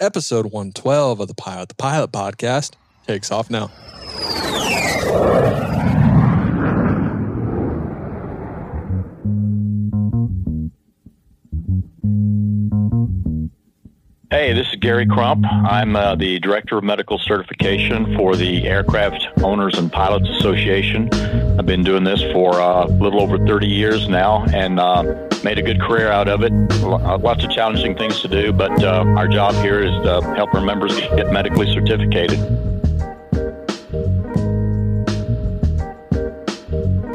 episode 0.00 0.46
112 0.46 1.20
of 1.20 1.28
the 1.28 1.34
Pilot 1.34 1.70
to 1.70 1.74
Pilot 1.74 2.12
podcast 2.12 2.72
takes 3.06 3.30
off 3.32 3.50
now. 3.50 3.70
Hey, 14.30 14.52
this 14.52 14.68
is 14.68 14.76
Gary 14.76 15.06
Crump. 15.06 15.44
I'm 15.46 15.96
uh, 15.96 16.14
the 16.14 16.38
Director 16.38 16.78
of 16.78 16.84
Medical 16.84 17.18
Certification 17.18 18.14
for 18.16 18.36
the 18.36 18.68
Aircraft 18.68 19.26
Owners 19.42 19.78
and 19.78 19.90
Pilots 19.90 20.28
Association. 20.28 21.12
I've 21.58 21.66
been 21.66 21.82
doing 21.82 22.04
this 22.04 22.22
for 22.32 22.60
uh, 22.60 22.84
a 22.84 22.88
little 22.88 23.22
over 23.22 23.38
30 23.38 23.66
years 23.66 24.06
now 24.06 24.44
and 24.52 24.78
uh, 24.78 25.27
made 25.44 25.58
a 25.58 25.62
good 25.62 25.80
career 25.80 26.10
out 26.10 26.28
of 26.28 26.42
it. 26.42 26.52
Lots 26.82 27.44
of 27.44 27.50
challenging 27.50 27.96
things 27.96 28.20
to 28.20 28.28
do, 28.28 28.52
but 28.52 28.82
uh, 28.82 29.04
our 29.16 29.28
job 29.28 29.54
here 29.56 29.80
is 29.80 29.92
to 30.02 30.20
help 30.34 30.54
our 30.54 30.60
members 30.60 30.98
get 31.00 31.32
medically 31.32 31.72
certificated. 31.72 32.38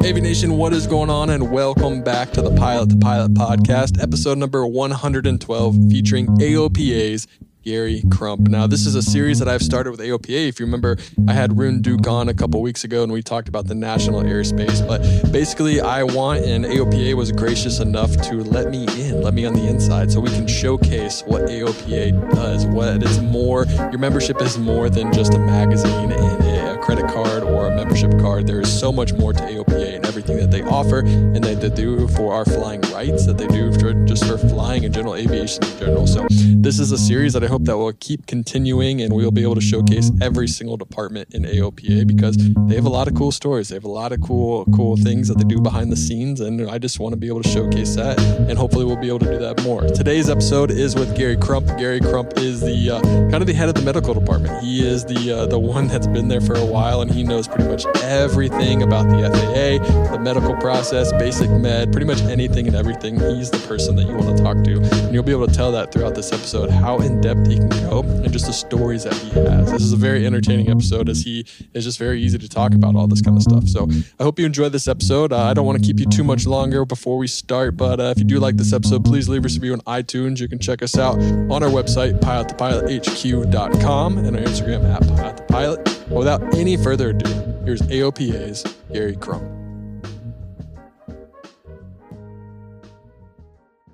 Aviation, 0.04 0.58
what 0.58 0.72
is 0.72 0.86
going 0.86 1.08
on? 1.08 1.30
And 1.30 1.50
welcome 1.50 2.02
back 2.02 2.30
to 2.32 2.42
the 2.42 2.54
Pilot 2.54 2.90
to 2.90 2.96
Pilot 2.96 3.32
podcast, 3.34 4.02
episode 4.02 4.36
number 4.36 4.66
112, 4.66 5.76
featuring 5.90 6.26
AOPA's 6.26 7.26
Gary 7.64 8.02
Crump. 8.10 8.48
Now, 8.48 8.66
this 8.66 8.84
is 8.84 8.94
a 8.94 9.02
series 9.02 9.38
that 9.38 9.48
I've 9.48 9.62
started 9.62 9.90
with 9.90 10.00
AOPA. 10.00 10.48
If 10.48 10.60
you 10.60 10.66
remember, 10.66 10.98
I 11.26 11.32
had 11.32 11.58
Rune 11.58 11.80
Duke 11.80 12.06
on 12.06 12.28
a 12.28 12.34
couple 12.34 12.60
weeks 12.60 12.84
ago 12.84 13.02
and 13.02 13.10
we 13.10 13.22
talked 13.22 13.48
about 13.48 13.66
the 13.66 13.74
national 13.74 14.22
airspace. 14.22 14.86
But 14.86 15.00
basically, 15.32 15.80
I 15.80 16.02
want, 16.02 16.44
and 16.44 16.66
AOPA 16.66 17.14
was 17.14 17.32
gracious 17.32 17.80
enough 17.80 18.10
to 18.28 18.44
let 18.44 18.70
me 18.70 18.84
in, 19.00 19.22
let 19.22 19.32
me 19.32 19.46
on 19.46 19.54
the 19.54 19.66
inside, 19.66 20.12
so 20.12 20.20
we 20.20 20.28
can 20.28 20.46
showcase 20.46 21.22
what 21.26 21.42
AOPA 21.44 22.34
does. 22.34 22.66
What 22.66 23.02
it's 23.02 23.18
more, 23.18 23.64
your 23.64 23.98
membership 23.98 24.42
is 24.42 24.58
more 24.58 24.90
than 24.90 25.10
just 25.10 25.32
a 25.32 25.38
magazine 25.38 26.12
and 26.12 26.44
a 26.44 26.78
credit 26.82 27.06
card 27.14 27.42
or 27.44 27.68
a 27.68 27.74
membership 27.74 28.10
card. 28.20 28.46
There 28.46 28.60
is 28.60 28.78
so 28.78 28.92
much 28.92 29.14
more 29.14 29.32
to 29.32 29.40
AOPA 29.40 29.96
and 29.96 30.06
everything 30.06 30.36
that 30.36 30.50
they 30.50 30.62
offer 30.62 30.98
and 30.98 31.42
that 31.42 31.62
they 31.62 31.70
do 31.70 32.06
for 32.08 32.34
our 32.34 32.44
flying 32.44 32.82
rights, 32.92 33.24
that 33.24 33.38
they 33.38 33.46
do 33.46 33.72
for, 33.78 33.94
just 34.04 34.26
for 34.26 34.36
flying 34.36 34.84
in 34.84 34.92
general, 34.92 35.14
aviation 35.14 35.64
in 35.64 35.78
general. 35.78 36.06
So, 36.06 36.26
this 36.30 36.78
is 36.78 36.92
a 36.92 36.98
series 36.98 37.32
that 37.34 37.42
I 37.42 37.46
hope 37.54 37.64
that 37.66 37.78
will 37.78 37.92
keep 38.00 38.26
continuing 38.26 39.00
and 39.00 39.14
we'll 39.14 39.30
be 39.30 39.44
able 39.44 39.54
to 39.54 39.60
showcase 39.60 40.10
every 40.20 40.48
single 40.48 40.76
department 40.76 41.32
in 41.32 41.44
AOPA 41.44 42.04
because 42.04 42.36
they 42.66 42.74
have 42.74 42.84
a 42.84 42.88
lot 42.88 43.06
of 43.06 43.14
cool 43.14 43.30
stories. 43.30 43.68
They 43.68 43.76
have 43.76 43.84
a 43.84 43.88
lot 43.88 44.10
of 44.10 44.20
cool, 44.22 44.64
cool 44.74 44.96
things 44.96 45.28
that 45.28 45.38
they 45.38 45.44
do 45.44 45.60
behind 45.60 45.92
the 45.92 45.96
scenes. 45.96 46.40
And 46.40 46.68
I 46.68 46.78
just 46.78 46.98
want 46.98 47.12
to 47.12 47.16
be 47.16 47.28
able 47.28 47.44
to 47.44 47.48
showcase 47.48 47.94
that. 47.94 48.18
And 48.18 48.58
hopefully 48.58 48.84
we'll 48.84 48.96
be 48.96 49.06
able 49.06 49.20
to 49.20 49.30
do 49.30 49.38
that 49.38 49.62
more. 49.62 49.82
Today's 49.82 50.28
episode 50.28 50.72
is 50.72 50.96
with 50.96 51.16
Gary 51.16 51.36
Crump. 51.36 51.68
Gary 51.78 52.00
Crump 52.00 52.36
is 52.38 52.60
the 52.60 52.90
uh, 52.90 53.00
kind 53.30 53.36
of 53.36 53.46
the 53.46 53.54
head 53.54 53.68
of 53.68 53.76
the 53.76 53.82
medical 53.82 54.14
department. 54.14 54.60
He 54.64 54.84
is 54.84 55.04
the, 55.04 55.30
uh, 55.30 55.46
the 55.46 55.60
one 55.60 55.86
that's 55.86 56.08
been 56.08 56.26
there 56.26 56.40
for 56.40 56.56
a 56.56 56.66
while 56.66 57.02
and 57.02 57.10
he 57.10 57.22
knows 57.22 57.46
pretty 57.46 57.68
much 57.68 57.86
everything 58.02 58.82
about 58.82 59.04
the 59.04 59.30
FAA, 59.30 60.10
the 60.10 60.18
medical 60.18 60.56
process, 60.56 61.12
basic 61.12 61.50
med, 61.50 61.92
pretty 61.92 62.06
much 62.06 62.20
anything 62.22 62.66
and 62.66 62.74
everything. 62.74 63.20
He's 63.20 63.52
the 63.52 63.64
person 63.68 63.94
that 63.94 64.08
you 64.08 64.16
want 64.16 64.36
to 64.36 64.42
talk 64.42 64.64
to. 64.64 65.04
And 65.04 65.14
you'll 65.14 65.22
be 65.22 65.30
able 65.30 65.46
to 65.46 65.54
tell 65.54 65.70
that 65.70 65.92
throughout 65.92 66.16
this 66.16 66.32
episode 66.32 66.70
how 66.70 66.98
in 66.98 67.20
depth 67.20 67.43
he 67.46 67.56
can 67.56 67.68
go 67.68 68.00
and 68.02 68.32
just 68.32 68.46
the 68.46 68.52
stories 68.52 69.04
that 69.04 69.14
he 69.14 69.30
has. 69.30 69.70
This 69.70 69.82
is 69.82 69.92
a 69.92 69.96
very 69.96 70.26
entertaining 70.26 70.70
episode 70.70 71.08
as 71.08 71.22
he 71.22 71.46
is 71.72 71.84
just 71.84 71.98
very 71.98 72.20
easy 72.20 72.38
to 72.38 72.48
talk 72.48 72.74
about 72.74 72.96
all 72.96 73.06
this 73.06 73.20
kind 73.20 73.36
of 73.36 73.42
stuff. 73.42 73.68
So 73.68 73.88
I 74.18 74.22
hope 74.22 74.38
you 74.38 74.46
enjoyed 74.46 74.72
this 74.72 74.88
episode. 74.88 75.32
Uh, 75.32 75.42
I 75.44 75.54
don't 75.54 75.66
want 75.66 75.78
to 75.78 75.84
keep 75.84 75.98
you 75.98 76.06
too 76.06 76.24
much 76.24 76.46
longer 76.46 76.84
before 76.84 77.18
we 77.18 77.26
start, 77.26 77.76
but 77.76 78.00
uh, 78.00 78.04
if 78.04 78.18
you 78.18 78.24
do 78.24 78.38
like 78.40 78.56
this 78.56 78.72
episode, 78.72 79.04
please 79.04 79.28
leave 79.28 79.44
us 79.44 79.56
a 79.56 79.60
review 79.60 79.74
on 79.74 79.80
iTunes. 79.80 80.40
You 80.40 80.48
can 80.48 80.58
check 80.58 80.82
us 80.82 80.96
out 80.98 81.18
on 81.18 81.62
our 81.62 81.70
website, 81.70 82.20
pilottopilothq.com, 82.20 84.18
and 84.18 84.36
our 84.36 84.42
Instagram 84.42 84.84
at 84.92 85.02
pilotthepilot. 85.02 86.08
Without 86.08 86.54
any 86.54 86.76
further 86.76 87.10
ado, 87.10 87.28
here's 87.64 87.82
AOPA's 87.82 88.64
Gary 88.92 89.16
Crump. 89.16 89.44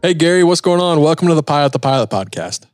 Hey, 0.03 0.15
Gary, 0.15 0.45
what's 0.45 0.63
going 0.63 0.81
on? 0.81 1.03
Welcome 1.03 1.29
to 1.29 1.35
the 1.35 1.43
Pilot 1.43 1.73
to 1.73 1.79
Pilot 1.79 2.09
podcast. 2.09 2.70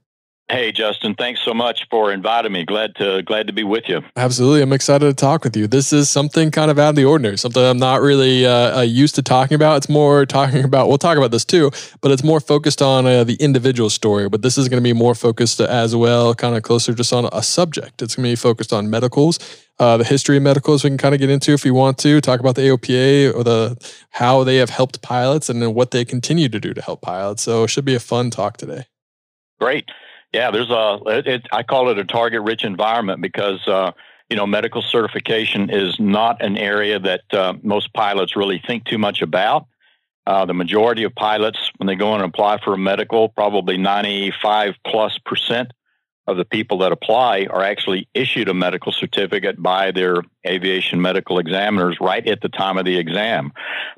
Hey 0.49 0.71
Justin, 0.71 1.17
thanks 1.17 1.41
so 1.45 1.53
much 1.53 1.89
for 1.91 2.13
inviting 2.13 2.53
me. 2.53 2.65
Glad 2.65 2.95
to 2.97 3.21
glad 3.23 3.49
to 3.49 3.53
be 3.53 3.65
with 3.65 3.89
you. 3.89 4.03
Absolutely, 4.15 4.63
I'm 4.63 4.73
excited 4.73 5.05
to 5.05 5.13
talk 5.13 5.43
with 5.43 5.57
you. 5.57 5.67
This 5.67 5.93
is 5.93 6.09
something 6.09 6.53
kind 6.53 6.71
of 6.71 6.79
out 6.79 6.91
of 6.91 6.95
the 6.95 7.05
ordinary, 7.05 7.37
something 7.37 7.61
I'm 7.61 7.79
not 7.79 8.01
really 8.01 8.47
uh, 8.47 8.79
uh, 8.79 8.83
used 8.83 9.17
to 9.17 9.23
talking 9.23 9.57
about. 9.57 9.79
It's 9.79 9.89
more 9.89 10.25
talking 10.25 10.63
about. 10.63 10.87
We'll 10.87 10.99
talk 10.99 11.19
about 11.19 11.33
this 11.33 11.45
too, 11.45 11.73
but 12.01 12.13
it's 12.13 12.23
more 12.23 12.39
focused 12.39 12.81
on 12.81 13.07
uh, 13.07 13.25
the 13.25 13.35
individual 13.41 13.91
story. 13.91 14.29
But 14.29 14.43
this 14.43 14.57
is 14.57 14.69
going 14.69 14.81
to 14.81 14.85
be 14.85 14.93
more 14.93 15.17
focused 15.17 15.61
as 15.61 15.97
well, 15.97 16.33
kind 16.33 16.57
of 16.57 16.63
closer 16.63 16.95
just 16.95 17.13
on 17.13 17.29
a 17.33 17.43
subject. 17.43 18.01
It's 18.01 18.15
going 18.15 18.27
to 18.27 18.31
be 18.31 18.37
focused 18.37 18.73
on 18.73 18.89
medicals, 18.89 19.41
uh, 19.81 19.97
the 19.97 20.05
history 20.05 20.37
of 20.37 20.45
medicals. 20.45 20.85
We 20.85 20.91
can 20.91 20.97
kind 20.97 21.13
of 21.13 21.21
get 21.21 21.29
into 21.29 21.55
if 21.55 21.65
you 21.65 21.75
want 21.75 21.99
to 21.99 22.21
talk 22.21 22.39
about 22.39 22.55
the 22.55 22.63
AOPA 22.63 23.35
or 23.35 23.43
the 23.43 23.77
how 24.11 24.45
they 24.45 24.59
have 24.59 24.71
helped 24.71 25.03
pilots 25.03 25.49
and 25.49 25.61
then 25.61 25.75
what 25.75 25.91
they 25.91 26.05
continue 26.05 26.49
to 26.49 26.61
do 26.61 26.73
to 26.73 26.81
help 26.81 27.03
pilots. 27.03 27.43
So 27.43 27.65
it 27.65 27.69
should 27.69 27.85
be 27.85 27.97
a 27.97 28.01
fun 28.01 28.31
talk 28.31 28.59
today. 28.59 28.85
Great. 29.59 29.91
Yeah, 30.37 30.51
there's 30.51 30.69
a. 30.69 30.99
It, 31.07 31.47
I 31.51 31.63
call 31.63 31.89
it 31.89 31.99
a 31.99 32.05
target-rich 32.05 32.63
environment 32.63 33.23
because 33.23 33.67
uh, 33.67 33.93
you 34.29 34.37
know 34.37 34.47
medical 34.47 34.83
certification 34.83 35.71
is 35.71 35.99
not 35.99 36.45
an 36.45 36.59
area 36.59 36.99
that 36.99 37.23
uh, 37.33 37.55
most 37.63 37.95
pilots 37.95 38.37
really 38.37 38.63
think 38.67 38.85
too 38.85 38.99
much 38.99 39.23
about. 39.23 39.67
Uh, 40.27 40.45
the 40.45 40.53
majority 40.53 41.05
of 41.05 41.15
pilots, 41.15 41.71
when 41.79 41.87
they 41.87 41.95
go 41.95 42.15
in 42.15 42.21
and 42.21 42.29
apply 42.29 42.59
for 42.63 42.75
a 42.75 42.79
medical, 42.79 43.31
probably 43.31 43.79
95 43.79 44.75
plus 44.87 45.17
percent 45.25 45.73
of 46.27 46.37
the 46.37 46.45
people 46.45 46.79
that 46.79 46.93
apply 46.93 47.47
are 47.49 47.63
actually 47.63 48.07
issued 48.13 48.51
a 48.51 48.55
medical 48.55 48.93
certificate 48.93 49.63
by 49.63 49.91
their 49.91 50.17
aviation 50.47 51.01
medical 51.01 51.39
examiners 51.39 51.97
right 51.99 52.27
at 52.27 52.43
the 52.43 52.51
time 52.51 52.77
of 52.77 52.85
the 52.85 52.99
exam. 52.99 53.53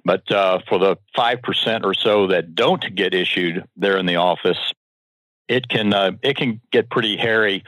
But 0.05 0.31
uh, 0.31 0.61
for 0.69 0.79
the 0.79 0.99
5% 1.17 1.85
or 1.85 1.95
so 1.95 2.29
that 2.29 2.55
don't 2.55 2.95
get 2.95 3.13
issued 3.13 3.65
there 3.77 3.97
in 3.97 4.07
the 4.07 4.17
office, 4.17 4.59
it 5.49 5.69
can 5.69 5.93
uh, 5.93 6.13
it 6.23 6.37
can 6.37 6.61
get 6.71 6.91
pretty 6.91 7.17
hairy 7.17 7.65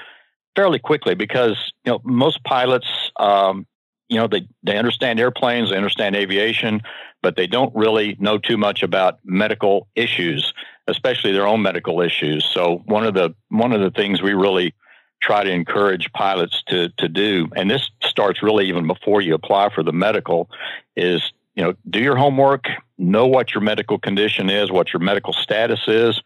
fairly 0.54 0.78
quickly 0.78 1.14
because 1.14 1.72
you 1.84 1.92
know 1.92 2.00
most 2.04 2.42
pilots 2.44 3.10
um, 3.18 3.66
you 4.08 4.16
know 4.16 4.26
they 4.26 4.46
they 4.62 4.76
understand 4.76 5.18
airplanes 5.18 5.70
they 5.70 5.76
understand 5.76 6.16
aviation 6.16 6.80
but 7.22 7.36
they 7.36 7.46
don't 7.46 7.74
really 7.74 8.16
know 8.18 8.38
too 8.38 8.56
much 8.56 8.82
about 8.82 9.18
medical 9.24 9.86
issues 9.94 10.54
especially 10.90 11.32
their 11.32 11.46
own 11.46 11.62
medical 11.62 12.00
issues. 12.00 12.44
So 12.44 12.82
one 12.84 13.06
of 13.06 13.14
the 13.14 13.34
one 13.48 13.72
of 13.72 13.80
the 13.80 13.90
things 13.90 14.20
we 14.20 14.34
really 14.34 14.74
try 15.22 15.44
to 15.44 15.50
encourage 15.50 16.12
pilots 16.12 16.62
to 16.66 16.88
to 16.98 17.08
do 17.08 17.48
and 17.54 17.70
this 17.70 17.90
starts 18.02 18.42
really 18.42 18.66
even 18.66 18.86
before 18.86 19.20
you 19.20 19.34
apply 19.34 19.68
for 19.68 19.82
the 19.82 19.92
medical 19.92 20.48
is 20.96 21.32
you 21.54 21.62
know 21.62 21.74
do 21.90 22.00
your 22.00 22.16
homework 22.16 22.64
know 22.96 23.26
what 23.26 23.52
your 23.52 23.60
medical 23.60 23.98
condition 23.98 24.48
is 24.48 24.70
what 24.70 24.94
your 24.94 25.00
medical 25.00 25.34
status 25.34 25.80
is 25.86 26.22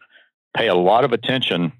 pay 0.55 0.67
a 0.67 0.75
lot 0.75 1.03
of 1.03 1.13
attention 1.13 1.73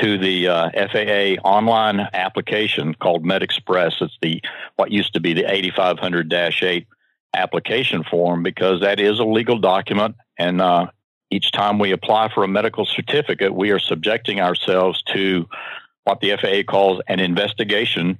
to 0.00 0.18
the 0.18 0.48
uh, 0.48 0.70
FAA 0.92 1.40
online 1.48 2.00
application 2.12 2.94
called 2.94 3.24
MedExpress. 3.24 4.02
It's 4.02 4.18
the 4.20 4.42
what 4.76 4.90
used 4.90 5.14
to 5.14 5.20
be 5.20 5.32
the 5.32 5.44
8500-8 5.44 6.86
application 7.34 8.04
form 8.04 8.42
because 8.42 8.80
that 8.80 9.00
is 9.00 9.18
a 9.18 9.24
legal 9.24 9.58
document, 9.58 10.16
and 10.38 10.60
uh, 10.60 10.86
each 11.30 11.50
time 11.52 11.78
we 11.78 11.92
apply 11.92 12.32
for 12.32 12.44
a 12.44 12.48
medical 12.48 12.84
certificate, 12.84 13.54
we 13.54 13.70
are 13.70 13.78
subjecting 13.78 14.40
ourselves 14.40 15.02
to 15.14 15.48
what 16.04 16.20
the 16.20 16.36
FAA 16.36 16.70
calls 16.70 17.00
an 17.08 17.20
investigation 17.20 18.18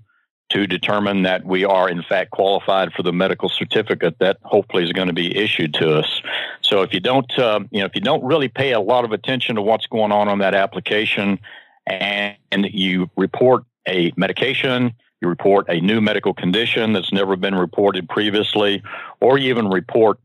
to 0.50 0.66
determine 0.66 1.22
that 1.22 1.44
we 1.44 1.64
are 1.64 1.88
in 1.88 2.02
fact 2.02 2.30
qualified 2.30 2.92
for 2.92 3.02
the 3.02 3.12
medical 3.12 3.48
certificate 3.48 4.16
that 4.20 4.38
hopefully 4.42 4.84
is 4.84 4.92
going 4.92 5.08
to 5.08 5.14
be 5.14 5.36
issued 5.36 5.74
to 5.74 5.98
us. 5.98 6.22
So 6.60 6.82
if 6.82 6.94
you 6.94 7.00
don't, 7.00 7.30
uh, 7.38 7.60
you 7.70 7.80
know, 7.80 7.86
if 7.86 7.94
you 7.94 8.00
don't 8.00 8.24
really 8.24 8.48
pay 8.48 8.72
a 8.72 8.80
lot 8.80 9.04
of 9.04 9.12
attention 9.12 9.56
to 9.56 9.62
what's 9.62 9.86
going 9.86 10.12
on 10.12 10.28
on 10.28 10.38
that 10.38 10.54
application, 10.54 11.40
and, 11.86 12.36
and 12.52 12.66
you 12.72 13.10
report 13.16 13.64
a 13.88 14.12
medication, 14.16 14.92
you 15.20 15.28
report 15.28 15.66
a 15.68 15.80
new 15.80 16.00
medical 16.00 16.34
condition 16.34 16.92
that's 16.92 17.12
never 17.12 17.36
been 17.36 17.54
reported 17.54 18.08
previously, 18.08 18.82
or 19.20 19.38
you 19.38 19.50
even 19.50 19.68
report 19.68 20.18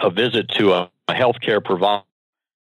a 0.00 0.10
visit 0.10 0.48
to 0.48 0.72
a, 0.72 0.90
a 1.08 1.12
healthcare 1.12 1.64
provider 1.64 2.02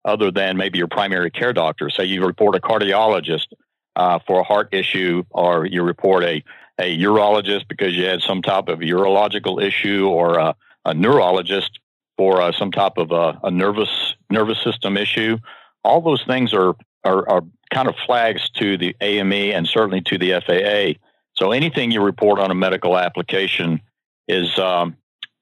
other 0.05 0.31
than 0.31 0.57
maybe 0.57 0.77
your 0.77 0.87
primary 0.87 1.31
care 1.31 1.53
doctor. 1.53 1.89
Say 1.89 2.05
you 2.05 2.25
report 2.25 2.55
a 2.55 2.59
cardiologist 2.59 3.47
uh, 3.95 4.19
for 4.25 4.39
a 4.39 4.43
heart 4.43 4.73
issue, 4.73 5.23
or 5.29 5.65
you 5.65 5.83
report 5.83 6.23
a 6.23 6.43
a 6.79 6.97
urologist 6.97 7.67
because 7.67 7.95
you 7.95 8.05
had 8.05 8.21
some 8.21 8.41
type 8.41 8.67
of 8.67 8.79
urological 8.79 9.61
issue, 9.61 10.07
or 10.07 10.37
a, 10.37 10.55
a 10.85 10.93
neurologist 10.93 11.79
for 12.17 12.41
uh, 12.41 12.51
some 12.51 12.71
type 12.71 12.97
of 12.97 13.11
a, 13.11 13.39
a, 13.43 13.51
nervous 13.51 14.15
nervous 14.29 14.61
system 14.63 14.97
issue. 14.97 15.37
All 15.83 16.01
those 16.01 16.23
things 16.23 16.53
are, 16.53 16.75
are, 17.03 17.27
are 17.29 17.41
kind 17.73 17.87
of 17.87 17.95
flags 18.05 18.49
to 18.51 18.77
the 18.77 18.95
AME 19.01 19.33
and 19.33 19.67
certainly 19.67 20.01
to 20.01 20.17
the 20.17 20.41
FAA. 20.45 20.99
So 21.35 21.51
anything 21.51 21.91
you 21.91 22.01
report 22.01 22.39
on 22.39 22.51
a 22.51 22.55
medical 22.55 22.97
application 22.97 23.81
is 24.27 24.57
um, 24.59 24.95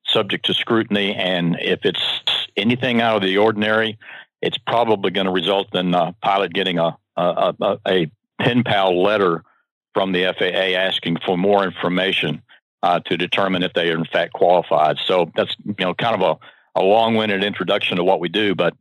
subject 0.05 0.45
to 0.45 0.53
scrutiny, 0.53 1.13
and 1.13 1.57
if 1.59 1.85
it's 1.85 2.21
anything 2.57 3.01
out 3.01 3.17
of 3.17 3.21
the 3.21 3.37
ordinary, 3.37 3.97
it's 4.41 4.57
probably 4.57 5.11
going 5.11 5.27
to 5.27 5.31
result 5.31 5.75
in 5.75 5.93
a 5.93 6.15
pilot 6.21 6.53
getting 6.53 6.79
a, 6.79 6.97
a, 7.15 7.53
a, 7.61 7.79
a 7.87 8.11
pen 8.39 8.63
pal 8.63 9.01
letter 9.01 9.43
from 9.93 10.11
the 10.11 10.33
FAA 10.37 10.77
asking 10.77 11.17
for 11.25 11.37
more 11.37 11.63
information 11.63 12.41
uh, 12.83 12.99
to 13.01 13.17
determine 13.17 13.63
if 13.63 13.73
they 13.73 13.91
are 13.91 13.97
in 13.97 14.05
fact 14.05 14.33
qualified. 14.33 14.97
So 15.05 15.31
that's 15.35 15.55
you 15.65 15.75
know 15.79 15.93
kind 15.93 16.21
of 16.21 16.39
a, 16.75 16.79
a 16.79 16.83
long-winded 16.83 17.43
introduction 17.43 17.97
to 17.97 18.03
what 18.03 18.19
we 18.19 18.29
do, 18.29 18.55
but 18.55 18.73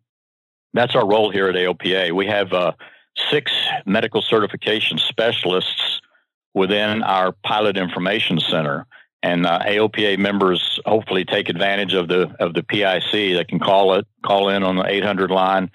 that's 0.73 0.95
our 0.95 1.07
role 1.07 1.31
here 1.31 1.49
at 1.49 1.55
AOPA. 1.55 2.13
We 2.13 2.27
have 2.27 2.53
uh, 2.53 2.73
six 3.31 3.53
medical 3.85 4.23
certification 4.23 4.99
specialists 4.99 6.01
within 6.55 7.03
our 7.03 7.33
pilot 7.45 7.77
information 7.77 8.41
center. 8.41 8.87
And 9.23 9.45
uh, 9.45 9.59
AOPA 9.61 10.19
members 10.19 10.81
hopefully 10.87 11.27
take 11.27 11.51
advantage 11.51 11.93
of 11.93 12.09
the 12.09 12.35
of 12.41 12.55
the 12.55 12.63
PIC. 12.63 13.11
They 13.13 13.45
can 13.47 13.59
call 13.59 13.95
it, 13.95 14.07
call 14.25 14.49
in 14.49 14.63
on 14.63 14.77
the 14.77 14.87
800 14.87 15.31
line, 15.31 15.71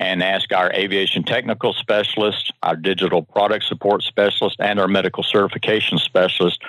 and 0.00 0.22
ask 0.22 0.52
our 0.52 0.72
aviation 0.72 1.24
technical 1.24 1.72
specialist, 1.72 2.52
our 2.62 2.76
digital 2.76 3.22
product 3.22 3.64
support 3.64 4.02
specialist, 4.02 4.56
and 4.60 4.78
our 4.78 4.88
medical 4.88 5.22
certification 5.22 5.98
specialist 5.98 6.62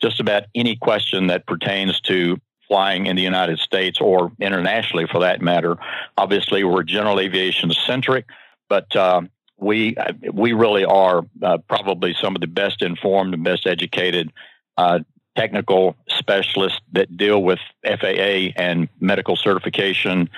just 0.00 0.20
about 0.20 0.44
any 0.54 0.76
question 0.76 1.26
that 1.26 1.46
pertains 1.46 2.00
to 2.00 2.38
flying 2.68 3.06
in 3.06 3.16
the 3.16 3.22
United 3.22 3.58
States 3.58 4.00
or 4.00 4.32
internationally 4.40 5.06
for 5.06 5.20
that 5.20 5.40
matter. 5.40 5.76
Obviously, 6.16 6.64
we're 6.64 6.82
general 6.82 7.20
aviation 7.20 7.70
centric, 7.72 8.26
but 8.68 8.94
uh, 8.96 9.20
we 9.58 9.96
we 10.32 10.52
really 10.52 10.84
are 10.84 11.24
uh, 11.42 11.58
probably 11.68 12.14
some 12.20 12.34
of 12.34 12.40
the 12.40 12.46
best 12.46 12.82
informed 12.82 13.34
and 13.34 13.44
best 13.44 13.66
educated 13.66 14.32
uh, 14.76 15.00
technical 15.36 15.96
specialists 16.08 16.80
that 16.92 17.16
deal 17.16 17.42
with 17.42 17.58
FAA 17.84 18.52
and 18.56 18.88
medical 19.00 19.36
certification, 19.36 20.28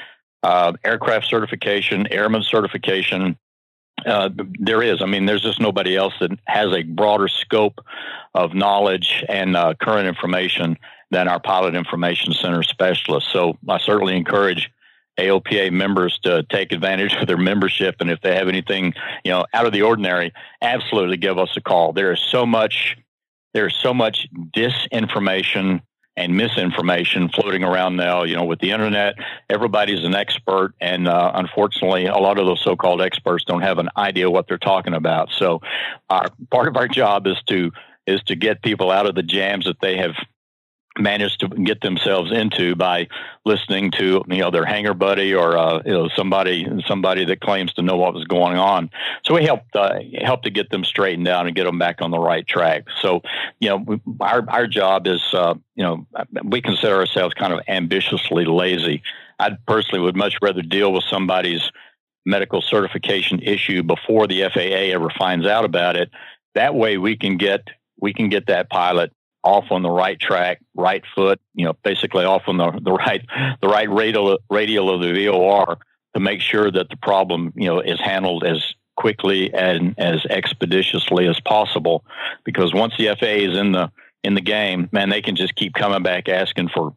uh, 0.43 0.73
aircraft 0.85 1.27
certification, 1.27 2.07
airman 2.13 2.43
certification. 2.43 3.39
Uh, 4.07 4.31
there 4.61 4.83
is. 4.83 5.03
I 5.03 5.07
mean, 5.07 5.27
there's 5.27 5.43
just 5.43 5.61
nobody 5.61 5.97
else 5.97 6.15
that 6.21 6.31
has 6.47 6.73
a 6.73 6.83
broader 6.83 7.29
scope 7.29 7.81
of 8.35 8.55
knowledge 8.55 9.25
and 9.29 9.57
uh, 9.57 9.75
current 9.81 10.07
information 10.07 10.79
than 11.11 11.27
our 11.27 11.41
pilot 11.41 11.75
information 11.75 12.33
center 12.33 12.63
specialists. 12.63 13.33
So 13.33 13.59
I 13.69 13.79
certainly 13.79 14.17
encourage 14.17 14.71
AOPA 15.19 15.73
members 15.73 16.19
to 16.23 16.45
take 16.45 16.71
advantage 16.71 17.15
of 17.15 17.27
their 17.27 17.37
membership. 17.37 17.97
And 18.01 18.11
if 18.11 18.21
they 18.21 18.37
have 18.37 18.49
anything, 18.49 18.95
you 19.25 19.33
know, 19.33 19.47
out 19.53 19.67
of 19.67 19.73
the 19.73 19.83
ordinary, 19.83 20.33
absolutely 20.63 21.17
give 21.17 21.39
us 21.39 21.57
a 21.57 21.61
call. 21.61 21.93
There 21.93 22.13
is 22.13 22.21
so 22.21 22.47
much, 22.47 22.97
there's 23.53 23.75
so 23.75 23.93
much 23.93 24.29
disinformation 24.57 25.83
and 26.19 26.37
misinformation 26.37 27.29
floating 27.29 27.63
around 27.63 27.97
now. 27.97 28.25
You 28.25 28.37
know, 28.37 28.45
with 28.45 28.59
the 28.59 28.73
internet, 28.73 29.15
everybody's 29.49 30.05
an 30.05 30.15
expert, 30.15 30.75
and 30.81 31.07
uh, 31.07 31.31
unfortunately, 31.35 32.07
a 32.07 32.17
lot 32.17 32.39
of 32.39 32.47
those 32.47 32.61
so-called 32.63 33.01
experts 33.01 33.45
don't 33.45 33.63
have 33.63 33.79
an 33.79 33.89
idea 33.97 34.29
what 34.29 34.49
they're 34.49 34.59
talking 34.59 34.95
about. 34.95 35.31
So, 35.39 35.63
our 36.11 36.29
part 36.51 36.69
of 36.69 36.77
our 36.77 36.89
job 36.89 37.27
is 37.27 37.41
to 37.49 37.71
is 38.07 38.23
to 38.25 38.35
get 38.35 38.63
people 38.63 38.91
out 38.91 39.07
of 39.07 39.15
the 39.15 39.23
jams 39.23 39.67
that 39.67 39.81
they 39.81 39.99
have 39.99 40.15
managed 40.99 41.41
to 41.41 41.49
get 41.49 41.81
themselves 41.81 42.33
into 42.33 42.75
by 42.75 43.09
listening 43.45 43.91
to 43.93 44.25
you 44.29 44.39
know 44.39 44.51
their 44.51 44.65
hangar 44.65 44.95
buddy 44.95 45.35
or 45.35 45.57
uh, 45.57 45.83
you 45.85 45.93
know 45.93 46.09
somebody 46.09 46.67
somebody 46.87 47.25
that 47.25 47.41
claims 47.41 47.73
to 47.75 47.83
know 47.83 47.97
what 47.97 48.15
was 48.15 48.25
going 48.25 48.59
on. 48.59 48.91
So 49.25 49.35
we 49.35 49.45
helped 49.45 49.75
uh, 49.75 50.01
help 50.21 50.43
to 50.43 50.51
get 50.51 50.71
them 50.71 50.85
straightened 50.85 51.29
out 51.29 51.47
and 51.47 51.55
get 51.55 51.65
them 51.65 51.79
back 51.79 52.03
on 52.03 52.11
the 52.11 52.19
right 52.19 52.47
track. 52.47 52.85
So 53.01 53.23
you 53.61 53.69
know 53.71 54.01
our 54.21 54.45
our 54.49 54.67
job 54.67 55.07
is 55.07 55.23
uh, 55.33 55.55
you 55.75 55.85
know 55.85 56.07
we 56.45 56.61
consider 56.61 56.97
ourselves 56.97 57.35
kind 57.35 57.53
of 57.53 57.61
ambitiously 57.69 58.45
lazy. 58.45 59.03
I 59.39 59.57
personally 59.67 60.05
would 60.05 60.17
much 60.17 60.37
rather 60.43 60.63
deal 60.63 60.93
with 60.93 61.05
somebody's 61.05 61.71
medical 62.27 62.61
certification 62.61 63.41
issue 63.41 63.83
before 63.83 64.27
the 64.27 64.43
FAA 64.53 64.93
ever 64.95 65.11
finds 65.17 65.47
out 65.47 65.65
about 65.65 65.97
it. 65.97 66.11
That 66.55 66.75
way 66.75 66.99
we 66.99 67.17
can 67.17 67.37
get 67.37 67.69
we 68.01 68.13
can 68.13 68.29
get 68.29 68.47
that 68.47 68.71
pilot 68.71 69.13
off 69.45 69.67
on 69.71 69.83
the 69.83 69.91
right 69.91 70.19
track, 70.19 70.61
right 70.75 71.03
foot, 71.15 71.41
you 71.55 71.65
know, 71.65 71.75
basically 71.85 72.25
off 72.25 72.43
on 72.47 72.57
the, 72.57 72.71
the 72.83 72.93
right 72.93 73.25
the 73.61 73.69
right 73.69 73.91
radial 73.91 74.39
radial 74.51 74.91
of 74.91 75.01
the 75.01 75.27
VOR 75.27 75.79
to 76.15 76.21
make 76.21 76.41
sure 76.41 76.71
that 76.71 76.89
the 76.89 76.97
problem, 76.97 77.53
you 77.57 77.67
know, 77.67 77.81
is 77.81 78.01
handled 78.01 78.45
as 78.45 78.75
quickly 78.97 79.53
and 79.55 79.95
as 79.99 80.25
expeditiously 80.27 81.29
as 81.29 81.39
possible. 81.41 82.05
Because 82.45 82.75
once 82.75 82.95
the 82.99 83.15
FAA 83.19 83.51
is 83.51 83.57
in 83.57 83.73
the 83.73 83.91
in 84.25 84.35
the 84.35 84.41
game, 84.41 84.89
man, 84.93 85.09
they 85.09 85.23
can 85.23 85.37
just 85.37 85.55
keep 85.55 85.75
coming 85.75 86.03
back 86.03 86.29
asking 86.29 86.69
for 86.69 86.95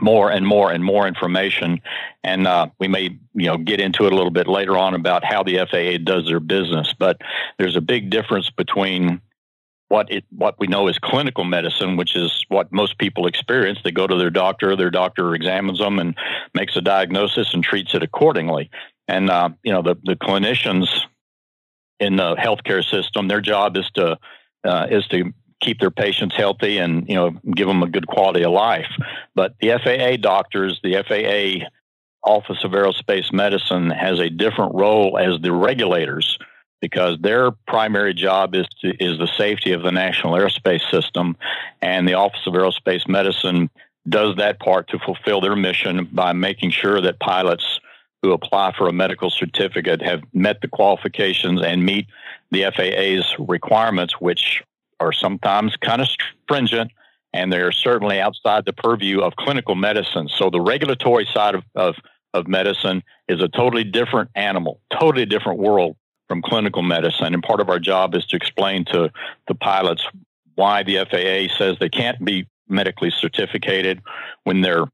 more 0.00 0.30
and 0.30 0.46
more 0.46 0.70
and 0.70 0.84
more 0.84 1.06
information. 1.06 1.80
And 2.22 2.46
uh, 2.46 2.68
we 2.78 2.88
may, 2.88 3.18
you 3.34 3.46
know, 3.46 3.56
get 3.56 3.80
into 3.80 4.06
it 4.06 4.12
a 4.12 4.16
little 4.16 4.30
bit 4.30 4.46
later 4.46 4.76
on 4.76 4.94
about 4.94 5.24
how 5.24 5.42
the 5.42 5.58
FAA 5.70 6.02
does 6.02 6.26
their 6.26 6.40
business. 6.40 6.94
But 6.98 7.20
there's 7.58 7.76
a 7.76 7.80
big 7.80 8.10
difference 8.10 8.50
between 8.50 9.20
what 9.90 10.10
it 10.10 10.24
what 10.30 10.54
we 10.60 10.68
know 10.68 10.86
is 10.86 10.98
clinical 10.98 11.42
medicine, 11.42 11.96
which 11.96 12.14
is 12.14 12.46
what 12.48 12.72
most 12.72 12.96
people 12.96 13.26
experience. 13.26 13.80
They 13.82 13.90
go 13.90 14.06
to 14.06 14.14
their 14.14 14.30
doctor, 14.30 14.76
their 14.76 14.90
doctor 14.90 15.34
examines 15.34 15.80
them 15.80 15.98
and 15.98 16.16
makes 16.54 16.76
a 16.76 16.80
diagnosis 16.80 17.52
and 17.52 17.62
treats 17.62 17.92
it 17.92 18.02
accordingly. 18.02 18.70
And 19.08 19.28
uh, 19.28 19.50
you 19.64 19.72
know 19.72 19.82
the 19.82 19.96
the 20.04 20.14
clinicians 20.14 20.88
in 21.98 22.16
the 22.16 22.36
healthcare 22.36 22.88
system, 22.88 23.26
their 23.26 23.40
job 23.40 23.76
is 23.76 23.90
to 23.96 24.16
uh, 24.64 24.86
is 24.88 25.06
to 25.08 25.32
keep 25.60 25.80
their 25.80 25.90
patients 25.90 26.36
healthy 26.36 26.78
and 26.78 27.08
you 27.08 27.16
know 27.16 27.32
give 27.54 27.66
them 27.66 27.82
a 27.82 27.88
good 27.88 28.06
quality 28.06 28.44
of 28.44 28.52
life. 28.52 28.90
But 29.34 29.56
the 29.60 29.70
FAA 29.82 30.18
doctors, 30.22 30.78
the 30.84 31.02
FAA 31.02 31.66
Office 32.22 32.62
of 32.62 32.70
Aerospace 32.70 33.32
Medicine 33.32 33.90
has 33.90 34.20
a 34.20 34.30
different 34.30 34.76
role 34.76 35.18
as 35.18 35.40
the 35.40 35.52
regulators 35.52 36.38
because 36.80 37.18
their 37.20 37.50
primary 37.50 38.14
job 38.14 38.54
is 38.54 38.66
to, 38.80 38.90
is 39.02 39.18
the 39.18 39.28
safety 39.36 39.72
of 39.72 39.82
the 39.82 39.92
national 39.92 40.34
airspace 40.34 40.88
system, 40.90 41.36
and 41.82 42.08
the 42.08 42.14
Office 42.14 42.46
of 42.46 42.54
Aerospace 42.54 43.08
Medicine 43.08 43.70
does 44.08 44.36
that 44.36 44.58
part 44.60 44.88
to 44.88 44.98
fulfill 44.98 45.40
their 45.40 45.56
mission 45.56 46.08
by 46.10 46.32
making 46.32 46.70
sure 46.70 47.00
that 47.00 47.20
pilots 47.20 47.80
who 48.22 48.32
apply 48.32 48.72
for 48.76 48.88
a 48.88 48.92
medical 48.92 49.30
certificate 49.30 50.02
have 50.02 50.22
met 50.32 50.60
the 50.60 50.68
qualifications 50.68 51.62
and 51.62 51.84
meet 51.84 52.06
the 52.50 52.62
FAA's 52.74 53.34
requirements, 53.38 54.20
which 54.20 54.62
are 55.00 55.12
sometimes 55.12 55.76
kind 55.76 56.02
of 56.02 56.08
stringent 56.44 56.90
and 57.32 57.52
they're 57.52 57.72
certainly 57.72 58.20
outside 58.20 58.64
the 58.64 58.72
purview 58.72 59.20
of 59.20 59.36
clinical 59.36 59.74
medicine. 59.74 60.28
So 60.28 60.50
the 60.50 60.60
regulatory 60.60 61.28
side 61.32 61.54
of, 61.54 61.64
of, 61.74 61.94
of 62.34 62.48
medicine 62.48 63.02
is 63.28 63.40
a 63.40 63.48
totally 63.48 63.84
different 63.84 64.30
animal, 64.34 64.80
totally 64.90 65.26
different 65.26 65.60
world 65.60 65.96
from 66.30 66.42
clinical 66.42 66.82
medicine. 66.82 67.34
And 67.34 67.42
part 67.42 67.58
of 67.58 67.68
our 67.68 67.80
job 67.80 68.14
is 68.14 68.24
to 68.26 68.36
explain 68.36 68.84
to 68.84 69.10
the 69.48 69.54
pilots 69.56 70.06
why 70.54 70.84
the 70.84 70.98
FAA 71.10 71.52
says 71.58 71.76
they 71.80 71.88
can't 71.88 72.24
be 72.24 72.46
medically 72.68 73.10
certificated 73.10 74.00
when 74.44 74.60
their 74.60 74.84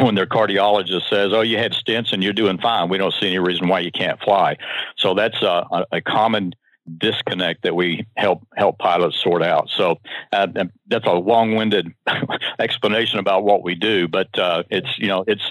when 0.00 0.14
their 0.14 0.26
cardiologist 0.26 1.08
says, 1.10 1.32
"Oh, 1.32 1.40
you 1.40 1.58
had 1.58 1.72
stents 1.72 2.12
and 2.12 2.22
you're 2.22 2.32
doing 2.32 2.58
fine. 2.58 2.88
We 2.88 2.98
don't 2.98 3.12
see 3.12 3.26
any 3.26 3.40
reason 3.40 3.66
why 3.66 3.80
you 3.80 3.90
can't 3.90 4.20
fly." 4.20 4.58
So 4.96 5.12
that's 5.14 5.42
a, 5.42 5.86
a 5.90 6.00
common 6.00 6.54
disconnect 6.98 7.64
that 7.64 7.74
we 7.74 8.06
help 8.16 8.46
help 8.56 8.78
pilots 8.78 9.20
sort 9.20 9.42
out. 9.42 9.70
So 9.70 9.98
uh, 10.32 10.46
that's 10.86 11.06
a 11.06 11.14
long-winded 11.14 11.92
explanation 12.60 13.18
about 13.18 13.42
what 13.42 13.64
we 13.64 13.74
do, 13.74 14.06
but 14.06 14.38
uh, 14.38 14.62
it's 14.70 14.96
you 14.98 15.08
know 15.08 15.24
it's 15.26 15.50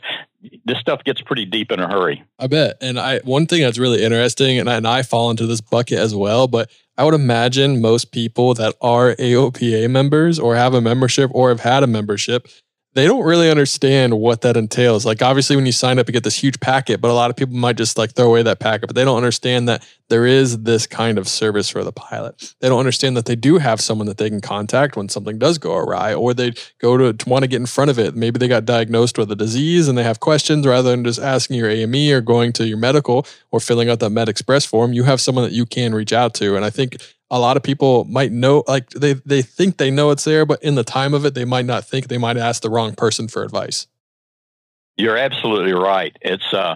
this 0.66 0.78
stuff 0.80 1.04
gets 1.04 1.22
pretty 1.22 1.46
deep 1.46 1.72
in 1.72 1.80
a 1.80 1.88
hurry. 1.88 2.24
I 2.38 2.48
bet. 2.48 2.78
And 2.82 3.00
I 3.00 3.20
one 3.20 3.46
thing 3.46 3.62
that's 3.62 3.78
really 3.78 4.04
interesting, 4.04 4.60
and 4.60 4.70
I, 4.70 4.76
and 4.76 4.88
I 4.88 5.04
fall 5.04 5.30
into 5.30 5.46
this 5.46 5.62
bucket 5.62 6.00
as 6.00 6.16
well, 6.16 6.48
but 6.48 6.72
I 6.98 7.04
would 7.04 7.14
imagine 7.14 7.82
most 7.82 8.12
people 8.12 8.54
that 8.56 8.76
are 8.82 9.16
AOPA 9.16 9.90
members 9.90 10.40
or 10.40 10.56
have 10.56 10.74
a 10.74 10.82
membership 10.82 11.32
or 11.34 11.50
have 11.50 11.62
had 11.62 11.84
a 11.84 11.88
membership 11.88 12.48
they 12.94 13.06
don't 13.06 13.24
really 13.24 13.50
understand 13.50 14.20
what 14.20 14.42
that 14.42 14.58
entails. 14.58 15.06
Like 15.06 15.22
obviously 15.22 15.56
when 15.56 15.66
you 15.66 15.72
sign 15.72 16.00
up 16.00 16.08
you 16.08 16.14
get 16.14 16.24
this 16.24 16.42
huge 16.42 16.60
packet, 16.60 17.00
but 17.00 17.12
a 17.12 17.14
lot 17.14 17.30
of 17.30 17.36
people 17.36 17.56
might 17.56 17.78
just 17.78 17.98
like 17.98 18.14
throw 18.14 18.28
away 18.28 18.42
that 18.44 18.60
packet, 18.60 18.88
but 18.88 18.96
they 18.96 19.06
don't 19.06 19.18
understand 19.18 19.70
that 19.70 19.88
there 20.10 20.26
is 20.26 20.64
this 20.64 20.88
kind 20.88 21.20
of 21.20 21.28
service 21.28 21.70
for 21.70 21.84
the 21.84 21.92
pilot. 21.92 22.56
They 22.62 22.68
don't 22.68 22.80
understand 22.80 23.16
that 23.16 23.26
they 23.26 23.36
do 23.36 23.60
have 23.60 23.80
someone 23.80 24.08
that 24.08 24.18
they 24.18 24.30
can 24.30 24.42
contact 24.42 24.96
when 24.96 25.08
something 25.08 25.38
does 25.38 25.60
go 25.60 25.76
awry 25.76 26.16
or 26.16 26.34
they 26.34 26.54
go 26.80 26.98
to, 26.98 27.14
to 27.14 27.30
want 27.30 27.44
to 27.44 27.48
get 27.48 27.60
in 27.60 27.68
front 27.68 27.92
of 27.92 28.00
it. 28.00 28.16
Maybe 28.16 28.40
they 28.40 28.48
got 28.48 28.66
diagnosed 28.66 29.20
with 29.20 29.32
a 29.32 29.36
disease 29.36 29.88
and 29.88 29.98
they 29.98 30.04
have 30.04 30.20
questions 30.20 30.66
rather 30.66 30.90
than 30.90 31.04
just 31.04 31.20
asking 31.20 31.58
your 31.58 31.70
AME 31.70 32.12
or 32.12 32.22
going 32.22 32.54
to 32.54 32.66
your 32.66 32.78
medical 32.78 33.28
or 33.52 33.60
filling 33.60 33.90
out 33.90 34.00
that 34.00 34.10
Med 34.10 34.30
Express 34.30 34.66
form. 34.66 34.94
You 34.94 35.04
have 35.04 35.22
someone 35.22 35.44
that 35.44 35.54
you 35.54 35.68
can 35.68 35.94
reach 35.94 36.12
out 36.12 36.34
to. 36.36 36.56
And 36.56 36.66
I 36.66 36.72
think 36.72 36.98
a 37.32 37.40
lot 37.40 37.58
of 37.58 37.64
people 37.64 38.06
might 38.06 38.32
know 38.32 38.64
like 38.68 38.90
they 38.90 39.14
they 39.14 39.42
think 39.42 39.78
they 39.78 39.92
know 39.92 40.12
it's 40.12 40.24
there 40.24 40.46
but 40.46 40.62
in 40.64 40.76
the 40.76 40.84
time 40.84 41.14
of 41.14 41.26
it 41.26 41.34
they 41.36 41.46
might 41.46 41.66
not 41.66 41.86
think 41.86 42.08
they 42.08 42.18
might 42.18 42.38
ask 42.38 42.62
the 42.62 42.70
wrong 42.70 42.96
person 42.96 43.28
for 43.28 43.44
advice. 43.44 43.88
You're 44.98 45.18
absolutely 45.18 45.74
right. 45.74 46.16
It's 46.22 46.54
uh 46.54 46.76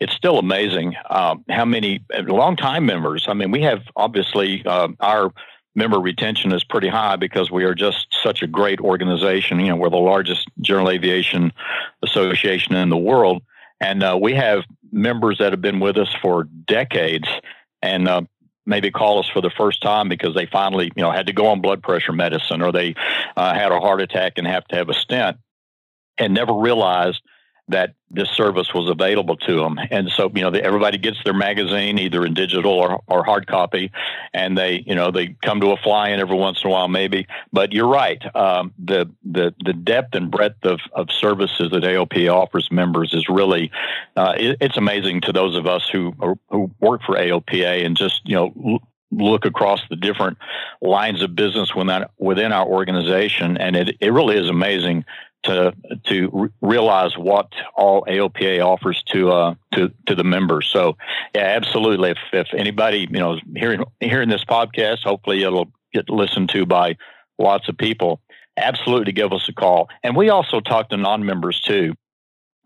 it's 0.00 0.12
still 0.14 0.38
amazing 0.38 0.94
um, 1.10 1.44
how 1.48 1.64
many 1.64 2.00
long 2.26 2.56
time 2.56 2.86
members. 2.86 3.26
I 3.28 3.34
mean 3.34 3.50
we 3.50 3.62
have 3.62 3.82
obviously 3.96 4.64
uh, 4.64 4.88
our 5.00 5.32
member 5.74 5.98
retention 5.98 6.52
is 6.52 6.62
pretty 6.62 6.88
high 6.88 7.16
because 7.16 7.50
we 7.50 7.64
are 7.64 7.74
just 7.74 8.06
such 8.22 8.42
a 8.42 8.46
great 8.46 8.80
organization. 8.80 9.58
You 9.60 9.70
know 9.70 9.76
we're 9.76 9.90
the 9.90 9.96
largest 9.96 10.48
general 10.60 10.90
aviation 10.90 11.52
association 12.02 12.74
in 12.74 12.90
the 12.90 12.96
world. 12.96 13.42
And 13.80 14.02
uh, 14.02 14.18
we 14.20 14.34
have 14.34 14.64
members 14.92 15.38
that 15.38 15.52
have 15.52 15.60
been 15.60 15.80
with 15.80 15.98
us 15.98 16.14
for 16.22 16.44
decades. 16.44 17.28
And 17.82 18.08
uh, 18.08 18.22
maybe 18.66 18.90
call 18.90 19.18
us 19.18 19.28
for 19.28 19.40
the 19.40 19.50
first 19.50 19.82
time 19.82 20.08
because 20.08 20.34
they 20.34 20.46
finally, 20.46 20.90
you 20.96 21.02
know, 21.02 21.10
had 21.10 21.26
to 21.26 21.32
go 21.32 21.46
on 21.48 21.60
blood 21.60 21.82
pressure 21.82 22.12
medicine 22.12 22.62
or 22.62 22.72
they 22.72 22.94
uh, 23.36 23.54
had 23.54 23.72
a 23.72 23.80
heart 23.80 24.00
attack 24.00 24.34
and 24.36 24.46
have 24.46 24.64
to 24.68 24.76
have 24.76 24.88
a 24.88 24.94
stent 24.94 25.38
and 26.18 26.32
never 26.32 26.52
realized 26.52 27.20
that 27.68 27.94
this 28.10 28.28
service 28.30 28.72
was 28.74 28.90
available 28.90 29.36
to 29.36 29.56
them. 29.56 29.78
And 29.90 30.10
so, 30.10 30.30
you 30.34 30.42
know, 30.42 30.50
the, 30.50 30.62
everybody 30.62 30.98
gets 30.98 31.16
their 31.24 31.34
magazine 31.34 31.98
either 31.98 32.24
in 32.24 32.34
digital 32.34 32.72
or, 32.72 33.00
or 33.06 33.24
hard 33.24 33.46
copy, 33.46 33.90
and 34.32 34.56
they, 34.56 34.84
you 34.86 34.94
know, 34.94 35.10
they 35.10 35.36
come 35.42 35.60
to 35.60 35.72
a 35.72 35.76
fly-in 35.78 36.20
every 36.20 36.36
once 36.36 36.62
in 36.62 36.68
a 36.68 36.72
while, 36.72 36.88
maybe. 36.88 37.26
But 37.52 37.72
you're 37.72 37.88
right. 37.88 38.22
Um, 38.36 38.74
the 38.78 39.10
the 39.24 39.54
the 39.64 39.72
depth 39.72 40.14
and 40.14 40.30
breadth 40.30 40.64
of, 40.64 40.80
of 40.92 41.10
services 41.10 41.70
that 41.70 41.82
AOPA 41.82 42.32
offers 42.32 42.70
members 42.70 43.14
is 43.14 43.28
really, 43.28 43.70
uh, 44.16 44.34
it, 44.36 44.58
it's 44.60 44.76
amazing 44.76 45.22
to 45.22 45.32
those 45.32 45.56
of 45.56 45.66
us 45.66 45.88
who 45.88 46.12
who 46.50 46.70
work 46.80 47.02
for 47.02 47.16
AOPA 47.16 47.84
and 47.84 47.96
just 47.96 48.20
you 48.24 48.34
know 48.34 48.78
look 49.10 49.44
across 49.44 49.80
the 49.88 49.96
different 49.96 50.38
lines 50.80 51.22
of 51.22 51.34
business 51.34 51.74
within 51.74 52.04
within 52.18 52.52
our 52.52 52.66
organization, 52.66 53.56
and 53.56 53.74
it, 53.74 53.96
it 54.00 54.12
really 54.12 54.36
is 54.36 54.48
amazing 54.48 55.04
to 55.44 55.74
to 56.04 56.30
re- 56.32 56.48
realize 56.60 57.16
what 57.16 57.52
all 57.76 58.04
AOPA 58.04 58.64
offers 58.64 59.02
to 59.12 59.30
uh, 59.30 59.54
to 59.72 59.90
to 60.06 60.14
the 60.14 60.24
members. 60.24 60.66
So, 60.66 60.96
yeah, 61.34 61.42
absolutely. 61.42 62.10
If 62.10 62.18
if 62.32 62.48
anybody 62.54 63.06
you 63.10 63.18
know 63.18 63.34
is 63.34 63.40
hearing 63.54 63.84
hearing 64.00 64.28
this 64.28 64.44
podcast, 64.44 65.02
hopefully 65.04 65.42
it'll 65.42 65.70
get 65.92 66.10
listened 66.10 66.50
to 66.50 66.66
by 66.66 66.96
lots 67.38 67.68
of 67.68 67.78
people. 67.78 68.20
Absolutely, 68.56 69.12
give 69.12 69.32
us 69.32 69.48
a 69.48 69.52
call. 69.52 69.88
And 70.02 70.16
we 70.16 70.28
also 70.28 70.60
talk 70.60 70.90
to 70.90 70.96
non-members 70.96 71.60
too. 71.60 71.94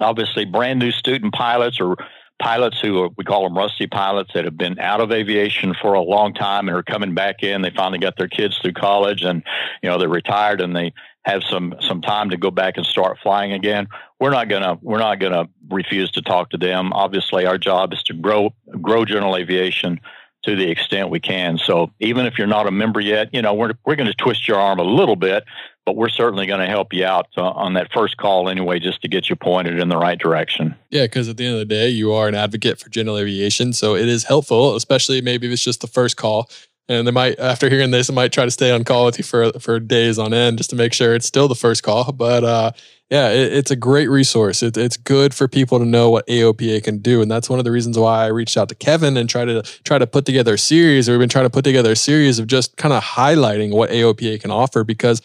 Obviously, 0.00 0.44
brand 0.44 0.78
new 0.78 0.92
student 0.92 1.34
pilots 1.34 1.80
or 1.80 1.96
pilots 2.38 2.80
who 2.80 3.02
are, 3.02 3.08
we 3.16 3.24
call 3.24 3.44
them 3.44 3.56
rusty 3.56 3.86
pilots 3.86 4.30
that 4.34 4.44
have 4.44 4.56
been 4.56 4.78
out 4.78 5.00
of 5.00 5.10
aviation 5.12 5.74
for 5.74 5.94
a 5.94 6.00
long 6.00 6.34
time 6.34 6.68
and 6.68 6.76
are 6.76 6.82
coming 6.82 7.14
back 7.14 7.42
in. 7.42 7.62
They 7.62 7.70
finally 7.70 7.98
got 7.98 8.16
their 8.16 8.28
kids 8.28 8.58
through 8.58 8.74
college 8.74 9.22
and, 9.22 9.42
you 9.82 9.88
know, 9.88 9.98
they're 9.98 10.08
retired 10.08 10.60
and 10.60 10.74
they 10.74 10.92
have 11.28 11.42
some, 11.44 11.74
some 11.80 12.00
time 12.00 12.30
to 12.30 12.36
go 12.36 12.50
back 12.50 12.76
and 12.76 12.86
start 12.86 13.18
flying 13.22 13.52
again. 13.52 13.86
We're 14.18 14.30
not 14.30 14.48
going 14.48 14.62
to, 14.62 14.78
we're 14.82 14.98
not 14.98 15.20
to 15.20 15.48
refuse 15.68 16.10
to 16.12 16.22
talk 16.22 16.50
to 16.50 16.56
them. 16.56 16.92
Obviously 16.92 17.44
our 17.44 17.58
job 17.58 17.92
is 17.92 18.02
to 18.04 18.14
grow, 18.14 18.54
grow 18.80 19.04
general 19.04 19.36
aviation 19.36 20.00
to 20.44 20.56
the 20.56 20.70
extent 20.70 21.10
we 21.10 21.20
can. 21.20 21.58
So 21.58 21.90
even 22.00 22.24
if 22.24 22.38
you're 22.38 22.46
not 22.46 22.66
a 22.66 22.70
member 22.70 23.00
yet, 23.00 23.28
you 23.34 23.42
know, 23.42 23.52
we're, 23.54 23.72
we're 23.84 23.96
going 23.96 24.06
to 24.06 24.14
twist 24.14 24.48
your 24.48 24.58
arm 24.58 24.78
a 24.78 24.84
little 24.84 25.16
bit, 25.16 25.44
but 25.84 25.96
we're 25.96 26.08
certainly 26.08 26.46
going 26.46 26.60
to 26.60 26.66
help 26.66 26.92
you 26.92 27.04
out 27.04 27.26
uh, 27.36 27.42
on 27.42 27.74
that 27.74 27.92
first 27.92 28.16
call 28.16 28.48
anyway, 28.48 28.78
just 28.78 29.02
to 29.02 29.08
get 29.08 29.28
you 29.28 29.36
pointed 29.36 29.78
in 29.78 29.88
the 29.88 29.96
right 29.96 30.18
direction. 30.18 30.74
Yeah, 30.90 31.04
because 31.04 31.28
at 31.28 31.36
the 31.36 31.44
end 31.44 31.54
of 31.54 31.60
the 31.60 31.64
day, 31.64 31.88
you 31.88 32.12
are 32.12 32.28
an 32.28 32.34
advocate 32.34 32.78
for 32.78 32.88
general 32.88 33.18
aviation, 33.18 33.72
so 33.72 33.96
it 33.96 34.08
is 34.08 34.24
helpful, 34.24 34.76
especially 34.76 35.20
maybe 35.20 35.46
if 35.46 35.52
it's 35.52 35.64
just 35.64 35.80
the 35.80 35.86
first 35.86 36.16
call. 36.16 36.48
And 36.90 37.06
they 37.06 37.10
might, 37.10 37.38
after 37.38 37.68
hearing 37.68 37.90
this, 37.90 38.06
they 38.06 38.14
might 38.14 38.32
try 38.32 38.46
to 38.46 38.50
stay 38.50 38.70
on 38.70 38.82
call 38.82 39.04
with 39.04 39.18
you 39.18 39.24
for 39.24 39.52
for 39.60 39.78
days 39.78 40.18
on 40.18 40.32
end 40.32 40.56
just 40.58 40.70
to 40.70 40.76
make 40.76 40.94
sure 40.94 41.14
it's 41.14 41.26
still 41.26 41.46
the 41.46 41.54
first 41.54 41.82
call. 41.82 42.12
But 42.12 42.44
uh, 42.44 42.72
yeah, 43.10 43.28
it, 43.30 43.52
it's 43.52 43.70
a 43.70 43.76
great 43.76 44.08
resource. 44.08 44.62
It, 44.62 44.76
it's 44.76 44.96
good 44.96 45.34
for 45.34 45.48
people 45.48 45.78
to 45.78 45.84
know 45.84 46.08
what 46.08 46.26
AOPA 46.28 46.82
can 46.84 46.98
do, 46.98 47.20
and 47.20 47.30
that's 47.30 47.50
one 47.50 47.58
of 47.58 47.66
the 47.66 47.70
reasons 47.70 47.98
why 47.98 48.24
I 48.24 48.28
reached 48.28 48.56
out 48.56 48.70
to 48.70 48.74
Kevin 48.74 49.16
and 49.18 49.28
try 49.28 49.44
to 49.44 49.62
try 49.84 49.98
to 49.98 50.06
put 50.06 50.24
together 50.24 50.54
a 50.54 50.58
series. 50.58 51.08
Or 51.08 51.12
we've 51.12 51.20
been 51.20 51.28
trying 51.28 51.46
to 51.46 51.50
put 51.50 51.64
together 51.64 51.92
a 51.92 51.96
series 51.96 52.38
of 52.38 52.46
just 52.46 52.76
kind 52.78 52.94
of 52.94 53.02
highlighting 53.02 53.72
what 53.72 53.90
AOPA 53.90 54.40
can 54.40 54.50
offer 54.50 54.82
because 54.82 55.20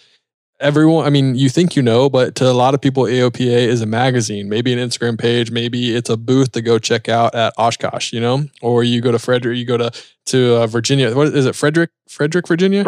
everyone, 0.64 1.06
I 1.06 1.10
mean, 1.10 1.36
you 1.36 1.50
think 1.50 1.76
you 1.76 1.84
know, 1.84 2.10
but 2.10 2.36
to 2.36 2.50
a 2.50 2.54
lot 2.54 2.74
of 2.74 2.82
people, 2.82 3.04
AOPA 3.04 3.68
is 3.68 3.82
a 3.82 3.86
magazine, 3.86 4.50
maybe 4.50 4.74
an 4.74 4.80
Instagram 4.80 5.20
page, 5.20 5.52
maybe 5.52 5.96
it's 5.96 6.10
a 6.10 6.18
booth 6.18 6.54
to 6.54 6.62
go 6.62 6.80
check 6.80 7.10
out 7.10 7.36
at 7.36 7.54
Oshkosh, 7.58 8.14
you 8.14 8.20
know, 8.20 8.46
or 8.62 8.84
you 8.84 9.02
go 9.02 9.12
to 9.12 9.20
Frederick, 9.20 9.58
you 9.58 9.66
go 9.66 9.78
to 9.78 9.92
to 10.28 10.56
uh, 10.56 10.68
Virginia. 10.68 11.14
What 11.14 11.28
is 11.28 11.46
it, 11.46 11.56
Frederick, 11.56 11.92
Frederick, 12.08 12.48
Virginia? 12.48 12.86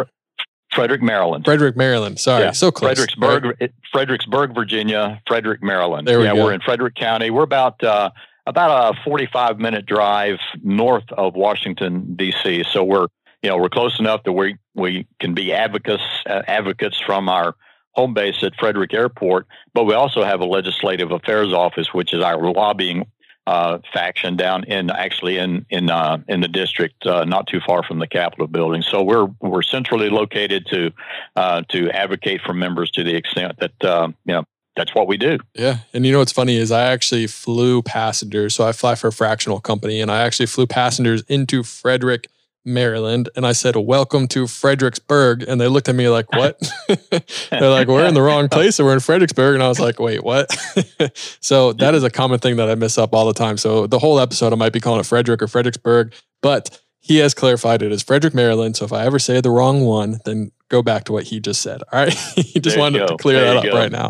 Frederick, 0.74 1.02
Maryland. 1.02 1.46
Frederick, 1.46 1.78
Maryland. 1.78 2.20
Sorry, 2.20 2.46
yeah. 2.46 2.52
so 2.52 2.72
close. 2.72 2.90
Fredericksburg, 2.90 3.46
right? 3.62 3.72
Fredericksburg, 3.92 4.56
Virginia. 4.56 5.22
Frederick, 5.28 5.62
Maryland. 5.62 6.08
There 6.08 6.20
we 6.20 6.26
yeah, 6.26 6.34
go. 6.34 6.46
we're 6.46 6.54
in 6.54 6.62
Frederick 6.62 6.96
County. 6.96 7.30
We're 7.30 7.44
about 7.44 7.84
uh, 7.84 8.10
about 8.48 8.96
a 8.96 9.04
forty-five 9.04 9.60
minute 9.60 9.86
drive 9.86 10.40
north 10.64 11.10
of 11.12 11.36
Washington 11.36 12.16
D.C. 12.16 12.64
So 12.72 12.84
we're 12.84 13.08
you 13.44 13.50
know 13.50 13.58
we're 13.58 13.70
close 13.70 14.00
enough 14.00 14.24
that 14.24 14.34
we 14.34 14.58
we 14.74 15.08
can 15.20 15.34
be 15.34 15.54
advocates 15.54 16.04
uh, 16.26 16.42
advocates 16.48 17.00
from 17.00 17.30
our 17.30 17.56
home 17.96 18.14
base 18.14 18.44
at 18.44 18.54
Frederick 18.60 18.94
Airport, 18.94 19.48
but 19.74 19.86
we 19.86 19.94
also 19.94 20.24
have 20.24 20.42
a 20.42 20.46
legislative 20.46 21.12
affairs 21.12 21.54
office, 21.54 21.94
which 21.94 22.14
is 22.14 22.22
our 22.22 22.52
lobbying 22.52 23.06
uh, 23.48 23.78
faction 23.94 24.36
down 24.36 24.64
in 24.64 24.90
actually 24.90 25.38
in 25.38 25.66
in 25.70 25.90
uh, 25.90 26.18
in 26.28 26.42
the 26.42 26.48
district, 26.48 27.06
uh, 27.06 27.24
not 27.26 27.48
too 27.48 27.60
far 27.66 27.84
from 27.84 28.00
the 28.00 28.08
Capitol 28.08 28.48
building. 28.48 28.82
So 28.82 29.04
we're 29.04 29.28
we're 29.40 29.62
centrally 29.62 30.10
located 30.10 30.66
to 30.68 30.92
uh, 31.36 31.62
to 31.70 31.90
advocate 31.92 32.42
for 32.42 32.54
members 32.54 32.92
to 32.92 33.04
the 33.04 33.16
extent 33.16 33.58
that 33.60 33.84
uh, 33.84 34.08
you 34.26 34.34
know 34.34 34.44
that's 34.76 34.94
what 34.94 35.08
we 35.08 35.18
do. 35.18 35.38
Yeah. 35.54 35.78
And 35.94 36.06
you 36.06 36.12
know 36.12 36.20
what's 36.20 36.32
funny 36.32 36.58
is 36.58 36.72
I 36.72 36.84
actually 36.84 37.28
flew 37.28 37.82
passengers. 37.82 38.56
So 38.56 38.68
I 38.68 38.72
fly 38.72 38.96
for 38.96 39.08
a 39.08 39.12
fractional 39.12 39.60
company 39.60 40.02
and 40.02 40.12
I 40.12 40.24
actually 40.24 40.48
flew 40.48 40.68
passengers 40.68 41.22
into 41.30 41.64
Frederick, 41.64 42.28
Maryland. 42.66 43.30
And 43.36 43.46
I 43.46 43.52
said, 43.52 43.76
Welcome 43.76 44.28
to 44.30 44.48
Fredericksburg. 44.48 45.44
And 45.48 45.62
they 45.62 45.68
looked 45.68 45.88
at 45.88 45.96
me 45.96 46.10
like, 46.10 46.32
What? 46.32 46.60
They're 47.52 47.70
like, 47.70 47.88
We're 47.88 48.06
in 48.06 48.14
the 48.14 48.22
wrong 48.22 48.50
place 48.50 48.80
or 48.80 48.86
we're 48.86 48.94
in 48.94 49.00
Fredericksburg. 49.00 49.54
And 49.54 49.64
I 49.64 49.68
was 49.68 49.80
like, 49.80 50.00
Wait, 50.00 50.24
what? 50.24 50.52
so 51.40 51.74
that 51.74 51.96
is 51.96 52.04
a 52.04 52.10
common 52.10 52.40
thing 52.40 52.58
that 52.58 52.70
I 52.70 52.76
mess 52.76 52.98
up 52.98 53.14
all 53.14 53.26
the 53.26 53.34
time. 53.34 53.58
So 53.58 53.88
the 53.88 54.00
whole 54.00 54.20
episode, 54.20 54.52
I 54.52 54.56
might 54.56 54.74
be 54.74 54.80
calling 54.80 55.00
it 55.00 55.06
Frederick 55.06 55.42
or 55.42 55.48
Fredericksburg, 55.48 56.14
but 56.42 56.82
he 57.00 57.18
has 57.18 57.36
clarified 57.36 57.84
it 57.84 57.92
as 57.92 58.02
Frederick, 58.02 58.34
Maryland. 58.34 58.76
So 58.76 58.86
if 58.86 58.92
I 58.92 59.06
ever 59.06 59.20
say 59.20 59.40
the 59.40 59.52
wrong 59.52 59.86
one, 59.86 60.20
then 60.26 60.52
go 60.70 60.82
back 60.82 61.04
to 61.06 61.12
what 61.12 61.24
he 61.24 61.40
just 61.40 61.62
said. 61.62 61.82
All 61.92 62.00
right. 62.00 62.14
he 62.36 62.60
just 62.60 62.78
wanted 62.78 63.08
to 63.08 63.18
clear 63.18 63.40
there 63.40 63.54
that 63.54 63.58
up 63.58 63.64
go. 63.66 63.74
right 63.74 63.92
now. 63.92 64.10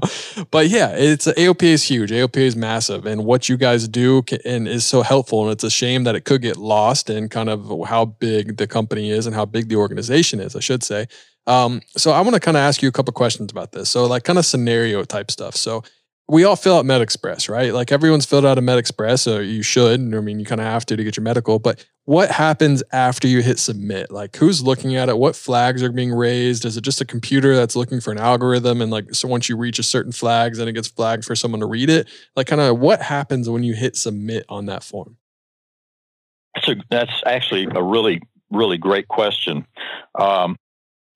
But 0.51 0.69
yeah, 0.69 0.91
it's 0.95 1.27
AOPA 1.27 1.63
is 1.63 1.83
huge. 1.83 2.11
AOPA 2.11 2.37
is 2.37 2.55
massive. 2.55 3.05
And 3.05 3.25
what 3.25 3.49
you 3.49 3.57
guys 3.57 3.87
do 3.87 4.21
can, 4.21 4.39
and 4.45 4.67
is 4.67 4.85
so 4.85 5.01
helpful. 5.01 5.43
And 5.43 5.51
it's 5.51 5.63
a 5.63 5.69
shame 5.69 6.03
that 6.05 6.15
it 6.15 6.25
could 6.25 6.41
get 6.41 6.57
lost 6.57 7.09
in 7.09 7.29
kind 7.29 7.49
of 7.49 7.87
how 7.87 8.05
big 8.05 8.57
the 8.57 8.67
company 8.67 9.09
is 9.09 9.25
and 9.25 9.35
how 9.35 9.45
big 9.45 9.69
the 9.69 9.75
organization 9.75 10.39
is, 10.39 10.55
I 10.55 10.59
should 10.59 10.83
say. 10.83 11.07
Um, 11.47 11.81
so 11.95 12.11
I 12.11 12.21
want 12.21 12.33
to 12.33 12.39
kind 12.39 12.57
of 12.57 12.61
ask 12.61 12.81
you 12.81 12.89
a 12.89 12.91
couple 12.91 13.13
questions 13.13 13.51
about 13.51 13.71
this. 13.71 13.89
So 13.89 14.05
like 14.05 14.23
kind 14.23 14.39
of 14.39 14.45
scenario 14.45 15.03
type 15.03 15.29
stuff. 15.29 15.55
So 15.55 15.83
we 16.27 16.43
all 16.43 16.55
fill 16.55 16.77
out 16.77 16.85
MedExpress, 16.85 17.49
right? 17.49 17.73
Like 17.73 17.91
everyone's 17.91 18.25
filled 18.25 18.45
out 18.45 18.57
a 18.57 18.61
MedExpress, 18.61 19.19
so 19.19 19.39
you 19.39 19.61
should. 19.61 19.99
I 19.99 20.19
mean, 20.21 20.39
you 20.39 20.45
kind 20.45 20.59
of 20.59 20.65
have 20.65 20.85
to 20.87 20.95
to 20.95 21.03
get 21.03 21.17
your 21.17 21.23
medical. 21.23 21.59
But 21.59 21.85
what 22.05 22.31
happens 22.31 22.83
after 22.91 23.27
you 23.27 23.41
hit 23.41 23.59
submit? 23.59 24.11
Like, 24.11 24.35
who's 24.35 24.63
looking 24.63 24.95
at 24.95 25.07
it? 25.07 25.17
What 25.17 25.35
flags 25.35 25.83
are 25.83 25.91
being 25.91 26.11
raised? 26.11 26.65
Is 26.65 26.77
it 26.77 26.81
just 26.81 27.01
a 27.01 27.05
computer 27.05 27.55
that's 27.55 27.75
looking 27.75 28.01
for 28.01 28.11
an 28.11 28.17
algorithm? 28.17 28.81
And 28.81 28.91
like, 28.91 29.13
so 29.13 29.27
once 29.27 29.49
you 29.49 29.57
reach 29.57 29.77
a 29.77 29.83
certain 29.83 30.11
flags, 30.11 30.57
then 30.57 30.67
it 30.67 30.73
gets 30.73 30.87
flagged 30.87 31.25
for 31.25 31.35
someone 31.35 31.59
to 31.59 31.67
read 31.67 31.89
it. 31.89 32.07
Like, 32.35 32.47
kind 32.47 32.61
of 32.61 32.79
what 32.79 33.01
happens 33.01 33.47
when 33.47 33.63
you 33.63 33.73
hit 33.73 33.95
submit 33.95 34.45
on 34.49 34.65
that 34.65 34.83
form? 34.83 35.17
A, 36.67 36.75
that's 36.89 37.21
actually 37.25 37.67
a 37.75 37.83
really 37.83 38.21
really 38.51 38.77
great 38.77 39.07
question. 39.07 39.65
Um, 40.19 40.57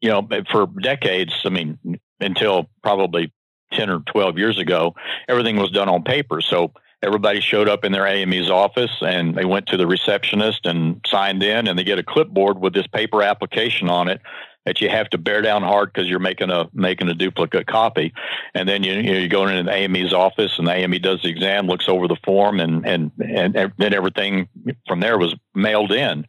you 0.02 0.10
know, 0.10 0.28
for 0.52 0.68
decades, 0.82 1.34
I 1.46 1.50
mean, 1.50 1.78
until 2.20 2.70
probably 2.84 3.32
10 3.74 3.90
or 3.90 4.00
12 4.00 4.38
years 4.38 4.58
ago, 4.58 4.96
everything 5.28 5.58
was 5.58 5.72
done 5.72 5.90
on 5.90 6.04
paper. 6.04 6.42
So 6.42 6.74
everybody 7.02 7.40
showed 7.40 7.70
up 7.70 7.84
in 7.84 7.92
their 7.92 8.08
AME's 8.08 8.50
office 8.50 8.92
and 9.02 9.36
they 9.36 9.46
went 9.46 9.68
to 9.68 9.78
the 9.78 9.88
receptionist 9.88 10.66
and 10.66 11.02
signed 11.08 11.44
in 11.44 11.68
and 11.68 11.78
they 11.78 11.84
get 11.84 12.00
a 12.00 12.04
clipboard 12.04 12.60
with 12.60 12.74
this 12.74 12.88
paper 12.88 13.24
application 13.24 13.90
on 13.90 14.08
it 14.08 14.22
that 14.66 14.82
you 14.82 14.90
have 14.90 15.10
to 15.10 15.18
bear 15.18 15.42
down 15.42 15.64
hard 15.64 15.92
because 15.92 16.08
you're 16.10 16.20
making 16.20 16.52
a 16.52 16.70
making 16.74 17.08
a 17.08 17.14
duplicate 17.14 17.66
copy. 17.66 18.14
And 18.54 18.68
then 18.68 18.84
you 18.84 18.94
you, 18.94 19.22
know, 19.22 19.28
go 19.28 19.48
into 19.48 19.64
the 19.64 19.74
AME's 19.74 20.14
office 20.14 20.60
and 20.60 20.68
the 20.68 20.74
AME 20.74 21.02
does 21.02 21.22
the 21.22 21.30
exam, 21.30 21.68
looks 21.68 21.88
over 21.88 22.08
the 22.08 22.18
form 22.24 22.60
and 22.60 22.86
and 22.86 23.12
and, 23.20 23.74
then 23.78 23.94
everything 23.94 24.50
from 24.88 25.00
there 25.00 25.18
was 25.18 25.34
mailed 25.56 25.92
in. 25.92 26.26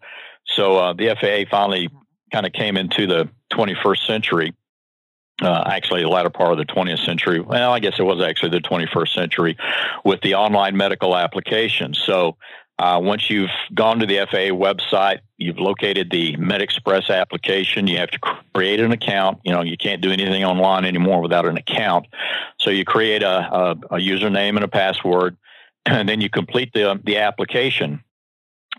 So 0.47 0.77
uh, 0.77 0.93
the 0.95 1.15
FAA 1.21 1.51
finally 1.51 1.91
kind 2.33 2.47
of 2.47 2.53
came 2.53 2.77
into 2.77 3.07
the 3.07 3.29
21st 3.53 4.07
century 4.07 4.55
uh, 5.41 5.65
actually 5.67 6.03
the 6.03 6.09
latter 6.09 6.31
part 6.31 6.53
of 6.53 6.59
the 6.59 6.65
20th 6.65 7.05
century. 7.05 7.41
Well, 7.41 7.73
I 7.73 7.79
guess 7.79 7.95
it 7.99 8.03
was 8.03 8.21
actually 8.21 8.51
the 8.51 8.61
21st 8.61 9.15
century 9.15 9.57
with 10.05 10.21
the 10.23 10.35
online 10.35 10.77
medical 10.77 11.17
application. 11.17 11.95
So 11.95 12.37
uh, 12.81 12.99
once 12.99 13.29
you've 13.29 13.51
gone 13.75 13.99
to 13.99 14.07
the 14.07 14.27
FAA 14.31 14.55
website, 14.57 15.21
you've 15.37 15.59
located 15.59 16.11
the 16.11 16.35
MedExpress 16.37 17.11
application. 17.11 17.87
You 17.87 17.99
have 17.99 18.11
to 18.13 18.19
create 18.55 18.81
an 18.81 18.91
account. 18.91 19.39
You 19.45 19.53
know, 19.53 19.61
you 19.61 19.77
can't 19.77 20.01
do 20.01 20.11
anything 20.11 20.45
online 20.45 20.87
anymore 20.87 21.21
without 21.21 21.45
an 21.45 21.59
account. 21.59 22.07
So 22.59 22.71
you 22.71 22.87
create 22.87 23.23
a, 23.23 23.55
a, 23.55 23.71
a 23.73 23.99
username 23.99 24.57
and 24.57 24.65
a 24.65 24.69
password, 24.69 25.37
and 25.87 26.09
then 26.09 26.23
you 26.23 26.31
complete 26.31 26.73
the 26.73 26.99
the 27.05 27.19
application. 27.19 28.03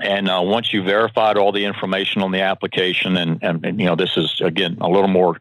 And 0.03 0.29
uh, 0.29 0.41
once 0.43 0.73
you've 0.73 0.85
verified 0.85 1.37
all 1.37 1.51
the 1.51 1.65
information 1.65 2.21
on 2.21 2.31
the 2.31 2.41
application, 2.41 3.17
and, 3.17 3.39
and, 3.41 3.65
and, 3.65 3.79
you 3.79 3.85
know 3.85 3.95
this 3.95 4.17
is 4.17 4.41
again 4.41 4.77
a 4.81 4.89
little 4.89 5.07
more 5.07 5.37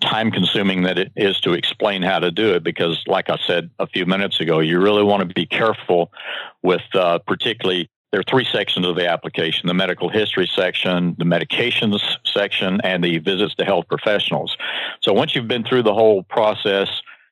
time 0.00 0.30
consuming 0.30 0.82
than 0.82 0.98
it 0.98 1.12
is 1.16 1.40
to 1.40 1.52
explain 1.52 2.02
how 2.02 2.18
to 2.18 2.30
do 2.30 2.54
it, 2.54 2.62
because 2.62 3.02
like 3.06 3.30
I 3.30 3.38
said 3.46 3.70
a 3.78 3.86
few 3.86 4.06
minutes 4.06 4.40
ago, 4.40 4.60
you 4.60 4.80
really 4.80 5.02
want 5.02 5.28
to 5.28 5.34
be 5.34 5.46
careful 5.46 6.12
with 6.62 6.82
uh, 6.94 7.18
particularly 7.26 7.90
there 8.10 8.20
are 8.20 8.24
three 8.24 8.46
sections 8.46 8.86
of 8.86 8.96
the 8.96 9.06
application 9.06 9.66
the 9.66 9.74
medical 9.74 10.08
history 10.08 10.50
section, 10.54 11.14
the 11.18 11.24
medications 11.24 12.00
section, 12.24 12.80
and 12.82 13.04
the 13.04 13.18
visits 13.18 13.54
to 13.56 13.64
health 13.64 13.86
professionals. 13.88 14.56
So 15.02 15.12
once 15.12 15.34
you've 15.34 15.48
been 15.48 15.64
through 15.64 15.82
the 15.82 15.94
whole 15.94 16.22
process, 16.22 16.88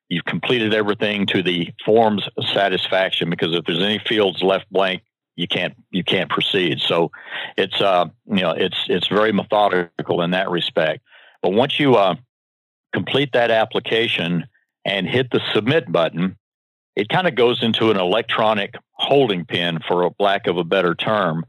you've 0.09 0.27
completed 0.27 0.75
everything 0.75 1.27
to 1.27 1.43
the 1.43 1.73
form's 1.85 2.29
satisfaction 2.53 3.31
because 3.31 3.55
if 3.55 3.65
there's 3.65 3.83
any 3.83 3.99
fields 3.99 4.43
left 4.43 4.71
blank, 4.71 5.03
you 5.37 5.47
can't 5.47 5.75
you 5.91 6.03
can't 6.03 6.31
proceed. 6.31 6.81
So 6.81 7.11
it's 7.57 7.81
uh 7.81 8.07
you 8.27 8.41
know 8.43 8.51
it's 8.51 8.87
it's 8.89 9.09
very 9.09 9.33
methodical 9.33 10.23
in 10.23 10.33
that 10.33 10.51
respect. 10.51 11.03
But 11.43 11.53
once 11.53 11.79
you 11.79 11.95
uh, 11.97 12.17
complete 12.93 13.33
that 13.33 13.51
application 13.51 14.47
and 14.85 15.07
hit 15.07 15.31
the 15.31 15.41
submit 15.53 15.91
button, 15.93 16.37
it 16.97 17.09
kind 17.09 17.29
of 17.29 17.35
goes 17.35 17.63
into 17.63 17.91
an 17.91 17.99
electronic 17.99 18.75
holding 18.93 19.45
pen, 19.45 19.81
for 19.87 20.11
lack 20.19 20.47
of 20.47 20.57
a 20.57 20.65
better 20.65 20.95
term. 20.95 21.45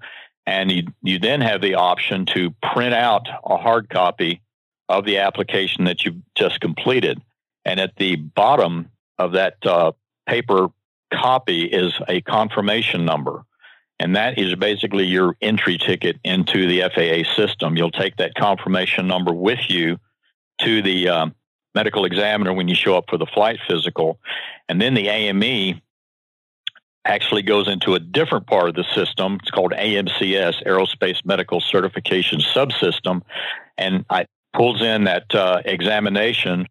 And 0.46 0.72
you, 0.72 0.84
you 1.02 1.20
then 1.20 1.42
have 1.42 1.62
the 1.62 1.76
option 1.76 2.26
to 2.28 2.52
print 2.62 2.94
out 2.94 3.28
a 3.44 3.58
hard 3.58 3.90
copy 3.90 4.42
of 4.90 5.06
the 5.06 5.18
application 5.18 5.86
that 5.86 6.06
you've 6.06 6.22
just 6.36 6.60
completed. 6.62 7.22
And 7.66 7.80
at 7.80 7.96
the 7.98 8.16
bottom 8.16 8.90
of 9.18 9.34
that 9.34 9.56
uh, 9.66 9.92
paper 10.28 10.68
copy 11.12 11.66
is 11.66 11.94
a 12.08 12.22
confirmation 12.22 13.04
number. 13.04 13.44
And 14.00 14.16
that 14.16 14.38
is 14.38 14.54
basically 14.56 15.06
your 15.06 15.36
entry 15.42 15.78
ticket 15.78 16.18
into 16.24 16.68
the 16.68 16.82
FAA 16.94 17.34
system. 17.36 17.76
You'll 17.76 17.92
take 17.92 18.18
that 18.18 18.36
confirmation 18.36 19.08
number 19.08 19.34
with 19.34 19.70
you 19.70 20.00
to 20.62 20.82
the 20.82 21.10
um, 21.10 21.36
medical 21.74 22.06
examiner 22.06 22.54
when 22.54 22.68
you 22.68 22.76
show 22.76 22.96
up 22.96 23.06
for 23.10 23.18
the 23.18 23.26
flight 23.26 23.60
physical. 23.68 24.20
And 24.70 24.80
then 24.82 24.94
the 24.94 25.08
AME 25.08 25.82
actually 27.06 27.42
goes 27.42 27.68
into 27.68 27.96
a 27.96 28.00
different 28.00 28.48
part 28.48 28.70
of 28.70 28.76
the 28.76 28.84
system. 28.84 29.38
It's 29.42 29.50
called 29.50 29.72
AMCS, 29.72 30.66
Aerospace 30.66 31.26
Medical 31.26 31.62
Certification 31.62 32.40
Subsystem. 32.40 33.22
And 33.78 34.06
it 34.12 34.30
pulls 34.54 34.82
in 34.82 35.06
that 35.06 35.34
uh, 35.34 35.62
examination 35.66 36.68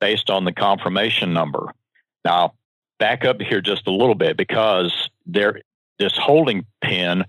based 0.00 0.30
on 0.30 0.44
the 0.44 0.52
confirmation 0.52 1.32
number. 1.32 1.72
Now, 2.24 2.54
back 2.98 3.24
up 3.24 3.40
here 3.40 3.60
just 3.60 3.86
a 3.86 3.92
little 3.92 4.14
bit 4.14 4.36
because 4.36 5.08
there 5.26 5.60
this 5.98 6.16
holding 6.16 6.64
pen 6.82 7.24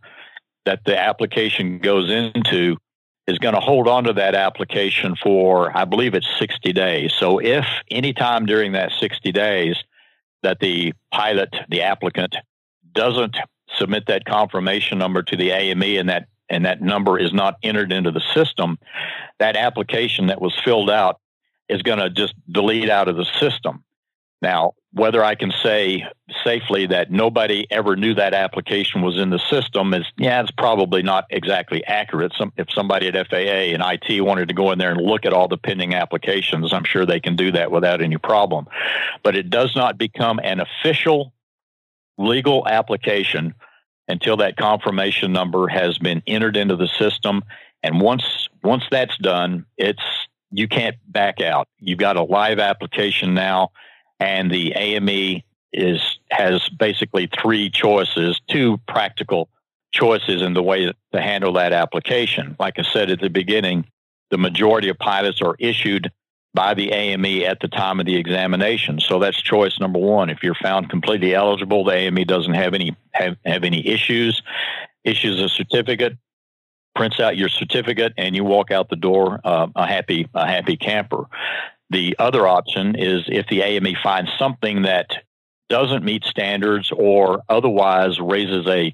that 0.65 0.81
the 0.85 0.97
application 0.97 1.79
goes 1.79 2.09
into 2.09 2.77
is 3.27 3.37
going 3.37 3.53
to 3.53 3.59
hold 3.59 3.87
on 3.87 4.05
to 4.05 4.13
that 4.13 4.35
application 4.35 5.15
for, 5.15 5.75
I 5.75 5.85
believe 5.85 6.13
it's 6.15 6.27
60 6.39 6.73
days. 6.73 7.13
So 7.13 7.39
if 7.39 7.65
anytime 7.91 8.45
during 8.45 8.73
that 8.73 8.91
60 8.99 9.31
days 9.31 9.77
that 10.43 10.59
the 10.59 10.93
pilot, 11.11 11.53
the 11.69 11.81
applicant, 11.81 12.35
doesn't 12.91 13.37
submit 13.77 14.07
that 14.07 14.25
confirmation 14.25 14.97
number 14.97 15.21
to 15.21 15.35
the 15.35 15.51
AME 15.51 15.83
and 15.83 16.09
that 16.09 16.27
and 16.51 16.65
that 16.65 16.81
number 16.81 17.19
is 17.19 17.31
not 17.31 17.57
entered 17.61 17.91
into 17.91 18.09
the 18.09 18.23
system, 18.33 18.79
that 19.37 19.55
application 19.55 20.27
that 20.27 20.41
was 20.41 20.59
filled 20.65 20.89
out 20.89 21.19
is 21.69 21.83
going 21.83 21.99
to 21.99 22.09
just 22.09 22.33
delete 22.51 22.89
out 22.89 23.07
of 23.07 23.15
the 23.15 23.25
system. 23.39 23.83
Now, 24.41 24.73
whether 24.93 25.23
I 25.23 25.35
can 25.35 25.51
say 25.51 26.05
safely 26.43 26.87
that 26.87 27.11
nobody 27.11 27.67
ever 27.69 27.95
knew 27.95 28.15
that 28.15 28.33
application 28.33 29.01
was 29.01 29.17
in 29.17 29.29
the 29.29 29.37
system 29.37 29.93
is, 29.93 30.05
yeah, 30.17 30.41
it's 30.41 30.51
probably 30.51 31.03
not 31.03 31.25
exactly 31.29 31.83
accurate. 31.85 32.33
Some, 32.37 32.53
if 32.57 32.71
somebody 32.71 33.07
at 33.07 33.29
FAA 33.29 33.73
and 33.75 33.83
IT 33.85 34.21
wanted 34.21 34.47
to 34.47 34.55
go 34.55 34.71
in 34.71 34.79
there 34.79 34.91
and 34.91 35.01
look 35.01 35.25
at 35.25 35.33
all 35.33 35.47
the 35.47 35.57
pending 35.57 35.93
applications, 35.93 36.73
I'm 36.73 36.85
sure 36.85 37.05
they 37.05 37.19
can 37.19 37.35
do 37.35 37.51
that 37.51 37.71
without 37.71 38.01
any 38.01 38.17
problem. 38.17 38.67
But 39.23 39.35
it 39.35 39.49
does 39.49 39.75
not 39.75 39.97
become 39.97 40.39
an 40.43 40.59
official 40.59 41.33
legal 42.17 42.67
application 42.67 43.53
until 44.07 44.37
that 44.37 44.57
confirmation 44.57 45.31
number 45.31 45.67
has 45.67 45.97
been 45.99 46.23
entered 46.25 46.57
into 46.57 46.75
the 46.75 46.87
system. 46.87 47.43
And 47.83 48.01
once 48.01 48.49
once 48.63 48.83
that's 48.89 49.17
done, 49.19 49.65
it's 49.77 50.01
you 50.51 50.67
can't 50.67 50.95
back 51.07 51.41
out. 51.41 51.67
You've 51.79 51.99
got 51.99 52.17
a 52.17 52.23
live 52.23 52.57
application 52.57 53.35
now 53.35 53.71
and 54.19 54.51
the 54.51 54.73
AME 54.75 55.41
is 55.71 56.19
has 56.31 56.67
basically 56.69 57.29
three 57.41 57.69
choices, 57.69 58.41
two 58.49 58.77
practical 58.87 59.49
choices 59.91 60.41
in 60.41 60.53
the 60.53 60.63
way 60.63 60.91
to 61.13 61.21
handle 61.21 61.53
that 61.53 61.73
application. 61.73 62.55
Like 62.59 62.77
I 62.77 62.83
said 62.83 63.09
at 63.09 63.19
the 63.19 63.29
beginning, 63.29 63.85
the 64.29 64.37
majority 64.37 64.89
of 64.89 64.97
pilots 64.97 65.41
are 65.41 65.55
issued 65.59 66.11
by 66.53 66.73
the 66.73 66.91
AME 66.91 67.43
at 67.43 67.59
the 67.59 67.67
time 67.67 67.99
of 67.99 68.05
the 68.05 68.15
examination. 68.15 68.99
So 68.99 69.19
that's 69.19 69.41
choice 69.41 69.79
number 69.79 69.99
one. 69.99 70.29
If 70.29 70.43
you're 70.43 70.55
found 70.55 70.89
completely 70.89 71.35
eligible, 71.35 71.83
the 71.83 71.93
AME 71.93 72.23
doesn't 72.25 72.53
have 72.53 72.73
any 72.73 72.95
have, 73.13 73.37
have 73.45 73.63
any 73.63 73.85
issues, 73.87 74.41
issues 75.03 75.39
a 75.39 75.49
certificate, 75.49 76.17
prints 76.95 77.19
out 77.19 77.37
your 77.37 77.49
certificate, 77.49 78.13
and 78.17 78.35
you 78.35 78.43
walk 78.43 78.71
out 78.71 78.89
the 78.89 78.95
door 78.95 79.39
uh, 79.43 79.67
a 79.75 79.85
happy 79.85 80.27
a 80.33 80.47
happy 80.47 80.75
camper. 80.77 81.25
The 81.89 82.15
other 82.19 82.47
option 82.47 82.95
is 82.95 83.23
if 83.27 83.47
the 83.47 83.61
AME 83.61 83.95
finds 84.03 84.31
something 84.37 84.83
that 84.83 85.07
doesn't 85.69 86.03
meet 86.03 86.23
standards 86.23 86.91
or 86.95 87.43
otherwise 87.49 88.19
raises 88.19 88.67
a 88.67 88.93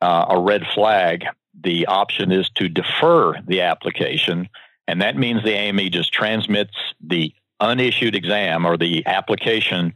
uh, 0.00 0.26
a 0.30 0.40
red 0.40 0.64
flag, 0.74 1.24
the 1.60 1.86
option 1.86 2.30
is 2.30 2.48
to 2.50 2.68
defer 2.68 3.40
the 3.46 3.62
application, 3.62 4.48
and 4.86 5.02
that 5.02 5.16
means 5.16 5.42
the 5.42 5.54
AME 5.54 5.90
just 5.90 6.12
transmits 6.12 6.74
the 7.00 7.32
unissued 7.58 8.14
exam 8.14 8.64
or 8.64 8.76
the 8.76 9.04
application 9.06 9.92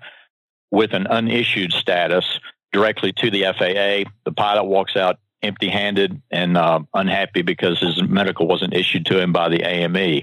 with 0.73 0.93
an 0.93 1.07
unissued 1.07 1.73
status 1.73 2.41
directly 2.73 3.13
to 3.13 3.31
the 3.31 3.43
FAA. 3.43 4.11
The 4.25 4.33
pilot 4.37 4.65
walks 4.65 4.97
out 4.97 5.21
empty-handed 5.43 6.21
and 6.33 6.57
uh, 6.57 6.81
unhappy 6.95 7.43
because 7.43 7.79
his 7.79 8.03
medical 8.03 8.49
wasn't 8.49 8.75
issued 8.75 9.07
to 9.07 9.21
him 9.21 9.33
by 9.33 9.49
the 9.49 9.63
AME, 9.63 10.23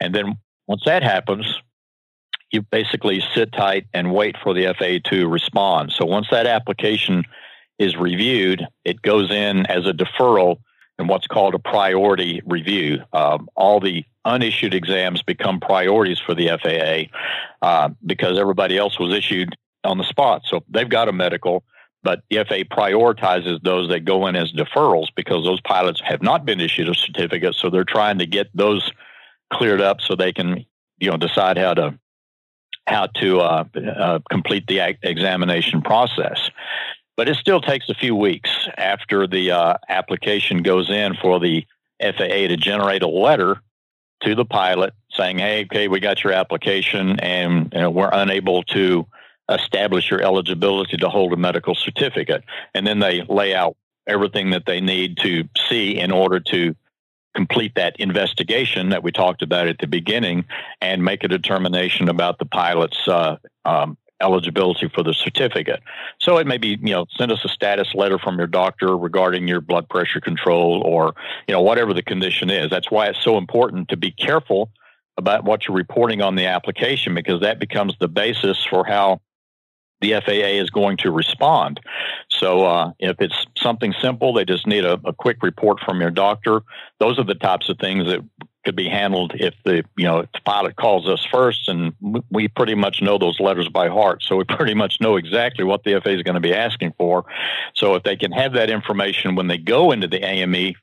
and 0.00 0.14
then 0.14 0.38
once 0.70 0.82
that 0.86 1.02
happens, 1.02 1.60
you 2.52 2.62
basically 2.62 3.20
sit 3.34 3.52
tight 3.52 3.88
and 3.92 4.14
wait 4.14 4.36
for 4.40 4.54
the 4.54 4.72
FAA 4.78 5.10
to 5.10 5.26
respond. 5.26 5.90
So 5.90 6.06
once 6.06 6.28
that 6.30 6.46
application 6.46 7.24
is 7.80 7.96
reviewed, 7.96 8.64
it 8.84 9.02
goes 9.02 9.32
in 9.32 9.66
as 9.66 9.84
a 9.84 9.92
deferral 9.92 10.58
in 11.00 11.08
what's 11.08 11.26
called 11.26 11.56
a 11.56 11.58
priority 11.58 12.40
review. 12.46 13.02
Um, 13.12 13.48
all 13.56 13.80
the 13.80 14.04
unissued 14.24 14.72
exams 14.72 15.24
become 15.24 15.58
priorities 15.58 16.20
for 16.20 16.36
the 16.36 16.56
FAA 16.62 17.66
uh, 17.66 17.88
because 18.06 18.38
everybody 18.38 18.78
else 18.78 18.96
was 18.96 19.12
issued 19.12 19.56
on 19.82 19.98
the 19.98 20.04
spot. 20.04 20.42
So 20.44 20.62
they've 20.68 20.88
got 20.88 21.08
a 21.08 21.12
medical, 21.12 21.64
but 22.04 22.20
the 22.30 22.44
FAA 22.44 22.72
prioritizes 22.72 23.60
those 23.64 23.88
that 23.88 24.04
go 24.04 24.28
in 24.28 24.36
as 24.36 24.52
deferrals 24.52 25.08
because 25.16 25.44
those 25.44 25.60
pilots 25.62 26.00
have 26.04 26.22
not 26.22 26.44
been 26.44 26.60
issued 26.60 26.88
a 26.88 26.94
certificate. 26.94 27.56
So 27.56 27.70
they're 27.70 27.82
trying 27.82 28.18
to 28.18 28.26
get 28.26 28.46
those 28.54 28.92
cleared 29.52 29.80
up 29.80 30.00
so 30.00 30.14
they 30.14 30.32
can 30.32 30.64
you 30.98 31.10
know 31.10 31.16
decide 31.16 31.58
how 31.58 31.74
to 31.74 31.98
how 32.86 33.06
to 33.06 33.40
uh, 33.40 33.64
uh, 33.76 34.18
complete 34.30 34.66
the 34.66 34.96
examination 35.02 35.80
process. 35.80 36.50
But 37.16 37.28
it 37.28 37.36
still 37.36 37.60
takes 37.60 37.88
a 37.88 37.94
few 37.94 38.16
weeks 38.16 38.50
after 38.76 39.26
the 39.26 39.52
uh, 39.52 39.74
application 39.88 40.62
goes 40.62 40.90
in 40.90 41.14
for 41.14 41.38
the 41.38 41.66
FAA 42.00 42.48
to 42.48 42.56
generate 42.56 43.02
a 43.02 43.08
letter 43.08 43.60
to 44.22 44.34
the 44.34 44.44
pilot 44.44 44.94
saying, 45.10 45.38
"Hey, 45.38 45.64
okay, 45.64 45.88
we 45.88 46.00
got 46.00 46.24
your 46.24 46.32
application, 46.32 47.20
and 47.20 47.72
you 47.72 47.80
know, 47.80 47.90
we're 47.90 48.10
unable 48.12 48.62
to 48.64 49.06
establish 49.48 50.10
your 50.10 50.22
eligibility 50.22 50.96
to 50.96 51.08
hold 51.08 51.32
a 51.32 51.36
medical 51.36 51.74
certificate." 51.74 52.44
And 52.74 52.86
then 52.86 52.98
they 52.98 53.22
lay 53.22 53.54
out 53.54 53.76
everything 54.06 54.50
that 54.50 54.66
they 54.66 54.80
need 54.80 55.18
to 55.18 55.48
see 55.68 55.98
in 55.98 56.10
order 56.10 56.40
to 56.40 56.74
complete 57.34 57.74
that 57.76 57.96
investigation 57.98 58.90
that 58.90 59.02
we 59.02 59.12
talked 59.12 59.42
about 59.42 59.68
at 59.68 59.78
the 59.78 59.86
beginning 59.86 60.44
and 60.80 61.04
make 61.04 61.24
a 61.24 61.28
determination 61.28 62.08
about 62.08 62.38
the 62.38 62.44
pilot's 62.44 63.06
uh, 63.06 63.36
um, 63.64 63.96
eligibility 64.20 64.88
for 64.88 65.02
the 65.02 65.14
certificate. 65.14 65.80
So 66.18 66.38
it 66.38 66.46
may 66.46 66.58
be, 66.58 66.78
you 66.80 66.92
know, 66.92 67.06
send 67.16 67.32
us 67.32 67.44
a 67.44 67.48
status 67.48 67.94
letter 67.94 68.18
from 68.18 68.38
your 68.38 68.46
doctor 68.46 68.96
regarding 68.96 69.48
your 69.48 69.60
blood 69.60 69.88
pressure 69.88 70.20
control 70.20 70.82
or, 70.84 71.14
you 71.46 71.54
know, 71.54 71.62
whatever 71.62 71.94
the 71.94 72.02
condition 72.02 72.50
is. 72.50 72.70
That's 72.70 72.90
why 72.90 73.06
it's 73.06 73.22
so 73.22 73.38
important 73.38 73.88
to 73.88 73.96
be 73.96 74.10
careful 74.10 74.70
about 75.16 75.44
what 75.44 75.66
you're 75.66 75.76
reporting 75.76 76.22
on 76.22 76.34
the 76.34 76.46
application 76.46 77.14
because 77.14 77.40
that 77.40 77.58
becomes 77.58 77.94
the 78.00 78.08
basis 78.08 78.64
for 78.64 78.84
how 78.84 79.20
the 80.00 80.12
FAA 80.24 80.60
is 80.60 80.70
going 80.70 80.96
to 80.98 81.10
respond. 81.10 81.80
So 82.28 82.64
uh, 82.64 82.92
if 82.98 83.16
it's 83.20 83.46
something 83.56 83.94
simple, 84.00 84.32
they 84.32 84.44
just 84.44 84.66
need 84.66 84.84
a, 84.84 84.94
a, 85.04 85.12
quick 85.12 85.42
report 85.42 85.80
from 85.80 86.00
your 86.00 86.10
doctor. 86.10 86.62
Those 86.98 87.18
are 87.18 87.24
the 87.24 87.34
types 87.34 87.68
of 87.68 87.78
things 87.78 88.06
that 88.06 88.20
could 88.64 88.76
be 88.76 88.88
handled 88.88 89.32
if 89.34 89.54
the 89.64 89.84
you 89.96 90.06
know 90.06 90.22
the 90.22 90.40
pilot 90.44 90.76
calls 90.76 91.08
us 91.08 91.26
first, 91.30 91.68
and 91.68 91.94
we 92.30 92.48
pretty 92.48 92.74
much 92.74 93.00
know 93.02 93.18
those 93.18 93.40
letters 93.40 93.68
by 93.68 93.88
heart. 93.88 94.22
So 94.22 94.36
we 94.36 94.44
pretty 94.48 94.74
much 94.74 95.00
know 95.00 95.16
exactly 95.16 95.64
what 95.64 95.84
the 95.84 96.00
FAA 96.00 96.10
is 96.10 96.22
going 96.22 96.34
to 96.34 96.40
be 96.40 96.54
asking 96.54 96.94
for. 96.96 97.24
So 97.74 97.94
if 97.94 98.02
they 98.02 98.16
can 98.16 98.32
have 98.32 98.54
that 98.54 98.70
information 98.70 99.34
when 99.34 99.48
they 99.48 99.58
go 99.58 99.92
into 99.92 100.08
the 100.08 100.24
AME, 100.24 100.74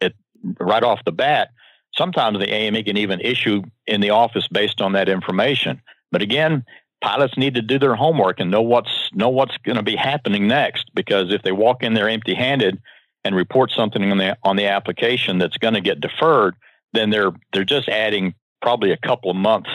it, 0.00 0.14
right 0.58 0.82
off 0.82 1.04
the 1.04 1.12
bat, 1.12 1.50
sometimes 1.94 2.38
the 2.38 2.52
AME 2.52 2.84
can 2.84 2.96
even 2.96 3.20
issue 3.20 3.62
in 3.86 4.00
the 4.00 4.10
office 4.10 4.48
based 4.48 4.80
on 4.80 4.92
that 4.92 5.08
information. 5.08 5.80
But 6.12 6.22
again, 6.22 6.64
pilots 7.00 7.36
need 7.36 7.54
to 7.54 7.62
do 7.62 7.78
their 7.78 7.94
homework 7.94 8.40
and 8.40 8.50
know 8.50 8.62
what's 8.62 9.10
know 9.12 9.28
what's 9.28 9.56
going 9.58 9.76
to 9.76 9.82
be 9.82 9.96
happening 9.96 10.46
next 10.46 10.90
because 10.94 11.32
if 11.32 11.42
they 11.42 11.52
walk 11.52 11.82
in 11.82 11.94
there 11.94 12.08
empty-handed 12.08 12.80
and 13.24 13.34
report 13.34 13.70
something 13.70 14.10
on 14.10 14.18
the 14.18 14.36
on 14.42 14.56
the 14.56 14.66
application 14.66 15.38
that's 15.38 15.56
going 15.56 15.74
to 15.74 15.80
get 15.80 16.00
deferred, 16.00 16.54
then 16.92 17.10
they're 17.10 17.32
they're 17.52 17.64
just 17.64 17.88
adding 17.88 18.34
probably 18.62 18.92
a 18.92 18.96
couple 18.96 19.30
of 19.30 19.36
months 19.36 19.70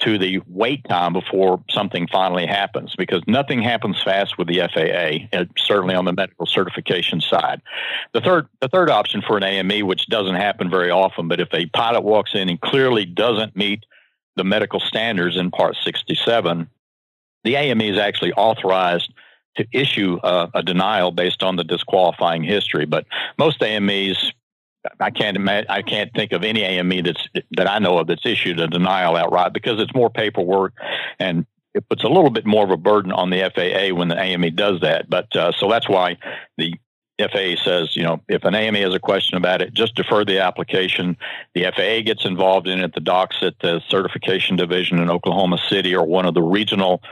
to 0.00 0.18
the 0.18 0.40
wait 0.48 0.84
time 0.88 1.12
before 1.12 1.62
something 1.70 2.08
finally 2.08 2.46
happens 2.46 2.94
because 2.96 3.22
nothing 3.26 3.62
happens 3.62 4.02
fast 4.02 4.36
with 4.36 4.48
the 4.48 4.58
FAA, 4.58 5.38
uh, 5.38 5.44
certainly 5.56 5.94
on 5.94 6.04
the 6.04 6.12
medical 6.12 6.46
certification 6.46 7.20
side. 7.20 7.62
The 8.12 8.20
third, 8.20 8.48
the 8.60 8.68
third 8.68 8.90
option 8.90 9.22
for 9.22 9.36
an 9.36 9.44
AME, 9.44 9.86
which 9.86 10.08
doesn't 10.08 10.34
happen 10.34 10.68
very 10.68 10.90
often, 10.90 11.28
but 11.28 11.40
if 11.40 11.48
a 11.54 11.66
pilot 11.66 12.02
walks 12.02 12.32
in 12.34 12.48
and 12.48 12.60
clearly 12.60 13.04
doesn't 13.04 13.56
meet 13.56 13.84
the 14.36 14.44
medical 14.44 14.80
standards 14.80 15.36
in 15.36 15.50
Part 15.50 15.76
67, 15.82 16.68
the 17.44 17.56
AME 17.56 17.80
is 17.80 17.98
actually 17.98 18.32
authorized 18.32 19.12
to 19.56 19.66
issue 19.72 20.18
a, 20.22 20.50
a 20.54 20.62
denial 20.62 21.12
based 21.12 21.42
on 21.42 21.56
the 21.56 21.64
disqualifying 21.64 22.42
history. 22.42 22.86
But 22.86 23.06
most 23.38 23.62
AMEs 23.62 24.32
I 25.00 25.10
can't 25.10 25.48
I 25.48 25.82
can't 25.82 26.12
think 26.12 26.32
of 26.32 26.44
any 26.44 26.62
AME 26.62 27.04
that's 27.04 27.28
that 27.52 27.70
I 27.70 27.78
know 27.78 27.98
of 27.98 28.06
that's 28.06 28.26
issued 28.26 28.60
a 28.60 28.66
denial 28.66 29.16
outright 29.16 29.52
because 29.52 29.80
it's 29.80 29.94
more 29.94 30.10
paperwork 30.10 30.74
and 31.18 31.46
it 31.74 31.88
puts 31.88 32.04
a 32.04 32.08
little 32.08 32.30
bit 32.30 32.46
more 32.46 32.64
of 32.64 32.70
a 32.70 32.76
burden 32.76 33.10
on 33.10 33.30
the 33.30 33.50
FAA 33.54 33.94
when 33.96 34.08
the 34.08 34.20
AME 34.20 34.54
does 34.54 34.80
that. 34.82 35.08
But 35.08 35.34
uh, 35.34 35.52
so 35.52 35.68
that's 35.68 35.88
why 35.88 36.18
the 36.58 36.74
FAA 37.18 37.54
says, 37.62 37.94
you 37.94 38.02
know, 38.02 38.20
if 38.28 38.44
an 38.44 38.56
AME 38.56 38.74
has 38.74 38.92
a 38.92 38.98
question 38.98 39.36
about 39.36 39.62
it, 39.62 39.72
just 39.72 39.94
defer 39.94 40.24
the 40.24 40.40
application. 40.40 41.16
The 41.54 41.64
FAA 41.74 42.02
gets 42.04 42.24
involved 42.24 42.66
in 42.66 42.80
it. 42.80 42.92
The 42.92 43.00
docs 43.00 43.36
at 43.42 43.54
the 43.60 43.80
certification 43.88 44.56
division 44.56 44.98
in 44.98 45.08
Oklahoma 45.08 45.58
City 45.68 45.94
or 45.94 46.04
one 46.04 46.26
of 46.26 46.34
the 46.34 46.42
regional 46.42 47.02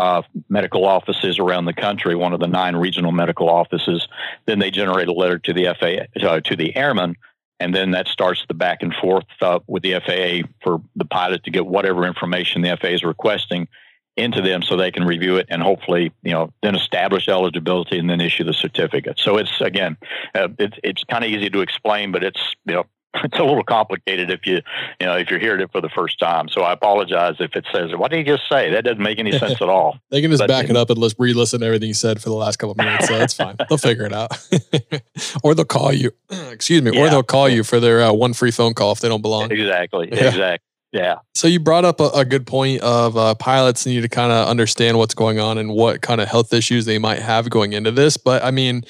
uh, 0.00 0.22
medical 0.48 0.84
offices 0.84 1.38
around 1.38 1.66
the 1.66 1.72
country, 1.72 2.16
one 2.16 2.32
of 2.32 2.40
the 2.40 2.48
nine 2.48 2.74
regional 2.74 3.12
medical 3.12 3.48
offices. 3.48 4.08
Then 4.46 4.58
they 4.58 4.72
generate 4.72 5.06
a 5.06 5.12
letter 5.12 5.38
to 5.38 5.52
the 5.52 5.74
FAA, 5.78 6.26
uh, 6.26 6.40
to 6.40 6.56
the 6.56 6.74
airman, 6.74 7.14
and 7.60 7.72
then 7.72 7.92
that 7.92 8.08
starts 8.08 8.44
the 8.48 8.54
back 8.54 8.82
and 8.82 8.92
forth 8.92 9.26
uh, 9.40 9.60
with 9.68 9.84
the 9.84 10.00
FAA 10.00 10.48
for 10.64 10.82
the 10.96 11.04
pilot 11.04 11.44
to 11.44 11.52
get 11.52 11.66
whatever 11.66 12.04
information 12.04 12.62
the 12.62 12.76
FAA 12.76 12.88
is 12.88 13.04
requesting 13.04 13.68
into 14.16 14.42
them 14.42 14.62
so 14.62 14.76
they 14.76 14.90
can 14.90 15.04
review 15.04 15.36
it 15.36 15.46
and 15.48 15.62
hopefully 15.62 16.12
you 16.22 16.32
know 16.32 16.52
then 16.62 16.74
establish 16.74 17.28
eligibility 17.28 17.98
and 17.98 18.10
then 18.10 18.20
issue 18.20 18.44
the 18.44 18.52
certificate. 18.52 19.18
So 19.18 19.38
it's 19.38 19.60
again 19.60 19.96
uh, 20.34 20.48
it's 20.58 20.76
it's 20.84 21.04
kind 21.04 21.24
of 21.24 21.30
easy 21.30 21.48
to 21.50 21.60
explain 21.60 22.12
but 22.12 22.22
it's 22.22 22.54
you 22.66 22.74
know 22.74 22.84
it's 23.24 23.38
a 23.38 23.42
little 23.42 23.64
complicated 23.64 24.30
if 24.30 24.46
you 24.46 24.60
you 25.00 25.06
know 25.06 25.16
if 25.16 25.30
you're 25.30 25.38
hearing 25.38 25.62
it 25.62 25.72
for 25.72 25.80
the 25.80 25.88
first 25.88 26.18
time. 26.18 26.48
So 26.48 26.62
i 26.62 26.72
apologize 26.72 27.36
if 27.40 27.56
it 27.56 27.64
says 27.72 27.90
what 27.96 28.10
did 28.10 28.26
you 28.26 28.36
just 28.36 28.48
say? 28.50 28.70
That 28.70 28.84
doesn't 28.84 29.02
make 29.02 29.18
any 29.18 29.32
sense 29.32 29.60
at 29.62 29.68
all. 29.68 29.98
They 30.10 30.20
can 30.20 30.30
just 30.30 30.42
but, 30.42 30.48
back 30.48 30.68
it 30.68 30.76
up 30.76 30.90
and 30.90 30.98
let's 30.98 31.14
re-listen 31.18 31.60
to 31.60 31.66
everything 31.66 31.88
you 31.88 31.94
said 31.94 32.20
for 32.20 32.28
the 32.28 32.34
last 32.34 32.58
couple 32.58 32.72
of 32.72 32.76
minutes 32.76 33.08
so 33.08 33.18
that's 33.18 33.32
fine. 33.32 33.56
They'll 33.68 33.78
figure 33.78 34.04
it 34.04 34.12
out. 34.12 34.30
Or 35.42 35.54
they'll 35.54 35.64
call 35.64 35.92
you. 35.92 36.10
Excuse 36.30 36.82
me. 36.82 36.92
Yeah. 36.92 37.02
or 37.02 37.10
they'll 37.10 37.22
call 37.22 37.48
you 37.48 37.64
for 37.64 37.80
their 37.80 38.02
uh, 38.02 38.12
one 38.12 38.32
free 38.32 38.50
phone 38.50 38.74
call 38.74 38.92
if 38.92 39.00
they 39.00 39.08
don't 39.08 39.22
belong. 39.22 39.50
Exactly. 39.50 40.08
Yeah. 40.12 40.28
exactly 40.28 40.71
yeah. 40.92 41.16
So 41.34 41.48
you 41.48 41.58
brought 41.58 41.84
up 41.84 42.00
a, 42.00 42.10
a 42.14 42.24
good 42.24 42.46
point 42.46 42.82
of 42.82 43.16
uh, 43.16 43.34
pilots 43.34 43.86
need 43.86 44.02
to 44.02 44.08
kind 44.08 44.30
of 44.30 44.46
understand 44.46 44.98
what's 44.98 45.14
going 45.14 45.40
on 45.40 45.58
and 45.58 45.70
what 45.70 46.02
kind 46.02 46.20
of 46.20 46.28
health 46.28 46.52
issues 46.52 46.84
they 46.84 46.98
might 46.98 47.20
have 47.20 47.48
going 47.48 47.72
into 47.72 47.90
this. 47.90 48.18
But 48.18 48.44
I 48.44 48.50
mean, 48.50 48.84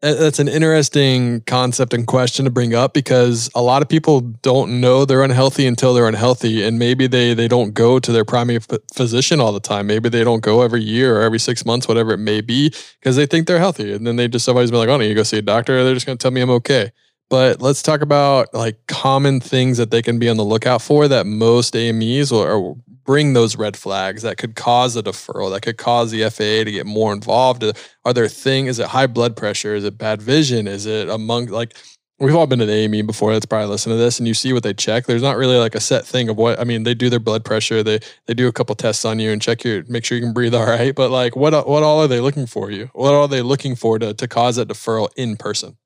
that's 0.00 0.38
an 0.38 0.46
interesting 0.46 1.40
concept 1.40 1.92
and 1.92 2.06
question 2.06 2.44
to 2.44 2.50
bring 2.52 2.72
up 2.72 2.94
because 2.94 3.50
a 3.56 3.62
lot 3.62 3.82
of 3.82 3.88
people 3.88 4.20
don't 4.20 4.80
know 4.80 5.04
they're 5.04 5.24
unhealthy 5.24 5.66
until 5.66 5.92
they're 5.92 6.06
unhealthy, 6.06 6.62
and 6.62 6.78
maybe 6.78 7.08
they 7.08 7.34
they 7.34 7.48
don't 7.48 7.74
go 7.74 7.98
to 7.98 8.12
their 8.12 8.24
primary 8.24 8.60
physician 8.94 9.40
all 9.40 9.52
the 9.52 9.58
time. 9.58 9.88
Maybe 9.88 10.08
they 10.08 10.22
don't 10.22 10.40
go 10.40 10.62
every 10.62 10.82
year 10.82 11.18
or 11.18 11.22
every 11.22 11.40
six 11.40 11.66
months, 11.66 11.88
whatever 11.88 12.12
it 12.12 12.18
may 12.18 12.40
be, 12.40 12.72
because 13.00 13.16
they 13.16 13.26
think 13.26 13.48
they're 13.48 13.58
healthy, 13.58 13.92
and 13.92 14.06
then 14.06 14.14
they 14.14 14.28
just 14.28 14.44
somebody's 14.44 14.70
been 14.70 14.78
like, 14.78 14.88
"Oh, 14.88 14.98
no, 14.98 15.04
you 15.04 15.16
go 15.16 15.24
see 15.24 15.38
a 15.38 15.42
doctor." 15.42 15.82
They're 15.82 15.94
just 15.94 16.06
going 16.06 16.16
to 16.16 16.22
tell 16.22 16.30
me 16.30 16.42
I'm 16.42 16.50
okay. 16.50 16.92
But 17.30 17.60
let's 17.60 17.82
talk 17.82 18.00
about 18.00 18.54
like 18.54 18.86
common 18.86 19.40
things 19.40 19.76
that 19.76 19.90
they 19.90 20.00
can 20.00 20.18
be 20.18 20.28
on 20.28 20.38
the 20.38 20.44
lookout 20.44 20.80
for 20.80 21.08
that 21.08 21.26
most 21.26 21.76
AMEs 21.76 22.32
will, 22.32 22.78
bring 23.08 23.32
those 23.32 23.56
red 23.56 23.74
flags 23.74 24.20
that 24.20 24.36
could 24.36 24.54
cause 24.54 24.94
a 24.94 25.02
deferral, 25.02 25.50
that 25.50 25.62
could 25.62 25.78
cause 25.78 26.10
the 26.10 26.20
FAA 26.28 26.64
to 26.64 26.70
get 26.70 26.84
more 26.84 27.10
involved. 27.10 27.64
Are 28.04 28.12
there 28.12 28.28
thing? 28.28 28.66
Is 28.66 28.78
it 28.78 28.88
high 28.88 29.06
blood 29.06 29.34
pressure? 29.34 29.74
Is 29.74 29.84
it 29.84 29.96
bad 29.96 30.20
vision? 30.20 30.68
Is 30.68 30.84
it 30.84 31.08
among 31.08 31.46
like 31.46 31.74
we've 32.18 32.34
all 32.34 32.46
been 32.46 32.58
the 32.58 32.70
AME 32.70 33.06
before 33.06 33.32
that's 33.32 33.46
probably 33.46 33.68
listened 33.68 33.94
to 33.94 33.96
this 33.96 34.18
and 34.18 34.28
you 34.28 34.34
see 34.34 34.52
what 34.52 34.62
they 34.62 34.74
check. 34.74 35.06
There's 35.06 35.22
not 35.22 35.38
really 35.38 35.56
like 35.56 35.74
a 35.74 35.80
set 35.80 36.04
thing 36.04 36.28
of 36.28 36.36
what 36.36 36.60
I 36.60 36.64
mean, 36.64 36.82
they 36.82 36.92
do 36.94 37.08
their 37.08 37.18
blood 37.18 37.46
pressure, 37.46 37.82
they 37.82 38.00
they 38.26 38.34
do 38.34 38.46
a 38.46 38.52
couple 38.52 38.74
tests 38.74 39.06
on 39.06 39.18
you 39.18 39.30
and 39.30 39.40
check 39.40 39.64
your 39.64 39.84
make 39.88 40.04
sure 40.04 40.18
you 40.18 40.24
can 40.24 40.34
breathe 40.34 40.54
all 40.60 40.66
right. 40.66 40.94
But 40.94 41.10
like 41.10 41.34
what 41.34 41.66
what 41.66 41.82
all 41.82 42.00
are 42.00 42.08
they 42.08 42.20
looking 42.20 42.46
for 42.46 42.70
you? 42.70 42.90
What 42.92 43.14
are 43.14 43.26
they 43.26 43.40
looking 43.40 43.74
for 43.74 43.98
to 43.98 44.12
to 44.12 44.28
cause 44.28 44.56
that 44.56 44.68
deferral 44.68 45.08
in 45.16 45.38
person? 45.38 45.78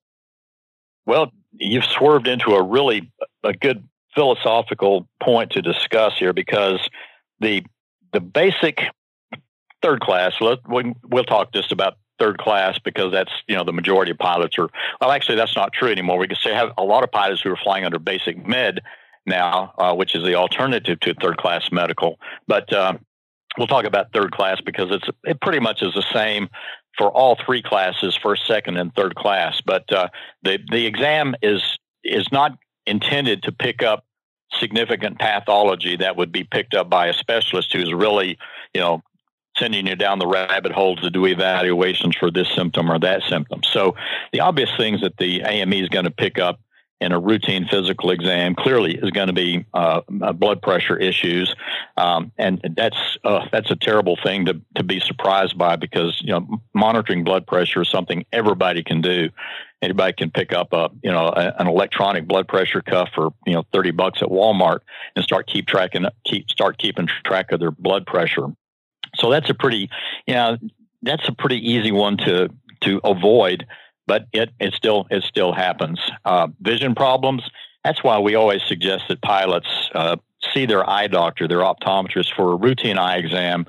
Well, 1.07 1.33
you've 1.53 1.85
swerved 1.85 2.29
into 2.29 2.53
a 2.53 2.63
really 2.63 3.11
a 3.43 3.53
good 3.53 3.89
philosophical 4.15 5.09
point 5.23 5.53
to 5.53 5.63
discuss 5.63 6.19
here 6.19 6.33
because 6.33 6.81
the 7.41 7.65
the 8.13 8.21
basic 8.21 8.83
third 9.83 10.01
class. 10.01 10.35
Let, 10.41 10.59
we'll 10.69 11.25
talk 11.25 11.53
just 11.53 11.73
about 11.73 11.95
third 12.19 12.39
class 12.39 12.79
because 12.79 13.11
that's 13.11 13.33
you 13.49 13.57
know 13.57 13.65
the 13.65 13.73
majority 13.73 14.13
of 14.13 14.19
pilots 14.19 14.59
are. 14.59 14.69
Well, 15.01 15.11
actually, 15.11 15.37
that's 15.37 15.57
not 15.57 15.73
true 15.73 15.91
anymore. 15.91 16.19
We 16.19 16.29
can 16.29 16.37
say 16.37 16.55
have 16.55 16.71
a 16.79 16.85
lot 16.85 17.05
of 17.05 17.11
pilots 17.11 17.43
who 17.43 17.51
are 17.51 17.57
flying 17.57 17.85
under 17.85 17.99
basic 17.99 18.47
med 18.47 18.81
now, 19.27 19.73
uh, 19.79 19.95
which 19.95 20.15
is 20.15 20.23
the 20.25 20.35
alternative 20.35 21.01
to 21.01 21.15
third 21.15 21.37
class 21.37 21.71
medical. 21.73 22.19
But 22.47 22.73
uh, 22.73 22.95
we'll 23.59 23.67
talk 23.67 23.85
about 23.85 24.13
third 24.13 24.33
class 24.33 24.61
because 24.61 24.91
it's 24.91 25.09
it 25.25 25.41
pretty 25.41 25.61
much 25.61 25.83
is 25.83 25.95
the 25.95 26.05
same 26.13 26.49
for 26.97 27.11
all 27.11 27.37
three 27.45 27.63
classes, 27.63 28.19
first, 28.23 28.47
second, 28.47 28.77
and 28.77 28.95
third 28.95 29.15
class. 29.15 29.61
But 29.65 29.91
uh, 29.93 30.09
the 30.43 30.59
the 30.71 30.87
exam 30.87 31.35
is 31.43 31.63
is 32.05 32.27
not 32.33 32.59
intended 32.87 33.43
to 33.45 33.53
pick 33.53 33.83
up 33.83 34.05
significant 34.59 35.19
pathology 35.19 35.97
that 35.97 36.17
would 36.17 36.33
be 36.33 36.45
picked 36.45 36.75
up 36.75 36.91
by 36.91 37.07
a 37.07 37.15
specialist 37.15 37.73
who's 37.73 37.93
really, 37.93 38.39
you 38.75 38.81
know, 38.81 39.03
sending 39.57 39.87
you 39.87 39.97
down 39.97 40.19
the 40.19 40.27
rabbit 40.27 40.73
hole 40.73 40.97
to 40.97 41.11
do 41.11 41.27
evaluations 41.27 42.17
for 42.17 42.31
this 42.31 42.49
symptom 42.55 42.91
or 42.91 42.99
that 42.99 43.23
symptom. 43.29 43.63
So 43.63 43.97
the 44.33 44.41
obvious 44.41 44.71
things 44.77 45.01
that 45.03 45.17
the 45.19 45.43
AME 45.43 45.73
is 45.75 45.89
going 45.89 46.05
to 46.05 46.11
pick 46.11 46.39
up 46.39 46.61
in 47.03 47.11
a 47.11 47.19
routine 47.19 47.67
physical 47.67 48.11
exam 48.11 48.55
clearly 48.55 48.95
is 48.95 49.11
going 49.11 49.27
to 49.27 49.33
be 49.33 49.67
uh, 49.75 50.01
blood 50.33 50.63
pressure 50.63 50.97
issues, 50.97 51.53
um, 51.97 52.31
and 52.39 52.61
that's 52.77 53.19
uh, 53.25 53.47
that's 53.51 53.71
a 53.71 53.77
terrible 53.77 54.17
thing 54.23 54.47
to 54.47 54.61
to 54.77 54.85
be 54.85 55.01
surprised 55.01 55.59
by 55.59 55.75
because 55.77 56.21
you 56.23 56.33
know 56.33 56.61
monitoring 56.75 57.25
blood 57.25 57.47
pressure 57.47 57.83
is 57.83 57.89
something 57.89 58.25
everybody 58.33 58.85
can 58.85 59.01
do. 59.01 59.29
Anybody 59.83 60.13
can 60.13 60.31
pick 60.31 60.53
up 60.53 60.73
a 60.73 60.91
you 61.03 61.11
know 61.11 61.27
a, 61.27 61.53
an 61.59 61.67
electronic 61.67 62.29
blood 62.29 62.47
pressure 62.47 62.81
cuff 62.81 63.09
for 63.13 63.31
you 63.47 63.55
know 63.55 63.65
thirty 63.73 63.91
bucks 63.91 64.23
at 64.23 64.29
Walmart 64.29 64.81
and 65.17 65.25
start 65.25 65.49
keep 65.49 65.67
tracking 65.67 66.07
keep 66.25 66.49
start 66.49 66.79
keeping 66.79 67.09
track 67.25 67.51
of 67.51 67.59
their 67.59 67.73
blood 67.73 68.07
pressure. 68.07 68.47
So 69.17 69.29
that's 69.29 69.51
a 69.51 69.55
pretty 69.55 69.91
you 70.27 70.35
know 70.35 70.57
that's 71.03 71.29
a 71.29 71.33
pretty 71.33 71.59
easy 71.59 71.91
one 71.91 72.17
to 72.19 72.49
to 72.83 73.01
avoid 73.03 73.67
but 74.13 74.27
it 74.35 74.51
it 74.61 74.75
still 74.75 75.07
it 75.11 75.23
still 75.23 75.55
happens. 75.55 75.99
Uh, 76.27 76.49
vision 76.61 76.95
problems. 76.95 77.43
That's 77.83 78.05
why 78.05 78.19
we 78.19 78.35
always 78.35 78.61
suggest 78.69 79.05
that 79.09 79.23
pilots 79.23 79.89
uh, 79.95 80.17
see 80.53 80.67
their 80.67 80.89
eye 80.89 81.07
doctor, 81.07 81.49
their 81.49 81.61
optometrist, 81.61 82.37
for 82.37 82.53
a 82.53 82.57
routine 82.57 82.99
eye 82.99 83.17
exam. 83.17 83.65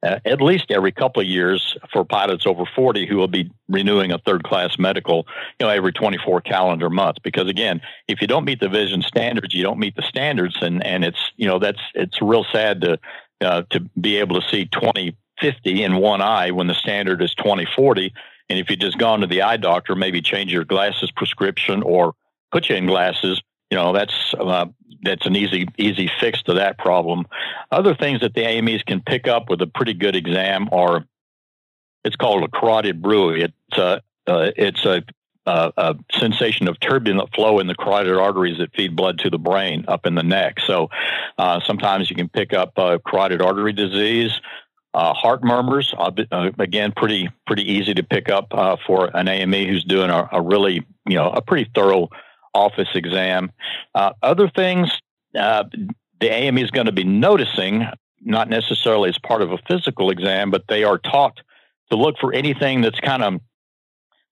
Uh, 0.00 0.20
at 0.24 0.40
least 0.40 0.70
every 0.70 0.92
couple 0.92 1.20
of 1.20 1.26
years 1.26 1.76
for 1.92 2.04
pilots 2.04 2.46
over 2.46 2.62
40 2.64 3.06
who 3.06 3.16
will 3.16 3.26
be 3.26 3.50
renewing 3.68 4.12
a 4.12 4.18
third 4.18 4.44
class 4.44 4.78
medical, 4.78 5.26
you 5.58 5.66
know, 5.66 5.68
every 5.68 5.92
24 5.92 6.42
calendar 6.42 6.88
months. 6.88 7.18
Because 7.18 7.48
again, 7.48 7.80
if 8.06 8.20
you 8.20 8.28
don't 8.28 8.44
meet 8.44 8.60
the 8.60 8.68
vision 8.68 9.02
standards, 9.02 9.52
you 9.52 9.64
don't 9.64 9.80
meet 9.80 9.96
the 9.96 10.02
standards. 10.02 10.56
And, 10.60 10.86
and 10.86 11.04
it's, 11.04 11.32
you 11.36 11.48
know, 11.48 11.58
that's, 11.58 11.80
it's 11.94 12.22
real 12.22 12.46
sad 12.52 12.82
to, 12.82 13.00
uh, 13.40 13.62
to 13.70 13.80
be 14.00 14.18
able 14.18 14.40
to 14.40 14.48
see 14.48 14.66
2050 14.66 15.82
in 15.82 15.96
one 15.96 16.22
eye 16.22 16.52
when 16.52 16.68
the 16.68 16.74
standard 16.74 17.20
is 17.20 17.34
2040 17.34 18.14
and 18.48 18.58
if 18.58 18.70
you 18.70 18.76
just 18.76 18.98
gone 18.98 19.20
to 19.20 19.26
the 19.26 19.42
eye 19.42 19.56
doctor, 19.56 19.94
maybe 19.94 20.22
change 20.22 20.52
your 20.52 20.64
glasses 20.64 21.10
prescription 21.10 21.82
or 21.82 22.14
put 22.50 22.68
you 22.68 22.76
in 22.76 22.86
glasses, 22.86 23.42
you 23.70 23.76
know, 23.76 23.92
that's 23.92 24.34
uh, 24.38 24.66
that's 25.02 25.26
an 25.26 25.36
easy 25.36 25.68
easy 25.76 26.10
fix 26.20 26.42
to 26.44 26.54
that 26.54 26.78
problem. 26.78 27.26
Other 27.70 27.94
things 27.94 28.20
that 28.20 28.34
the 28.34 28.42
AMEs 28.42 28.82
can 28.82 29.00
pick 29.00 29.28
up 29.28 29.50
with 29.50 29.60
a 29.60 29.66
pretty 29.66 29.94
good 29.94 30.16
exam 30.16 30.68
are 30.72 31.04
it's 32.04 32.16
called 32.16 32.44
a 32.44 32.48
carotid 32.48 33.02
bruit. 33.02 33.42
It's 33.42 33.78
a 33.78 34.02
uh, 34.26 34.50
it's 34.56 34.84
a, 34.84 35.02
a, 35.46 35.72
a, 35.78 35.94
sensation 36.12 36.68
of 36.68 36.78
turbulent 36.80 37.34
flow 37.34 37.60
in 37.60 37.66
the 37.66 37.74
carotid 37.74 38.14
arteries 38.14 38.58
that 38.58 38.74
feed 38.74 38.94
blood 38.94 39.18
to 39.20 39.30
the 39.30 39.38
brain 39.38 39.86
up 39.88 40.04
in 40.04 40.14
the 40.14 40.22
neck. 40.22 40.60
So 40.60 40.90
uh, 41.38 41.60
sometimes 41.60 42.10
you 42.10 42.16
can 42.16 42.28
pick 42.28 42.52
up 42.52 42.78
uh, 42.78 42.98
carotid 43.06 43.40
artery 43.40 43.72
disease. 43.72 44.38
Uh, 44.98 45.14
heart 45.14 45.44
murmurs, 45.44 45.94
uh, 45.96 46.10
uh, 46.32 46.50
again, 46.58 46.90
pretty 46.90 47.30
pretty 47.46 47.62
easy 47.62 47.94
to 47.94 48.02
pick 48.02 48.28
up 48.28 48.48
uh, 48.50 48.74
for 48.84 49.16
an 49.16 49.28
AME 49.28 49.68
who's 49.68 49.84
doing 49.84 50.10
a, 50.10 50.28
a, 50.32 50.42
really, 50.42 50.84
you 51.06 51.14
know, 51.14 51.30
a 51.30 51.40
pretty 51.40 51.70
thorough 51.72 52.08
office 52.52 52.88
exam. 52.96 53.52
Uh, 53.94 54.10
other 54.24 54.48
things 54.48 54.90
uh, 55.38 55.62
the 56.18 56.28
AME 56.28 56.58
is 56.58 56.72
going 56.72 56.86
to 56.86 56.92
be 56.92 57.04
noticing, 57.04 57.86
not 58.22 58.48
necessarily 58.48 59.08
as 59.08 59.18
part 59.18 59.40
of 59.40 59.52
a 59.52 59.58
physical 59.68 60.10
exam, 60.10 60.50
but 60.50 60.64
they 60.68 60.82
are 60.82 60.98
taught 60.98 61.38
to 61.92 61.96
look 61.96 62.16
for 62.18 62.32
anything 62.32 62.80
that's 62.80 62.98
kind 62.98 63.22
of 63.22 63.40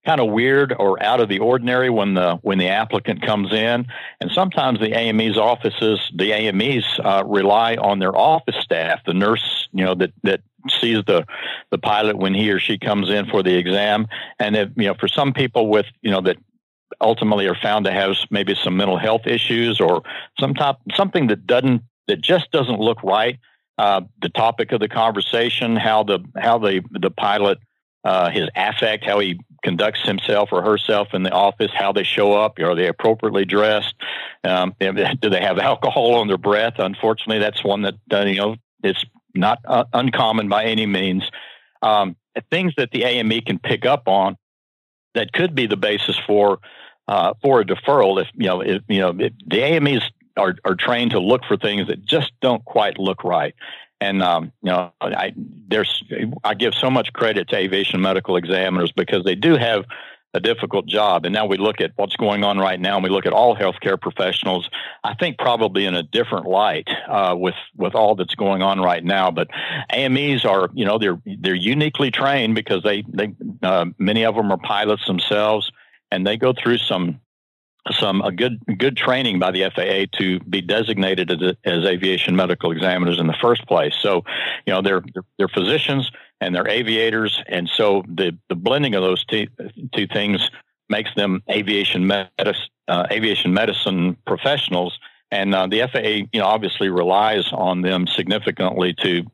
kind 0.05 0.20
of 0.20 0.31
weird 0.31 0.74
or 0.79 1.02
out 1.02 1.20
of 1.20 1.29
the 1.29 1.40
ordinary 1.40 1.90
when 1.90 2.14
the 2.14 2.37
when 2.42 2.59
the 2.59 2.68
applicant 2.68 3.22
comes 3.22 3.52
in. 3.52 3.87
And 4.20 4.31
sometimes 4.33 4.81
the 4.81 4.96
AME's 4.96 5.37
offices, 5.37 6.00
the 6.12 6.33
AMEs 6.33 6.85
uh, 7.05 7.22
rely 7.24 7.76
on 7.76 8.00
their 8.00 8.16
office 8.16 8.57
staff, 8.57 9.00
the 9.05 9.14
nurse, 9.14 9.68
you 9.72 9.85
know, 9.85 9.94
that 9.94 10.12
that 10.24 10.40
sees 10.68 11.02
the 11.07 11.24
the 11.70 11.79
pilot 11.79 12.16
when 12.16 12.35
he 12.35 12.50
or 12.50 12.59
she 12.59 12.79
comes 12.79 13.11
in 13.11 13.26
for 13.26 13.42
the 13.42 13.55
exam. 13.55 14.07
And 14.38 14.57
if, 14.57 14.70
you 14.76 14.87
know, 14.87 14.94
for 14.94 15.09
some 15.09 15.33
people 15.33 15.68
with 15.68 15.87
you 16.02 16.11
know 16.11 16.20
that 16.22 16.37
ultimately 17.00 17.46
are 17.46 17.57
found 17.57 17.85
to 17.85 17.92
have 17.92 18.16
maybe 18.31 18.55
some 18.55 18.76
mental 18.76 18.96
health 18.96 19.26
issues 19.26 19.81
or 19.81 20.02
some 20.38 20.55
type 20.55 20.76
something 20.94 21.26
that 21.29 21.46
doesn't 21.46 21.83
that 22.09 22.20
just 22.20 22.50
doesn't 22.52 22.81
look 22.81 23.02
right. 23.02 23.38
Uh, 23.79 24.00
the 24.22 24.31
topic 24.31 24.72
of 24.72 24.81
the 24.81 24.88
conversation, 24.88 25.76
how 25.76 26.02
the 26.02 26.20
how 26.37 26.59
the 26.59 26.83
the 26.92 27.11
pilot 27.11 27.59
uh, 28.05 28.31
his 28.31 28.48
affect, 28.55 29.05
how 29.05 29.18
he 29.18 29.38
conducts 29.64 30.00
himself 30.02 30.50
or 30.52 30.62
herself 30.62 31.09
in 31.12 31.24
the 31.24 31.31
office, 31.31 31.72
how 31.74 31.92
they 31.92 32.05
show 32.05 32.33
up, 32.33 32.57
are 32.61 32.76
they 32.76 32.87
appropriately 32.87 33.44
dressed, 33.44 33.94
um, 34.44 34.72
do 34.79 35.29
they 35.29 35.40
have 35.40 35.59
alcohol 35.72 36.14
on 36.14 36.29
their 36.29 36.38
breath? 36.38 36.74
Unfortunately, 36.79 37.40
that's 37.40 37.64
one 37.64 37.83
that 37.83 37.94
uh, 38.12 38.20
you 38.20 38.37
know 38.37 38.57
it's 38.83 39.05
not 39.37 39.59
uh, 39.64 39.85
uncommon 39.92 40.49
by 40.49 40.64
any 40.64 40.87
means. 40.87 41.29
Um, 41.83 42.16
things 42.51 42.75
that 42.77 42.90
the 42.90 43.05
AME 43.05 43.40
can 43.42 43.59
pick 43.59 43.87
up 43.87 44.09
on 44.09 44.37
that 45.14 45.33
could 45.33 45.55
be 45.55 45.66
the 45.66 45.77
basis 45.77 46.18
for 46.27 46.59
uh, 47.09 47.35
for 47.42 47.61
a 47.61 47.64
deferral. 47.64 48.20
If 48.20 48.29
you 48.35 48.46
know, 48.46 48.61
if 48.61 48.83
you 48.88 49.01
know, 49.01 49.12
the 49.12 49.62
AMEs 49.62 50.03
are 50.37 50.55
are 50.64 50.75
trained 50.75 51.12
to 51.12 51.20
look 51.20 51.44
for 51.44 51.57
things 51.57 51.88
that 51.88 52.05
just 52.05 52.33
don't 52.40 52.64
quite 52.64 52.99
look 52.99 53.25
right. 53.25 53.55
And 54.01 54.22
um, 54.22 54.53
you 54.62 54.70
know, 54.70 54.92
I 55.01 55.33
there's 55.37 56.03
I 56.44 56.55
give 56.55 56.75
so 56.75 56.90
much 56.90 57.12
credit 57.12 57.49
to 57.49 57.57
aviation 57.57 58.01
medical 58.01 58.37
examiners 58.37 58.92
because 58.92 59.25
they 59.25 59.35
do 59.35 59.57
have 59.57 59.85
a 60.37 60.40
difficult 60.40 60.87
job. 60.87 61.25
And 61.25 61.33
now 61.33 61.46
we 61.46 61.57
look 61.57 61.81
at 61.81 61.92
what's 61.96 62.14
going 62.16 62.44
on 62.44 62.59
right 62.59 62.79
now, 62.79 62.96
and 62.96 63.03
we 63.03 63.09
look 63.09 63.25
at 63.25 63.33
all 63.33 63.57
healthcare 63.57 63.99
professionals. 64.01 64.68
I 65.03 65.14
think 65.14 65.38
probably 65.38 65.87
in 65.87 65.94
a 65.94 66.03
different 66.03 66.46
light 66.46 66.88
uh, 67.09 67.35
with 67.37 67.55
with 67.75 67.94
all 67.94 68.14
that's 68.14 68.35
going 68.35 68.62
on 68.62 68.79
right 68.81 69.03
now. 69.03 69.31
But 69.31 69.49
AMEs 69.90 70.44
are, 70.44 70.68
you 70.75 70.85
know, 70.85 70.99
they're 70.99 71.18
they're 71.40 71.55
uniquely 71.55 72.11
trained 72.11 72.55
because 72.55 72.83
they 72.83 73.03
they 73.09 73.35
uh, 73.62 73.87
many 73.99 74.25
of 74.27 74.35
them 74.35 74.53
are 74.53 74.59
pilots 74.59 75.07
themselves, 75.07 75.72
and 76.11 76.27
they 76.27 76.37
go 76.37 76.53
through 76.53 76.79
some 76.79 77.20
some 77.92 78.20
a 78.20 78.33
good 78.33 78.61
good 78.79 78.96
training 78.96 79.38
by 79.38 79.53
the 79.53 79.70
FAA 79.75 80.18
to 80.18 80.40
be 80.40 80.61
designated 80.61 81.31
as, 81.31 81.55
as 81.64 81.85
aviation 81.85 82.37
medical 82.37 82.72
examiners 82.72 83.18
in 83.18 83.27
the 83.27 83.37
first 83.40 83.66
place. 83.66 83.94
So, 84.01 84.22
you 84.66 84.72
know, 84.75 84.83
they're 84.83 85.03
they're 85.38 85.49
physicians 85.49 86.11
and 86.40 86.55
they're 86.55 86.68
aviators, 86.68 87.42
and 87.46 87.68
so 87.68 88.03
the 88.09 88.37
the 88.49 88.55
blending 88.55 88.94
of 88.94 89.03
those 89.03 89.25
two, 89.25 89.46
two 89.94 90.07
things 90.07 90.51
makes 90.88 91.11
them 91.14 91.42
aviation 91.51 92.07
medicine 92.07 92.68
uh, 92.88 93.07
aviation 93.11 93.53
medicine 93.53 94.16
professionals. 94.27 94.99
And 95.33 95.55
uh, 95.55 95.66
the 95.66 95.88
FAA, 95.92 96.29
you 96.33 96.40
know, 96.40 96.46
obviously 96.46 96.88
relies 96.88 97.53
on 97.53 97.83
them 97.83 98.07
significantly 98.07 98.94
to 99.03 99.25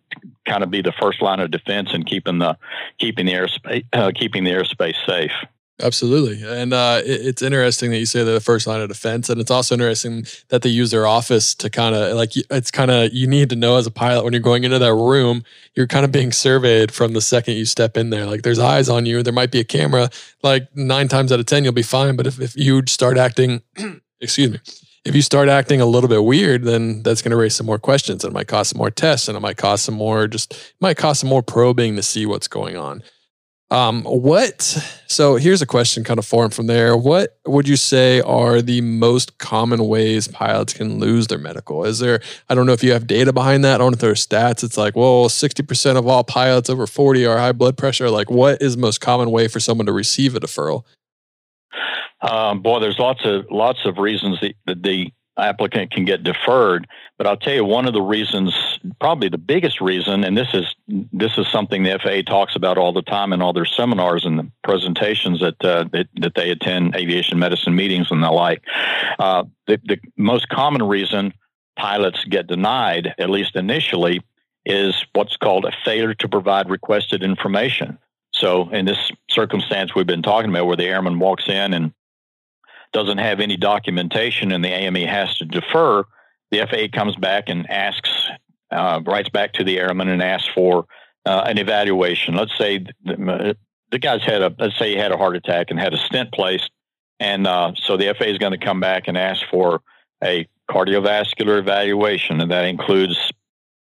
kind 0.47 0.63
of 0.63 0.71
be 0.71 0.81
the 0.81 0.93
first 0.93 1.21
line 1.21 1.39
of 1.39 1.51
defense 1.51 1.91
and 1.93 2.07
keeping 2.07 2.39
the 2.39 2.57
keeping 2.99 3.27
the 3.27 3.33
airspace 3.33 3.85
uh, 3.93 4.11
keeping 4.15 4.45
the 4.45 4.51
airspace 4.51 4.97
safe. 5.07 5.33
Absolutely. 5.81 6.43
And 6.47 6.73
uh, 6.73 7.01
it, 7.05 7.27
it's 7.27 7.43
interesting 7.43 7.91
that 7.91 7.99
you 7.99 8.07
say 8.07 8.23
they're 8.23 8.35
the 8.35 8.41
first 8.41 8.67
line 8.67 8.81
of 8.81 8.89
defense. 8.89 9.29
And 9.29 9.41
it's 9.41 9.51
also 9.51 9.75
interesting 9.75 10.27
that 10.49 10.63
they 10.63 10.69
use 10.69 10.91
their 10.91 11.07
office 11.07 11.55
to 11.57 11.71
kind 11.71 11.95
of 11.95 12.15
like, 12.17 12.33
it's 12.37 12.71
kind 12.71 12.91
of, 12.91 13.13
you 13.13 13.27
need 13.27 13.51
to 13.51 13.57
know 13.57 13.77
as 13.77 13.87
a 13.87 13.91
pilot 13.91 14.23
when 14.23 14.33
you're 14.33 14.41
going 14.41 14.65
into 14.65 14.79
that 14.79 14.95
room, 14.95 15.43
you're 15.75 15.87
kind 15.87 16.05
of 16.05 16.13
being 16.13 16.31
surveyed 16.31 16.93
from 16.93 17.15
the 17.15 17.21
second 17.21 17.55
you 17.55 17.65
step 17.65 17.97
in 17.97 18.11
there. 18.11 18.27
Like 18.27 18.43
there's 18.43 18.59
eyes 18.59 18.89
on 18.89 19.07
you, 19.07 19.23
there 19.23 19.33
might 19.33 19.51
be 19.51 19.61
a 19.61 19.65
camera. 19.65 20.11
Like 20.43 20.69
nine 20.77 21.09
times 21.09 21.33
out 21.33 21.41
of 21.41 21.47
10, 21.47 21.65
you'll 21.65 21.73
be 21.73 21.83
fine. 21.83 22.17
But 22.17 22.27
if, 22.27 22.41
if 22.41 22.57
you 22.57 22.83
start 22.87 23.19
acting, 23.19 23.63
excuse 24.21 24.53
me, 24.53 24.61
if 25.05 25.17
you 25.17 25.23
start 25.23 25.49
acting 25.49 25.81
a 25.81 25.87
little 25.87 26.09
bit 26.09 26.23
weird, 26.23 26.63
then 26.63 27.03
that's 27.03 27.23
going 27.23 27.33
to 27.33 27.37
raise 27.37 27.57
some 27.57 27.67
more 27.67 27.79
questions. 27.79 28.23
And 28.23 28.33
it 28.33 28.35
might 28.35 28.47
cost 28.47 28.71
some 28.71 28.79
more 28.79 28.91
tests 28.91 29.27
and 29.27 29.37
it 29.37 29.41
might 29.41 29.57
cost 29.57 29.85
some 29.85 29.97
more, 29.97 30.29
just, 30.29 30.75
might 30.81 30.97
cost 30.97 31.21
some 31.21 31.31
more 31.31 31.43
probing 31.43 31.97
to 31.97 32.03
see 32.03 32.25
what's 32.25 32.47
going 32.47 32.77
on. 32.77 33.03
Um, 33.73 34.03
what? 34.05 34.61
So 35.07 35.37
here's 35.37 35.63
a 35.63 35.67
question, 35.67 36.05
kind 36.05 36.19
of 36.19 36.27
formed 36.27 36.53
from 36.53 36.67
there. 36.67 36.95
What 36.95 37.39
would 37.47 37.67
you 37.67 37.77
say 37.77 38.21
are 38.21 38.61
the 38.61 38.83
most 38.83 39.39
common 39.39 39.89
ways 39.89 40.29
pilots 40.29 40.75
can 40.75 40.99
lose 40.99 41.29
their 41.29 41.39
medical? 41.39 41.87
Is 41.87 41.99
there? 41.99 42.21
I 42.51 42.55
don't 42.55 42.67
know 42.67 42.75
if 42.75 42.85
you 42.85 42.93
have 42.93 43.07
data 43.07 43.33
behind 43.33 43.65
that. 43.65 43.77
I 43.77 43.79
don't 43.79 43.93
know 43.93 43.95
if 43.95 44.01
there 44.01 44.11
are 44.11 44.15
stats. 44.15 44.63
It's 44.63 44.77
like, 44.77 44.95
well, 44.95 45.31
sixty 45.31 45.63
percent 45.63 45.97
of 45.97 46.07
all 46.07 46.23
pilots 46.23 46.69
over 46.69 46.87
forty 46.87 47.25
are 47.25 47.39
high 47.39 47.53
blood 47.53 47.79
pressure. 47.79 48.11
Like, 48.11 48.31
what 48.31 48.61
is 48.61 48.77
the 48.77 48.83
most 48.83 49.01
common 49.01 49.31
way 49.31 49.49
for 49.49 49.59
someone 49.59 49.87
to 49.87 49.93
receive 49.93 50.37
a 50.37 50.41
deferral? 50.41 50.85
Um, 52.21 52.61
boy, 52.61 52.81
there's 52.81 52.99
lots 52.99 53.25
of 53.25 53.47
lots 53.51 53.87
of 53.87 53.97
reasons 53.97 54.39
that 54.67 54.83
the 54.83 55.11
applicant 55.39 55.91
can 55.91 56.05
get 56.05 56.23
deferred. 56.23 56.87
But 57.19 57.27
I'll 57.27 57.37
tell 57.37 57.55
you 57.55 57.65
one 57.65 57.87
of 57.87 57.95
the 57.95 58.03
reasons, 58.03 58.55
probably 59.01 59.29
the 59.29 59.39
biggest 59.39 59.81
reason, 59.81 60.25
and 60.25 60.37
this 60.37 60.49
is 60.53 60.75
this 61.13 61.39
is 61.39 61.47
something 61.49 61.83
the 61.83 61.99
FAA 62.03 62.23
talks 62.31 62.57
about 62.57 62.79
all 62.79 62.93
the 62.93 63.03
time 63.03 63.33
in 63.33 63.41
all 63.41 63.53
their 63.53 63.65
seminars 63.65 64.25
and 64.25 64.39
the 64.39 64.51
presentations 64.65 65.41
that 65.41 65.65
uh, 65.65 65.85
that, 65.93 66.09
that, 66.17 66.35
they 66.35 66.51
attend, 66.51 66.95
aviation 66.97 67.39
medicine 67.39 67.75
meetings 67.75 68.11
and 68.11 68.23
the 68.23 68.31
like. 68.31 68.63
Uh, 69.19 69.45
the, 69.67 69.81
the 69.85 69.99
most 70.17 70.49
common 70.49 70.83
reason 70.83 71.33
pilots 71.77 72.25
get 72.25 72.47
denied, 72.47 73.15
at 73.19 73.31
least 73.31 73.57
initially, 73.57 74.21
is 74.65 75.05
what's 75.15 75.37
called 75.37 75.65
a 75.65 75.73
failure 75.85 76.15
to 76.15 76.29
provide 76.29 76.69
requested 76.71 77.23
information. 77.23 77.99
So, 78.35 78.69
in 78.71 78.87
this 78.87 79.11
circumstance 79.31 79.95
we've 79.95 80.07
been 80.07 80.23
talking 80.23 80.51
about, 80.51 80.67
where 80.67 80.77
the 80.77 80.87
airman 80.87 81.19
walks 81.19 81.49
in 81.49 81.75
and 81.75 81.93
doesn't 82.93 83.19
have 83.19 83.41
any 83.41 83.57
documentation 83.57 84.53
and 84.53 84.65
the 84.65 84.69
AME 84.69 85.07
has 85.07 85.37
to 85.39 85.45
defer, 85.45 86.05
the 86.51 86.67
FAA 86.67 86.97
comes 86.97 87.17
back 87.17 87.45
and 87.49 87.69
asks, 87.71 88.11
uh, 88.71 89.01
writes 89.05 89.29
back 89.31 89.55
to 89.55 89.65
the 89.65 89.79
airman 89.79 90.09
and 90.09 90.23
asks 90.23 90.49
for 90.55 90.87
uh, 91.25 91.45
an 91.47 91.59
evaluation. 91.59 92.35
Let's 92.35 92.57
say 92.59 92.85
the, 93.05 93.57
the, 93.91 93.99
guy's 93.99 94.23
had 94.23 94.43
a, 94.43 94.55
let's 94.59 94.79
say 94.79 94.91
he 94.91 94.97
had 94.97 95.13
a 95.13 95.17
heart 95.17 95.37
attack 95.37 95.71
and 95.71 95.79
had 95.79 95.95
a 95.95 95.99
stent 95.99 96.33
placed. 96.33 96.71
And 97.19 97.47
uh, 97.47 97.73
so 97.77 97.97
the 97.97 98.15
FAA 98.19 98.27
is 98.27 98.39
going 98.39 98.59
to 98.59 98.65
come 98.65 98.81
back 98.81 99.09
and 99.09 99.17
ask 99.17 99.43
for 99.51 99.81
a 100.23 100.47
cardiovascular 100.71 101.59
evaluation, 101.59 102.41
and 102.41 102.51
that 102.51 102.65
includes 102.65 103.33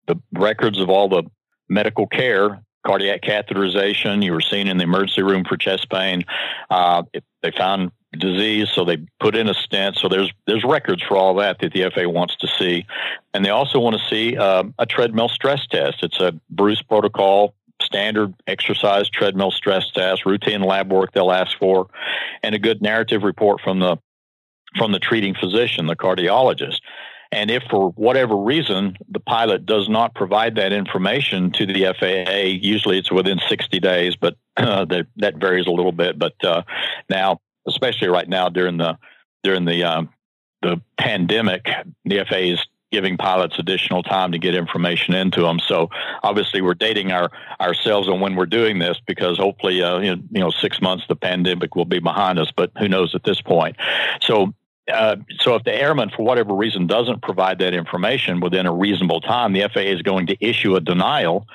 the 0.07 0.15
records 0.33 0.79
of 0.79 0.89
all 0.89 1.07
the 1.07 1.23
medical 1.69 2.07
care, 2.07 2.61
cardiac 2.85 3.21
catheterization. 3.21 4.23
You 4.23 4.33
were 4.33 4.41
seen 4.41 4.67
in 4.67 4.77
the 4.77 4.83
emergency 4.83 5.21
room 5.21 5.45
for 5.47 5.55
chest 5.55 5.89
pain. 5.89 6.23
Uh, 6.69 7.03
they 7.41 7.51
found 7.51 7.91
disease, 8.17 8.69
so 8.73 8.83
they 8.83 8.97
put 9.19 9.35
in 9.35 9.47
a 9.47 9.53
stent. 9.53 9.97
So 9.97 10.07
there's 10.07 10.31
there's 10.47 10.63
records 10.63 11.03
for 11.03 11.15
all 11.15 11.35
that 11.35 11.59
that 11.59 11.73
the 11.73 11.89
FAA 11.93 12.09
wants 12.09 12.35
to 12.37 12.47
see, 12.47 12.85
and 13.33 13.45
they 13.45 13.49
also 13.49 13.79
want 13.79 13.97
to 13.97 14.07
see 14.07 14.37
uh, 14.37 14.63
a 14.77 14.85
treadmill 14.85 15.29
stress 15.29 15.65
test. 15.67 16.03
It's 16.03 16.19
a 16.19 16.33
Bruce 16.49 16.81
protocol 16.81 17.53
standard 17.81 18.33
exercise 18.47 19.09
treadmill 19.09 19.51
stress 19.51 19.89
test, 19.91 20.25
routine 20.25 20.61
lab 20.61 20.91
work 20.91 21.13
they'll 21.13 21.31
ask 21.31 21.57
for, 21.57 21.87
and 22.43 22.53
a 22.55 22.59
good 22.59 22.81
narrative 22.81 23.23
report 23.23 23.61
from 23.61 23.79
the 23.79 23.97
from 24.77 24.91
the 24.91 24.99
treating 24.99 25.35
physician, 25.35 25.87
the 25.87 25.95
cardiologist. 25.95 26.79
And 27.31 27.51
if 27.51 27.63
for 27.69 27.91
whatever 27.91 28.35
reason 28.35 28.97
the 29.07 29.19
pilot 29.19 29.65
does 29.65 29.87
not 29.87 30.15
provide 30.15 30.55
that 30.55 30.73
information 30.73 31.51
to 31.51 31.65
the 31.65 31.93
FAA, 31.99 32.57
usually 32.59 32.97
it's 32.97 33.11
within 33.11 33.39
60 33.47 33.79
days, 33.79 34.15
but 34.15 34.35
uh, 34.57 34.85
that, 34.89 35.07
that 35.17 35.37
varies 35.37 35.67
a 35.67 35.71
little 35.71 35.91
bit. 35.91 36.17
But 36.17 36.43
uh, 36.43 36.63
now 37.09 37.39
especially 37.67 38.07
right 38.07 38.27
now 38.27 38.49
during 38.49 38.77
the 38.77 38.97
during 39.43 39.65
the 39.65 39.83
um, 39.83 40.09
the 40.61 40.81
pandemic, 40.97 41.67
the 42.05 42.25
FAA 42.27 42.53
is 42.53 42.65
giving 42.91 43.17
pilots 43.17 43.59
additional 43.59 44.01
time 44.01 44.31
to 44.31 44.39
get 44.39 44.55
information 44.55 45.13
into 45.13 45.41
them. 45.41 45.59
So 45.59 45.89
obviously, 46.23 46.61
we're 46.61 46.73
dating 46.73 47.11
our 47.11 47.31
ourselves 47.61 48.09
on 48.09 48.19
when 48.19 48.35
we're 48.35 48.45
doing 48.45 48.79
this 48.79 48.97
because 49.05 49.37
hopefully, 49.37 49.81
uh, 49.81 49.99
you, 49.99 50.23
know, 50.31 50.49
six 50.49 50.81
months 50.81 51.05
the 51.07 51.15
pandemic 51.15 51.75
will 51.75 51.85
be 51.85 51.99
behind 51.99 52.39
us. 52.39 52.51
But 52.55 52.71
who 52.77 52.87
knows 52.87 53.15
at 53.15 53.23
this 53.23 53.41
point? 53.41 53.77
So. 54.21 54.53
Uh, 54.91 55.17
so 55.41 55.53
if 55.53 55.63
the 55.65 55.71
airman, 55.71 56.09
for 56.09 56.23
whatever 56.23 56.51
reason, 56.51 56.87
doesn't 56.87 57.21
provide 57.21 57.59
that 57.59 57.75
information 57.75 58.39
within 58.39 58.65
a 58.65 58.73
reasonable 58.73 59.21
time, 59.21 59.53
the 59.53 59.69
FAA 59.71 59.81
is 59.81 60.01
going 60.01 60.25
to 60.25 60.37
issue 60.43 60.75
a 60.75 60.79
denial 60.79 61.45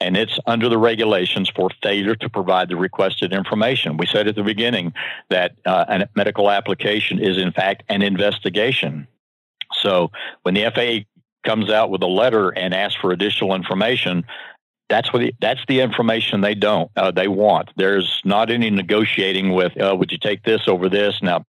and 0.00 0.16
it's 0.16 0.38
under 0.46 0.68
the 0.68 0.78
regulations 0.78 1.50
for 1.54 1.70
failure 1.82 2.14
to 2.14 2.28
provide 2.28 2.68
the 2.68 2.76
requested 2.76 3.32
information. 3.32 3.96
We 3.96 4.06
said 4.06 4.28
at 4.28 4.36
the 4.36 4.42
beginning 4.42 4.92
that 5.30 5.52
uh, 5.66 5.84
a 5.88 6.08
medical 6.14 6.50
application 6.50 7.18
is, 7.18 7.36
in 7.36 7.52
fact, 7.52 7.82
an 7.88 8.02
investigation. 8.02 9.08
So 9.72 10.10
when 10.42 10.54
the 10.54 10.70
FAA 10.74 11.08
comes 11.48 11.70
out 11.70 11.90
with 11.90 12.02
a 12.02 12.06
letter 12.06 12.50
and 12.50 12.74
asks 12.74 13.00
for 13.00 13.10
additional 13.10 13.54
information, 13.54 14.24
that's 14.88 15.12
what 15.12 15.20
the, 15.20 15.34
that's 15.40 15.60
the 15.68 15.80
information 15.80 16.40
they 16.40 16.54
don't 16.54 16.90
uh, 16.96 17.10
they 17.10 17.28
want. 17.28 17.70
There's 17.76 18.22
not 18.24 18.50
any 18.50 18.70
negotiating 18.70 19.52
with. 19.52 19.78
Uh, 19.80 19.94
would 19.98 20.10
you 20.10 20.18
take 20.18 20.44
this 20.44 20.62
over 20.66 20.88
this? 20.88 21.20
Now 21.20 21.44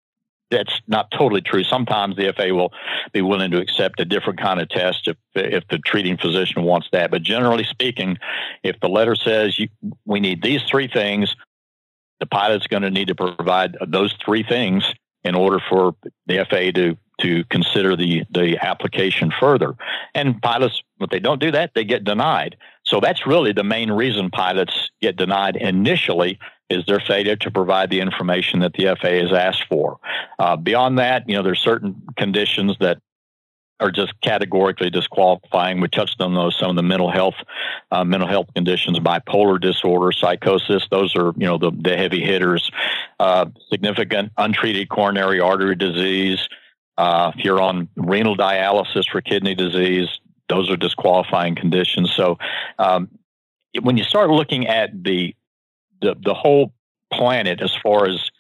that's 0.49 0.81
not 0.87 1.11
totally 1.11 1.41
true. 1.41 1.63
Sometimes 1.63 2.15
the 2.15 2.33
FAA 2.35 2.53
will 2.53 2.71
be 3.11 3.21
willing 3.21 3.51
to 3.51 3.59
accept 3.59 3.99
a 3.99 4.05
different 4.05 4.39
kind 4.39 4.59
of 4.59 4.69
test 4.69 5.07
if 5.07 5.17
if 5.35 5.67
the 5.69 5.77
treating 5.79 6.17
physician 6.17 6.63
wants 6.63 6.87
that. 6.91 7.11
But 7.11 7.23
generally 7.23 7.63
speaking, 7.63 8.17
if 8.63 8.79
the 8.79 8.89
letter 8.89 9.15
says 9.15 9.59
you, 9.59 9.69
we 10.05 10.19
need 10.19 10.41
these 10.41 10.63
three 10.63 10.87
things, 10.87 11.35
the 12.19 12.25
pilot's 12.25 12.67
going 12.67 12.83
to 12.83 12.91
need 12.91 13.09
to 13.09 13.15
provide 13.15 13.77
those 13.87 14.13
three 14.23 14.43
things 14.43 14.83
in 15.23 15.35
order 15.35 15.59
for 15.69 15.95
the 16.27 16.45
FAA 16.49 16.71
to 16.79 16.97
to 17.21 17.43
consider 17.45 17.95
the 17.95 18.23
the 18.31 18.57
application 18.61 19.31
further. 19.39 19.75
And 20.13 20.41
pilots, 20.41 20.81
if 20.99 21.09
they 21.09 21.19
don't 21.19 21.41
do 21.41 21.51
that, 21.51 21.71
they 21.73 21.83
get 21.83 22.03
denied. 22.03 22.57
So 22.85 22.99
that's 22.99 23.25
really 23.25 23.53
the 23.53 23.63
main 23.63 23.91
reason 23.91 24.29
pilots 24.29 24.91
get 25.01 25.15
denied 25.15 25.55
initially 25.55 26.39
is 26.69 26.85
their 26.85 26.99
failure 26.99 27.35
to 27.37 27.51
provide 27.51 27.89
the 27.89 28.01
information 28.01 28.59
that 28.59 28.73
the 28.73 28.95
FAA 28.99 29.07
has 29.07 29.33
asked 29.33 29.65
for. 29.69 29.99
Uh, 30.37 30.55
beyond 30.57 30.99
that, 30.99 31.27
you 31.27 31.35
know, 31.35 31.43
there's 31.43 31.61
certain 31.61 31.95
conditions 32.17 32.75
that 32.79 32.97
are 33.79 33.91
just 33.91 34.13
categorically 34.21 34.89
disqualifying. 34.89 35.79
We 35.79 35.87
touched 35.87 36.19
on 36.19 36.33
those 36.33 36.57
some 36.57 36.71
of 36.71 36.75
the 36.75 36.83
mental 36.83 37.11
health 37.11 37.35
uh, 37.91 38.03
mental 38.03 38.27
health 38.27 38.47
conditions, 38.55 38.99
bipolar 38.99 39.61
disorder, 39.61 40.11
psychosis. 40.11 40.87
Those 40.89 41.15
are 41.15 41.33
you 41.37 41.45
know 41.45 41.57
the, 41.57 41.71
the 41.71 41.95
heavy 41.95 42.23
hitters. 42.23 42.69
Uh, 43.19 43.47
significant 43.69 44.31
untreated 44.37 44.89
coronary 44.89 45.39
artery 45.39 45.75
disease. 45.75 46.47
Uh, 46.97 47.31
if 47.35 47.43
you're 47.43 47.61
on 47.61 47.87
renal 47.95 48.35
dialysis 48.35 49.09
for 49.09 49.21
kidney 49.21 49.55
disease, 49.55 50.07
those 50.49 50.69
are 50.69 50.77
disqualifying 50.77 51.55
conditions. 51.55 52.11
So 52.13 52.37
um, 52.79 53.09
when 53.81 53.97
you 53.97 54.03
start 54.03 54.29
looking 54.29 54.67
at 54.67 55.03
the, 55.03 55.35
the 56.01 56.15
the 56.23 56.33
whole 56.33 56.73
planet 57.11 57.61
as 57.61 57.75
far 57.75 58.07
as 58.07 58.31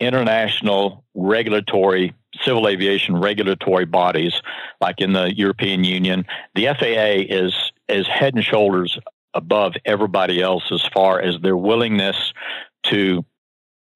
international 0.00 1.04
regulatory 1.14 2.14
civil 2.42 2.68
aviation 2.68 3.16
regulatory 3.16 3.86
bodies, 3.86 4.40
like 4.80 5.00
in 5.00 5.12
the 5.12 5.34
European 5.34 5.84
Union, 5.84 6.26
the 6.54 6.66
FAA 6.66 7.34
is 7.34 7.54
is 7.88 8.06
head 8.06 8.34
and 8.34 8.44
shoulders 8.44 8.98
above 9.34 9.74
everybody 9.84 10.40
else 10.40 10.64
as 10.72 10.82
far 10.94 11.20
as 11.20 11.38
their 11.40 11.56
willingness 11.56 12.32
to 12.84 13.24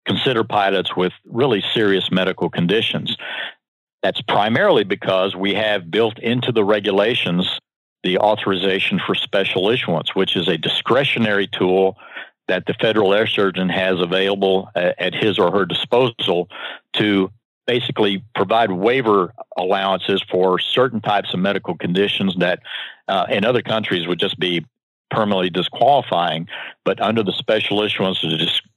consider 0.06 0.44
pilots 0.44 0.96
with 0.96 1.12
really 1.24 1.62
serious 1.72 2.10
medical 2.10 2.50
conditions. 2.50 3.16
That's 4.02 4.22
primarily 4.22 4.84
because 4.84 5.36
we 5.36 5.54
have 5.54 5.90
built 5.90 6.18
into 6.18 6.52
the 6.52 6.64
regulations 6.64 7.60
the 8.02 8.18
authorization 8.18 8.98
for 9.04 9.14
special 9.14 9.68
issuance, 9.68 10.14
which 10.14 10.36
is 10.36 10.48
a 10.48 10.56
discretionary 10.56 11.46
tool 11.46 11.98
that 12.48 12.66
the 12.66 12.74
federal 12.74 13.14
air 13.14 13.26
surgeon 13.26 13.68
has 13.68 14.00
available 14.00 14.70
at 14.74 15.14
his 15.14 15.38
or 15.38 15.52
her 15.52 15.64
disposal 15.64 16.48
to 16.94 17.30
basically 17.66 18.24
provide 18.34 18.72
waiver 18.72 19.32
allowances 19.56 20.22
for 20.28 20.58
certain 20.58 21.00
types 21.00 21.32
of 21.32 21.38
medical 21.38 21.76
conditions 21.76 22.34
that 22.38 22.60
uh, 23.06 23.26
in 23.30 23.44
other 23.44 23.62
countries 23.62 24.08
would 24.08 24.18
just 24.18 24.38
be 24.40 24.64
permanently 25.10 25.50
disqualifying. 25.50 26.48
But 26.84 27.00
under 27.00 27.22
the 27.22 27.32
special 27.32 27.82
issuance, 27.82 28.24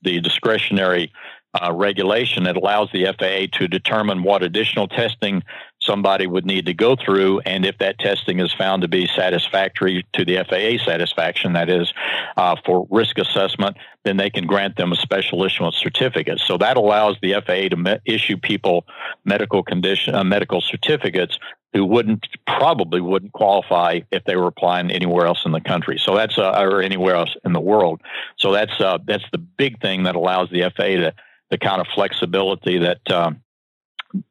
the 0.03 0.19
discretionary 0.19 1.11
uh, 1.61 1.71
regulation 1.71 2.43
that 2.43 2.57
allows 2.57 2.89
the 2.91 3.05
FAA 3.05 3.57
to 3.57 3.67
determine 3.67 4.23
what 4.23 4.43
additional 4.43 4.87
testing 4.87 5.43
somebody 5.81 6.25
would 6.25 6.45
need 6.45 6.65
to 6.65 6.73
go 6.73 6.95
through, 6.95 7.39
and 7.41 7.65
if 7.65 7.77
that 7.77 7.99
testing 7.99 8.39
is 8.39 8.53
found 8.53 8.81
to 8.81 8.87
be 8.87 9.05
satisfactory 9.07 10.05
to 10.13 10.25
the 10.25 10.37
FAA 10.49 10.83
satisfaction, 10.83 11.53
that 11.53 11.69
is, 11.69 11.93
uh, 12.37 12.55
for 12.65 12.87
risk 12.89 13.17
assessment, 13.17 13.77
then 14.03 14.17
they 14.17 14.29
can 14.29 14.47
grant 14.47 14.77
them 14.77 14.91
a 14.91 14.95
special 14.95 15.43
issuance 15.43 15.75
certificate. 15.77 16.39
So 16.39 16.57
that 16.57 16.77
allows 16.77 17.17
the 17.21 17.33
FAA 17.33 17.69
to 17.69 17.77
me- 17.77 17.99
issue 18.05 18.37
people 18.37 18.85
medical 19.25 19.63
condition 19.63 20.15
uh, 20.15 20.23
medical 20.23 20.61
certificates 20.61 21.37
who 21.73 21.85
wouldn't 21.85 22.27
probably 22.45 23.01
wouldn't 23.01 23.33
qualify 23.33 23.99
if 24.11 24.23
they 24.25 24.35
were 24.35 24.47
applying 24.47 24.91
anywhere 24.91 25.25
else 25.25 25.43
in 25.45 25.51
the 25.51 25.61
country. 25.61 25.99
So 25.99 26.15
that's 26.15 26.37
uh, 26.37 26.51
or 26.57 26.81
anywhere 26.81 27.15
else 27.15 27.35
in 27.43 27.53
the 27.53 27.59
world. 27.59 28.01
So 28.37 28.51
that's 28.51 28.79
uh, 28.79 28.99
that's 29.05 29.25
the 29.31 29.39
big 29.39 29.81
thing 29.81 30.03
that 30.03 30.15
allows 30.15 30.49
the 30.49 30.61
FAA 30.75 30.83
to 30.83 31.13
the 31.53 31.57
kind 31.59 31.79
of 31.79 31.85
flexibility 31.93 32.79
that 32.79 33.11
um, 33.11 33.39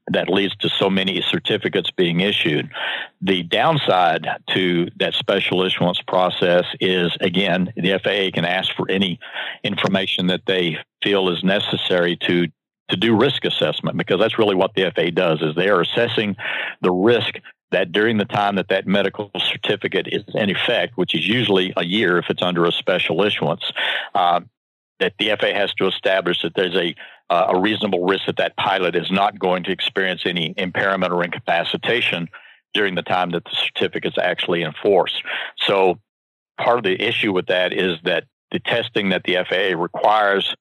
that 0.08 0.28
leads 0.28 0.56
to 0.56 0.68
so 0.68 0.90
many 0.90 1.22
certificates 1.22 1.88
being 1.92 2.18
issued. 2.18 2.68
The 3.20 3.44
downside 3.44 4.26
to 4.54 4.88
that 4.96 5.14
special 5.14 5.62
issuance 5.62 6.00
process 6.02 6.64
is, 6.80 7.16
again, 7.20 7.72
the 7.76 8.00
FAA 8.02 8.34
can 8.34 8.44
ask 8.44 8.74
for 8.74 8.90
any 8.90 9.20
information 9.62 10.26
that 10.28 10.42
they 10.46 10.78
feel 11.00 11.28
is 11.28 11.44
necessary 11.44 12.16
to 12.26 12.48
to 12.88 12.96
do 12.96 13.16
risk 13.16 13.44
assessment 13.44 13.96
because 13.96 14.18
that's 14.18 14.36
really 14.36 14.56
what 14.56 14.74
the 14.74 14.90
FAA 14.94 15.10
does 15.14 15.40
is 15.42 15.54
they 15.54 15.68
are 15.68 15.80
assessing 15.80 16.34
the 16.80 16.90
risk 16.90 17.36
that 17.70 17.92
during 17.92 18.18
the 18.18 18.24
time 18.24 18.56
that 18.56 18.68
that 18.68 18.86
medical 18.86 19.30
certificate 19.38 20.08
is 20.10 20.24
in 20.34 20.50
effect, 20.50 20.96
which 20.96 21.14
is 21.14 21.26
usually 21.26 21.72
a 21.76 21.84
year 21.84 22.18
if 22.18 22.26
it's 22.28 22.42
under 22.42 22.66
a 22.66 22.72
special 22.72 23.22
issuance, 23.22 23.72
uh, 24.16 24.40
that 25.02 25.14
the 25.18 25.30
FAA 25.38 25.52
has 25.52 25.74
to 25.74 25.86
establish 25.86 26.42
that 26.42 26.54
there's 26.54 26.76
a 26.76 26.94
uh, 27.32 27.46
a 27.54 27.58
reasonable 27.58 28.04
risk 28.04 28.26
that 28.26 28.36
that 28.36 28.54
pilot 28.58 28.94
is 28.94 29.10
not 29.10 29.38
going 29.38 29.64
to 29.64 29.72
experience 29.72 30.22
any 30.26 30.52
impairment 30.58 31.14
or 31.14 31.24
incapacitation 31.24 32.28
during 32.74 32.94
the 32.94 33.00
time 33.00 33.30
that 33.30 33.42
the 33.44 33.50
certificate 33.54 34.12
is 34.12 34.18
actually 34.22 34.62
enforced. 34.62 35.22
So 35.56 35.98
part 36.58 36.76
of 36.76 36.84
the 36.84 37.00
issue 37.00 37.32
with 37.32 37.46
that 37.46 37.72
is 37.72 37.96
that 38.04 38.24
the 38.50 38.60
testing 38.60 39.08
that 39.10 39.24
the 39.24 39.38
FAA 39.48 39.80
requires 39.80 40.54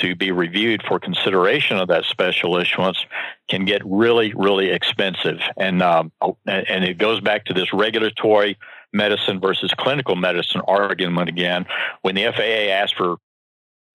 to 0.00 0.16
be 0.16 0.32
reviewed 0.32 0.82
for 0.88 0.98
consideration 0.98 1.76
of 1.76 1.86
that 1.86 2.04
special 2.06 2.56
issuance 2.56 3.06
can 3.48 3.64
get 3.64 3.80
really, 3.84 4.34
really 4.34 4.70
expensive. 4.70 5.38
And 5.56 5.82
um, 5.82 6.10
and 6.46 6.84
it 6.84 6.98
goes 6.98 7.20
back 7.20 7.44
to 7.44 7.54
this 7.54 7.72
regulatory 7.72 8.58
medicine 8.92 9.40
versus 9.40 9.72
clinical 9.76 10.16
medicine 10.16 10.62
argument 10.66 11.28
again. 11.28 11.66
When 12.00 12.16
the 12.16 12.24
FAA 12.24 12.72
asked 12.72 12.96
for 12.96 13.18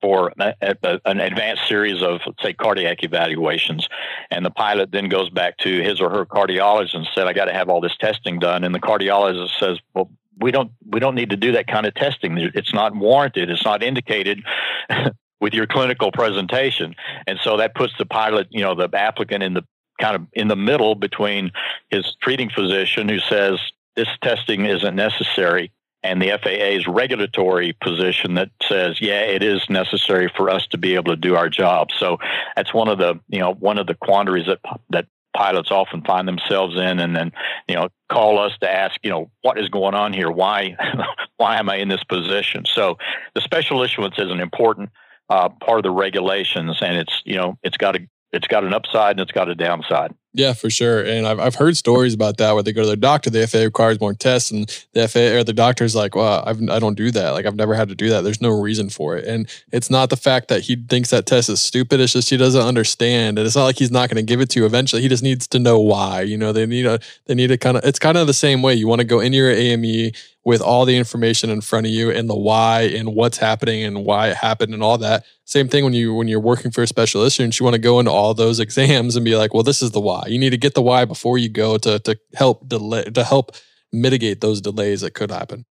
for 0.01 0.31
an 0.37 1.19
advanced 1.19 1.67
series 1.67 2.01
of, 2.01 2.21
say, 2.41 2.53
cardiac 2.53 3.03
evaluations. 3.03 3.87
And 4.29 4.45
the 4.45 4.51
pilot 4.51 4.91
then 4.91 5.09
goes 5.09 5.29
back 5.29 5.57
to 5.59 5.81
his 5.81 5.99
or 5.99 6.09
her 6.09 6.25
cardiologist 6.25 6.95
and 6.95 7.07
said, 7.15 7.27
I 7.27 7.33
got 7.33 7.45
to 7.45 7.53
have 7.53 7.69
all 7.69 7.81
this 7.81 7.97
testing 7.97 8.39
done. 8.39 8.63
And 8.63 8.75
the 8.75 8.79
cardiologist 8.79 9.59
says, 9.59 9.79
well, 9.93 10.09
we 10.39 10.51
don't 10.51 10.71
we 10.87 10.99
don't 10.99 11.15
need 11.15 11.31
to 11.31 11.37
do 11.37 11.51
that 11.53 11.67
kind 11.67 11.85
of 11.85 11.95
testing. 11.95 12.37
It's 12.37 12.73
not 12.73 12.95
warranted. 12.95 13.49
It's 13.49 13.65
not 13.65 13.81
indicated 13.81 14.43
with 15.41 15.53
your 15.53 15.65
clinical 15.65 16.11
presentation. 16.11 16.95
And 17.25 17.39
so 17.43 17.57
that 17.57 17.75
puts 17.75 17.93
the 17.97 18.05
pilot, 18.05 18.47
you 18.51 18.61
know, 18.61 18.75
the 18.75 18.89
applicant 18.93 19.43
in 19.43 19.53
the 19.55 19.63
kind 19.99 20.15
of 20.15 20.27
in 20.33 20.47
the 20.47 20.55
middle 20.55 20.93
between 20.93 21.51
his 21.89 22.15
treating 22.21 22.49
physician 22.49 23.09
who 23.09 23.19
says 23.19 23.59
this 23.95 24.07
testing 24.21 24.65
isn't 24.65 24.95
necessary 24.95 25.71
and 26.07 26.21
the 26.21 26.37
FAA's 26.41 26.87
regulatory 26.87 27.73
position 27.73 28.35
that 28.35 28.49
says, 28.63 29.01
yeah, 29.01 29.21
it 29.21 29.43
is 29.43 29.69
necessary 29.69 30.31
for 30.35 30.49
us 30.49 30.65
to 30.67 30.77
be 30.77 30.95
able 30.95 31.11
to 31.11 31.17
do 31.17 31.35
our 31.35 31.49
job. 31.49 31.89
So 31.97 32.17
that's 32.55 32.73
one 32.73 32.87
of 32.87 32.97
the, 32.97 33.19
you 33.27 33.39
know, 33.39 33.53
one 33.53 33.77
of 33.77 33.87
the 33.87 33.95
quandaries 33.95 34.47
that 34.47 34.59
that 34.89 35.07
pilots 35.35 35.69
often 35.69 36.01
find 36.01 36.27
themselves 36.27 36.75
in 36.75 36.99
and 36.99 37.15
then 37.15 37.31
you 37.67 37.75
know 37.75 37.89
call 38.09 38.39
us 38.39 38.53
to 38.59 38.67
ask 38.67 38.95
you 39.03 39.09
know 39.11 39.29
what 39.43 39.59
is 39.59 39.69
going 39.69 39.93
on 39.93 40.11
here 40.11 40.31
why 40.31 40.75
why 41.37 41.59
am 41.59 41.69
i 41.69 41.75
in 41.75 41.89
this 41.89 42.03
position 42.05 42.65
so 42.65 42.97
the 43.35 43.41
special 43.41 43.83
issuance 43.83 44.15
is 44.17 44.31
an 44.31 44.39
important 44.39 44.89
uh, 45.29 45.47
part 45.49 45.77
of 45.77 45.83
the 45.83 45.91
regulations 45.91 46.77
and 46.81 46.97
it's 46.97 47.21
you 47.23 47.35
know 47.35 47.55
it's 47.61 47.77
got 47.77 47.95
a 47.95 47.99
it's 48.31 48.47
got 48.47 48.63
an 48.63 48.73
upside 48.73 49.11
and 49.11 49.21
it's 49.21 49.31
got 49.31 49.49
a 49.49 49.55
downside 49.55 50.13
yeah, 50.37 50.53
for 50.53 50.69
sure. 50.69 51.03
And 51.03 51.25
I've, 51.25 51.39
I've 51.39 51.55
heard 51.55 51.75
stories 51.77 52.13
about 52.13 52.37
that 52.37 52.53
where 52.53 52.61
they 52.61 52.71
go 52.71 52.81
to 52.81 52.87
their 52.87 52.95
doctor, 52.95 53.31
the 53.31 53.47
FAA 53.47 53.61
requires 53.61 53.99
more 53.99 54.13
tests, 54.13 54.51
and 54.51 54.69
the 54.93 55.07
FAA 55.07 55.39
or 55.39 55.43
the 55.43 55.51
doctor's 55.51 55.95
like, 55.95 56.15
well, 56.15 56.43
I've, 56.45 56.61
I 56.69 56.77
don't 56.77 56.95
do 56.95 57.09
that. 57.09 57.31
Like, 57.31 57.47
I've 57.47 57.55
never 57.55 57.73
had 57.73 57.89
to 57.89 57.95
do 57.95 58.09
that. 58.09 58.21
There's 58.21 58.39
no 58.39 58.49
reason 58.49 58.91
for 58.91 59.17
it. 59.17 59.25
And 59.25 59.49
it's 59.71 59.89
not 59.89 60.11
the 60.11 60.15
fact 60.15 60.47
that 60.49 60.61
he 60.61 60.75
thinks 60.75 61.09
that 61.09 61.25
test 61.25 61.49
is 61.49 61.59
stupid. 61.59 61.99
It's 61.99 62.13
just 62.13 62.29
he 62.29 62.37
doesn't 62.37 62.61
understand. 62.61 63.39
And 63.39 63.47
it's 63.47 63.55
not 63.55 63.63
like 63.63 63.79
he's 63.79 63.89
not 63.89 64.09
going 64.09 64.23
to 64.23 64.29
give 64.29 64.39
it 64.39 64.51
to 64.51 64.59
you 64.59 64.67
eventually. 64.67 65.01
He 65.01 65.07
just 65.07 65.23
needs 65.23 65.47
to 65.47 65.57
know 65.57 65.79
why. 65.79 66.21
You 66.21 66.37
know, 66.37 66.51
they 66.51 66.67
need 66.67 66.85
a, 66.85 66.99
they 67.25 67.33
need 67.33 67.47
to 67.47 67.57
kind 67.57 67.77
of, 67.77 67.83
it's 67.83 67.99
kind 67.99 68.15
of 68.15 68.27
the 68.27 68.33
same 68.33 68.61
way. 68.61 68.75
You 68.75 68.87
want 68.87 68.99
to 68.99 69.05
go 69.05 69.19
into 69.19 69.39
your 69.39 69.49
AME 69.49 70.11
with 70.47 70.61
all 70.61 70.85
the 70.85 70.95
information 70.95 71.49
in 71.49 71.59
front 71.59 71.85
of 71.85 71.91
you 71.91 72.09
and 72.09 72.29
the 72.29 72.35
why 72.35 72.83
and 72.83 73.13
what's 73.13 73.37
happening 73.37 73.83
and 73.83 74.05
why 74.05 74.29
it 74.29 74.37
happened 74.37 74.73
and 74.73 74.81
all 74.81 74.97
that. 74.97 75.25
Same 75.43 75.67
thing 75.67 75.83
when 75.83 75.91
you 75.91 76.13
when 76.13 76.29
you're 76.29 76.39
working 76.39 76.71
for 76.71 76.81
a 76.81 76.87
special 76.87 77.21
issuance, 77.23 77.59
you 77.59 77.65
want 77.65 77.73
to 77.73 77.81
go 77.81 77.99
into 77.99 78.11
all 78.11 78.33
those 78.33 78.61
exams 78.61 79.17
and 79.17 79.25
be 79.25 79.35
like, 79.35 79.53
well, 79.53 79.61
this 79.61 79.81
is 79.81 79.91
the 79.91 79.99
why. 79.99 80.23
You 80.27 80.39
need 80.39 80.51
to 80.51 80.57
get 80.57 80.73
the 80.73 80.81
why 80.81 81.03
before 81.03 81.37
you 81.37 81.49
go 81.49 81.77
to 81.79 81.99
to 81.99 82.17
help 82.35 82.65
delay 82.69 83.03
to 83.03 83.25
help 83.25 83.57
mitigate 83.91 84.39
those 84.39 84.61
delays 84.61 85.01
that 85.01 85.13
could 85.13 85.31
happen. 85.31 85.65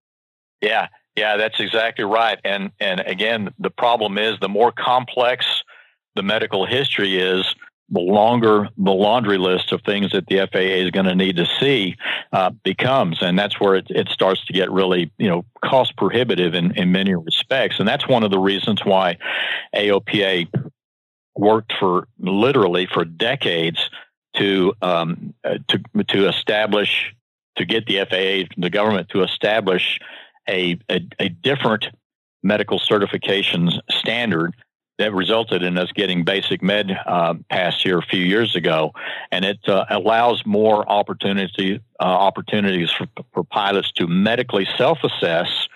Yeah, 0.60 0.89
yeah, 1.16 1.38
that's 1.38 1.62
exactly 1.62 2.04
right. 2.04 2.39
And 2.43 2.70
and 2.82 3.00
again, 3.00 3.54
the 3.58 3.70
problem 3.70 4.18
is 4.18 4.38
the 4.41 4.50
more 4.50 4.74
complex 4.74 5.64
the 6.18 6.24
medical 6.24 6.66
history 6.66 7.18
is, 7.18 7.56
the 7.90 8.00
longer 8.00 8.68
the 8.78 8.92
laundry 8.92 9.38
list 9.38 9.72
of 9.72 9.82
things 9.82 10.12
that 10.12 10.26
the 10.28 10.48
FAA 10.52 10.60
is 10.60 10.92
going 10.92 11.06
to 11.06 11.16
need 11.16 11.36
to 11.38 11.46
see 11.60 11.96
uh, 12.32 12.50
becomes, 12.64 13.22
and 13.22 13.38
that's 13.38 13.60
where 13.60 13.76
it, 13.76 13.88
it 13.90 14.10
starts 14.10 14.44
to 14.46 14.54
get 14.54 14.72
really, 14.72 15.12
you 15.18 15.30
know, 15.30 15.46
cost 15.64 15.96
prohibitive 15.96 16.56
in, 16.56 16.76
in 16.78 16.92
many 16.92 17.14
respects. 17.14 17.80
And 17.80 17.88
that's 17.88 18.08
one 18.08 18.24
of 18.24 18.32
the 18.32 18.40
reasons 18.40 18.84
why 18.84 19.18
AOPA 19.76 20.48
worked 21.36 21.74
for 21.80 22.08
literally 22.18 22.88
for 22.88 23.06
decades 23.06 23.90
to 24.38 24.74
um, 24.82 25.34
to 25.44 25.80
to 26.08 26.28
establish 26.28 27.14
to 27.58 27.66
get 27.66 27.86
the 27.86 28.00
FAA, 28.00 28.54
the 28.58 28.70
government, 28.70 29.10
to 29.10 29.24
establish 29.24 30.00
a, 30.50 30.78
a, 30.90 31.08
a 31.20 31.30
different 31.30 31.88
medical 32.44 32.80
certifications 32.80 33.80
standard 33.90 34.54
that 34.98 35.14
resulted 35.14 35.62
in 35.62 35.78
us 35.78 35.91
getting 35.91 36.24
basic 36.24 36.62
med 36.62 36.91
uh, 37.06 37.34
passed 37.50 37.84
here 37.84 37.98
a 37.98 38.06
few 38.06 38.22
years 38.22 38.56
ago, 38.56 38.93
and 39.32 39.43
it 39.43 39.60
uh, 39.68 39.86
allows 39.89 40.46
more 40.46 40.89
opportunity 40.89 41.82
uh, 42.00 42.04
opportunities 42.04 42.91
for, 42.91 43.08
for 43.34 43.43
pilots 43.43 43.91
to 43.93 44.08
medically 44.08 44.68
self-assess 44.78 45.68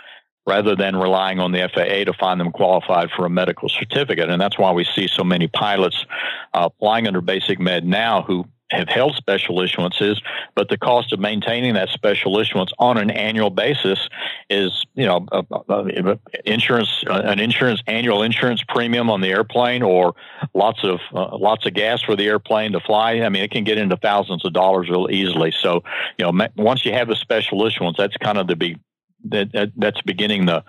rather 0.48 0.76
than 0.76 0.96
relying 0.96 1.40
on 1.40 1.52
the 1.52 1.70
FAA 1.74 2.06
to 2.06 2.14
find 2.20 2.40
them 2.40 2.52
qualified 2.52 3.10
for 3.12 3.26
a 3.26 3.30
medical 3.30 3.70
certificate. 3.70 4.30
And 4.30 4.42
that's 4.42 4.58
why 4.58 4.72
we 4.72 4.84
see 4.84 5.08
so 5.08 5.24
many 5.24 5.48
pilots 5.48 6.06
uh, 6.54 6.70
flying 6.80 7.08
under 7.08 7.22
basic 7.22 7.60
med 7.60 7.86
now 7.86 8.24
who 8.24 8.46
have 8.72 8.88
held 8.88 9.16
special 9.16 9.58
issuances, 9.58 10.22
but 10.56 10.70
the 10.70 10.78
cost 10.78 11.12
of 11.12 11.20
maintaining 11.20 11.74
that 11.74 11.90
special 11.90 12.40
issuance 12.40 12.72
on 12.78 12.98
an 12.98 13.10
annual 13.10 13.50
basis 13.50 14.08
is, 14.50 14.86
you 14.94 15.06
know, 15.06 15.26
a, 15.32 15.44
a, 15.70 16.12
a 16.12 16.20
insurance, 16.46 17.04
an 17.08 17.40
insurance 17.40 17.82
annual 17.88 18.22
insurance 18.22 18.64
premium 18.68 19.10
on 19.10 19.22
the 19.22 19.30
airplane, 19.30 19.82
or 19.82 20.14
lots 20.54 20.84
of 20.84 21.00
uh, 21.14 21.38
lots 21.38 21.66
of 21.66 21.74
gas 21.74 22.02
for 22.02 22.16
the 22.16 22.28
airplane 22.28 22.72
to 22.74 22.80
fly. 22.80 23.22
I 23.22 23.30
mean, 23.30 23.44
it 23.44 23.52
can 23.52 23.64
get 23.64 23.78
into 23.78 23.98
thousands 23.98 24.46
of 24.46 24.54
dollars 24.54 24.90
real 24.90 25.08
easily. 25.10 25.52
So, 25.52 25.84
you 26.18 26.32
know, 26.32 26.48
once 26.56 26.86
you 26.86 26.94
have 26.94 27.08
the 27.08 27.16
special 27.16 27.66
issuance, 27.66 27.98
that's 27.98 28.18
kind 28.18 28.38
of 28.38 28.48
the 28.48 28.56
big 28.56 28.80
that, 29.26 29.52
that 29.52 29.72
that's 29.76 30.02
beginning 30.02 30.46
the 30.46 30.64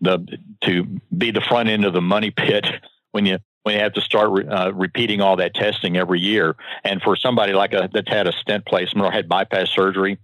the 0.00 0.38
to 0.62 0.84
be 1.16 1.30
the 1.30 1.40
front 1.40 1.68
end 1.68 1.84
of 1.84 1.92
the 1.92 2.00
money 2.00 2.30
pit 2.30 2.66
when 3.12 3.26
you 3.26 3.38
when 3.66 3.74
you 3.74 3.80
have 3.80 3.94
to 3.94 4.00
start 4.00 4.30
re, 4.30 4.46
uh, 4.46 4.70
repeating 4.70 5.20
all 5.20 5.34
that 5.34 5.52
testing 5.52 5.96
every 5.96 6.20
year. 6.20 6.54
And 6.84 7.02
for 7.02 7.16
somebody 7.16 7.52
like 7.52 7.72
a, 7.72 7.90
that's 7.92 8.08
had 8.08 8.28
a 8.28 8.32
stent 8.32 8.64
placement 8.64 9.04
or 9.04 9.10
had 9.10 9.28
bypass 9.28 9.70
surgery, 9.70 10.18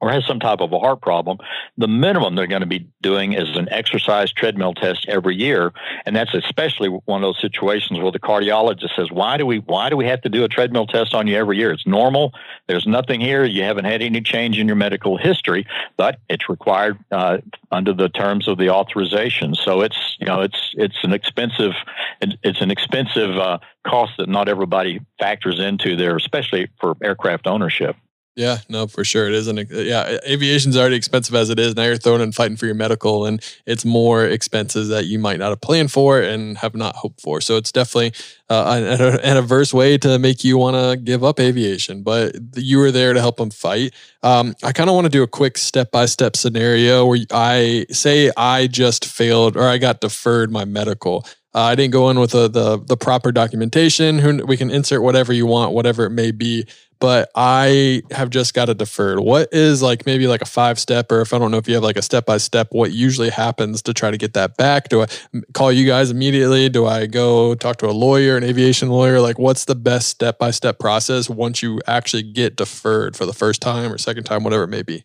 or 0.00 0.10
has 0.10 0.26
some 0.26 0.40
type 0.40 0.60
of 0.60 0.72
a 0.72 0.78
heart 0.78 1.00
problem, 1.00 1.38
the 1.78 1.88
minimum 1.88 2.34
they're 2.34 2.46
going 2.46 2.60
to 2.60 2.66
be 2.66 2.86
doing 3.00 3.32
is 3.32 3.56
an 3.56 3.68
exercise 3.70 4.32
treadmill 4.32 4.74
test 4.74 5.06
every 5.08 5.34
year, 5.34 5.72
and 6.04 6.14
that's 6.14 6.34
especially 6.34 6.88
one 6.88 7.22
of 7.22 7.26
those 7.26 7.40
situations 7.40 7.98
where 7.98 8.12
the 8.12 8.18
cardiologist 8.18 8.94
says, 8.96 9.10
"Why 9.10 9.36
do 9.36 9.46
we 9.46 9.58
why 9.58 9.88
do 9.88 9.96
we 9.96 10.06
have 10.06 10.20
to 10.22 10.28
do 10.28 10.44
a 10.44 10.48
treadmill 10.48 10.86
test 10.86 11.14
on 11.14 11.26
you 11.26 11.36
every 11.36 11.56
year? 11.56 11.72
It's 11.72 11.86
normal. 11.86 12.32
There's 12.68 12.86
nothing 12.86 13.20
here. 13.20 13.44
You 13.44 13.62
haven't 13.62 13.84
had 13.84 14.02
any 14.02 14.20
change 14.20 14.58
in 14.58 14.66
your 14.66 14.76
medical 14.76 15.16
history, 15.16 15.66
but 15.96 16.18
it's 16.28 16.48
required 16.48 16.98
uh, 17.10 17.38
under 17.70 17.92
the 17.92 18.08
terms 18.08 18.48
of 18.48 18.58
the 18.58 18.70
authorization. 18.70 19.54
So 19.54 19.80
it's 19.80 20.16
you 20.18 20.26
know 20.26 20.42
it's 20.42 20.74
it's 20.74 21.02
an 21.02 21.12
expensive 21.12 21.72
it's 22.20 22.60
an 22.60 22.70
expensive 22.70 23.36
uh, 23.36 23.58
cost 23.86 24.12
that 24.18 24.28
not 24.28 24.48
everybody 24.48 25.00
factors 25.18 25.60
into 25.60 25.96
there, 25.96 26.16
especially 26.16 26.68
for 26.80 26.96
aircraft 27.02 27.46
ownership." 27.46 27.96
Yeah, 28.36 28.58
no, 28.68 28.88
for 28.88 29.04
sure. 29.04 29.28
It 29.28 29.34
isn't. 29.34 29.70
Yeah, 29.70 30.18
aviation's 30.26 30.76
already 30.76 30.96
expensive 30.96 31.36
as 31.36 31.50
it 31.50 31.60
is. 31.60 31.76
Now 31.76 31.84
you're 31.84 31.96
throwing 31.96 32.20
in 32.20 32.32
fighting 32.32 32.56
for 32.56 32.66
your 32.66 32.74
medical, 32.74 33.26
and 33.26 33.40
it's 33.64 33.84
more 33.84 34.24
expenses 34.24 34.88
that 34.88 35.06
you 35.06 35.20
might 35.20 35.38
not 35.38 35.50
have 35.50 35.60
planned 35.60 35.92
for 35.92 36.20
and 36.20 36.58
have 36.58 36.74
not 36.74 36.96
hoped 36.96 37.20
for. 37.20 37.40
So 37.40 37.56
it's 37.56 37.70
definitely 37.70 38.12
uh, 38.50 38.82
an, 38.82 39.00
an 39.20 39.36
adverse 39.36 39.72
way 39.72 39.98
to 39.98 40.18
make 40.18 40.42
you 40.42 40.58
want 40.58 40.74
to 40.74 40.96
give 40.96 41.22
up 41.22 41.38
aviation. 41.38 42.02
But 42.02 42.34
you 42.56 42.78
were 42.78 42.90
there 42.90 43.12
to 43.12 43.20
help 43.20 43.36
them 43.36 43.50
fight. 43.50 43.94
Um, 44.24 44.56
I 44.64 44.72
kind 44.72 44.90
of 44.90 44.94
want 44.96 45.04
to 45.04 45.10
do 45.10 45.22
a 45.22 45.28
quick 45.28 45.56
step 45.56 45.92
by 45.92 46.06
step 46.06 46.34
scenario 46.34 47.06
where 47.06 47.20
I 47.30 47.86
say 47.90 48.32
I 48.36 48.66
just 48.66 49.04
failed 49.04 49.56
or 49.56 49.68
I 49.68 49.78
got 49.78 50.00
deferred 50.00 50.50
my 50.50 50.64
medical. 50.64 51.24
Uh, 51.54 51.60
I 51.60 51.76
didn't 51.76 51.92
go 51.92 52.10
in 52.10 52.18
with 52.18 52.32
the, 52.32 52.48
the 52.48 52.78
the 52.84 52.96
proper 52.96 53.30
documentation. 53.30 54.18
Who 54.18 54.44
we 54.44 54.56
can 54.56 54.70
insert 54.72 55.02
whatever 55.02 55.32
you 55.32 55.46
want, 55.46 55.72
whatever 55.72 56.04
it 56.04 56.10
may 56.10 56.32
be 56.32 56.66
but 56.98 57.30
I 57.34 58.02
have 58.10 58.30
just 58.30 58.54
got 58.54 58.68
it 58.68 58.78
deferred. 58.78 59.20
What 59.20 59.48
is 59.52 59.82
like 59.82 60.06
maybe 60.06 60.26
like 60.26 60.42
a 60.42 60.46
five 60.46 60.78
step, 60.78 61.10
or 61.10 61.20
if 61.20 61.32
I 61.32 61.38
don't 61.38 61.50
know 61.50 61.58
if 61.58 61.68
you 61.68 61.74
have 61.74 61.82
like 61.82 61.96
a 61.96 62.02
step 62.02 62.26
by 62.26 62.38
step, 62.38 62.68
what 62.70 62.92
usually 62.92 63.30
happens 63.30 63.82
to 63.82 63.94
try 63.94 64.10
to 64.10 64.16
get 64.16 64.34
that 64.34 64.56
back? 64.56 64.88
Do 64.88 65.02
I 65.02 65.06
call 65.52 65.72
you 65.72 65.86
guys 65.86 66.10
immediately? 66.10 66.68
Do 66.68 66.86
I 66.86 67.06
go 67.06 67.54
talk 67.54 67.76
to 67.78 67.86
a 67.86 67.92
lawyer, 67.92 68.36
an 68.36 68.44
aviation 68.44 68.88
lawyer? 68.88 69.20
Like, 69.20 69.38
what's 69.38 69.64
the 69.64 69.74
best 69.74 70.08
step 70.08 70.38
by 70.38 70.50
step 70.50 70.78
process 70.78 71.28
once 71.28 71.62
you 71.62 71.80
actually 71.86 72.22
get 72.22 72.56
deferred 72.56 73.16
for 73.16 73.26
the 73.26 73.34
first 73.34 73.60
time 73.60 73.92
or 73.92 73.98
second 73.98 74.24
time, 74.24 74.44
whatever 74.44 74.64
it 74.64 74.68
may 74.68 74.82
be? 74.82 75.04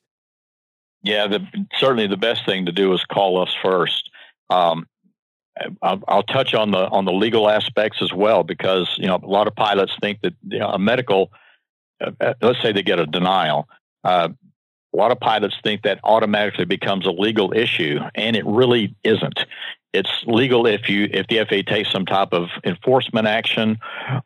Yeah, 1.01 1.27
the, 1.27 1.45
certainly 1.77 2.07
the 2.07 2.17
best 2.17 2.45
thing 2.45 2.65
to 2.65 2.71
do 2.71 2.93
is 2.93 3.03
call 3.05 3.41
us 3.41 3.55
first. 3.61 4.09
Um, 4.49 4.87
I'll, 5.81 6.23
touch 6.23 6.53
on 6.53 6.71
the 6.71 6.87
on 6.87 7.05
the 7.05 7.11
legal 7.11 7.49
aspects 7.49 8.01
as 8.01 8.13
well 8.13 8.43
because 8.43 8.87
you 8.97 9.07
know 9.07 9.19
a 9.21 9.27
lot 9.27 9.47
of 9.47 9.55
pilots 9.55 9.93
think 10.01 10.21
that 10.21 10.33
you 10.47 10.59
know, 10.59 10.69
a 10.69 10.79
medical 10.79 11.31
let's 12.41 12.61
say 12.61 12.71
they 12.71 12.83
get 12.83 12.99
a 12.99 13.05
denial. 13.05 13.67
Uh, 14.03 14.29
a 14.93 14.97
lot 14.97 15.11
of 15.11 15.19
pilots 15.19 15.55
think 15.63 15.83
that 15.83 15.99
automatically 16.03 16.65
becomes 16.65 17.05
a 17.05 17.11
legal 17.11 17.53
issue, 17.53 17.99
and 18.15 18.35
it 18.35 18.45
really 18.45 18.95
isn't. 19.03 19.39
It's 19.91 20.23
legal 20.27 20.67
if 20.67 20.87
you 20.87 21.09
if 21.11 21.27
the 21.27 21.43
FAA 21.45 21.71
takes 21.71 21.91
some 21.91 22.05
type 22.05 22.31
of 22.31 22.49
enforcement 22.63 23.27
action, 23.27 23.79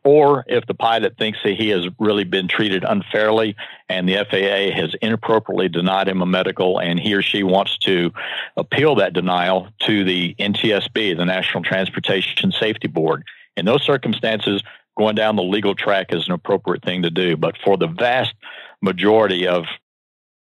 or 0.04 0.44
if 0.46 0.66
the 0.66 0.74
pilot 0.74 1.16
thinks 1.16 1.38
that 1.42 1.54
he 1.54 1.70
has 1.70 1.86
really 1.98 2.24
been 2.24 2.48
treated 2.48 2.84
unfairly, 2.84 3.56
and 3.88 4.06
the 4.06 4.16
FAA 4.30 4.78
has 4.78 4.94
inappropriately 5.00 5.70
denied 5.70 6.08
him 6.08 6.20
a 6.20 6.26
medical, 6.26 6.78
and 6.78 7.00
he 7.00 7.14
or 7.14 7.22
she 7.22 7.42
wants 7.42 7.78
to 7.78 8.12
appeal 8.58 8.94
that 8.96 9.14
denial 9.14 9.68
to 9.80 10.04
the 10.04 10.34
NTSB, 10.38 11.16
the 11.16 11.24
National 11.24 11.62
Transportation 11.62 12.52
Safety 12.52 12.88
Board. 12.88 13.24
In 13.56 13.64
those 13.64 13.82
circumstances, 13.82 14.62
going 14.96 15.14
down 15.14 15.36
the 15.36 15.42
legal 15.42 15.74
track 15.74 16.12
is 16.12 16.26
an 16.26 16.32
appropriate 16.32 16.84
thing 16.84 17.02
to 17.02 17.10
do. 17.10 17.36
But 17.36 17.56
for 17.64 17.76
the 17.76 17.86
vast 17.86 18.34
majority 18.80 19.46
of 19.46 19.64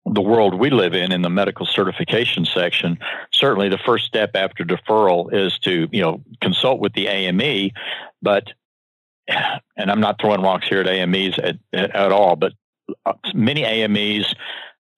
the 0.05 0.21
world 0.21 0.59
we 0.59 0.69
live 0.69 0.93
in, 0.95 1.11
in 1.11 1.21
the 1.21 1.29
medical 1.29 1.65
certification 1.65 2.45
section, 2.45 2.97
certainly 3.31 3.69
the 3.69 3.79
first 3.85 4.05
step 4.05 4.31
after 4.35 4.63
deferral 4.63 5.31
is 5.33 5.57
to, 5.59 5.87
you 5.91 6.01
know, 6.01 6.23
consult 6.41 6.79
with 6.79 6.93
the 6.93 7.07
AME. 7.07 7.71
But, 8.21 8.53
and 9.27 9.91
I'm 9.91 10.01
not 10.01 10.19
throwing 10.19 10.41
rocks 10.41 10.67
here 10.67 10.81
at 10.81 10.87
AMEs 10.87 11.37
at, 11.37 11.57
at, 11.73 12.11
all, 12.11 12.35
but 12.35 12.53
uh, 13.05 13.13
many 13.33 13.63
AMEs 13.63 14.33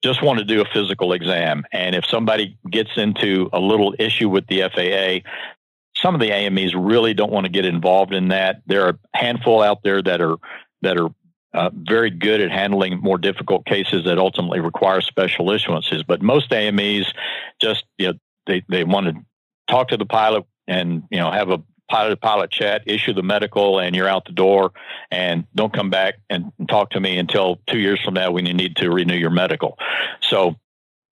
just 0.04 0.24
want 0.24 0.40
to 0.40 0.46
do 0.46 0.62
a 0.62 0.66
physical 0.74 1.14
exam. 1.14 1.64
And 1.72 1.96
if 1.96 2.06
somebody 2.06 2.58
gets 2.70 2.92
into 2.96 3.50
a 3.54 3.60
little 3.60 3.94
issue 4.00 4.30
with 4.30 4.48
the 4.48 4.62
FAA, 4.74 5.28
some 6.02 6.16
of 6.16 6.22
the 6.22 6.32
AMEs 6.32 6.74
really 6.76 7.14
don't 7.14 7.32
want 7.32 7.46
to 7.46 7.52
get 7.52 7.66
involved 7.66 8.14
in 8.14 8.30
that. 8.30 8.62
There 8.66 8.86
are 8.86 8.90
a 9.14 9.18
handful 9.18 9.62
out 9.62 9.84
there 9.84 10.02
that 10.02 10.22
are 10.22 10.38
that 10.82 10.98
are 10.98 11.10
uh, 11.54 11.70
very 11.74 12.10
good 12.10 12.42
at 12.42 12.52
handling 12.52 13.00
more 13.00 13.18
difficult 13.18 13.66
cases 13.66 14.06
that 14.06 14.18
ultimately 14.18 14.60
require 14.60 15.02
special 15.02 15.48
issuances. 15.48 16.06
But 16.06 16.22
most 16.22 16.52
AMEs 16.52 17.12
just 17.62 17.86
you 17.98 18.08
know 18.08 18.14
they 18.48 18.64
they 18.70 18.84
want 18.84 19.08
to 19.08 19.14
talk 19.70 19.90
to 19.90 19.98
the 19.98 20.06
pilot 20.06 20.46
and 20.68 21.04
you 21.12 21.20
know 21.20 21.32
have 21.32 21.50
a 21.50 21.62
pilot 21.90 22.22
pilot 22.22 22.50
chat, 22.52 22.84
issue 22.86 23.14
the 23.14 23.22
medical, 23.22 23.80
and 23.80 23.96
you're 23.96 24.08
out 24.08 24.26
the 24.26 24.32
door. 24.32 24.72
And 25.12 25.46
don't 25.54 25.74
come 25.74 25.90
back 25.90 26.16
and 26.30 26.52
talk 26.70 26.92
to 26.92 27.00
me 27.00 27.18
until 27.18 27.60
two 27.68 27.80
years 27.80 28.02
from 28.02 28.14
now 28.14 28.32
when 28.32 28.46
you 28.46 28.54
need 28.54 28.78
to 28.78 28.90
renew 28.90 29.16
your 29.16 29.30
medical. 29.30 29.78
So 30.22 30.56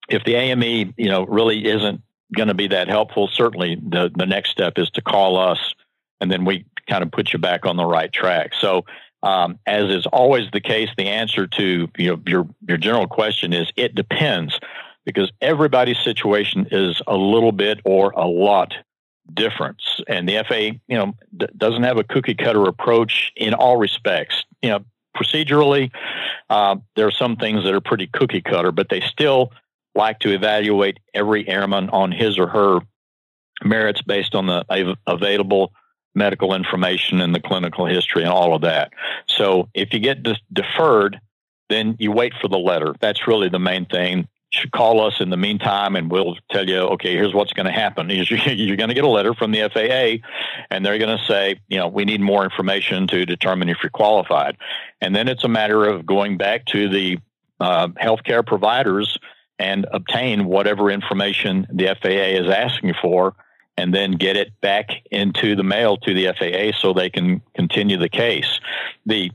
if 0.07 0.23
the 0.23 0.35
AME 0.35 0.93
you 0.97 1.09
know 1.09 1.25
really 1.25 1.67
isn't 1.67 2.01
going 2.35 2.47
to 2.47 2.53
be 2.53 2.67
that 2.67 2.87
helpful, 2.87 3.27
certainly 3.27 3.75
the, 3.75 4.11
the 4.15 4.25
next 4.25 4.51
step 4.51 4.77
is 4.77 4.89
to 4.91 5.01
call 5.01 5.37
us 5.37 5.73
and 6.21 6.31
then 6.31 6.45
we 6.45 6.65
kind 6.87 7.03
of 7.03 7.11
put 7.11 7.33
you 7.33 7.39
back 7.39 7.65
on 7.65 7.77
the 7.77 7.85
right 7.85 8.11
track. 8.11 8.51
So, 8.59 8.85
um, 9.21 9.59
as 9.65 9.89
is 9.89 10.05
always 10.07 10.49
the 10.51 10.61
case, 10.61 10.89
the 10.97 11.07
answer 11.07 11.45
to 11.45 11.89
you 11.97 12.07
know, 12.09 12.21
your, 12.25 12.47
your 12.67 12.77
general 12.77 13.07
question 13.07 13.51
is 13.51 13.69
it 13.75 13.93
depends 13.93 14.57
because 15.05 15.31
everybody's 15.41 15.99
situation 15.99 16.67
is 16.71 17.01
a 17.05 17.17
little 17.17 17.51
bit 17.51 17.79
or 17.83 18.11
a 18.11 18.25
lot 18.25 18.73
different. 19.33 19.81
And 20.07 20.27
the 20.27 20.43
FAA, 20.47 20.79
you 20.87 20.97
know, 20.97 21.13
d- 21.35 21.47
doesn't 21.57 21.83
have 21.83 21.97
a 21.97 22.03
cookie 22.03 22.35
cutter 22.35 22.63
approach 22.63 23.31
in 23.35 23.53
all 23.53 23.77
respects. 23.77 24.45
You 24.61 24.69
know, 24.69 24.85
procedurally, 25.17 25.91
uh, 26.49 26.77
there 26.95 27.07
are 27.07 27.11
some 27.11 27.35
things 27.35 27.63
that 27.65 27.73
are 27.73 27.81
pretty 27.81 28.07
cookie 28.07 28.41
cutter, 28.41 28.71
but 28.71 28.87
they 28.89 29.01
still 29.01 29.51
like 29.99 30.19
to 30.19 30.33
evaluate 30.33 30.97
every 31.13 31.47
airman 31.47 31.89
on 31.89 32.11
his 32.11 32.39
or 32.39 32.47
her 32.47 32.79
merits 33.63 34.01
based 34.01 34.33
on 34.33 34.47
the 34.47 34.65
available 35.05 35.73
medical 36.15 36.55
information 36.55 37.19
and 37.19 37.35
the 37.35 37.41
clinical 37.41 37.85
history 37.85 38.23
and 38.23 38.31
all 38.31 38.55
of 38.55 38.61
that. 38.61 38.91
So 39.27 39.67
if 39.73 39.93
you 39.93 39.99
get 39.99 40.25
deferred, 40.51 41.19
then 41.69 41.97
you 41.99 42.11
wait 42.11 42.33
for 42.41 42.47
the 42.47 42.57
letter. 42.57 42.95
That's 43.01 43.27
really 43.27 43.49
the 43.49 43.59
main 43.59 43.85
thing. 43.85 44.19
You 44.51 44.59
should 44.61 44.71
call 44.71 45.05
us 45.05 45.19
in 45.19 45.29
the 45.29 45.37
meantime 45.37 45.97
and 45.97 46.09
we'll 46.09 46.37
tell 46.49 46.67
you, 46.67 46.79
okay, 46.95 47.13
here's 47.13 47.33
what's 47.33 47.53
going 47.53 47.67
to 47.67 47.71
happen. 47.71 48.09
You're 48.09 48.77
going 48.77 48.87
to 48.87 48.95
get 48.95 49.03
a 49.03 49.09
letter 49.09 49.33
from 49.35 49.51
the 49.51 49.69
FAA 49.71 50.25
and 50.71 50.83
they're 50.83 50.97
going 50.97 51.15
to 51.17 51.23
say, 51.25 51.59
you 51.67 51.77
know, 51.77 51.89
we 51.89 52.05
need 52.05 52.21
more 52.21 52.45
information 52.45 53.05
to 53.07 53.25
determine 53.25 53.67
if 53.67 53.77
you're 53.83 53.91
qualified. 53.91 54.57
And 55.01 55.13
then 55.13 55.27
it's 55.27 55.43
a 55.43 55.49
matter 55.49 55.83
of 55.83 56.05
going 56.05 56.37
back 56.37 56.65
to 56.67 56.87
the 56.87 57.19
uh, 57.59 57.89
healthcare 57.89 58.45
providers 58.45 59.19
and 59.59 59.85
obtain 59.91 60.45
whatever 60.45 60.89
information 60.89 61.67
the 61.71 61.95
FAA 62.01 62.39
is 62.41 62.49
asking 62.49 62.93
for 63.01 63.35
and 63.77 63.93
then 63.93 64.13
get 64.13 64.35
it 64.35 64.59
back 64.61 64.89
into 65.11 65.55
the 65.55 65.63
mail 65.63 65.97
to 65.97 66.13
the 66.13 66.33
FAA 66.37 66.77
so 66.79 66.93
they 66.93 67.09
can 67.09 67.41
continue 67.53 67.97
the 67.97 68.09
case. 68.09 68.59
The 69.05 69.31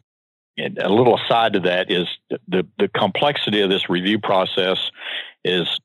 a 0.56 0.88
little 0.88 1.18
aside 1.18 1.54
to 1.54 1.60
that 1.60 1.90
is 1.90 2.06
the 2.46 2.66
the 2.78 2.88
complexity 2.88 3.60
of 3.60 3.70
this 3.70 3.88
review 3.88 4.20
process 4.20 4.90
is 5.44 5.80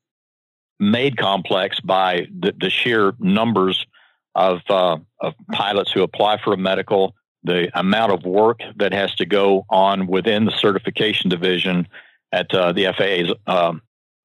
made 0.80 1.18
complex 1.18 1.78
by 1.80 2.26
the, 2.36 2.54
the 2.58 2.70
sheer 2.70 3.12
numbers 3.18 3.86
of, 4.34 4.60
uh, 4.70 4.96
of 5.20 5.34
pilots 5.52 5.92
who 5.92 6.02
apply 6.02 6.40
for 6.42 6.54
a 6.54 6.56
medical, 6.56 7.14
the 7.44 7.70
amount 7.78 8.12
of 8.12 8.24
work 8.24 8.60
that 8.76 8.92
has 8.92 9.14
to 9.16 9.26
go 9.26 9.66
on 9.68 10.06
within 10.06 10.46
the 10.46 10.52
certification 10.52 11.28
division 11.28 11.86
at 12.32 12.52
uh, 12.54 12.72
the 12.72 12.86
FAA's 12.96 13.32
um, 13.46 13.82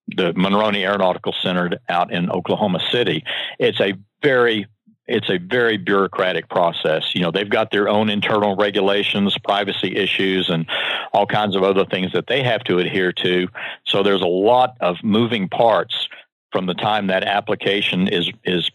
the 0.08 0.34
Monroney 0.34 0.84
Aeronautical 0.84 1.34
Center 1.34 1.72
out 1.90 2.12
in 2.12 2.30
Oklahoma 2.30 2.80
City. 2.92 3.24
It's 3.60 3.80
a 3.80 3.94
very 4.22 4.68
it's 5.08 5.30
a 5.30 5.38
very 5.38 5.78
bureaucratic 5.78 6.50
process. 6.50 7.14
You 7.14 7.22
know, 7.22 7.30
they've 7.32 7.50
got 7.50 7.70
their 7.70 7.88
own 7.88 8.10
internal 8.10 8.56
regulations, 8.56 9.38
privacy 9.44 9.96
issues, 9.96 10.50
and 10.50 10.66
all 11.14 11.28
kinds 11.28 11.56
of 11.56 11.62
other 11.62 11.86
things 11.86 12.12
that 12.14 12.26
they 12.26 12.42
have 12.42 12.64
to 12.64 12.80
adhere 12.80 13.12
to. 13.12 13.48
So 13.86 14.02
there's 14.02 14.22
a 14.24 14.28
lot 14.28 14.76
of 14.82 14.98
moving 15.04 15.48
parts 15.48 16.10
from 16.52 16.66
the 16.66 16.74
time 16.74 17.08
that 17.08 17.24
application 17.24 18.08
is 18.08 18.32
is 18.44 18.72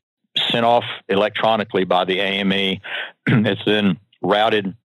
sent 0.50 0.64
off 0.64 0.84
electronically 1.08 1.84
by 1.84 2.04
the 2.04 2.20
AME. 2.20 2.80
it's 3.26 3.64
then 3.64 3.98
routed 4.22 4.76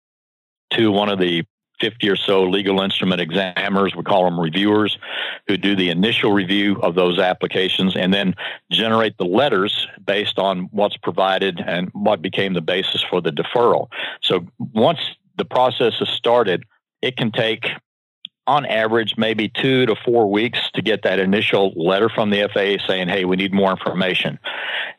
to 0.72 0.90
one 0.90 1.09
of 1.09 1.18
the 1.18 1.45
50 1.85 2.09
or 2.09 2.16
so 2.16 2.45
legal 2.45 2.80
instrument 2.80 3.20
examiners, 3.20 3.95
we 3.95 4.03
call 4.03 4.24
them 4.24 4.41
reviewers, 4.41 4.99
who 5.47 5.59
do 5.59 5.76
the 5.76 5.91
initial 5.91 6.32
review 6.32 6.80
of 6.80 6.95
those 6.95 7.18
applications 7.18 7.95
and 7.95 8.14
then 8.14 8.35
generate 8.70 9.18
the 9.18 9.26
letters 9.26 9.87
based 10.07 10.39
on 10.39 10.70
what's 10.72 10.97
provided 10.97 11.61
and 11.61 11.91
what 11.93 12.22
became 12.22 12.55
the 12.55 12.62
basis 12.62 13.05
for 13.11 13.20
the 13.20 13.28
deferral. 13.28 13.89
So 14.22 14.47
once 14.72 14.99
the 15.37 15.45
process 15.45 16.01
is 16.01 16.09
started, 16.09 16.64
it 17.03 17.18
can 17.18 17.30
take 17.30 17.68
on 18.47 18.64
average 18.64 19.14
maybe 19.18 19.51
two 19.51 19.85
to 19.85 19.95
four 20.07 20.30
weeks 20.30 20.59
to 20.72 20.80
get 20.80 21.03
that 21.03 21.18
initial 21.18 21.74
letter 21.76 22.09
from 22.09 22.30
the 22.30 22.49
FAA 22.49 22.78
saying, 22.87 23.09
"Hey, 23.09 23.26
we 23.26 23.37
need 23.37 23.53
more 23.53 23.70
information." 23.70 24.39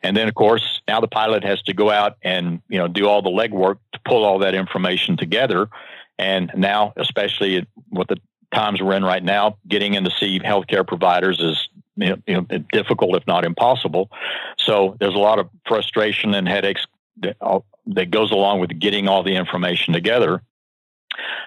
And 0.02 0.16
then, 0.16 0.28
of 0.28 0.34
course, 0.34 0.82
now 0.86 1.00
the 1.00 1.08
pilot 1.08 1.42
has 1.44 1.62
to 1.62 1.72
go 1.72 1.90
out 1.90 2.16
and 2.22 2.60
you 2.68 2.78
know 2.78 2.88
do 2.88 3.08
all 3.08 3.22
the 3.22 3.30
legwork 3.30 3.78
to 3.92 4.00
pull 4.04 4.24
all 4.24 4.38
that 4.40 4.54
information 4.54 5.16
together 5.16 5.68
and 6.18 6.50
now, 6.56 6.92
especially 6.96 7.66
with 7.90 8.08
the 8.08 8.18
times 8.54 8.80
we're 8.80 8.94
in 8.94 9.04
right 9.04 9.22
now, 9.22 9.58
getting 9.68 9.94
in 9.94 10.04
to 10.04 10.10
see 10.10 10.40
healthcare 10.40 10.86
providers 10.86 11.40
is 11.40 11.68
you 11.96 12.16
know, 12.28 12.42
difficult, 12.72 13.16
if 13.16 13.26
not 13.26 13.44
impossible. 13.44 14.10
So 14.58 14.96
there's 15.00 15.14
a 15.14 15.18
lot 15.18 15.38
of 15.38 15.48
frustration 15.66 16.34
and 16.34 16.48
headaches 16.48 16.86
that, 17.18 17.36
uh, 17.40 17.60
that 17.86 18.10
goes 18.10 18.30
along 18.30 18.60
with 18.60 18.78
getting 18.78 19.08
all 19.08 19.22
the 19.22 19.36
information 19.36 19.94
together. 19.94 20.42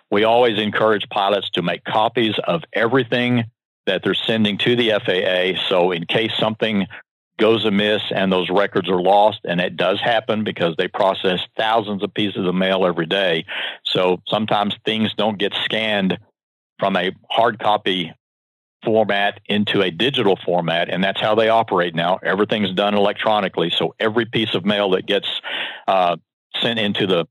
We 0.09 0.23
always 0.23 0.57
encourage 0.57 1.07
pilots 1.09 1.49
to 1.51 1.61
make 1.61 1.83
copies 1.83 2.35
of 2.43 2.63
everything 2.73 3.45
that 3.85 4.03
they're 4.03 4.15
sending 4.15 4.57
to 4.59 4.75
the 4.75 4.91
FAA. 5.03 5.61
So 5.67 5.91
in 5.91 6.05
case 6.05 6.31
something 6.39 6.87
goes 7.39 7.65
amiss 7.65 8.01
and 8.11 8.31
those 8.31 8.49
records 8.49 8.89
are 8.89 9.01
lost, 9.01 9.39
and 9.45 9.59
it 9.59 9.75
does 9.75 9.99
happen 9.99 10.43
because 10.43 10.75
they 10.77 10.87
process 10.87 11.39
thousands 11.57 12.03
of 12.03 12.13
pieces 12.13 12.47
of 12.47 12.53
mail 12.53 12.85
every 12.85 13.07
day. 13.07 13.45
So 13.83 14.21
sometimes 14.27 14.75
things 14.85 15.13
don't 15.15 15.39
get 15.39 15.53
scanned 15.65 16.19
from 16.77 16.95
a 16.95 17.11
hard 17.29 17.59
copy 17.59 18.13
format 18.83 19.39
into 19.47 19.81
a 19.81 19.91
digital 19.91 20.37
format, 20.45 20.89
and 20.89 21.03
that's 21.03 21.19
how 21.19 21.35
they 21.35 21.49
operate 21.49 21.95
now. 21.95 22.19
Everything's 22.23 22.73
done 22.73 22.93
electronically, 22.93 23.71
so 23.75 23.95
every 23.99 24.25
piece 24.25 24.53
of 24.53 24.65
mail 24.65 24.91
that 24.91 25.05
gets 25.05 25.27
uh, 25.87 26.15
sent 26.61 26.79
into 26.79 27.07
the 27.07 27.25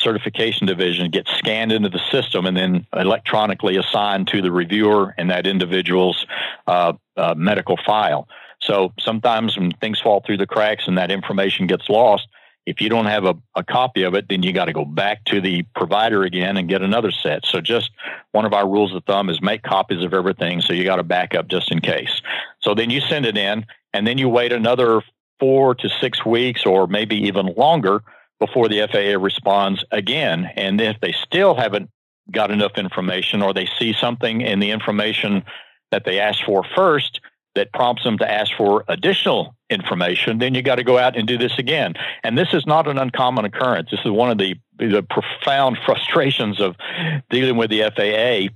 certification 0.00 0.66
division 0.66 1.10
gets 1.10 1.30
scanned 1.38 1.72
into 1.72 1.88
the 1.88 2.00
system 2.10 2.44
and 2.44 2.56
then 2.56 2.86
electronically 2.92 3.76
assigned 3.76 4.26
to 4.28 4.42
the 4.42 4.50
reviewer 4.50 5.14
and 5.16 5.30
that 5.30 5.46
individual's 5.46 6.26
uh, 6.66 6.92
uh, 7.16 7.34
medical 7.36 7.78
file. 7.86 8.26
So 8.62 8.92
sometimes 8.98 9.58
when 9.58 9.72
things 9.72 10.00
fall 10.00 10.22
through 10.24 10.38
the 10.38 10.46
cracks 10.46 10.84
and 10.86 10.96
that 10.98 11.10
information 11.10 11.66
gets 11.66 11.88
lost, 11.88 12.28
if 12.64 12.80
you 12.80 12.88
don't 12.88 13.06
have 13.06 13.24
a, 13.24 13.34
a 13.56 13.64
copy 13.64 14.04
of 14.04 14.14
it, 14.14 14.28
then 14.28 14.42
you 14.42 14.52
got 14.52 14.66
to 14.66 14.72
go 14.72 14.84
back 14.84 15.24
to 15.24 15.40
the 15.40 15.64
provider 15.74 16.22
again 16.22 16.56
and 16.56 16.68
get 16.68 16.80
another 16.80 17.10
set. 17.10 17.44
So 17.44 17.60
just 17.60 17.90
one 18.30 18.44
of 18.44 18.52
our 18.52 18.68
rules 18.68 18.94
of 18.94 19.04
thumb 19.04 19.28
is 19.30 19.42
make 19.42 19.62
copies 19.62 20.04
of 20.04 20.14
everything. 20.14 20.60
So 20.60 20.72
you 20.72 20.84
got 20.84 20.96
to 20.96 21.02
back 21.02 21.34
up 21.34 21.48
just 21.48 21.72
in 21.72 21.80
case. 21.80 22.22
So 22.60 22.74
then 22.74 22.90
you 22.90 23.00
send 23.00 23.26
it 23.26 23.36
in 23.36 23.66
and 23.92 24.06
then 24.06 24.16
you 24.16 24.28
wait 24.28 24.52
another 24.52 25.02
four 25.40 25.74
to 25.74 25.88
six 26.00 26.24
weeks 26.24 26.64
or 26.64 26.86
maybe 26.86 27.16
even 27.16 27.46
longer 27.56 28.02
before 28.38 28.68
the 28.68 28.86
FAA 28.90 29.20
responds 29.20 29.84
again. 29.90 30.48
And 30.54 30.80
if 30.80 31.00
they 31.00 31.12
still 31.12 31.56
haven't 31.56 31.90
got 32.30 32.52
enough 32.52 32.72
information 32.76 33.42
or 33.42 33.52
they 33.52 33.68
see 33.78 33.92
something 33.92 34.40
in 34.40 34.60
the 34.60 34.70
information 34.70 35.44
that 35.90 36.04
they 36.04 36.20
asked 36.20 36.44
for 36.44 36.64
first, 36.76 37.20
that 37.54 37.72
prompts 37.72 38.04
them 38.04 38.18
to 38.18 38.30
ask 38.30 38.52
for 38.56 38.84
additional 38.88 39.54
information, 39.68 40.38
then 40.38 40.54
you 40.54 40.62
got 40.62 40.76
to 40.76 40.84
go 40.84 40.98
out 40.98 41.16
and 41.16 41.28
do 41.28 41.36
this 41.36 41.58
again. 41.58 41.94
And 42.22 42.36
this 42.36 42.48
is 42.52 42.66
not 42.66 42.88
an 42.88 42.98
uncommon 42.98 43.44
occurrence. 43.44 43.90
This 43.90 44.00
is 44.04 44.10
one 44.10 44.30
of 44.30 44.38
the 44.38 44.54
the 44.78 45.02
profound 45.02 45.78
frustrations 45.86 46.60
of 46.60 46.76
dealing 47.30 47.56
with 47.56 47.70
the 47.70 47.82
FAA 47.94 48.52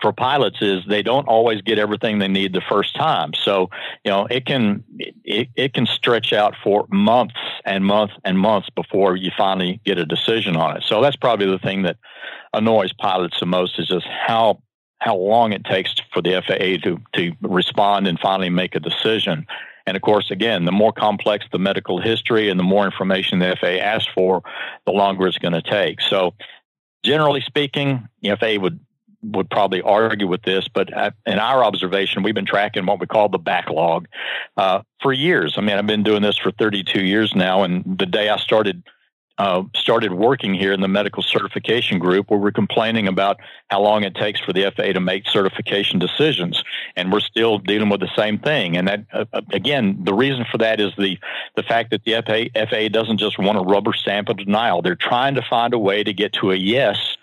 for 0.00 0.12
pilots 0.12 0.58
is 0.60 0.82
they 0.88 1.02
don't 1.02 1.28
always 1.28 1.62
get 1.62 1.78
everything 1.78 2.18
they 2.18 2.28
need 2.28 2.52
the 2.52 2.60
first 2.68 2.96
time. 2.96 3.32
So, 3.32 3.70
you 4.04 4.10
know, 4.10 4.26
it 4.26 4.44
can 4.44 4.84
it, 4.98 5.48
it 5.54 5.72
can 5.72 5.86
stretch 5.86 6.32
out 6.32 6.54
for 6.62 6.86
months 6.90 7.36
and 7.64 7.84
months 7.84 8.14
and 8.24 8.38
months 8.38 8.68
before 8.70 9.16
you 9.16 9.30
finally 9.36 9.80
get 9.84 9.98
a 9.98 10.04
decision 10.04 10.56
on 10.56 10.76
it. 10.76 10.82
So 10.86 11.00
that's 11.00 11.16
probably 11.16 11.46
the 11.46 11.58
thing 11.58 11.82
that 11.82 11.96
annoys 12.52 12.92
pilots 12.92 13.38
the 13.40 13.46
most 13.46 13.78
is 13.78 13.88
just 13.88 14.06
how 14.06 14.60
how 15.04 15.14
long 15.14 15.52
it 15.52 15.62
takes 15.64 15.94
for 16.14 16.22
the 16.22 16.42
FAA 16.46 16.82
to, 16.82 16.98
to 17.12 17.36
respond 17.42 18.06
and 18.06 18.18
finally 18.18 18.48
make 18.48 18.74
a 18.74 18.80
decision. 18.80 19.46
And 19.86 19.98
of 19.98 20.02
course, 20.02 20.30
again, 20.30 20.64
the 20.64 20.72
more 20.72 20.94
complex 20.94 21.44
the 21.52 21.58
medical 21.58 22.00
history 22.00 22.48
and 22.48 22.58
the 22.58 22.64
more 22.64 22.86
information 22.86 23.38
the 23.38 23.54
FAA 23.60 23.82
asks 23.82 24.10
for, 24.14 24.42
the 24.86 24.92
longer 24.92 25.26
it's 25.26 25.36
going 25.36 25.52
to 25.52 25.60
take. 25.60 26.00
So, 26.00 26.32
generally 27.02 27.42
speaking, 27.42 28.08
the 28.22 28.34
FAA 28.36 28.58
would 28.58 28.80
would 29.22 29.50
probably 29.50 29.80
argue 29.80 30.26
with 30.26 30.42
this, 30.42 30.68
but 30.68 30.90
in 31.24 31.38
our 31.38 31.64
observation, 31.64 32.22
we've 32.22 32.34
been 32.34 32.44
tracking 32.44 32.84
what 32.84 33.00
we 33.00 33.06
call 33.06 33.30
the 33.30 33.38
backlog 33.38 34.06
uh, 34.58 34.82
for 35.00 35.14
years. 35.14 35.54
I 35.56 35.62
mean, 35.62 35.78
I've 35.78 35.86
been 35.86 36.02
doing 36.02 36.20
this 36.20 36.36
for 36.36 36.50
32 36.50 37.00
years 37.00 37.34
now, 37.34 37.62
and 37.62 37.98
the 37.98 38.04
day 38.04 38.28
I 38.28 38.36
started 38.36 38.82
uh, 39.38 39.62
started 39.74 40.12
working 40.12 40.54
here 40.54 40.72
in 40.72 40.80
the 40.80 40.88
medical 40.88 41.22
certification 41.22 41.98
group 41.98 42.30
where 42.30 42.38
we're 42.38 42.52
complaining 42.52 43.08
about 43.08 43.38
how 43.68 43.80
long 43.80 44.04
it 44.04 44.14
takes 44.14 44.40
for 44.40 44.52
the 44.52 44.70
FAA 44.76 44.92
to 44.92 45.00
make 45.00 45.28
certification 45.28 45.98
decisions. 45.98 46.62
And 46.94 47.12
we're 47.12 47.20
still 47.20 47.58
dealing 47.58 47.88
with 47.88 48.00
the 48.00 48.10
same 48.16 48.38
thing. 48.38 48.76
And 48.76 48.86
that, 48.86 49.06
uh, 49.12 49.24
uh 49.32 49.40
again, 49.52 49.98
the 50.04 50.14
reason 50.14 50.44
for 50.50 50.58
that 50.58 50.80
is 50.80 50.92
the, 50.96 51.18
the 51.56 51.64
fact 51.64 51.90
that 51.90 52.04
the 52.04 52.12
FAA, 52.24 52.66
FAA 52.66 52.88
doesn't 52.88 53.18
just 53.18 53.38
want 53.38 53.58
a 53.58 53.62
rubber 53.62 53.92
stamp 53.92 54.28
of 54.28 54.36
denial. 54.36 54.82
They're 54.82 54.94
trying 54.94 55.34
to 55.34 55.42
find 55.42 55.74
a 55.74 55.78
way 55.78 56.04
to 56.04 56.12
get 56.12 56.32
to 56.34 56.52
a 56.52 56.56
yes 56.56 57.16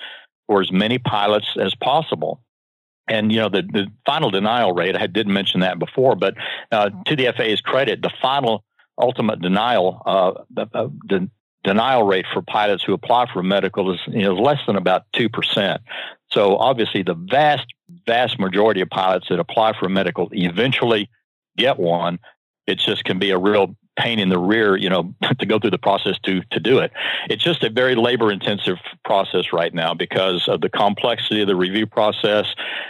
for 0.47 0.61
as 0.61 0.71
many 0.71 0.97
pilots 0.97 1.55
as 1.57 1.73
possible. 1.75 2.41
And 3.07 3.31
you 3.31 3.39
know 3.39 3.49
the, 3.49 3.63
the 3.63 3.87
final 4.05 4.29
denial 4.29 4.73
rate. 4.73 4.95
I 4.95 5.07
didn't 5.07 5.33
mention 5.33 5.61
that 5.61 5.79
before, 5.79 6.15
but 6.15 6.35
uh, 6.71 6.89
to 7.05 7.15
the 7.15 7.33
FAA's 7.35 7.59
credit, 7.59 8.01
the 8.01 8.11
final 8.21 8.63
ultimate 8.97 9.41
denial, 9.41 10.01
uh, 10.05 10.43
the, 10.53 11.29
denial 11.63 12.03
rate 12.03 12.25
for 12.33 12.41
pilots 12.41 12.83
who 12.83 12.93
apply 12.93 13.31
for 13.31 13.39
a 13.39 13.43
medical 13.43 13.93
is 13.93 13.99
you 14.07 14.23
know, 14.23 14.33
less 14.33 14.59
than 14.65 14.75
about 14.75 15.03
2%. 15.15 15.79
So 16.31 16.57
obviously 16.57 17.03
the 17.03 17.13
vast, 17.13 17.67
vast 18.05 18.39
majority 18.39 18.81
of 18.81 18.89
pilots 18.89 19.27
that 19.29 19.39
apply 19.39 19.77
for 19.77 19.85
a 19.85 19.89
medical 19.89 20.29
eventually 20.31 21.09
get 21.57 21.77
one. 21.77 22.19
It 22.67 22.79
just 22.79 23.03
can 23.03 23.19
be 23.19 23.31
a 23.31 23.37
real 23.37 23.75
pain 23.99 24.19
in 24.19 24.29
the 24.29 24.39
rear, 24.39 24.75
you 24.77 24.89
know, 24.89 25.13
to 25.39 25.45
go 25.45 25.59
through 25.59 25.71
the 25.71 25.77
process 25.77 26.17
to 26.23 26.41
to 26.51 26.59
do 26.59 26.79
it. 26.79 26.91
It's 27.29 27.43
just 27.43 27.63
a 27.63 27.69
very 27.69 27.95
labor 27.95 28.31
intensive 28.31 28.77
process 29.03 29.51
right 29.51 29.73
now 29.73 29.93
because 29.93 30.47
of 30.47 30.61
the 30.61 30.69
complexity 30.69 31.41
of 31.41 31.47
the 31.47 31.55
review 31.55 31.85
process, 31.85 32.47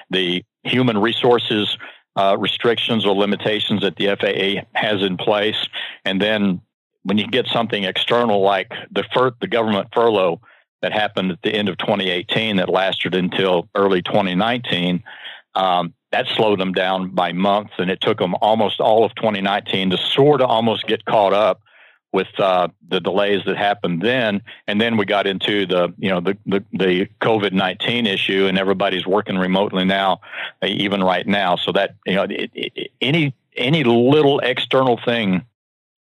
the 0.09 0.43
human 0.63 0.97
resources 0.97 1.77
uh, 2.17 2.37
restrictions 2.37 3.05
or 3.05 3.15
limitations 3.15 3.81
that 3.81 3.95
the 3.95 4.07
FAA 4.19 4.67
has 4.73 5.01
in 5.01 5.17
place, 5.17 5.67
and 6.05 6.21
then 6.21 6.61
when 7.03 7.17
you 7.17 7.27
get 7.27 7.47
something 7.47 7.83
external 7.83 8.41
like 8.41 8.71
the 8.91 9.03
fur- 9.13 9.33
the 9.39 9.47
government 9.47 9.87
furlough 9.93 10.41
that 10.81 10.91
happened 10.91 11.31
at 11.31 11.41
the 11.41 11.53
end 11.53 11.69
of 11.69 11.77
2018 11.77 12.57
that 12.57 12.69
lasted 12.69 13.13
until 13.15 13.69
early 13.75 14.01
2019, 14.01 15.03
um, 15.55 15.93
that 16.11 16.27
slowed 16.27 16.59
them 16.59 16.73
down 16.73 17.09
by 17.09 17.31
months, 17.31 17.73
and 17.77 17.89
it 17.89 18.01
took 18.01 18.17
them 18.17 18.35
almost 18.41 18.79
all 18.79 19.03
of 19.03 19.13
2019 19.15 19.91
to 19.91 19.97
sort 19.97 20.41
of 20.41 20.49
almost 20.49 20.87
get 20.87 21.05
caught 21.05 21.33
up 21.33 21.61
with 22.13 22.27
uh, 22.39 22.67
the 22.89 22.99
delays 22.99 23.41
that 23.45 23.55
happened 23.55 24.01
then. 24.01 24.41
And 24.67 24.81
then 24.81 24.97
we 24.97 25.05
got 25.05 25.27
into 25.27 25.65
the 25.65 25.93
you 25.97 26.09
know 26.09 26.19
the 26.19 26.37
the, 26.45 26.63
the 26.73 27.07
COVID 27.21 27.53
19 27.53 28.07
issue, 28.07 28.47
and 28.47 28.57
everybody's 28.57 29.07
working 29.07 29.37
remotely 29.37 29.85
now, 29.85 30.19
even 30.65 31.01
right 31.03 31.25
now. 31.25 31.55
So 31.55 31.71
that 31.71 31.95
you 32.05 32.15
know 32.15 32.23
it, 32.23 32.51
it, 32.53 32.91
any 32.99 33.33
any 33.55 33.83
little 33.83 34.39
external 34.39 34.99
thing 35.03 35.45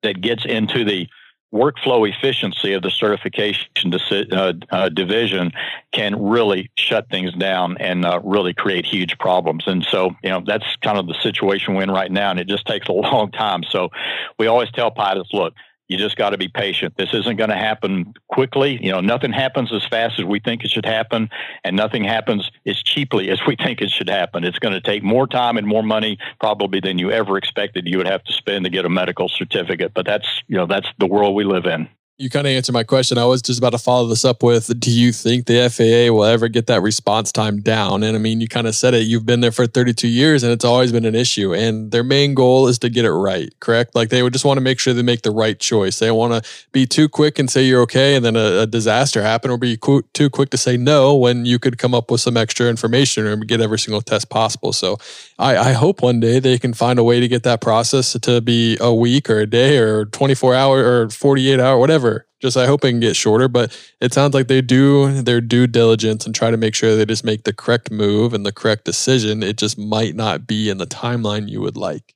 that 0.04 0.20
gets 0.20 0.44
into 0.44 0.84
the 0.84 1.08
workflow 1.52 2.08
efficiency 2.08 2.72
of 2.72 2.82
the 2.82 2.90
certification 2.90 3.94
uh, 4.32 4.52
uh, 4.70 4.88
division 4.88 5.52
can 5.92 6.20
really 6.20 6.68
shut 6.76 7.08
things 7.08 7.32
down 7.34 7.76
and 7.78 8.04
uh, 8.04 8.20
really 8.24 8.52
create 8.52 8.84
huge 8.84 9.16
problems. 9.18 9.62
And 9.66 9.84
so, 9.84 10.10
you 10.22 10.30
know, 10.30 10.42
that's 10.44 10.64
kind 10.82 10.98
of 10.98 11.06
the 11.06 11.14
situation 11.14 11.74
we're 11.74 11.84
in 11.84 11.92
right 11.92 12.10
now, 12.10 12.30
and 12.30 12.40
it 12.40 12.48
just 12.48 12.66
takes 12.66 12.88
a 12.88 12.92
long 12.92 13.30
time. 13.30 13.62
So, 13.62 13.90
we 14.36 14.48
always 14.48 14.70
tell 14.72 14.90
pilots, 14.90 15.30
look, 15.32 15.54
you 15.88 15.98
just 15.98 16.16
got 16.16 16.30
to 16.30 16.38
be 16.38 16.48
patient. 16.48 16.94
This 16.96 17.12
isn't 17.12 17.36
going 17.36 17.50
to 17.50 17.56
happen 17.56 18.14
quickly. 18.28 18.78
You 18.82 18.92
know, 18.92 19.00
nothing 19.00 19.32
happens 19.32 19.72
as 19.72 19.84
fast 19.86 20.18
as 20.18 20.24
we 20.24 20.40
think 20.40 20.64
it 20.64 20.70
should 20.70 20.86
happen, 20.86 21.28
and 21.62 21.76
nothing 21.76 22.04
happens 22.04 22.50
as 22.66 22.82
cheaply 22.82 23.30
as 23.30 23.40
we 23.46 23.56
think 23.56 23.80
it 23.80 23.90
should 23.90 24.08
happen. 24.08 24.44
It's 24.44 24.58
going 24.58 24.74
to 24.74 24.80
take 24.80 25.02
more 25.02 25.26
time 25.26 25.56
and 25.56 25.66
more 25.66 25.82
money 25.82 26.18
probably 26.40 26.80
than 26.80 26.98
you 26.98 27.10
ever 27.10 27.36
expected 27.36 27.86
you 27.86 27.98
would 27.98 28.08
have 28.08 28.24
to 28.24 28.32
spend 28.32 28.64
to 28.64 28.70
get 28.70 28.84
a 28.84 28.90
medical 28.90 29.28
certificate. 29.28 29.92
But 29.94 30.06
that's, 30.06 30.42
you 30.48 30.56
know, 30.56 30.66
that's 30.66 30.88
the 30.98 31.06
world 31.06 31.34
we 31.34 31.44
live 31.44 31.66
in 31.66 31.88
you 32.16 32.30
kind 32.30 32.46
of 32.46 32.52
answered 32.52 32.72
my 32.72 32.84
question. 32.84 33.18
I 33.18 33.24
was 33.24 33.42
just 33.42 33.58
about 33.58 33.70
to 33.70 33.78
follow 33.78 34.06
this 34.06 34.24
up 34.24 34.44
with 34.44 34.78
Do 34.78 34.90
you 34.90 35.10
think 35.10 35.46
the 35.46 35.68
FAA 35.68 36.14
will 36.14 36.24
ever 36.24 36.46
get 36.46 36.68
that 36.68 36.80
response 36.80 37.32
time 37.32 37.60
down? 37.60 38.04
And 38.04 38.16
I 38.16 38.20
mean, 38.20 38.40
you 38.40 38.46
kind 38.46 38.68
of 38.68 38.76
said 38.76 38.94
it. 38.94 39.06
You've 39.06 39.26
been 39.26 39.40
there 39.40 39.50
for 39.50 39.66
32 39.66 40.06
years 40.06 40.44
and 40.44 40.52
it's 40.52 40.64
always 40.64 40.92
been 40.92 41.06
an 41.06 41.16
issue. 41.16 41.52
And 41.52 41.90
their 41.90 42.04
main 42.04 42.34
goal 42.34 42.68
is 42.68 42.78
to 42.80 42.88
get 42.88 43.04
it 43.04 43.10
right, 43.10 43.52
correct? 43.58 43.96
Like 43.96 44.10
they 44.10 44.22
would 44.22 44.32
just 44.32 44.44
want 44.44 44.58
to 44.58 44.60
make 44.60 44.78
sure 44.78 44.94
they 44.94 45.02
make 45.02 45.22
the 45.22 45.32
right 45.32 45.58
choice. 45.58 45.98
They 45.98 46.10
want 46.12 46.44
to 46.44 46.50
be 46.70 46.86
too 46.86 47.08
quick 47.08 47.40
and 47.40 47.50
say 47.50 47.64
you're 47.64 47.82
okay 47.82 48.14
and 48.14 48.24
then 48.24 48.36
a, 48.36 48.60
a 48.60 48.66
disaster 48.66 49.20
happen 49.20 49.50
or 49.50 49.58
be 49.58 49.76
too 50.12 50.30
quick 50.30 50.50
to 50.50 50.56
say 50.56 50.76
no 50.76 51.16
when 51.16 51.44
you 51.44 51.58
could 51.58 51.78
come 51.78 51.94
up 51.94 52.12
with 52.12 52.20
some 52.20 52.36
extra 52.36 52.68
information 52.68 53.26
or 53.26 53.36
get 53.38 53.60
every 53.60 53.78
single 53.78 54.00
test 54.00 54.30
possible. 54.30 54.72
So 54.72 54.98
I, 55.38 55.56
I 55.56 55.72
hope 55.72 56.02
one 56.02 56.20
day 56.20 56.38
they 56.38 56.58
can 56.58 56.74
find 56.74 56.98
a 56.98 57.04
way 57.04 57.18
to 57.20 57.26
get 57.26 57.42
that 57.42 57.60
process 57.60 58.12
to 58.18 58.40
be 58.40 58.76
a 58.80 58.94
week 58.94 59.28
or 59.28 59.40
a 59.40 59.46
day 59.46 59.78
or 59.78 60.04
24 60.04 60.54
hour 60.54 60.78
or 60.78 61.10
48 61.10 61.58
hour, 61.58 61.78
whatever 61.78 62.26
just 62.44 62.58
I 62.58 62.66
hope 62.66 62.84
it 62.84 62.90
can 62.90 63.00
get 63.00 63.16
shorter, 63.16 63.48
but 63.48 63.74
it 64.02 64.12
sounds 64.12 64.34
like 64.34 64.48
they 64.48 64.60
do 64.60 65.22
their 65.22 65.40
due 65.40 65.66
diligence 65.66 66.26
and 66.26 66.34
try 66.34 66.50
to 66.50 66.58
make 66.58 66.74
sure 66.74 66.94
they 66.94 67.06
just 67.06 67.24
make 67.24 67.44
the 67.44 67.54
correct 67.54 67.90
move 67.90 68.34
and 68.34 68.44
the 68.44 68.52
correct 68.52 68.84
decision. 68.84 69.42
It 69.42 69.56
just 69.56 69.78
might 69.78 70.14
not 70.14 70.46
be 70.46 70.68
in 70.68 70.76
the 70.76 70.86
timeline 70.86 71.48
you 71.48 71.62
would 71.62 71.78
like. 71.78 72.14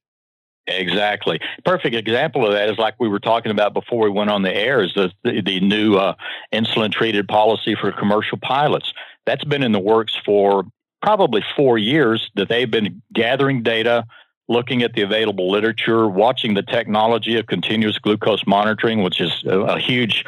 Exactly. 0.67 1.41
Perfect 1.65 1.95
example 1.95 2.47
of 2.47 2.53
that 2.53 2.69
is 2.69 2.77
like 2.77 2.95
we 3.01 3.09
were 3.09 3.19
talking 3.19 3.51
about 3.51 3.73
before 3.73 4.05
we 4.05 4.11
went 4.11 4.29
on 4.29 4.43
the 4.43 4.55
air 4.55 4.85
is 4.85 4.93
the, 4.93 5.11
the, 5.25 5.41
the 5.41 5.61
new 5.61 5.97
uh, 5.97 6.15
insulin 6.53 6.93
treated 6.93 7.27
policy 7.27 7.75
for 7.75 7.91
commercial 7.91 8.37
pilots. 8.37 8.93
That's 9.25 9.45
been 9.45 9.63
in 9.63 9.73
the 9.73 9.79
works 9.79 10.15
for 10.27 10.65
probably 11.03 11.43
four 11.57 11.79
years 11.79 12.31
that 12.35 12.49
they've 12.49 12.71
been 12.71 13.03
gathering 13.13 13.63
data, 13.63 14.05
looking 14.49 14.83
at 14.83 14.95
the 14.95 15.03
available 15.03 15.51
literature, 15.51 16.09
watching 16.09 16.55
the 16.55 16.63
technology 16.63 17.39
of 17.39 17.47
continuous 17.47 17.99
glucose 17.99 18.47
monitoring, 18.47 19.03
which 19.03 19.21
is 19.21 19.45
a, 19.47 19.59
a 19.61 19.79
huge 19.79 20.25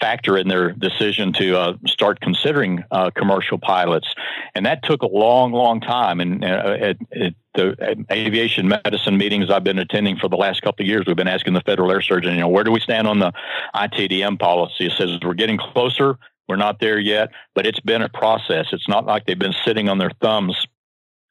factor 0.00 0.36
in 0.38 0.48
their 0.48 0.72
decision 0.72 1.32
to 1.32 1.58
uh, 1.58 1.74
start 1.86 2.20
considering 2.20 2.84
uh, 2.90 3.10
commercial 3.14 3.58
pilots. 3.58 4.14
And 4.54 4.64
that 4.66 4.82
took 4.82 5.02
a 5.02 5.08
long, 5.08 5.52
long 5.52 5.80
time. 5.80 6.20
And 6.20 6.44
uh, 6.44 6.76
at, 6.80 6.96
at, 7.12 7.34
the 7.54 8.04
aviation 8.12 8.68
medicine 8.68 9.16
meetings 9.16 9.50
I've 9.50 9.64
been 9.64 9.80
attending 9.80 10.16
for 10.16 10.28
the 10.28 10.36
last 10.36 10.62
couple 10.62 10.84
of 10.84 10.88
years, 10.88 11.06
we've 11.08 11.16
been 11.16 11.26
asking 11.26 11.54
the 11.54 11.60
federal 11.62 11.90
air 11.90 12.00
surgeon, 12.00 12.34
you 12.34 12.40
know, 12.40 12.48
where 12.48 12.62
do 12.62 12.70
we 12.70 12.78
stand 12.78 13.08
on 13.08 13.18
the 13.18 13.32
ITDM 13.74 14.38
policy? 14.38 14.86
It 14.86 14.92
says 14.92 15.18
we're 15.24 15.34
getting 15.34 15.58
closer. 15.58 16.18
We're 16.48 16.56
not 16.56 16.80
there 16.80 16.98
yet, 16.98 17.30
but 17.54 17.66
it's 17.66 17.80
been 17.80 18.02
a 18.02 18.08
process. 18.08 18.66
It's 18.72 18.88
not 18.88 19.06
like 19.06 19.26
they've 19.26 19.38
been 19.38 19.54
sitting 19.64 19.88
on 19.88 19.98
their 19.98 20.12
thumbs 20.22 20.66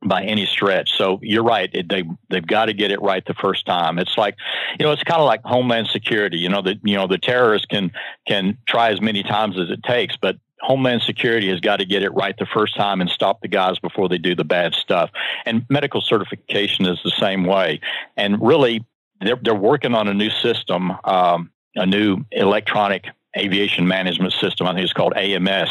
by 0.05 0.23
any 0.23 0.45
stretch. 0.45 0.95
So 0.95 1.19
you're 1.23 1.43
right. 1.43 1.69
It, 1.73 1.89
they 1.89 2.03
they've 2.29 2.45
got 2.45 2.65
to 2.65 2.73
get 2.73 2.91
it 2.91 3.01
right 3.01 3.25
the 3.25 3.33
first 3.33 3.65
time. 3.65 3.97
It's 3.97 4.17
like, 4.17 4.35
you 4.79 4.85
know, 4.85 4.91
it's 4.91 5.03
kind 5.03 5.19
of 5.19 5.25
like 5.25 5.41
Homeland 5.43 5.87
Security. 5.87 6.37
You 6.37 6.49
know, 6.49 6.61
that 6.61 6.77
you 6.83 6.95
know 6.95 7.07
the 7.07 7.17
terrorists 7.17 7.65
can 7.65 7.91
can 8.27 8.57
try 8.67 8.91
as 8.91 9.01
many 9.01 9.23
times 9.23 9.59
as 9.59 9.69
it 9.69 9.83
takes, 9.83 10.15
but 10.15 10.37
Homeland 10.61 11.01
Security 11.01 11.49
has 11.49 11.59
got 11.59 11.77
to 11.77 11.85
get 11.85 12.03
it 12.03 12.13
right 12.13 12.35
the 12.37 12.45
first 12.45 12.75
time 12.75 13.01
and 13.01 13.09
stop 13.09 13.41
the 13.41 13.47
guys 13.47 13.79
before 13.79 14.09
they 14.09 14.17
do 14.17 14.35
the 14.35 14.43
bad 14.43 14.73
stuff. 14.73 15.11
And 15.45 15.65
medical 15.69 16.01
certification 16.01 16.85
is 16.85 16.99
the 17.03 17.11
same 17.11 17.45
way. 17.45 17.79
And 18.15 18.41
really, 18.41 18.85
they're 19.21 19.39
they're 19.41 19.55
working 19.55 19.95
on 19.95 20.07
a 20.07 20.13
new 20.13 20.29
system, 20.29 20.93
um, 21.03 21.51
a 21.75 21.85
new 21.85 22.23
electronic 22.31 23.05
aviation 23.37 23.87
management 23.87 24.33
system. 24.33 24.67
I 24.67 24.73
think 24.73 24.83
it's 24.83 24.93
called 24.93 25.15
AMS 25.15 25.69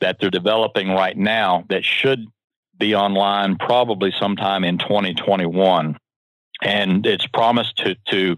that 0.00 0.18
they're 0.20 0.30
developing 0.30 0.90
right 0.90 1.16
now 1.16 1.64
that 1.68 1.84
should 1.84 2.26
be 2.78 2.94
online 2.94 3.56
probably 3.56 4.12
sometime 4.18 4.64
in 4.64 4.78
2021. 4.78 5.96
And 6.62 7.06
it's 7.06 7.26
promised 7.26 7.76
to, 7.78 7.96
to 8.08 8.36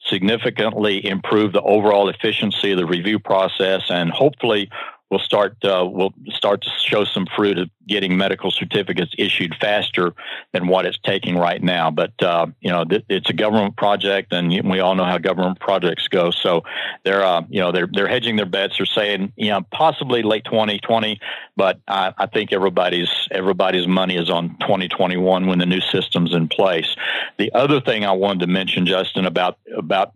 significantly 0.00 1.04
improve 1.06 1.52
the 1.52 1.62
overall 1.62 2.08
efficiency 2.08 2.72
of 2.72 2.78
the 2.78 2.86
review 2.86 3.18
process 3.18 3.82
and 3.88 4.10
hopefully 4.10 4.70
we'll 5.10 5.20
start 5.20 5.56
uh, 5.64 5.86
we'll 5.88 6.12
start 6.28 6.62
to 6.62 6.70
show 6.84 7.04
some 7.04 7.26
fruit 7.36 7.58
of 7.58 7.70
getting 7.86 8.16
medical 8.16 8.50
certificates 8.50 9.12
issued 9.16 9.54
faster 9.60 10.12
than 10.52 10.66
what 10.66 10.84
it's 10.86 10.98
taking 11.04 11.36
right 11.36 11.62
now. 11.62 11.90
But 11.90 12.20
uh, 12.22 12.46
you 12.60 12.70
know, 12.70 12.84
th- 12.84 13.04
it's 13.08 13.30
a 13.30 13.32
government 13.32 13.76
project, 13.76 14.32
and 14.32 14.50
we 14.68 14.80
all 14.80 14.94
know 14.94 15.04
how 15.04 15.18
government 15.18 15.60
projects 15.60 16.08
go. 16.08 16.30
So 16.30 16.62
they're 17.04 17.24
uh, 17.24 17.42
you 17.48 17.60
know 17.60 17.72
they're 17.72 17.88
they're 17.90 18.08
hedging 18.08 18.36
their 18.36 18.46
bets. 18.46 18.78
They're 18.78 18.86
saying 18.86 19.32
you 19.36 19.50
know 19.50 19.62
possibly 19.70 20.22
late 20.22 20.44
2020, 20.44 21.20
but 21.56 21.80
I, 21.86 22.12
I 22.18 22.26
think 22.26 22.52
everybody's 22.52 23.28
everybody's 23.30 23.86
money 23.86 24.16
is 24.16 24.30
on 24.30 24.56
2021 24.60 25.46
when 25.46 25.58
the 25.58 25.66
new 25.66 25.80
system's 25.80 26.34
in 26.34 26.48
place. 26.48 26.96
The 27.38 27.52
other 27.52 27.80
thing 27.80 28.04
I 28.04 28.12
wanted 28.12 28.40
to 28.40 28.46
mention, 28.48 28.86
Justin, 28.86 29.26
about 29.26 29.58
about 29.76 30.12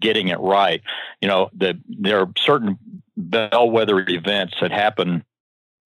getting 0.00 0.28
it 0.28 0.38
right, 0.40 0.82
you 1.20 1.28
know, 1.28 1.50
that 1.58 1.76
there 1.88 2.20
are 2.20 2.30
certain 2.38 2.78
bellwether 3.16 4.04
events 4.08 4.54
that 4.60 4.70
happen 4.70 5.24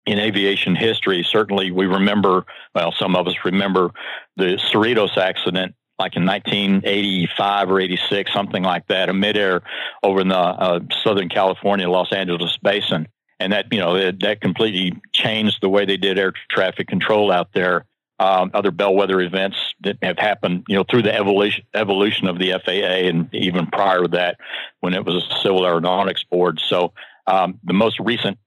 in 0.06 0.18
aviation 0.18 0.74
history. 0.74 1.22
Certainly, 1.22 1.70
we 1.70 1.86
remember, 1.86 2.44
well, 2.74 2.92
some 2.92 3.14
of 3.14 3.26
us 3.28 3.34
remember 3.44 3.90
the 4.36 4.58
Cerritos 4.72 5.16
accident 5.16 5.74
like 6.00 6.16
in 6.16 6.24
1985 6.24 7.70
or 7.70 7.78
86, 7.78 8.32
something 8.32 8.62
like 8.62 8.86
that, 8.88 9.10
a 9.10 9.12
midair 9.12 9.60
over 10.02 10.22
in 10.22 10.28
the 10.28 10.36
uh, 10.36 10.80
Southern 11.04 11.28
California, 11.28 11.88
Los 11.90 12.10
Angeles 12.10 12.56
basin. 12.62 13.06
And 13.38 13.52
that, 13.52 13.66
you 13.70 13.78
know, 13.78 14.10
that 14.10 14.40
completely 14.40 14.98
changed 15.12 15.58
the 15.60 15.68
way 15.68 15.84
they 15.84 15.98
did 15.98 16.18
air 16.18 16.32
traffic 16.50 16.88
control 16.88 17.30
out 17.30 17.50
there. 17.52 17.84
Um, 18.18 18.50
other 18.52 18.70
bellwether 18.70 19.20
events 19.20 19.56
that 19.80 19.96
have 20.02 20.18
happened, 20.18 20.64
you 20.68 20.76
know, 20.76 20.84
through 20.90 21.02
the 21.02 21.14
evolution 21.14 21.64
evolution 21.72 22.28
of 22.28 22.38
the 22.38 22.52
FAA, 22.62 23.08
and 23.08 23.34
even 23.34 23.66
prior 23.66 24.02
to 24.02 24.08
that, 24.08 24.36
when 24.80 24.92
it 24.92 25.06
was 25.06 25.24
a 25.24 25.36
Civil 25.42 25.64
Aeronautics 25.66 26.22
Board. 26.24 26.60
So 26.60 26.92
um, 27.30 27.60
the 27.62 27.72
most 27.72 28.00
recent 28.00 28.38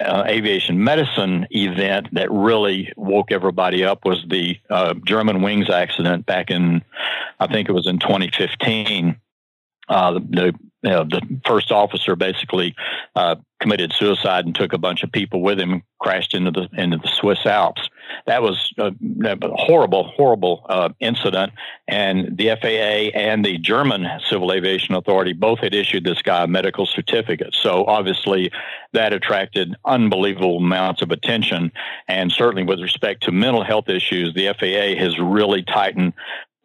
uh, 0.00 0.24
aviation 0.26 0.82
medicine 0.82 1.46
event 1.50 2.08
that 2.12 2.30
really 2.30 2.92
woke 2.96 3.32
everybody 3.32 3.84
up 3.84 4.04
was 4.04 4.24
the 4.28 4.58
uh, 4.70 4.94
Germanwings 4.94 5.68
accident 5.68 6.24
back 6.24 6.50
in, 6.50 6.82
I 7.40 7.46
think 7.48 7.68
it 7.68 7.72
was 7.72 7.86
in 7.86 7.98
2015. 7.98 9.16
Uh, 9.88 10.12
the, 10.12 10.54
you 10.82 10.90
know, 10.90 11.04
the 11.04 11.20
first 11.44 11.72
officer 11.72 12.16
basically 12.16 12.74
uh, 13.16 13.36
committed 13.60 13.92
suicide 13.92 14.46
and 14.46 14.54
took 14.54 14.72
a 14.72 14.78
bunch 14.78 15.02
of 15.02 15.10
people 15.10 15.42
with 15.42 15.58
him, 15.58 15.82
crashed 16.00 16.34
into 16.34 16.50
the 16.50 16.68
into 16.72 16.98
the 16.98 17.08
Swiss 17.08 17.44
Alps 17.44 17.88
that 18.26 18.42
was 18.42 18.72
a, 18.78 18.92
a 19.24 19.56
horrible, 19.56 20.04
horrible 20.16 20.64
uh, 20.68 20.90
incident. 21.00 21.52
And 21.88 22.36
the 22.36 22.56
FAA 22.60 23.18
and 23.18 23.44
the 23.44 23.58
German 23.58 24.06
Civil 24.28 24.52
Aviation 24.52 24.94
Authority 24.94 25.32
both 25.32 25.60
had 25.60 25.74
issued 25.74 26.04
this 26.04 26.22
guy 26.22 26.44
a 26.44 26.46
medical 26.46 26.86
certificate. 26.86 27.54
So 27.54 27.84
obviously, 27.84 28.50
that 28.92 29.12
attracted 29.12 29.74
unbelievable 29.84 30.58
amounts 30.58 31.02
of 31.02 31.10
attention. 31.10 31.72
And 32.08 32.32
certainly, 32.32 32.64
with 32.64 32.80
respect 32.80 33.22
to 33.24 33.32
mental 33.32 33.64
health 33.64 33.88
issues, 33.88 34.34
the 34.34 34.52
FAA 34.58 35.00
has 35.02 35.18
really 35.18 35.62
tightened 35.62 36.12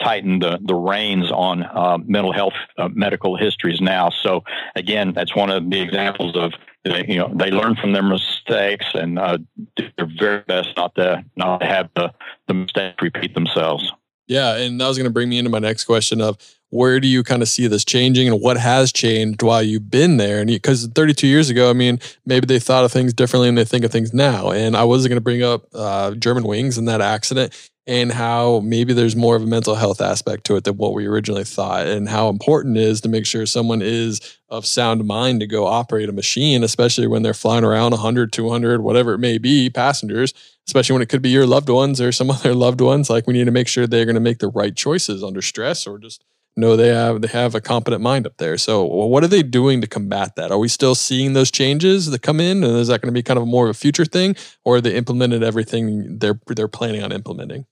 tighten 0.02 0.40
the, 0.40 0.60
the 0.62 0.76
reins 0.76 1.32
on 1.32 1.64
uh, 1.64 1.98
mental 2.06 2.34
health 2.34 2.54
uh, 2.78 2.90
medical 2.90 3.38
histories 3.38 3.80
now. 3.82 4.10
So 4.10 4.44
again, 4.76 5.14
that's 5.14 5.36
one 5.36 5.50
of 5.50 5.70
the 5.70 5.80
examples 5.80 6.36
of 6.36 6.54
you 6.84 7.18
know 7.18 7.32
they 7.36 7.52
learn 7.52 7.76
from 7.76 7.94
their 7.94 8.04
mistakes 8.04 8.88
and 8.94 9.20
uh, 9.20 9.38
do 9.76 9.88
their 9.98 10.08
very 10.18 10.40
best 10.42 10.70
not 10.76 10.96
to 10.96 11.24
not 11.36 11.64
have 11.64 11.90
the, 11.96 12.12
the 12.48 12.54
mistakes 12.54 13.02
repeat 13.02 13.34
themselves. 13.36 13.92
Yeah, 14.28 14.56
and 14.58 14.80
that 14.80 14.88
was 14.88 14.98
going 14.98 15.10
to 15.10 15.14
bring 15.14 15.30
me 15.30 15.38
into 15.38 15.50
my 15.50 15.60
next 15.60 15.86
question 15.86 16.22
of 16.22 16.38
where 16.70 17.02
do 17.02 17.08
you 17.08 17.22
kind 17.22 17.42
of 17.42 17.50
see 17.50 17.68
this 17.68 17.84
changing 17.84 18.30
and 18.30 18.42
what 18.42 18.56
has 18.56 18.94
changed 18.94 19.44
while 19.44 19.62
you've 19.62 19.92
been 19.92 20.16
there? 20.16 20.40
And 20.40 20.48
because 20.48 20.88
32 20.88 21.28
years 21.28 21.50
ago, 21.50 21.70
I 21.70 21.74
mean, 21.74 22.00
maybe 22.26 22.46
they 22.46 22.60
thought 22.60 22.86
of 22.86 22.94
things 22.94 23.14
differently 23.14 23.50
and 23.50 23.58
they 23.58 23.66
think 23.66 23.84
of 23.84 23.92
things 23.92 24.14
now. 24.14 24.52
And 24.52 24.78
I 24.78 24.86
wasn't 24.86 25.10
going 25.10 25.18
to 25.18 25.22
bring 25.22 25.44
up 25.44 25.66
uh, 25.74 26.12
Germanwings 26.12 26.78
and 26.78 26.88
that 26.88 27.02
accident 27.02 27.71
and 27.88 28.12
how 28.12 28.60
maybe 28.60 28.94
there's 28.94 29.16
more 29.16 29.36
of 29.36 29.42
a 29.42 29.48
mental 29.48 29.76
health 29.76 30.02
aspect 30.02 30.46
to 30.46 30.56
it 30.56 30.64
than 30.64 30.78
what 30.78 30.94
we 30.94 31.08
originally 31.08 31.44
thought 31.44 31.88
and 31.88 32.10
how 32.10 32.30
important 32.30 32.78
it 32.78 32.84
is 32.84 33.02
to 33.02 33.10
make 33.10 33.26
sure 33.26 33.46
someone 33.46 33.82
is 33.82 34.38
of 34.50 34.66
sound 34.66 35.06
mind 35.06 35.40
to 35.40 35.48
go 35.48 35.66
operate 35.66 36.10
a 36.10 36.12
machine 36.12 36.64
especially 36.64 37.08
when 37.08 37.24
they're 37.24 37.34
flying 37.34 37.64
around 37.64 37.92
100 37.92 38.32
200 38.32 38.82
whatever 38.82 39.14
it 39.14 39.18
may 39.18 39.38
be 39.38 39.70
passengers 39.70 40.34
especially 40.68 40.94
when 40.94 41.02
it 41.02 41.10
could 41.10 41.22
be 41.22 41.30
your 41.30 41.48
loved 41.48 41.70
ones 41.70 42.00
or 42.00 42.12
some 42.12 42.32
other 42.32 42.56
loved 42.56 42.82
ones. 42.82 43.10
Like 43.10 43.28
we 43.28 43.34
need 43.34 43.46
to 43.46 43.52
make 43.52 43.68
sure 43.68 43.88
they're 43.88 44.06
going 44.06 44.16
to 44.16 44.22
make 44.22 44.40
the 44.40 44.48
right 44.48 44.76
choices 44.76 45.24
under 45.24 45.42
stress 45.42 45.86
or 45.88 45.98
just 45.98 46.24
know 46.58 46.76
they 46.76 46.90
have 46.90 47.22
they 47.22 47.30
have 47.30 47.56
a 47.56 47.62
competent 47.62 48.02
mind 48.02 48.28
up 48.28 48.38
there. 48.38 48.58
So 48.58 48.84
what 48.84 49.24
are 49.24 49.28
they 49.28 49.42
doing 49.44 49.82
to 49.82 49.88
combat 49.88 50.36
that? 50.36 50.52
Are 50.52 50.58
we 50.58 50.68
still 50.68 50.96
seeing 50.96 51.34
those 51.34 51.50
changes 51.50 52.12
that 52.12 52.22
come 52.22 52.40
in 52.40 52.64
and 52.64 52.78
is 52.78 52.90
that 52.90 53.02
going 53.02 53.12
to 53.12 53.18
be 53.18 53.24
kind 53.24 53.40
of 53.40 53.48
more 53.48 53.66
of 53.66 53.72
a 53.72 53.74
future 53.74 54.06
thing 54.06 54.36
or 54.66 54.76
are 54.76 54.82
they 54.82 54.96
implemented 54.96 55.44
everything 55.44 56.20
they're 56.20 56.40
they're 56.48 56.68
planning 56.68 57.04
on 57.04 57.12
implementing 57.12 57.66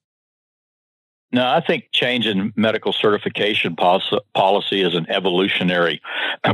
No, 1.32 1.46
I 1.46 1.62
think 1.62 1.90
change 1.92 2.26
in 2.26 2.52
medical 2.56 2.92
certification 2.92 3.76
policy 3.76 4.82
is 4.82 4.96
an 4.96 5.06
evolutionary 5.10 6.02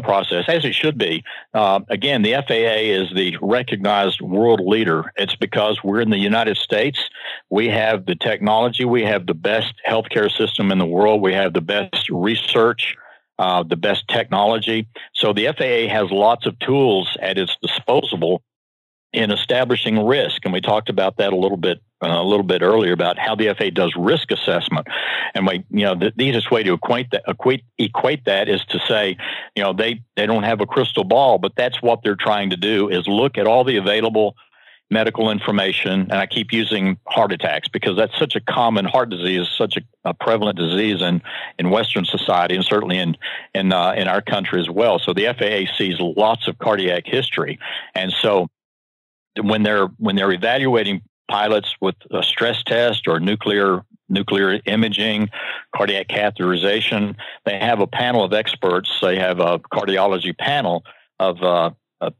process, 0.03 0.45
as 0.49 0.65
it 0.65 0.75
should 0.75 0.97
be. 0.97 1.23
Uh, 1.53 1.79
again, 1.87 2.23
the 2.23 2.33
FAA 2.33 2.81
is 2.81 3.09
the 3.15 3.37
recognized 3.41 4.19
world 4.19 4.59
leader. 4.59 5.13
It's 5.15 5.35
because 5.35 5.81
we're 5.81 6.01
in 6.01 6.09
the 6.09 6.17
United 6.17 6.57
States. 6.57 7.09
We 7.49 7.69
have 7.69 8.05
the 8.05 8.15
technology. 8.15 8.83
We 8.83 9.03
have 9.03 9.27
the 9.27 9.33
best 9.33 9.73
healthcare 9.87 10.29
system 10.29 10.71
in 10.71 10.77
the 10.77 10.85
world. 10.85 11.21
We 11.21 11.33
have 11.33 11.53
the 11.53 11.61
best 11.61 12.09
research. 12.09 12.97
Uh, 13.37 13.63
the 13.63 13.75
best 13.75 14.07
technology. 14.07 14.87
So 15.13 15.33
the 15.33 15.47
FAA 15.47 15.93
has 15.93 16.09
lots 16.09 16.45
of 16.45 16.57
tools 16.59 17.17
at 17.21 17.37
its 17.37 17.57
disposal 17.61 18.41
in 19.13 19.31
establishing 19.31 20.05
risk, 20.05 20.43
and 20.43 20.53
we 20.53 20.61
talked 20.61 20.89
about 20.89 21.17
that 21.17 21.31
a 21.31 21.35
little 21.35 21.57
bit 21.57 21.81
uh, 22.03 22.07
a 22.07 22.23
little 22.23 22.43
bit 22.43 22.61
earlier 22.61 22.91
about 22.91 23.17
how 23.17 23.33
the 23.35 23.53
FAA 23.57 23.69
does 23.69 23.93
risk 23.97 24.31
assessment, 24.31 24.87
and 25.33 25.47
we 25.47 25.63
you 25.69 25.85
know 25.85 25.95
the, 25.95 26.11
the 26.15 26.23
easiest 26.25 26.51
way 26.51 26.63
to 26.63 26.73
equate 26.73 27.11
that 27.11 27.23
equate 27.27 27.63
equate 27.77 28.25
that 28.25 28.49
is 28.49 28.63
to 28.65 28.79
say 28.87 29.17
you 29.55 29.63
know 29.63 29.73
they 29.73 30.01
they 30.15 30.25
don't 30.25 30.43
have 30.43 30.61
a 30.61 30.65
crystal 30.65 31.03
ball, 31.03 31.37
but 31.37 31.53
that's 31.55 31.81
what 31.81 32.01
they're 32.03 32.15
trying 32.15 32.49
to 32.49 32.57
do 32.57 32.89
is 32.89 33.07
look 33.07 33.37
at 33.37 33.47
all 33.47 33.63
the 33.63 33.77
available 33.77 34.35
medical 34.89 35.31
information. 35.31 36.01
And 36.01 36.13
i 36.13 36.25
keep 36.25 36.53
using 36.53 36.97
heart 37.07 37.31
attacks 37.31 37.67
because 37.67 37.97
that's 37.97 38.17
such 38.17 38.35
a 38.35 38.39
common 38.39 38.85
heart 38.85 39.09
disease 39.09 39.47
such 39.57 39.77
a, 39.77 39.81
a 40.09 40.13
prevalent 40.13 40.57
disease 40.57 41.01
in, 41.01 41.21
in 41.57 41.69
western 41.69 42.05
society 42.05 42.55
and 42.55 42.63
certainly 42.63 42.97
in 42.97 43.17
in 43.53 43.73
uh, 43.73 43.93
in 43.93 44.07
our 44.07 44.21
country 44.21 44.59
as 44.59 44.69
well. 44.69 44.99
So 44.99 45.13
the 45.13 45.25
faa 45.25 45.71
sees 45.77 45.95
lots 45.99 46.47
of 46.47 46.59
cardiac 46.59 47.03
history. 47.05 47.59
And 47.95 48.11
so 48.11 48.47
when 49.41 49.63
they're 49.63 49.87
when 49.97 50.15
they're 50.15 50.31
evaluating 50.31 51.01
pilots 51.29 51.75
with 51.81 51.95
a 52.11 52.23
stress 52.23 52.63
test 52.63 53.07
or 53.07 53.19
nuclear 53.19 53.83
nuclear 54.07 54.59
imaging, 54.65 55.29
cardiac 55.75 56.07
catheterization, 56.07 57.15
they 57.45 57.57
have 57.57 57.79
a 57.79 57.87
panel 57.87 58.23
of 58.23 58.33
experts. 58.33 58.99
They 59.01 59.17
have 59.17 59.39
a 59.39 59.59
cardiology 59.59 60.37
panel 60.37 60.83
of 61.19 61.41
uh, 61.41 61.71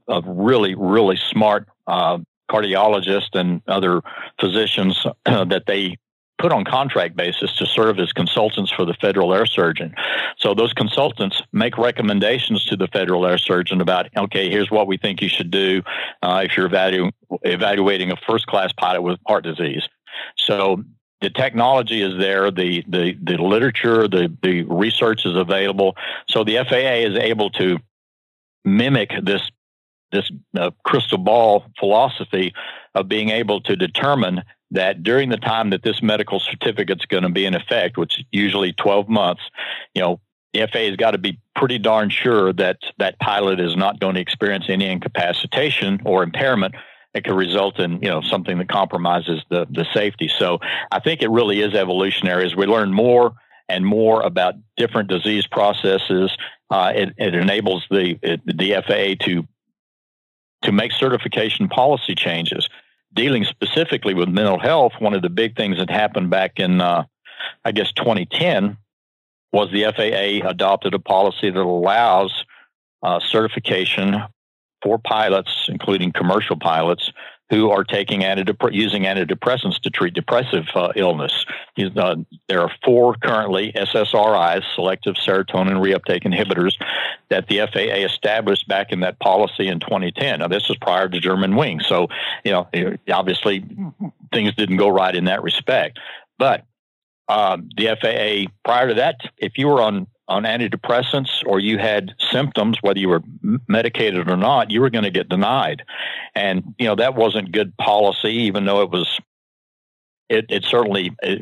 of, 0.08 0.24
really 0.26 0.76
really 0.76 1.18
smart 1.18 1.68
uh, 1.88 2.20
cardiologists 2.50 3.36
and 3.36 3.62
other 3.68 4.02
physicians 4.40 5.06
that 5.26 5.64
they 5.68 5.98
put 6.46 6.52
on 6.52 6.64
contract 6.64 7.16
basis 7.16 7.56
to 7.58 7.66
serve 7.66 7.98
as 7.98 8.12
consultants 8.12 8.72
for 8.72 8.86
the 8.86 8.94
federal 8.94 9.34
air 9.34 9.48
surgeon. 9.48 9.96
So 10.38 10.54
those 10.54 10.74
consultants 10.74 11.42
make 11.52 11.76
recommendations 11.76 12.64
to 12.66 12.78
the 12.78 12.88
federal 12.88 13.26
air 13.26 13.40
surgeon 13.40 13.82
about, 13.82 14.10
okay, 14.16 14.48
here's 14.52 14.70
what 14.70 14.86
we 14.86 14.96
think 14.96 15.24
you 15.24 15.28
should 15.28 15.50
do 15.50 15.82
uh, 16.22 16.44
if 16.46 16.56
you're 16.56 16.70
evalu- 16.70 17.12
evaluating 17.42 18.12
a 18.12 18.16
first 18.28 18.46
class 18.46 18.72
pilot 18.74 19.02
with 19.02 19.18
heart 19.26 19.44
disease. 19.44 19.90
So 20.38 20.84
the 21.20 21.32
technology 21.32 22.04
is 22.04 22.16
there, 22.20 22.52
the 22.52 22.84
the 22.88 23.18
the 23.24 23.38
literature, 23.42 24.08
the 24.08 24.32
the 24.44 24.62
research 24.66 25.26
is 25.26 25.36
available. 25.36 25.98
So 26.30 26.44
the 26.44 26.58
FAA 26.58 27.10
is 27.10 27.18
able 27.18 27.50
to 27.62 27.80
mimic 28.64 29.14
this 29.24 29.42
this 30.12 30.30
uh, 30.56 30.70
crystal 30.84 31.18
ball 31.18 31.66
philosophy 31.80 32.54
of 32.94 33.08
being 33.08 33.30
able 33.30 33.62
to 33.62 33.76
determine 33.76 34.44
that 34.72 35.04
during 35.04 35.30
the 35.30 35.38
time 35.38 35.70
that 35.70 35.84
this 35.84 36.02
medical 36.02 36.40
certificate 36.40 37.00
is 37.00 37.06
going 37.06 37.24
to 37.24 37.30
be 37.30 37.46
in 37.46 37.56
effect, 37.56 37.98
which 37.98 38.20
is 38.20 38.26
usually 38.32 38.74
12 38.74 39.08
months, 39.08 39.44
you 39.94 40.02
know, 40.02 40.20
the 40.54 40.68
FAA 40.72 40.80
has 40.80 40.96
got 40.96 41.12
to 41.12 41.18
be 41.18 41.40
pretty 41.56 41.78
darn 41.78 42.10
sure 42.10 42.54
that 42.54 42.78
that 42.98 43.20
pilot 43.20 43.60
is 43.60 43.76
not 43.76 44.00
going 44.00 44.16
to 44.16 44.22
experience 44.22 44.66
any 44.70 44.86
incapacitation 44.86 46.02
or 46.06 46.24
impairment 46.24 46.76
that 47.14 47.24
could 47.24 47.36
result 47.36 47.80
in 47.80 48.02
you 48.02 48.10
know 48.10 48.22
something 48.22 48.58
that 48.58 48.70
compromises 48.70 49.42
the 49.50 49.66
the 49.70 49.86
safety. 49.94 50.30
So 50.40 50.60
I 50.92 51.00
think 51.00 51.22
it 51.22 51.30
really 51.30 51.62
is 51.62 51.74
evolutionary 51.74 52.46
as 52.46 52.56
we 52.56 52.66
learn 52.66 52.94
more 52.94 53.34
and 53.68 53.86
more 53.86 54.22
about 54.22 54.56
different 54.78 55.10
disease 55.10 55.48
processes. 55.48 56.36
Uh, 56.70 56.92
it, 56.96 57.14
it, 57.18 57.36
enables 57.36 57.86
the 57.92 58.18
it, 58.22 58.42
the 58.46 58.76
FAA 58.86 59.26
to 59.26 59.48
to 60.64 60.72
make 60.72 60.92
certification 60.92 61.68
policy 61.68 62.16
changes 62.16 62.70
dealing 63.16 63.46
specifically 63.46 64.14
with 64.14 64.30
mental 64.30 64.60
health, 64.60 64.94
one 65.00 65.14
of 65.14 65.22
the 65.22 65.30
big 65.30 65.56
things 65.56 65.78
that 65.78 65.90
happened 65.90 66.30
back 66.30 66.60
in, 66.60 66.82
uh, 66.82 67.06
I 67.64 67.72
guess, 67.72 67.92
2010 67.94 68.78
was 69.52 69.72
the 69.72 69.84
FAA 69.84 70.48
adopted 70.48 70.94
a 70.94 71.00
policy 71.00 71.50
that 71.50 71.62
allows 71.62 72.44
uh, 73.02 73.20
certification 73.20 74.18
for 74.84 74.98
pilots, 75.00 75.68
including 75.70 76.12
commercial 76.12 76.58
pilots, 76.58 77.12
who 77.50 77.70
are 77.70 77.84
taking 77.84 78.22
antidep- 78.22 78.74
using 78.74 79.04
antidepressants 79.04 79.80
to 79.82 79.90
treat 79.90 80.14
depressive 80.14 80.66
uh, 80.74 80.92
illness. 80.96 81.46
There 81.78 82.62
are 82.62 82.72
four 82.84 83.16
currently 83.16 83.72
SSRIs, 83.74 84.64
selective 84.74 85.16
serotonin 85.16 85.80
reuptake 85.80 86.24
inhibitors, 86.24 86.74
that 87.30 87.48
the 87.48 87.60
FAA 87.72 88.06
established 88.06 88.68
back 88.68 88.92
in 88.92 89.02
that 89.02 89.20
policy 89.20 89.68
in 89.68 89.80
2010. 89.80 90.40
Now, 90.40 90.48
this 90.48 90.68
was 90.68 90.78
prior 90.80 91.08
to 91.08 91.20
Germanwings, 91.20 91.86
so 91.86 92.08
you 92.44 92.52
know 92.52 92.68
obviously 93.12 93.64
things 94.34 94.56
didn't 94.56 94.78
go 94.78 94.90
right 94.90 95.16
in 95.16 95.26
that 95.26 95.44
respect. 95.44 96.00
But 96.40 96.66
um, 97.28 97.70
the 97.78 97.96
FAA 98.02 98.52
prior 98.64 98.90
to 98.90 98.96
that, 98.96 99.16
if 99.38 99.58
you 99.58 99.68
were 99.68 99.82
on 99.82 100.08
on 100.28 100.44
antidepressants 100.44 101.44
or 101.46 101.60
you 101.60 101.78
had 101.78 102.16
symptoms, 102.32 102.78
whether 102.82 103.00
you 103.00 103.10
were 103.10 103.22
medicated 103.68 104.30
or 104.30 104.38
not, 104.38 104.72
you 104.72 104.82
were 104.82 104.90
going 104.90 105.04
to 105.04 105.12
get 105.12 105.30
denied. 105.30 105.84
And, 106.34 106.76
you 106.80 106.88
know, 106.88 106.96
that 106.96 107.16
wasn't 107.16 107.52
good 107.52 107.76
policy, 107.78 108.34
even 108.34 108.66
though 108.66 108.82
it 108.82 108.90
was, 108.90 109.20
it, 110.30 110.46
it 110.50 110.64
certainly 110.64 111.16
uh, 111.24 111.36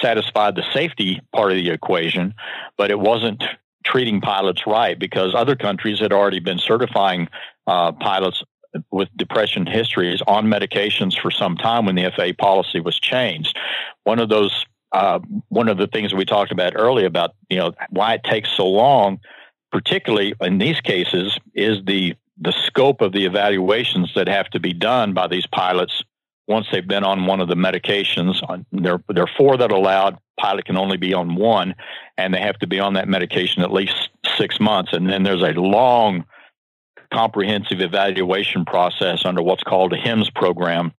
satisfied 0.00 0.56
the 0.56 0.64
safety 0.72 1.20
part 1.34 1.52
of 1.52 1.56
the 1.56 1.70
equation, 1.70 2.34
but 2.76 2.90
it 2.90 2.98
wasn't 2.98 3.42
treating 3.84 4.20
pilots 4.20 4.66
right 4.66 4.98
because 4.98 5.34
other 5.34 5.56
countries 5.56 5.98
had 5.98 6.12
already 6.12 6.38
been 6.38 6.58
certifying 6.58 7.28
uh, 7.66 7.92
pilots 7.92 8.42
with 8.90 9.08
depression 9.16 9.66
histories 9.66 10.22
on 10.26 10.46
medications 10.46 11.18
for 11.20 11.30
some 11.30 11.56
time 11.56 11.86
when 11.86 11.94
the 11.94 12.10
FAA 12.14 12.32
policy 12.38 12.80
was 12.80 12.98
changed. 12.98 13.58
One 14.04 14.18
of 14.18 14.28
those 14.28 14.64
uh, 14.92 15.20
one 15.48 15.68
of 15.68 15.78
the 15.78 15.86
things 15.86 16.14
we 16.14 16.24
talked 16.24 16.52
about 16.52 16.74
earlier 16.76 17.06
about 17.06 17.34
you 17.48 17.58
know 17.58 17.72
why 17.90 18.14
it 18.14 18.24
takes 18.24 18.50
so 18.56 18.66
long, 18.66 19.18
particularly 19.70 20.34
in 20.40 20.58
these 20.58 20.80
cases, 20.80 21.38
is 21.54 21.78
the 21.86 22.14
the 22.40 22.52
scope 22.66 23.00
of 23.00 23.12
the 23.12 23.24
evaluations 23.24 24.12
that 24.14 24.28
have 24.28 24.48
to 24.50 24.60
be 24.60 24.72
done 24.72 25.12
by 25.12 25.26
these 25.26 25.46
pilots 25.46 26.02
once 26.48 26.66
they've 26.72 26.88
been 26.88 27.04
on 27.04 27.26
one 27.26 27.40
of 27.40 27.48
the 27.48 27.54
medications. 27.54 28.40
There, 28.72 29.02
there 29.08 29.24
are 29.24 29.30
four 29.36 29.56
that 29.56 29.70
are 29.70 29.76
allowed. 29.76 30.18
Pilot 30.40 30.64
can 30.64 30.76
only 30.76 30.96
be 30.96 31.14
on 31.14 31.36
one, 31.36 31.74
and 32.18 32.34
they 32.34 32.40
have 32.40 32.58
to 32.58 32.66
be 32.66 32.80
on 32.80 32.94
that 32.94 33.08
medication 33.08 33.62
at 33.62 33.72
least 33.72 34.10
six 34.36 34.58
months. 34.58 34.92
And 34.92 35.08
then 35.08 35.22
there's 35.22 35.42
a 35.42 35.52
long, 35.52 36.24
comprehensive 37.12 37.80
evaluation 37.80 38.64
process 38.64 39.24
under 39.24 39.42
what's 39.42 39.62
called 39.62 39.92
a 39.92 39.96
HIMS 39.96 40.30
program 40.30 40.92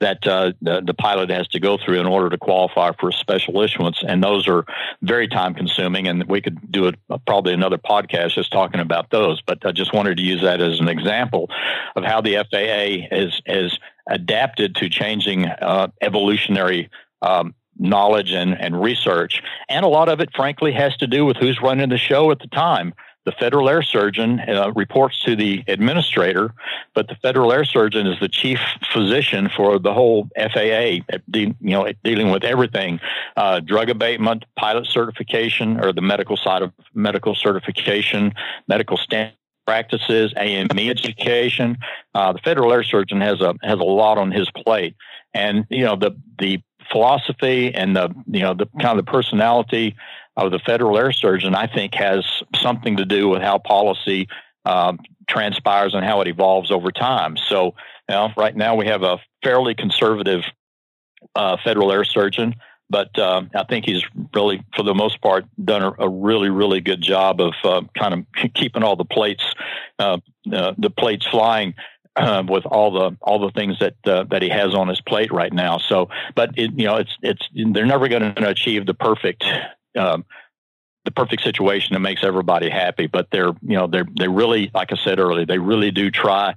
that 0.00 0.26
uh, 0.26 0.52
the, 0.60 0.82
the 0.84 0.94
pilot 0.94 1.30
has 1.30 1.48
to 1.48 1.60
go 1.60 1.78
through 1.78 2.00
in 2.00 2.06
order 2.06 2.30
to 2.30 2.38
qualify 2.38 2.92
for 2.98 3.08
a 3.08 3.12
special 3.12 3.62
issuance. 3.62 4.02
And 4.06 4.22
those 4.22 4.48
are 4.48 4.64
very 5.02 5.28
time 5.28 5.54
consuming. 5.54 6.08
And 6.08 6.24
we 6.24 6.40
could 6.40 6.70
do 6.70 6.86
it 6.86 6.96
uh, 7.10 7.18
probably 7.26 7.52
another 7.52 7.78
podcast 7.78 8.34
just 8.34 8.52
talking 8.52 8.80
about 8.80 9.10
those. 9.10 9.40
But 9.42 9.64
I 9.64 9.72
just 9.72 9.92
wanted 9.92 10.16
to 10.16 10.22
use 10.22 10.42
that 10.42 10.60
as 10.60 10.80
an 10.80 10.88
example 10.88 11.50
of 11.96 12.04
how 12.04 12.20
the 12.20 12.44
FAA 12.50 13.16
is, 13.16 13.40
is 13.46 13.78
adapted 14.06 14.76
to 14.76 14.88
changing 14.88 15.46
uh, 15.46 15.88
evolutionary 16.00 16.90
um, 17.22 17.54
knowledge 17.78 18.32
and, 18.32 18.58
and 18.60 18.80
research. 18.80 19.42
And 19.68 19.84
a 19.84 19.88
lot 19.88 20.08
of 20.08 20.20
it, 20.20 20.30
frankly, 20.34 20.72
has 20.72 20.96
to 20.98 21.06
do 21.06 21.24
with 21.24 21.36
who's 21.36 21.60
running 21.62 21.88
the 21.88 21.98
show 21.98 22.30
at 22.30 22.38
the 22.38 22.48
time 22.48 22.94
the 23.24 23.32
federal 23.32 23.68
air 23.68 23.82
surgeon 23.82 24.40
uh, 24.40 24.72
reports 24.74 25.20
to 25.22 25.36
the 25.36 25.62
administrator, 25.68 26.52
but 26.94 27.08
the 27.08 27.14
federal 27.16 27.52
air 27.52 27.64
surgeon 27.64 28.06
is 28.06 28.18
the 28.20 28.28
chief 28.28 28.58
physician 28.92 29.48
for 29.48 29.78
the 29.78 29.92
whole 29.92 30.28
FAA, 30.36 30.98
you 31.32 31.54
know, 31.60 31.88
dealing 32.02 32.30
with 32.30 32.44
everything, 32.44 33.00
uh, 33.36 33.60
drug 33.60 33.90
abatement, 33.90 34.44
pilot 34.56 34.86
certification, 34.86 35.78
or 35.82 35.92
the 35.92 36.02
medical 36.02 36.36
side 36.36 36.62
of 36.62 36.72
medical 36.94 37.34
certification, 37.34 38.32
medical 38.66 38.96
standard 38.96 39.36
practices, 39.66 40.32
AME 40.36 40.78
education. 40.78 41.78
Uh, 42.14 42.32
the 42.32 42.40
federal 42.40 42.72
air 42.72 42.82
surgeon 42.82 43.20
has 43.20 43.40
a 43.40 43.54
has 43.62 43.78
a 43.78 43.84
lot 43.84 44.18
on 44.18 44.32
his 44.32 44.50
plate, 44.50 44.96
and 45.34 45.66
you 45.70 45.84
know 45.84 45.96
the 45.96 46.10
the 46.38 46.60
philosophy 46.90 47.72
and 47.74 47.96
the 47.96 48.12
you 48.26 48.40
know 48.40 48.54
the 48.54 48.66
kind 48.80 48.98
of 48.98 49.04
the 49.04 49.10
personality 49.10 49.94
of 50.36 50.50
the 50.50 50.58
federal 50.58 50.98
air 50.98 51.12
surgeon, 51.12 51.54
I 51.54 51.66
think, 51.66 51.94
has 51.94 52.24
something 52.56 52.96
to 52.96 53.04
do 53.04 53.28
with 53.28 53.42
how 53.42 53.58
policy 53.58 54.28
uh, 54.64 54.94
transpires 55.28 55.94
and 55.94 56.04
how 56.04 56.20
it 56.20 56.28
evolves 56.28 56.70
over 56.70 56.90
time. 56.90 57.36
So, 57.36 57.74
you 58.08 58.14
know, 58.14 58.30
right 58.36 58.56
now 58.56 58.74
we 58.74 58.86
have 58.86 59.02
a 59.02 59.18
fairly 59.42 59.74
conservative 59.74 60.42
uh, 61.34 61.56
federal 61.62 61.92
air 61.92 62.04
surgeon, 62.04 62.54
but 62.88 63.16
uh, 63.18 63.42
I 63.54 63.64
think 63.64 63.84
he's 63.86 64.02
really, 64.34 64.62
for 64.74 64.82
the 64.82 64.94
most 64.94 65.20
part, 65.20 65.44
done 65.62 65.82
a, 65.82 65.92
a 65.98 66.08
really, 66.08 66.50
really 66.50 66.80
good 66.80 67.02
job 67.02 67.40
of 67.40 67.54
uh, 67.64 67.82
kind 67.98 68.14
of 68.14 68.52
keeping 68.54 68.82
all 68.82 68.96
the 68.96 69.04
plates, 69.04 69.44
uh, 69.98 70.18
uh, 70.52 70.74
the 70.78 70.90
plates 70.90 71.26
flying 71.26 71.74
uh, 72.16 72.42
with 72.46 72.66
all 72.66 72.92
the 72.92 73.16
all 73.22 73.38
the 73.38 73.50
things 73.52 73.78
that 73.80 73.94
uh, 74.04 74.24
that 74.30 74.42
he 74.42 74.50
has 74.50 74.74
on 74.74 74.88
his 74.88 75.00
plate 75.00 75.32
right 75.32 75.52
now. 75.52 75.78
So, 75.78 76.10
but 76.34 76.50
it, 76.58 76.72
you 76.76 76.84
know, 76.84 76.96
it's 76.96 77.16
it's 77.22 77.48
they're 77.54 77.86
never 77.86 78.08
going 78.08 78.34
to 78.34 78.48
achieve 78.48 78.86
the 78.86 78.94
perfect. 78.94 79.44
Um, 79.96 80.24
the 81.04 81.10
perfect 81.10 81.42
situation 81.42 81.94
that 81.94 82.00
makes 82.00 82.22
everybody 82.22 82.70
happy, 82.70 83.06
but 83.06 83.28
they're 83.32 83.52
you 83.62 83.76
know 83.76 83.86
they're 83.86 84.06
they 84.18 84.28
really 84.28 84.70
like 84.72 84.92
I 84.92 84.96
said 84.96 85.18
earlier 85.18 85.46
they 85.46 85.58
really 85.58 85.90
do 85.90 86.10
try 86.10 86.54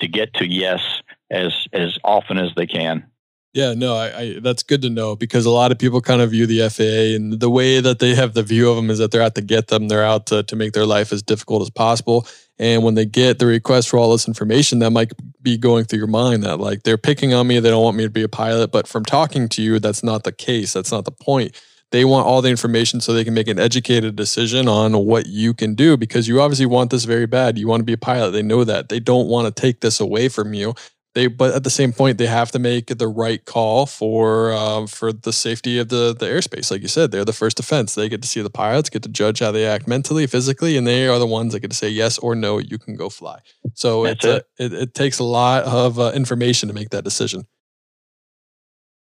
to 0.00 0.08
get 0.08 0.34
to 0.34 0.46
yes 0.46 1.02
as 1.30 1.66
as 1.72 1.98
often 2.02 2.38
as 2.38 2.50
they 2.56 2.66
can. 2.66 3.06
Yeah, 3.54 3.72
no, 3.74 3.94
I, 3.94 4.18
I, 4.18 4.38
that's 4.40 4.64
good 4.64 4.82
to 4.82 4.90
know 4.90 5.14
because 5.14 5.46
a 5.46 5.50
lot 5.50 5.70
of 5.70 5.78
people 5.78 6.00
kind 6.00 6.20
of 6.20 6.32
view 6.32 6.44
the 6.44 6.68
FAA 6.68 7.14
and 7.14 7.38
the 7.38 7.48
way 7.48 7.78
that 7.78 8.00
they 8.00 8.16
have 8.16 8.34
the 8.34 8.42
view 8.42 8.68
of 8.68 8.74
them 8.74 8.90
is 8.90 8.98
that 8.98 9.12
they're 9.12 9.22
out 9.22 9.36
to 9.36 9.42
get 9.42 9.68
them. 9.68 9.86
They're 9.86 10.04
out 10.04 10.26
to, 10.26 10.42
to 10.42 10.56
make 10.56 10.72
their 10.72 10.86
life 10.86 11.12
as 11.12 11.22
difficult 11.22 11.62
as 11.62 11.70
possible. 11.70 12.26
And 12.58 12.82
when 12.82 12.96
they 12.96 13.06
get 13.06 13.38
the 13.38 13.46
request 13.46 13.88
for 13.88 13.96
all 13.96 14.10
this 14.10 14.26
information, 14.26 14.80
that 14.80 14.90
might 14.90 15.12
be 15.40 15.56
going 15.56 15.84
through 15.84 16.00
your 16.00 16.08
mind 16.08 16.42
that 16.42 16.58
like 16.58 16.82
they're 16.82 16.98
picking 16.98 17.32
on 17.32 17.46
me. 17.46 17.60
They 17.60 17.70
don't 17.70 17.82
want 17.82 17.96
me 17.96 18.02
to 18.02 18.10
be 18.10 18.24
a 18.24 18.28
pilot. 18.28 18.72
But 18.72 18.88
from 18.88 19.04
talking 19.04 19.48
to 19.50 19.62
you, 19.62 19.78
that's 19.78 20.02
not 20.02 20.24
the 20.24 20.32
case. 20.32 20.72
That's 20.72 20.90
not 20.90 21.04
the 21.04 21.12
point. 21.12 21.54
They 21.94 22.04
want 22.04 22.26
all 22.26 22.42
the 22.42 22.50
information 22.50 23.00
so 23.00 23.12
they 23.12 23.22
can 23.22 23.34
make 23.34 23.46
an 23.46 23.60
educated 23.60 24.16
decision 24.16 24.66
on 24.66 25.06
what 25.06 25.26
you 25.26 25.54
can 25.54 25.76
do 25.76 25.96
because 25.96 26.26
you 26.26 26.40
obviously 26.40 26.66
want 26.66 26.90
this 26.90 27.04
very 27.04 27.26
bad. 27.26 27.56
You 27.56 27.68
want 27.68 27.82
to 27.82 27.84
be 27.84 27.92
a 27.92 27.96
pilot. 27.96 28.32
They 28.32 28.42
know 28.42 28.64
that. 28.64 28.88
They 28.88 28.98
don't 28.98 29.28
want 29.28 29.46
to 29.46 29.60
take 29.60 29.80
this 29.80 30.00
away 30.00 30.28
from 30.28 30.54
you 30.54 30.74
they 31.14 31.28
but 31.28 31.54
at 31.54 31.64
the 31.64 31.70
same 31.70 31.92
point 31.92 32.18
they 32.18 32.26
have 32.26 32.50
to 32.50 32.58
make 32.58 32.86
the 32.86 33.08
right 33.08 33.44
call 33.44 33.86
for 33.86 34.52
um, 34.52 34.86
for 34.86 35.12
the 35.12 35.32
safety 35.32 35.78
of 35.78 35.88
the 35.88 36.14
the 36.18 36.26
airspace 36.26 36.70
like 36.70 36.82
you 36.82 36.88
said 36.88 37.10
they're 37.10 37.24
the 37.24 37.32
first 37.32 37.56
defense 37.56 37.94
they 37.94 38.08
get 38.08 38.22
to 38.22 38.28
see 38.28 38.42
the 38.42 38.50
pilots 38.50 38.90
get 38.90 39.02
to 39.02 39.08
judge 39.08 39.38
how 39.38 39.50
they 39.50 39.64
act 39.64 39.86
mentally 39.86 40.26
physically 40.26 40.76
and 40.76 40.86
they 40.86 41.06
are 41.06 41.18
the 41.18 41.26
ones 41.26 41.52
that 41.52 41.60
get 41.60 41.70
to 41.70 41.76
say 41.76 41.88
yes 41.88 42.18
or 42.18 42.34
no 42.34 42.58
you 42.58 42.78
can 42.78 42.96
go 42.96 43.08
fly 43.08 43.38
so 43.74 44.04
it's 44.04 44.24
it. 44.24 44.46
A, 44.58 44.64
it, 44.64 44.72
it 44.72 44.94
takes 44.94 45.18
a 45.18 45.24
lot 45.24 45.62
of 45.64 45.98
uh, 45.98 46.12
information 46.14 46.68
to 46.68 46.74
make 46.74 46.90
that 46.90 47.04
decision 47.04 47.46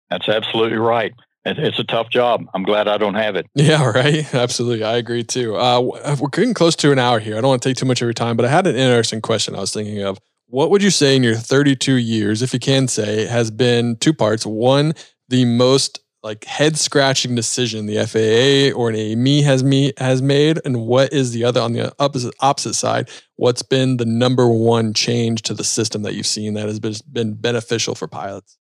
that's 0.09 0.27
absolutely 0.27 0.77
right 0.77 1.13
it's 1.45 1.79
a 1.79 1.83
tough 1.83 2.09
job. 2.09 2.45
I'm 2.53 2.63
glad 2.63 2.87
I 2.87 2.97
don't 2.97 3.15
have 3.15 3.35
it. 3.35 3.47
Yeah, 3.55 3.85
right. 3.85 4.33
Absolutely. 4.33 4.83
I 4.83 4.97
agree 4.97 5.23
too. 5.23 5.55
Uh, 5.55 5.81
we're 5.81 6.29
getting 6.31 6.53
close 6.53 6.75
to 6.77 6.91
an 6.91 6.99
hour 6.99 7.19
here. 7.19 7.37
I 7.37 7.41
don't 7.41 7.49
want 7.49 7.61
to 7.61 7.69
take 7.69 7.77
too 7.77 7.85
much 7.85 8.01
of 8.01 8.05
your 8.05 8.13
time, 8.13 8.35
but 8.35 8.45
I 8.45 8.49
had 8.49 8.67
an 8.67 8.75
interesting 8.75 9.21
question 9.21 9.55
I 9.55 9.59
was 9.59 9.73
thinking 9.73 10.01
of 10.03 10.19
what 10.47 10.69
would 10.69 10.83
you 10.83 10.91
say 10.91 11.15
in 11.15 11.23
your 11.23 11.35
32 11.35 11.95
years, 11.95 12.41
if 12.41 12.53
you 12.53 12.59
can 12.59 12.87
say, 12.87 13.25
has 13.25 13.49
been 13.49 13.95
two 13.97 14.13
parts? 14.13 14.45
One, 14.45 14.93
the 15.29 15.45
most 15.45 15.99
like 16.21 16.45
head 16.45 16.77
scratching 16.77 17.35
decision 17.35 17.85
the 17.85 18.05
FAA 18.05 18.77
or 18.77 18.89
an 18.89 18.95
AME 18.95 19.43
has 19.43 19.63
me 19.63 19.93
has 19.97 20.21
made, 20.21 20.59
and 20.63 20.85
what 20.85 21.11
is 21.11 21.31
the 21.31 21.43
other 21.43 21.59
on 21.59 21.73
the 21.73 21.93
opposite 21.99 22.33
opposite 22.39 22.75
side? 22.75 23.09
What's 23.35 23.61
been 23.61 23.97
the 23.97 24.05
number 24.05 24.47
one 24.47 24.93
change 24.93 25.41
to 25.43 25.53
the 25.53 25.63
system 25.63 26.03
that 26.03 26.13
you've 26.13 26.27
seen 26.27 26.53
that 26.53 26.67
has 26.67 26.79
been, 26.79 26.93
been 27.11 27.33
beneficial 27.33 27.95
for 27.95 28.07
pilots? 28.07 28.57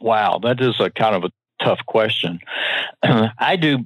Wow, 0.00 0.38
that 0.42 0.60
is 0.60 0.80
a 0.80 0.90
kind 0.90 1.14
of 1.14 1.24
a 1.24 1.30
tough 1.62 1.80
question. 1.86 2.40
I 3.02 3.56
do. 3.56 3.78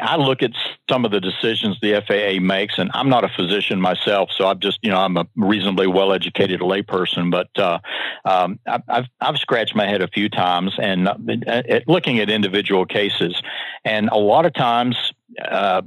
I 0.00 0.16
look 0.16 0.42
at 0.42 0.52
some 0.88 1.04
of 1.04 1.10
the 1.10 1.20
decisions 1.20 1.78
the 1.80 2.02
FAA 2.06 2.44
makes, 2.44 2.78
and 2.78 2.90
I'm 2.94 3.08
not 3.08 3.24
a 3.24 3.28
physician 3.28 3.80
myself, 3.80 4.30
so 4.36 4.46
I'm 4.46 4.60
just 4.60 4.78
you 4.82 4.90
know 4.90 4.98
I'm 4.98 5.16
a 5.16 5.26
reasonably 5.36 5.86
well 5.86 6.12
educated 6.12 6.60
layperson. 6.60 7.30
But 7.30 7.48
uh, 7.58 7.78
um, 8.24 8.58
I've 8.66 9.06
I've 9.20 9.38
scratched 9.38 9.74
my 9.74 9.86
head 9.86 10.02
a 10.02 10.08
few 10.08 10.28
times 10.28 10.74
and 10.78 11.08
uh, 11.08 11.62
looking 11.86 12.18
at 12.18 12.30
individual 12.30 12.86
cases, 12.86 13.40
and 13.84 14.08
a 14.08 14.18
lot 14.18 14.46
of 14.46 14.54
times. 14.54 14.96
Uh, 15.42 15.82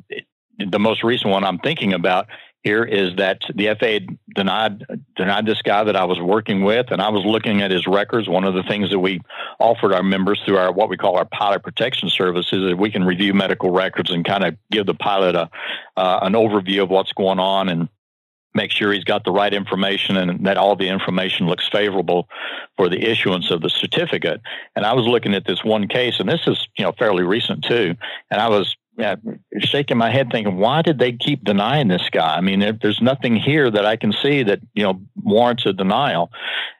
the 0.71 0.79
most 0.79 1.03
recent 1.03 1.29
one 1.29 1.43
I'm 1.43 1.59
thinking 1.59 1.93
about 1.93 2.25
here 2.67 2.83
is 2.83 3.15
that 3.15 3.41
the 3.55 3.67
FAA 3.79 4.13
denied 4.35 4.83
denied 5.15 5.45
this 5.45 5.61
guy 5.61 5.85
that 5.85 5.95
I 5.95 6.03
was 6.03 6.19
working 6.19 6.63
with, 6.63 6.87
and 6.91 7.01
I 7.01 7.07
was 7.09 7.23
looking 7.23 7.61
at 7.61 7.71
his 7.71 7.87
records. 7.87 8.27
One 8.27 8.43
of 8.43 8.53
the 8.55 8.63
things 8.63 8.89
that 8.89 8.99
we 8.99 9.21
offered 9.57 9.93
our 9.93 10.03
members 10.03 10.41
through 10.45 10.57
our 10.57 10.71
what 10.71 10.89
we 10.89 10.97
call 10.97 11.15
our 11.15 11.25
pilot 11.25 11.63
protection 11.63 12.09
service 12.09 12.47
is 12.51 12.63
that 12.67 12.77
we 12.77 12.91
can 12.91 13.05
review 13.05 13.33
medical 13.33 13.71
records 13.71 14.11
and 14.11 14.25
kind 14.25 14.43
of 14.43 14.57
give 14.69 14.85
the 14.85 14.93
pilot 14.93 15.35
a 15.35 15.49
uh, 15.95 16.19
an 16.23 16.33
overview 16.33 16.83
of 16.83 16.89
what's 16.89 17.13
going 17.13 17.39
on 17.39 17.69
and 17.69 17.87
make 18.53 18.71
sure 18.71 18.91
he's 18.91 19.05
got 19.05 19.23
the 19.23 19.31
right 19.31 19.53
information 19.53 20.17
and 20.17 20.45
that 20.45 20.57
all 20.57 20.75
the 20.75 20.89
information 20.89 21.47
looks 21.47 21.69
favorable 21.69 22.27
for 22.75 22.89
the 22.89 23.01
issuance 23.01 23.51
of 23.51 23.61
the 23.61 23.69
certificate. 23.69 24.41
And 24.75 24.85
I 24.85 24.93
was 24.93 25.05
looking 25.05 25.35
at 25.35 25.45
this 25.45 25.63
one 25.63 25.87
case, 25.87 26.19
and 26.19 26.27
this 26.27 26.41
is 26.47 26.67
you 26.77 26.83
know 26.83 26.91
fairly 26.91 27.23
recent 27.23 27.63
too, 27.63 27.95
and 28.29 28.41
I 28.41 28.49
was 28.49 28.75
yeah, 28.97 29.15
shaking 29.59 29.97
my 29.97 30.09
head 30.09 30.29
thinking, 30.31 30.57
why 30.57 30.81
did 30.81 30.97
they 30.97 31.11
keep 31.11 31.43
denying 31.43 31.87
this 31.87 32.09
guy? 32.11 32.35
I 32.35 32.41
mean, 32.41 32.79
there's 32.81 33.01
nothing 33.01 33.35
here 33.35 33.69
that 33.69 33.85
I 33.85 33.95
can 33.95 34.11
see 34.11 34.41
that, 34.43 34.59
you 34.73 34.83
know, 34.83 34.99
warrants 35.21 35.67
a 35.67 35.73
denial. 35.73 36.31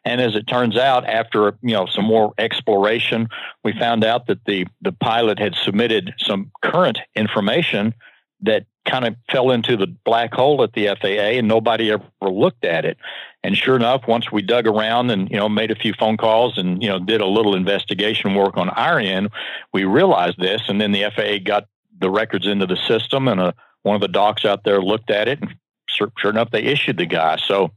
And 0.03 0.19
as 0.19 0.35
it 0.35 0.47
turns 0.47 0.77
out, 0.77 1.05
after, 1.05 1.57
you 1.61 1.73
know, 1.73 1.85
some 1.85 2.05
more 2.05 2.33
exploration, 2.39 3.27
we 3.63 3.73
found 3.73 4.03
out 4.03 4.25
that 4.27 4.43
the, 4.45 4.65
the 4.81 4.93
pilot 4.93 5.37
had 5.37 5.53
submitted 5.53 6.15
some 6.17 6.51
current 6.63 6.97
information 7.15 7.93
that 8.41 8.65
kind 8.85 9.05
of 9.05 9.15
fell 9.29 9.51
into 9.51 9.77
the 9.77 9.87
black 10.03 10.33
hole 10.33 10.63
at 10.63 10.73
the 10.73 10.87
FAA 10.99 11.37
and 11.37 11.47
nobody 11.47 11.91
ever 11.91 12.03
looked 12.21 12.65
at 12.65 12.83
it. 12.83 12.97
And 13.43 13.55
sure 13.55 13.75
enough, 13.75 14.07
once 14.07 14.31
we 14.31 14.41
dug 14.41 14.65
around 14.65 15.11
and, 15.11 15.29
you 15.29 15.37
know, 15.37 15.49
made 15.49 15.69
a 15.69 15.75
few 15.75 15.93
phone 15.93 16.17
calls 16.17 16.57
and, 16.57 16.81
you 16.81 16.89
know, 16.89 16.97
did 16.97 17.21
a 17.21 17.27
little 17.27 17.55
investigation 17.55 18.33
work 18.33 18.57
on 18.57 18.69
our 18.69 18.97
end, 18.99 19.29
we 19.71 19.83
realized 19.83 20.39
this. 20.39 20.63
And 20.67 20.81
then 20.81 20.93
the 20.93 21.11
FAA 21.15 21.43
got 21.45 21.67
the 21.99 22.09
records 22.09 22.47
into 22.47 22.65
the 22.65 22.77
system, 22.87 23.27
and 23.27 23.39
a, 23.39 23.45
uh, 23.45 23.51
one 23.83 23.95
of 23.95 24.01
the 24.01 24.07
docs 24.07 24.45
out 24.45 24.63
there 24.63 24.81
looked 24.81 25.09
at 25.09 25.27
it, 25.27 25.39
and 25.41 25.55
sure, 25.87 26.11
sure 26.17 26.31
enough, 26.31 26.51
they 26.51 26.63
issued 26.63 26.97
the 26.97 27.05
guy. 27.05 27.37
So 27.37 27.71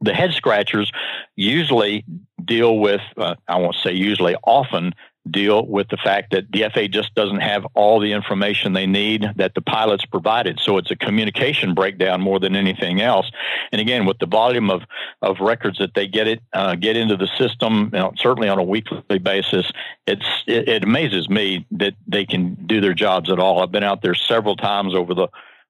the 0.00 0.14
head 0.14 0.32
scratchers 0.32 0.92
usually 1.36 2.04
deal 2.44 2.78
with, 2.78 3.00
uh, 3.16 3.34
I 3.48 3.56
won't 3.56 3.76
say 3.76 3.92
usually, 3.92 4.36
often 4.44 4.94
deal 5.30 5.66
with 5.66 5.88
the 5.88 5.96
fact 5.96 6.32
that 6.32 6.50
the 6.52 6.64
FAA 6.72 6.88
just 6.88 7.14
doesn't 7.14 7.40
have 7.40 7.66
all 7.74 8.00
the 8.00 8.12
information 8.12 8.72
they 8.72 8.86
need 8.86 9.26
that 9.36 9.54
the 9.54 9.60
pilots 9.60 10.04
provided. 10.04 10.58
So 10.60 10.78
it's 10.78 10.90
a 10.90 10.96
communication 10.96 11.74
breakdown 11.74 12.20
more 12.20 12.38
than 12.38 12.56
anything 12.56 13.00
else. 13.00 13.30
And 13.72 13.80
again, 13.80 14.06
with 14.06 14.18
the 14.18 14.26
volume 14.26 14.70
of, 14.70 14.82
of 15.22 15.40
records 15.40 15.78
that 15.78 15.94
they 15.94 16.06
get 16.06 16.26
it 16.28 16.40
uh, 16.52 16.74
get 16.74 16.96
into 16.96 17.16
the 17.16 17.28
system, 17.38 17.90
you 17.92 17.98
know, 17.98 18.12
certainly 18.16 18.48
on 18.48 18.58
a 18.58 18.62
weekly 18.62 19.18
basis, 19.18 19.70
it's 20.06 20.26
it, 20.46 20.68
it 20.68 20.84
amazes 20.84 21.28
me 21.28 21.66
that 21.72 21.94
they 22.06 22.24
can 22.24 22.54
do 22.66 22.80
their 22.80 22.94
jobs 22.94 23.30
at 23.30 23.38
all. 23.38 23.62
I've 23.62 23.72
been 23.72 23.84
out 23.84 24.02
there 24.02 24.14
several 24.14 24.56
times 24.56 24.94
over 24.94 25.14
the 25.14 25.28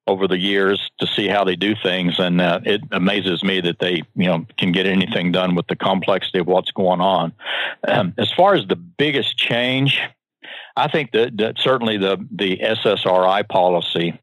over 0.09 0.27
the 0.27 0.37
years 0.37 0.89
to 0.99 1.07
see 1.07 1.27
how 1.27 1.43
they 1.43 1.55
do 1.55 1.75
things, 1.75 2.19
and 2.19 2.41
uh, 2.41 2.59
it 2.65 2.81
amazes 2.91 3.43
me 3.43 3.61
that 3.61 3.79
they 3.79 4.01
you 4.15 4.25
know 4.25 4.45
can 4.57 4.71
get 4.71 4.85
anything 4.85 5.31
done 5.31 5.55
with 5.55 5.67
the 5.67 5.75
complexity 5.75 6.39
of 6.39 6.47
what's 6.47 6.71
going 6.71 6.99
on. 6.99 7.31
Um, 7.87 8.13
as 8.17 8.31
far 8.31 8.55
as 8.55 8.65
the 8.67 8.75
biggest 8.75 9.37
change, 9.37 10.01
I 10.75 10.87
think 10.87 11.11
that, 11.11 11.37
that 11.37 11.59
certainly 11.59 11.97
the 11.97 12.17
the 12.31 12.57
SSRI 12.57 13.47
policy 13.47 14.19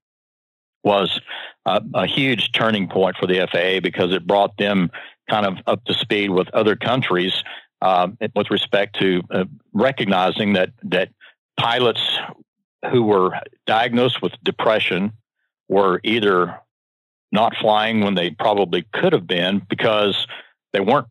was 0.83 1.21
a, 1.65 1.81
a 1.95 2.07
huge 2.07 2.53
turning 2.53 2.89
point 2.89 3.17
for 3.17 3.27
the 3.27 3.47
FAA 3.51 3.81
because 3.81 4.13
it 4.13 4.27
brought 4.27 4.57
them 4.57 4.91
kind 5.31 5.47
of 5.47 5.59
up 5.67 5.85
to 5.85 5.95
speed 5.95 6.31
with 6.31 6.49
other 6.51 6.77
countries 6.77 7.43
uh, 7.83 8.09
with 8.35 8.51
respect 8.51 8.99
to 8.99 9.23
uh, 9.31 9.45
recognizing 9.73 10.55
that 10.55 10.71
that 10.83 11.11
pilots 11.57 12.19
who 12.91 13.03
were 13.03 13.39
diagnosed 13.67 14.23
with 14.23 14.33
depression 14.43 15.13
were 15.69 16.01
either 16.05 16.61
not 17.33 17.55
flying 17.57 18.01
when 18.01 18.15
they 18.15 18.31
probably 18.31 18.87
could 18.93 19.13
have 19.13 19.27
been 19.27 19.63
because 19.69 20.27
they 20.73 20.81
weren't 20.81 21.09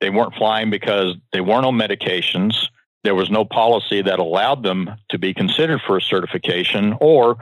they 0.00 0.10
weren't 0.10 0.34
flying 0.34 0.70
because 0.70 1.14
they 1.32 1.40
weren't 1.40 1.64
on 1.64 1.74
medications 1.74 2.68
there 3.04 3.14
was 3.14 3.30
no 3.30 3.44
policy 3.44 4.00
that 4.00 4.18
allowed 4.18 4.62
them 4.62 4.90
to 5.10 5.18
be 5.18 5.34
considered 5.34 5.80
for 5.86 5.98
a 5.98 6.02
certification 6.02 6.96
or 7.00 7.36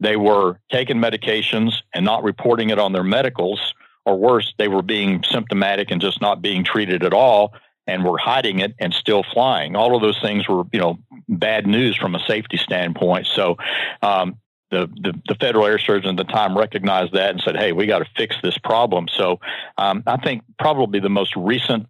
they 0.00 0.16
were 0.16 0.58
taking 0.70 0.96
medications 0.96 1.74
and 1.94 2.04
not 2.04 2.24
reporting 2.24 2.70
it 2.70 2.78
on 2.78 2.92
their 2.92 3.04
medicals 3.04 3.74
or 4.04 4.18
worse 4.18 4.52
they 4.58 4.68
were 4.68 4.82
being 4.82 5.22
symptomatic 5.22 5.90
and 5.90 6.00
just 6.00 6.20
not 6.20 6.42
being 6.42 6.64
treated 6.64 7.04
at 7.04 7.14
all 7.14 7.54
and 7.86 8.04
were 8.04 8.18
hiding 8.18 8.60
it 8.60 8.74
and 8.78 8.92
still 8.92 9.22
flying. 9.22 9.76
All 9.76 9.94
of 9.94 10.02
those 10.02 10.20
things 10.20 10.48
were 10.48 10.64
you 10.72 10.80
know 10.80 10.98
bad 11.28 11.66
news 11.66 11.96
from 11.96 12.14
a 12.14 12.20
safety 12.20 12.56
standpoint. 12.56 13.26
So 13.26 13.56
um, 14.02 14.36
the, 14.74 14.86
the, 15.00 15.20
the, 15.28 15.34
federal 15.36 15.66
air 15.66 15.78
surgeon 15.78 16.10
at 16.10 16.16
the 16.16 16.32
time 16.32 16.56
recognized 16.56 17.12
that 17.14 17.30
and 17.30 17.40
said, 17.40 17.56
"Hey, 17.56 17.72
we 17.72 17.86
got 17.86 18.00
to 18.00 18.06
fix 18.16 18.36
this 18.42 18.58
problem." 18.58 19.06
So 19.08 19.40
um, 19.78 20.02
I 20.06 20.16
think 20.16 20.42
probably 20.58 21.00
the 21.00 21.08
most 21.08 21.34
recent, 21.36 21.86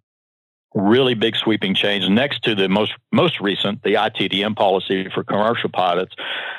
really 0.73 1.13
big 1.13 1.35
sweeping 1.35 1.75
change, 1.75 2.07
next 2.07 2.43
to 2.43 2.55
the 2.55 2.69
most 2.69 2.93
most 3.11 3.39
recent, 3.41 3.83
the 3.83 3.95
ITDM 3.95 4.55
policy 4.55 5.09
for 5.13 5.23
commercial 5.23 5.69
pilots, 5.69 6.15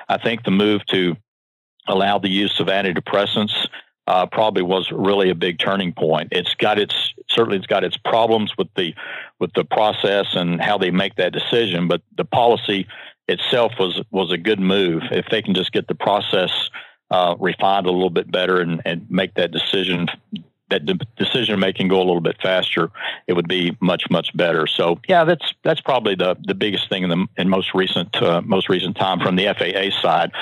I 0.09 0.19
think 0.19 0.45
the 0.45 0.51
move 0.51 0.85
to 0.87 1.17
allow 1.89 2.19
the 2.19 2.29
use 2.29 2.59
of 2.61 2.67
antidepressants 2.67 3.69
uh, 4.07 4.27
probably 4.27 4.63
was 4.63 4.91
really 4.93 5.31
a 5.31 5.35
big 5.35 5.59
turning 5.59 5.93
point. 5.93 6.29
It's 6.33 6.55
got 6.55 6.79
its 6.79 7.15
certainly 7.29 7.59
it's 7.59 7.67
got 7.67 7.85
its 7.85 7.97
problems 7.97 8.53
with 8.57 8.69
the 8.77 8.95
with 9.41 9.53
the 9.55 9.65
process 9.65 10.27
and 10.35 10.61
how 10.61 10.79
they 10.79 10.91
make 10.91 11.17
that 11.17 11.33
decision, 11.33 11.89
but 11.89 12.03
the 12.17 12.25
policy 12.25 12.87
itself 13.29 13.73
was 13.79 14.01
was 14.11 14.33
a 14.33 14.39
good 14.39 14.61
move. 14.61 15.03
If 15.11 15.27
they 15.31 15.43
can 15.43 15.55
just 15.55 15.73
get 15.73 15.89
the 15.89 15.95
process 15.95 16.71
uh, 17.11 17.37
refined 17.39 17.87
a 17.87 17.91
little 17.91 18.11
bit 18.11 18.31
better 18.31 18.61
and, 18.61 18.83
and 18.85 19.07
make 19.11 19.35
that 19.35 19.53
decision 19.53 20.09
that 20.69 20.85
de- 20.85 20.99
decision 21.17 21.61
making 21.61 21.87
go 21.89 21.99
a 21.99 22.03
little 22.03 22.21
bit 22.21 22.37
faster, 22.43 22.91
it 23.29 23.35
would 23.35 23.49
be 23.49 23.77
much 23.81 24.05
much 24.11 24.37
better. 24.37 24.67
So 24.67 25.01
yeah, 25.09 25.25
that's 25.25 25.55
that's 25.63 25.81
probably 25.81 26.15
the 26.15 26.37
the 26.45 26.55
biggest 26.55 26.89
thing 26.89 27.05
in 27.05 27.11
the 27.11 27.27
in 27.37 27.49
most 27.49 27.75
recent 27.75 28.15
uh, 28.17 28.43
most 28.43 28.69
recent 28.69 28.97
time 28.97 29.21
from 29.21 29.37
the 29.37 29.47
FAA 29.47 30.01
side. 30.01 30.33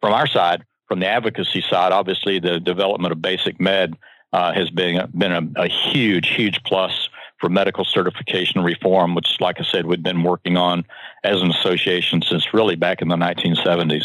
From 0.00 0.12
our 0.12 0.26
side, 0.26 0.64
from 0.88 1.00
the 1.00 1.06
advocacy 1.06 1.64
side, 1.68 1.92
obviously 1.92 2.38
the 2.38 2.60
development 2.60 3.12
of 3.12 3.22
basic 3.22 3.60
med 3.60 3.96
uh, 4.32 4.52
has 4.52 4.70
been 4.70 5.10
been 5.16 5.32
a, 5.32 5.62
a 5.62 5.68
huge 5.68 6.28
huge 6.28 6.62
plus 6.64 7.01
for 7.42 7.48
medical 7.48 7.84
certification 7.84 8.62
reform, 8.62 9.16
which, 9.16 9.36
like 9.40 9.58
I 9.58 9.64
said, 9.64 9.86
we've 9.86 10.02
been 10.02 10.22
working 10.22 10.56
on 10.56 10.84
as 11.24 11.42
an 11.42 11.50
association 11.50 12.22
since 12.22 12.54
really 12.54 12.76
back 12.76 13.02
in 13.02 13.08
the 13.08 13.16
1970s. 13.16 14.04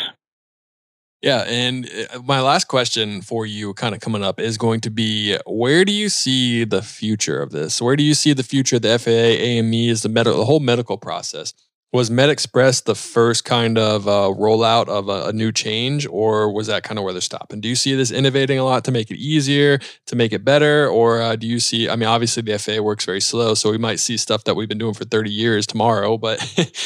Yeah. 1.22 1.46
And 1.48 1.90
uh, 2.14 2.20
my 2.24 2.42
last 2.42 2.68
question 2.68 3.22
for 3.22 3.46
you, 3.46 3.76
kind 3.76 3.94
of 3.94 4.02
coming 4.02 4.24
up, 4.24 4.40
is 4.40 4.58
going 4.58 4.82
to 4.82 4.90
be 4.90 5.38
where 5.46 5.86
do 5.86 5.92
you 5.92 6.10
see 6.10 6.64
the 6.64 6.82
future 6.82 7.40
of 7.40 7.52
this? 7.52 7.80
Where 7.80 7.96
do 7.96 8.04
you 8.04 8.16
see 8.16 8.34
the 8.34 8.44
future 8.44 8.78
of 8.78 8.82
the 8.82 8.98
FAA, 8.98 9.12
AMEs, 9.12 10.02
the, 10.02 10.10
med- 10.10 10.26
the 10.26 10.46
whole 10.46 10.60
medical 10.60 10.98
process? 10.98 11.54
Was 11.94 12.10
MedExpress 12.10 12.84
the 12.84 12.96
first 12.96 13.46
kind 13.46 13.78
of 13.78 14.10
uh, 14.10 14.34
rollout 14.38 14.90
of 14.90 15.08
a, 15.08 15.28
a, 15.28 15.34
new 15.34 15.54
change, 15.54 16.06
or 16.06 16.52
was 16.52 16.68
that 16.68 16.84
kind 16.84 16.98
of 16.98 17.06
where 17.06 17.14
they're 17.14 17.22
stopping? 17.22 17.62
Do 17.62 17.70
you 17.70 17.76
see 17.76 17.96
this 17.96 18.12
innovating 18.12 18.60
a 18.60 18.66
lot 18.66 18.84
to 18.86 18.92
make 18.92 19.10
it 19.10 19.16
easier, 19.16 19.80
to 20.08 20.16
make 20.18 20.34
it 20.34 20.44
better, 20.44 20.90
or 20.90 21.22
uh, 21.22 21.38
do 21.38 21.48
you 21.48 21.62
see? 21.62 21.88
I 21.88 21.96
mean, 21.96 22.10
obviously 22.10 22.44
the 22.44 22.60
FAA 22.60 22.82
works 22.82 23.06
very 23.06 23.22
slow, 23.22 23.54
so 23.54 23.72
we 23.72 23.78
might 23.78 24.02
see 24.02 24.18
stuff 24.18 24.44
that 24.44 24.56
we've 24.56 24.68
been 24.68 24.78
doing 24.78 24.96
for 24.96 25.06
30 25.06 25.32
years 25.32 25.66
tomorrow. 25.66 26.18
But 26.18 26.42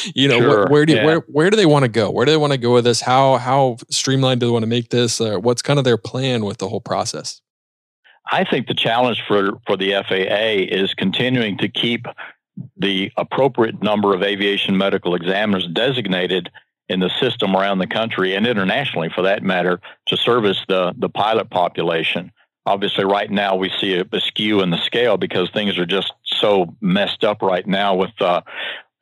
you 0.14 0.28
know, 0.28 0.38
sure, 0.38 0.48
where, 0.48 0.66
where, 0.68 0.86
do 0.86 0.94
yeah. 0.94 1.04
where 1.04 1.18
where 1.26 1.50
do 1.50 1.56
they 1.56 1.66
want 1.66 1.82
to 1.82 1.88
go? 1.88 2.08
Where 2.08 2.24
do 2.24 2.30
they 2.30 2.38
want 2.38 2.52
to 2.52 2.58
go 2.58 2.72
with 2.72 2.84
this? 2.84 3.00
How 3.00 3.38
how 3.38 3.78
streamlined 3.90 4.38
do 4.38 4.46
they 4.46 4.52
want 4.52 4.62
to 4.62 4.68
make 4.68 4.90
this? 4.90 5.20
Uh, 5.20 5.38
what's 5.38 5.62
kind 5.62 5.80
of 5.80 5.84
their 5.84 5.98
plan 5.98 6.44
with 6.44 6.58
the 6.58 6.68
whole 6.68 6.80
process? 6.80 7.40
I 8.30 8.44
think 8.44 8.68
the 8.68 8.74
challenge 8.74 9.22
for 9.26 9.58
for 9.66 9.76
the 9.76 9.92
FAA 10.08 10.72
is 10.72 10.94
continuing 10.94 11.58
to 11.58 11.68
keep 11.68 12.06
the 12.76 13.10
appropriate 13.16 13.82
number 13.82 14.14
of 14.14 14.22
aviation 14.22 14.76
medical 14.76 15.14
examiners 15.14 15.66
designated 15.72 16.50
in 16.88 17.00
the 17.00 17.10
system 17.20 17.56
around 17.56 17.78
the 17.78 17.86
country 17.86 18.34
and 18.34 18.46
internationally 18.46 19.08
for 19.14 19.22
that 19.22 19.42
matter 19.42 19.80
to 20.06 20.16
service 20.16 20.62
the, 20.68 20.92
the 20.98 21.08
pilot 21.08 21.48
population. 21.50 22.30
Obviously, 22.66 23.04
right 23.04 23.30
now 23.30 23.56
we 23.56 23.70
see 23.80 23.94
a, 23.94 24.04
a 24.12 24.20
skew 24.20 24.60
in 24.60 24.70
the 24.70 24.84
scale 24.84 25.16
because 25.16 25.50
things 25.50 25.78
are 25.78 25.86
just 25.86 26.12
so 26.24 26.74
messed 26.80 27.24
up 27.24 27.42
right 27.42 27.66
now 27.66 27.94
with 27.94 28.12
uh, 28.20 28.42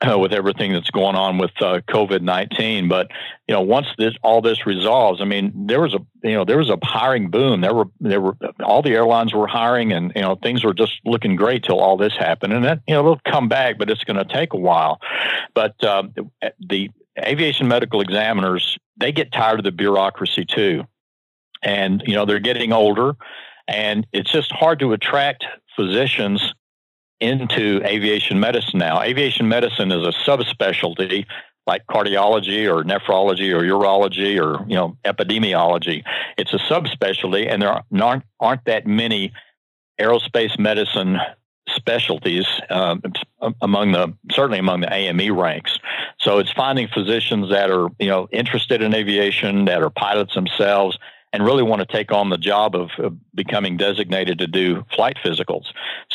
uh, 0.07 0.19
with 0.19 0.33
everything 0.33 0.73
that's 0.73 0.91
going 0.91 1.17
on 1.17 1.39
with 1.39 1.51
uh, 1.61 1.81
COVID 1.89 2.23
nineteen. 2.23 2.89
But 2.89 3.09
you 3.49 3.55
know, 3.55 3.61
once 3.61 3.87
this 3.99 4.15
all 4.23 4.41
this 4.41 4.67
resolves, 4.67 5.21
I 5.21 5.25
mean, 5.25 5.53
there 5.67 5.81
was 5.81 5.95
a 5.95 6.01
you 6.23 6.35
know 6.35 6.45
there 6.45 6.59
was 6.59 6.71
a 6.71 6.79
hiring 6.83 7.31
boom. 7.31 7.61
There 7.61 7.75
were 7.75 7.87
there 8.01 8.21
were 8.21 8.37
all 8.63 8.83
the 8.83 8.93
airlines 8.93 9.35
were 9.35 9.47
hiring, 9.47 9.93
and 9.93 10.13
you 10.15 10.23
know 10.23 10.37
things 10.37 10.65
were 10.65 10.75
just 10.75 11.01
looking 11.05 11.37
great 11.37 11.65
till 11.65 11.81
all 11.81 11.97
this 11.97 12.15
happened. 12.19 12.53
And 12.53 12.65
then 12.65 12.81
you 12.87 12.95
know 12.95 13.01
it'll 13.01 13.21
come 13.27 13.49
back, 13.49 13.79
but 13.79 13.91
it's 13.91 14.05
going 14.05 14.17
to 14.17 14.33
take 14.33 14.53
a 14.53 14.59
while. 14.59 15.01
But 15.55 15.83
uh, 15.85 16.05
the 16.59 16.91
aviation 17.19 17.69
medical 17.69 18.01
examiners 18.01 18.79
they 18.97 19.13
get 19.13 19.33
tired 19.33 19.59
of 19.59 19.65
the 19.65 19.73
bureaucracy 19.73 20.45
too, 20.45 20.85
and 21.63 22.03
you 22.07 22.15
know 22.15 22.27
they're 22.27 22.39
getting 22.39 22.73
older, 22.73 23.15
and 23.67 24.07
it's 24.13 24.31
just 24.31 24.53
hard 24.53 24.79
to 24.81 24.93
attract 24.93 25.45
physicians 25.77 26.55
into 27.21 27.83
aviation 27.85 28.41
medicine 28.41 28.79
now. 28.79 29.01
Aviation 29.03 29.49
medicine 29.49 29.93
is 29.93 30.03
a 30.03 30.13
subspecialty 30.29 31.27
like 31.67 31.87
cardiology 31.87 32.67
or 32.73 32.83
nephrology 32.83 33.55
or 33.55 33.63
urology 33.63 34.41
or 34.41 34.67
you 34.67 34.75
know 34.75 34.97
epidemiology. 35.05 36.03
It's 36.37 36.53
a 36.53 36.59
subspecialty, 36.59 37.51
and 37.51 37.63
there 37.63 37.83
aren't 38.03 38.25
aren't 38.41 38.65
that 38.65 38.87
many 38.87 39.33
aerospace 40.01 40.59
medicine 40.59 41.19
specialties 41.69 42.47
um, 42.71 43.03
among 43.61 43.93
the 43.93 44.13
certainly 44.33 44.59
among 44.59 44.81
the 44.81 44.93
AME 44.93 45.39
ranks. 45.39 45.79
So 46.19 46.39
it's 46.39 46.51
finding 46.53 46.89
physicians 46.89 47.51
that 47.51 47.71
are 47.71 47.89
you 47.99 48.09
know 48.09 48.29
interested 48.33 48.83
in 48.83 48.95
aviation, 48.95 49.67
that 49.67 49.83
are 49.83 49.91
pilots 49.91 50.35
themselves, 50.35 50.99
and 51.33 51.45
really 51.45 51.63
want 51.63 51.81
to 51.81 51.87
take 51.87 52.13
on 52.13 52.31
the 52.31 52.37
job 52.37 52.75
of, 52.75 52.91
of, 52.99 53.17
becoming 53.35 53.77
designated 53.77 54.39
to 54.39 54.47
do 54.47 54.85
flight 54.95 55.17
physicals. 55.25 55.67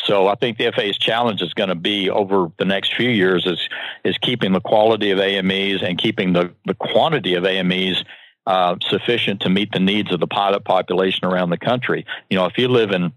So 0.04 0.28
I 0.28 0.34
think 0.34 0.58
the 0.58 0.70
FAA's 0.70 0.98
challenge 0.98 1.42
is 1.42 1.54
going 1.54 1.70
to 1.70 1.74
be 1.74 2.10
over 2.10 2.52
the 2.58 2.64
next 2.64 2.94
few 2.94 3.08
years 3.08 3.46
is 3.46 3.68
is 4.04 4.18
keeping 4.18 4.52
the 4.52 4.60
quality 4.60 5.10
of 5.10 5.18
AMEs 5.18 5.82
and 5.82 5.98
keeping 5.98 6.32
the, 6.34 6.52
the 6.66 6.74
quantity 6.74 7.34
of 7.34 7.44
AMEs 7.44 8.04
uh, 8.46 8.76
sufficient 8.80 9.40
to 9.40 9.48
meet 9.48 9.72
the 9.72 9.80
needs 9.80 10.12
of 10.12 10.20
the 10.20 10.26
pilot 10.26 10.64
population 10.64 11.24
around 11.24 11.50
the 11.50 11.58
country. 11.58 12.06
You 12.30 12.36
know, 12.36 12.44
if 12.46 12.58
you 12.58 12.68
live 12.68 12.92
in 12.92 13.12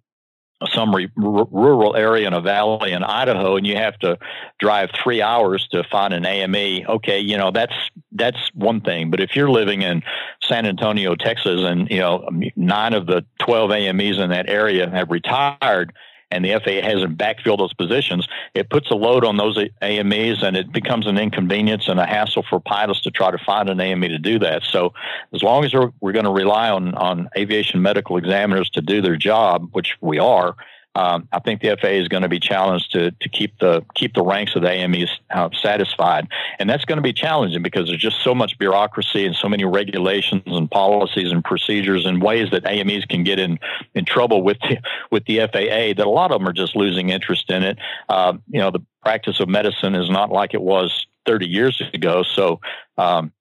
some 0.67 0.93
re- 0.93 1.09
rural 1.15 1.95
area 1.95 2.27
in 2.27 2.33
a 2.33 2.41
valley 2.41 2.91
in 2.91 3.03
Idaho, 3.03 3.55
and 3.55 3.65
you 3.65 3.75
have 3.75 3.97
to 3.99 4.17
drive 4.59 4.89
three 4.91 5.21
hours 5.21 5.67
to 5.69 5.83
find 5.83 6.13
an 6.13 6.25
AME. 6.25 6.85
Okay, 6.87 7.19
you 7.19 7.37
know 7.37 7.51
that's 7.51 7.73
that's 8.11 8.51
one 8.53 8.81
thing. 8.81 9.09
But 9.09 9.21
if 9.21 9.35
you're 9.35 9.49
living 9.49 9.81
in 9.81 10.03
San 10.43 10.65
Antonio, 10.65 11.15
Texas, 11.15 11.61
and 11.61 11.89
you 11.89 11.99
know 11.99 12.27
nine 12.55 12.93
of 12.93 13.07
the 13.07 13.25
twelve 13.39 13.71
AMEs 13.71 14.17
in 14.17 14.29
that 14.29 14.49
area 14.49 14.89
have 14.89 15.09
retired, 15.09 15.93
and 16.31 16.45
the 16.45 16.51
FAA 16.51 16.87
hasn't 16.87 17.17
backfilled 17.17 17.57
those 17.57 17.73
positions, 17.73 18.27
it 18.53 18.69
puts 18.69 18.91
a 18.91 18.95
load 18.95 19.25
on 19.25 19.37
those 19.37 19.57
AMEs 19.81 20.43
and 20.43 20.55
it 20.55 20.71
becomes 20.71 21.07
an 21.07 21.17
inconvenience 21.17 21.87
and 21.87 21.99
a 21.99 22.05
hassle 22.05 22.43
for 22.47 22.59
pilots 22.59 23.01
to 23.01 23.11
try 23.11 23.31
to 23.31 23.37
find 23.37 23.69
an 23.69 23.79
AME 23.79 24.01
to 24.01 24.19
do 24.19 24.39
that. 24.39 24.63
So 24.63 24.93
as 25.33 25.41
long 25.41 25.65
as 25.65 25.73
we're, 25.73 25.91
we're 26.01 26.11
going 26.11 26.25
to 26.25 26.31
rely 26.31 26.69
on, 26.69 26.93
on 26.95 27.29
aviation 27.37 27.81
medical 27.81 28.17
examiners 28.17 28.69
to 28.71 28.81
do 28.81 29.01
their 29.01 29.15
job, 29.15 29.69
which 29.71 29.95
we 30.01 30.19
are, 30.19 30.55
um, 30.95 31.27
I 31.31 31.39
think 31.39 31.61
the 31.61 31.77
FAA 31.79 31.89
is 31.89 32.07
going 32.07 32.23
to 32.23 32.29
be 32.29 32.39
challenged 32.39 32.91
to 32.93 33.11
to 33.11 33.29
keep 33.29 33.57
the 33.59 33.85
keep 33.93 34.15
the 34.15 34.23
ranks 34.23 34.55
of 34.55 34.63
the 34.63 34.69
AMEs 34.69 35.09
uh, 35.29 35.49
satisfied, 35.61 36.27
and 36.57 36.69
that's 36.69 36.83
going 36.85 36.97
to 36.97 37.03
be 37.03 37.13
challenging 37.13 37.61
because 37.61 37.87
there's 37.87 38.01
just 38.01 38.23
so 38.23 38.33
much 38.33 38.57
bureaucracy 38.57 39.25
and 39.25 39.35
so 39.35 39.47
many 39.47 39.65
regulations 39.65 40.43
and 40.45 40.69
policies 40.69 41.31
and 41.31 41.43
procedures 41.43 42.05
and 42.05 42.23
ways 42.23 42.49
that 42.51 42.65
AMEs 42.65 43.05
can 43.05 43.23
get 43.23 43.39
in 43.39 43.59
in 43.93 44.03
trouble 44.03 44.41
with 44.41 44.57
the, 44.61 44.77
with 45.11 45.25
the 45.25 45.37
FAA 45.39 45.93
that 45.95 46.05
a 46.05 46.09
lot 46.09 46.31
of 46.31 46.39
them 46.39 46.47
are 46.47 46.53
just 46.53 46.75
losing 46.75 47.09
interest 47.09 47.51
in 47.51 47.63
it. 47.63 47.77
Uh, 48.09 48.33
you 48.47 48.59
know, 48.59 48.71
the 48.71 48.83
practice 49.03 49.39
of 49.39 49.47
medicine 49.47 49.93
is 49.93 50.09
not 50.09 50.31
like 50.31 50.53
it 50.53 50.61
was 50.61 51.05
30 51.25 51.47
years 51.47 51.81
ago, 51.93 52.23
so. 52.23 52.59
Um, 52.97 53.31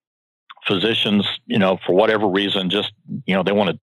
physicians, 0.67 1.27
you 1.47 1.59
know, 1.59 1.79
for 1.87 1.95
whatever 1.95 2.29
reason, 2.29 2.69
just 2.69 2.93
you 3.25 3.35
know, 3.35 3.43
they 3.43 3.53
want 3.53 3.71
to 3.71 3.81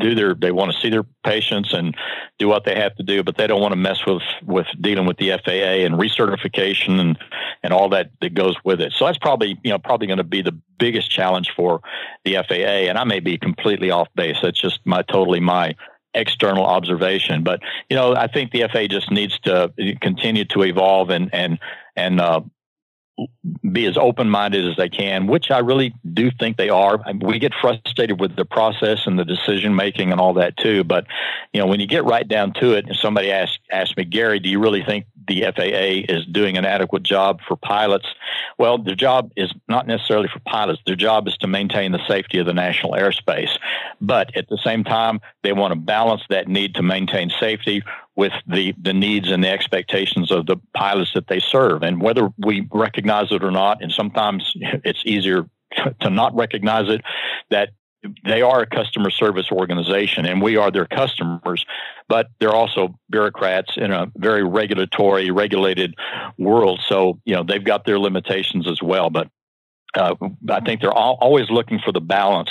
do 0.00 0.14
their 0.14 0.34
they 0.34 0.50
want 0.50 0.72
to 0.72 0.78
see 0.78 0.90
their 0.90 1.04
patients 1.24 1.72
and 1.72 1.96
do 2.38 2.48
what 2.48 2.64
they 2.64 2.74
have 2.74 2.94
to 2.96 3.02
do, 3.02 3.22
but 3.22 3.36
they 3.36 3.46
don't 3.46 3.60
want 3.60 3.72
to 3.72 3.76
mess 3.76 4.04
with 4.06 4.22
with 4.44 4.66
dealing 4.80 5.06
with 5.06 5.16
the 5.18 5.30
FAA 5.44 5.84
and 5.84 5.94
recertification 5.94 7.00
and 7.00 7.18
and 7.62 7.72
all 7.72 7.88
that 7.90 8.10
that 8.20 8.34
goes 8.34 8.56
with 8.64 8.80
it. 8.80 8.92
So 8.92 9.06
that's 9.06 9.18
probably 9.18 9.58
you 9.62 9.70
know 9.70 9.78
probably 9.78 10.06
going 10.06 10.18
to 10.18 10.24
be 10.24 10.42
the 10.42 10.56
biggest 10.78 11.10
challenge 11.10 11.52
for 11.54 11.80
the 12.24 12.34
FAA. 12.48 12.88
And 12.88 12.98
I 12.98 13.04
may 13.04 13.20
be 13.20 13.38
completely 13.38 13.90
off 13.90 14.08
base. 14.14 14.38
That's 14.42 14.60
just 14.60 14.80
my 14.84 15.02
totally 15.02 15.40
my 15.40 15.74
external 16.14 16.64
observation. 16.64 17.42
But 17.42 17.60
you 17.90 17.96
know, 17.96 18.14
I 18.14 18.26
think 18.26 18.52
the 18.52 18.66
FAA 18.72 18.86
just 18.86 19.10
needs 19.10 19.38
to 19.40 19.72
continue 20.00 20.44
to 20.46 20.62
evolve 20.62 21.10
and 21.10 21.32
and 21.32 21.58
and 21.96 22.20
uh, 22.20 22.40
be 23.70 23.86
as 23.86 23.96
open 23.96 24.28
minded 24.28 24.66
as 24.66 24.76
they 24.76 24.88
can, 24.88 25.26
which 25.26 25.50
I 25.50 25.58
really 25.58 25.94
do 26.12 26.30
think 26.30 26.56
they 26.56 26.68
are. 26.68 26.98
We 27.20 27.38
get 27.38 27.52
frustrated 27.60 28.20
with 28.20 28.36
the 28.36 28.44
process 28.44 29.06
and 29.06 29.18
the 29.18 29.24
decision 29.24 29.74
making 29.74 30.10
and 30.12 30.20
all 30.20 30.34
that 30.34 30.56
too. 30.56 30.84
But 30.84 31.06
you 31.52 31.60
know, 31.60 31.66
when 31.66 31.80
you 31.80 31.86
get 31.86 32.04
right 32.04 32.26
down 32.26 32.52
to 32.54 32.72
it, 32.72 32.86
and 32.86 32.96
somebody 32.96 33.30
asks 33.30 33.58
asked 33.70 33.96
me, 33.96 34.04
Gary, 34.04 34.40
do 34.40 34.48
you 34.48 34.58
really 34.58 34.82
think 34.82 35.06
the 35.26 35.42
FAA 35.42 36.12
is 36.12 36.26
doing 36.26 36.56
an 36.58 36.64
adequate 36.64 37.02
job 37.02 37.40
for 37.46 37.56
pilots? 37.56 38.06
Well, 38.58 38.78
their 38.78 38.94
job 38.94 39.30
is 39.36 39.52
not 39.68 39.86
necessarily 39.86 40.28
for 40.28 40.40
pilots. 40.40 40.82
Their 40.86 40.96
job 40.96 41.28
is 41.28 41.36
to 41.38 41.46
maintain 41.46 41.92
the 41.92 42.06
safety 42.06 42.38
of 42.38 42.46
the 42.46 42.54
national 42.54 42.92
airspace. 42.92 43.56
But 44.00 44.36
at 44.36 44.48
the 44.48 44.58
same 44.58 44.84
time, 44.84 45.20
they 45.42 45.52
want 45.52 45.72
to 45.72 45.78
balance 45.78 46.22
that 46.30 46.48
need 46.48 46.74
to 46.76 46.82
maintain 46.82 47.30
safety 47.40 47.82
with 48.16 48.32
the, 48.46 48.74
the 48.80 48.92
needs 48.92 49.30
and 49.30 49.42
the 49.42 49.48
expectations 49.48 50.30
of 50.30 50.46
the 50.46 50.56
pilots 50.74 51.12
that 51.14 51.26
they 51.26 51.40
serve. 51.40 51.82
And 51.82 52.00
whether 52.00 52.30
we 52.38 52.68
recognize 52.72 53.32
it 53.32 53.42
or 53.42 53.50
not, 53.50 53.82
and 53.82 53.90
sometimes 53.90 54.52
it's 54.84 55.02
easier 55.04 55.46
to 56.00 56.10
not 56.10 56.34
recognize 56.34 56.88
it, 56.88 57.02
that 57.50 57.70
they 58.24 58.42
are 58.42 58.60
a 58.60 58.66
customer 58.66 59.10
service 59.10 59.50
organization 59.50 60.26
and 60.26 60.42
we 60.42 60.56
are 60.56 60.70
their 60.70 60.86
customers, 60.86 61.64
but 62.08 62.28
they're 62.38 62.54
also 62.54 62.98
bureaucrats 63.10 63.76
in 63.76 63.92
a 63.92 64.12
very 64.16 64.44
regulatory, 64.44 65.30
regulated 65.30 65.94
world. 66.38 66.80
So, 66.86 67.18
you 67.24 67.34
know, 67.34 67.42
they've 67.42 67.64
got 67.64 67.86
their 67.86 67.98
limitations 67.98 68.68
as 68.68 68.82
well. 68.82 69.10
But 69.10 69.28
uh, 69.94 70.14
I 70.50 70.60
think 70.60 70.80
they're 70.80 70.92
all, 70.92 71.16
always 71.20 71.50
looking 71.50 71.78
for 71.78 71.92
the 71.92 72.00
balance 72.00 72.50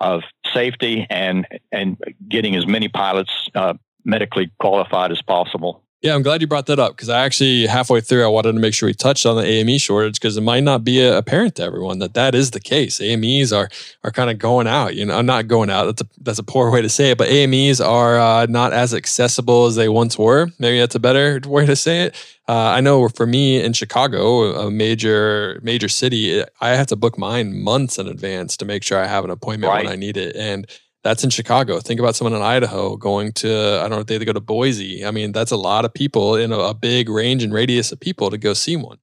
of 0.00 0.22
safety 0.52 1.06
and 1.08 1.46
and 1.72 1.96
getting 2.28 2.56
as 2.56 2.66
many 2.66 2.88
pilots 2.88 3.48
uh, 3.54 3.74
medically 4.04 4.50
qualified 4.60 5.10
as 5.10 5.22
possible. 5.22 5.84
Yeah, 6.04 6.14
I'm 6.14 6.22
glad 6.22 6.42
you 6.42 6.46
brought 6.46 6.66
that 6.66 6.78
up 6.78 6.94
because 6.94 7.08
I 7.08 7.24
actually 7.24 7.66
halfway 7.66 8.02
through 8.02 8.24
I 8.24 8.28
wanted 8.28 8.52
to 8.52 8.58
make 8.58 8.74
sure 8.74 8.86
we 8.86 8.92
touched 8.92 9.24
on 9.24 9.36
the 9.36 9.42
AME 9.42 9.78
shortage 9.78 10.20
because 10.20 10.36
it 10.36 10.42
might 10.42 10.62
not 10.62 10.84
be 10.84 11.02
apparent 11.02 11.54
to 11.54 11.62
everyone 11.62 11.98
that 12.00 12.12
that 12.12 12.34
is 12.34 12.50
the 12.50 12.60
case. 12.60 13.00
AMEs 13.00 13.54
are 13.54 13.70
are 14.02 14.10
kind 14.10 14.28
of 14.28 14.38
going 14.38 14.66
out. 14.66 14.94
You 14.94 15.06
know, 15.06 15.22
not 15.22 15.48
going 15.48 15.70
out. 15.70 15.86
That's 15.86 16.02
a 16.02 16.06
that's 16.20 16.38
a 16.38 16.42
poor 16.42 16.70
way 16.70 16.82
to 16.82 16.90
say 16.90 17.12
it, 17.12 17.16
but 17.16 17.30
AMEs 17.30 17.80
are 17.80 18.18
uh, 18.18 18.44
not 18.50 18.74
as 18.74 18.92
accessible 18.92 19.64
as 19.64 19.76
they 19.76 19.88
once 19.88 20.18
were. 20.18 20.50
Maybe 20.58 20.78
that's 20.78 20.94
a 20.94 21.00
better 21.00 21.40
way 21.46 21.64
to 21.64 21.74
say 21.74 22.02
it. 22.02 22.14
Uh, 22.46 22.52
I 22.52 22.82
know 22.82 23.08
for 23.08 23.26
me 23.26 23.64
in 23.64 23.72
Chicago, 23.72 24.52
a 24.66 24.70
major 24.70 25.58
major 25.62 25.88
city, 25.88 26.44
I 26.60 26.68
have 26.76 26.88
to 26.88 26.96
book 26.96 27.16
mine 27.16 27.62
months 27.62 27.98
in 27.98 28.08
advance 28.08 28.58
to 28.58 28.66
make 28.66 28.82
sure 28.82 28.98
I 28.98 29.06
have 29.06 29.24
an 29.24 29.30
appointment 29.30 29.72
right. 29.72 29.84
when 29.84 29.92
I 29.94 29.96
need 29.96 30.18
it, 30.18 30.36
and 30.36 30.66
that's 31.04 31.22
in 31.22 31.30
Chicago. 31.30 31.78
Think 31.80 32.00
about 32.00 32.16
someone 32.16 32.34
in 32.34 32.42
Idaho 32.42 32.96
going 32.96 33.32
to, 33.34 33.78
I 33.78 33.82
don't 33.82 33.90
know 33.90 34.00
if 34.00 34.06
they 34.06 34.18
go 34.24 34.32
to 34.32 34.40
Boise. 34.40 35.04
I 35.04 35.10
mean, 35.10 35.32
that's 35.32 35.50
a 35.52 35.56
lot 35.56 35.84
of 35.84 35.92
people 35.92 36.34
in 36.34 36.50
a, 36.50 36.58
a 36.58 36.74
big 36.74 37.10
range 37.10 37.42
and 37.42 37.52
radius 37.52 37.92
of 37.92 38.00
people 38.00 38.30
to 38.30 38.38
go 38.38 38.54
see 38.54 38.76
one. 38.76 38.98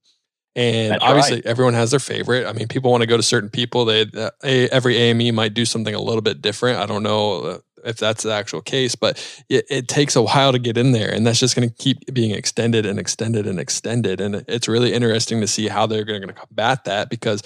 And 0.54 0.92
that's 0.92 1.04
obviously, 1.04 1.36
right. 1.36 1.46
everyone 1.46 1.74
has 1.74 1.92
their 1.92 2.00
favorite. 2.00 2.46
I 2.46 2.52
mean, 2.52 2.68
people 2.68 2.90
want 2.90 3.02
to 3.02 3.06
go 3.06 3.16
to 3.16 3.22
certain 3.22 3.48
people. 3.48 3.86
They 3.86 4.04
uh, 4.14 4.30
every 4.42 4.96
AME 4.96 5.34
might 5.34 5.54
do 5.54 5.64
something 5.64 5.94
a 5.94 6.00
little 6.00 6.20
bit 6.20 6.42
different. 6.42 6.78
I 6.78 6.84
don't 6.84 7.02
know 7.02 7.42
uh, 7.42 7.58
if 7.84 7.96
that's 7.96 8.24
the 8.24 8.32
actual 8.32 8.60
case, 8.60 8.94
but 8.94 9.16
it, 9.48 9.64
it 9.70 9.88
takes 9.88 10.14
a 10.14 10.20
while 10.20 10.52
to 10.52 10.58
get 10.58 10.76
in 10.76 10.92
there, 10.92 11.10
and 11.10 11.26
that's 11.26 11.38
just 11.38 11.56
going 11.56 11.70
to 11.70 11.74
keep 11.74 12.12
being 12.12 12.32
extended 12.32 12.84
and 12.84 12.98
extended 12.98 13.46
and 13.46 13.58
extended. 13.58 14.20
And 14.20 14.44
it's 14.46 14.68
really 14.68 14.92
interesting 14.92 15.40
to 15.40 15.46
see 15.46 15.68
how 15.68 15.86
they're 15.86 16.04
going 16.04 16.20
to 16.20 16.34
combat 16.34 16.84
that 16.84 17.08
because 17.08 17.42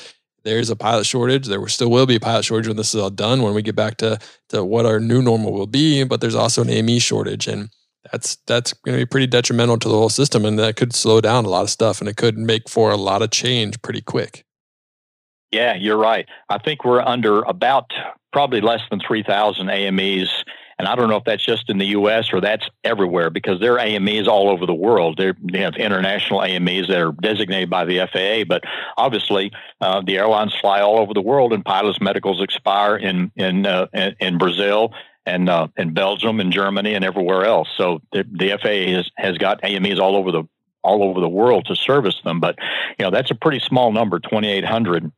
there's 0.47 0.71
a 0.71 0.77
pilot 0.77 1.05
shortage. 1.05 1.47
There 1.47 1.67
still 1.69 1.91
will 1.91 2.07
be 2.07 2.17
a 2.17 2.21
pilot 2.21 2.45
shortage 2.45 2.69
when 2.69 2.77
this 2.77 2.95
is 2.95 3.01
all 3.01 3.11
done, 3.11 3.43
when 3.43 3.53
we 3.53 3.63
get 3.63 3.75
back 3.75 3.97
to, 3.99 4.19
to 4.51 4.65
what 4.65 4.87
our 4.87 5.01
new 5.01 5.21
normal 5.21 5.53
will 5.53 5.67
be. 5.67 6.05
But 6.05 6.21
there's 6.21 6.37
also 6.37 6.63
an 6.63 6.71
AME 6.71 7.01
shortage. 7.01 7.49
And 7.49 7.71
that's 8.13 8.37
that's 8.47 8.73
going 8.73 8.97
to 8.97 9.03
be 9.03 9.09
pretty 9.09 9.27
detrimental 9.27 9.77
to 9.79 9.89
the 9.89 9.95
whole 9.95 10.09
system. 10.09 10.45
And 10.45 10.59
that 10.59 10.77
could 10.77 10.95
slow 10.95 11.21
down 11.21 11.45
a 11.45 11.49
lot 11.49 11.63
of 11.63 11.71
stuff 11.71 12.01
and 12.01 12.09
it 12.09 12.17
could 12.17 12.39
make 12.39 12.69
for 12.69 12.93
a 12.93 12.97
lot 12.97 13.23
of 13.23 13.31
change 13.31 13.83
pretty 13.83 14.01
quick. 14.01 14.45
Yeah, 15.51 15.75
you're 15.75 15.97
right. 15.97 16.27
I 16.49 16.59
think 16.59 16.85
we're 16.85 17.03
under 17.03 17.43
about 17.43 17.93
probably 18.33 18.61
less 18.61 18.83
than 18.91 19.01
3,000 19.01 19.69
AMEs 19.69 20.45
and 20.79 20.87
I 20.87 20.95
don't 20.95 21.09
know 21.09 21.17
if 21.17 21.25
that's 21.25 21.45
just 21.45 21.71
in 21.71 21.79
the 21.79 21.87
U.S. 21.87 22.33
or 22.33 22.41
that's 22.41 22.69
everywhere 22.85 23.31
because 23.31 23.61
there 23.61 23.75
are 23.75 23.79
AMEs 23.79 24.29
all 24.29 24.51
over 24.51 24.67
the 24.67 24.75
world. 24.75 25.17
They're, 25.17 25.37
they 25.41 25.61
have 25.61 25.77
international 25.77 26.43
AMEs 26.43 26.89
that 26.89 27.01
are 27.01 27.13
designated 27.13 27.71
by 27.71 27.87
the 27.87 28.07
FAA, 28.13 28.45
but 28.47 28.63
obviously 28.97 29.53
uh, 29.81 30.03
the 30.05 30.19
airlines 30.19 30.55
fly 30.61 30.81
all 30.81 30.99
over 30.99 31.15
the 31.15 31.23
world, 31.23 31.53
and 31.53 31.65
pilots' 31.65 32.01
medicals 32.01 32.43
expire 32.43 32.97
in 32.97 33.31
in 33.37 33.65
uh, 33.65 33.87
in 34.21 34.39
Brazil 34.39 34.93
and 35.25 35.49
uh, 35.49 35.69
in 35.77 35.95
Belgium 35.95 36.41
and 36.41 36.53
Germany 36.53 36.95
and 36.95 37.05
everywhere 37.05 37.45
else. 37.45 37.69
So 37.77 38.01
the, 38.13 38.25
the 38.31 38.59
FAA 38.63 38.97
has, 38.97 39.11
has 39.17 39.39
got 39.39 39.65
AMEs 39.65 39.99
all 39.99 40.17
over 40.17 40.31
the 40.31 40.45
all 40.83 41.03
over 41.03 41.21
the 41.21 41.29
world 41.29 41.67
to 41.67 41.75
service 41.75 42.21
them, 42.23 42.39
but 42.39 42.57
you 42.99 43.05
know 43.05 43.11
that's 43.11 43.31
a 43.31 43.35
pretty 43.35 43.61
small 43.61 43.93
number, 43.93 44.21
twenty 44.21 44.49
eight 44.49 44.65
hundred 44.65 45.11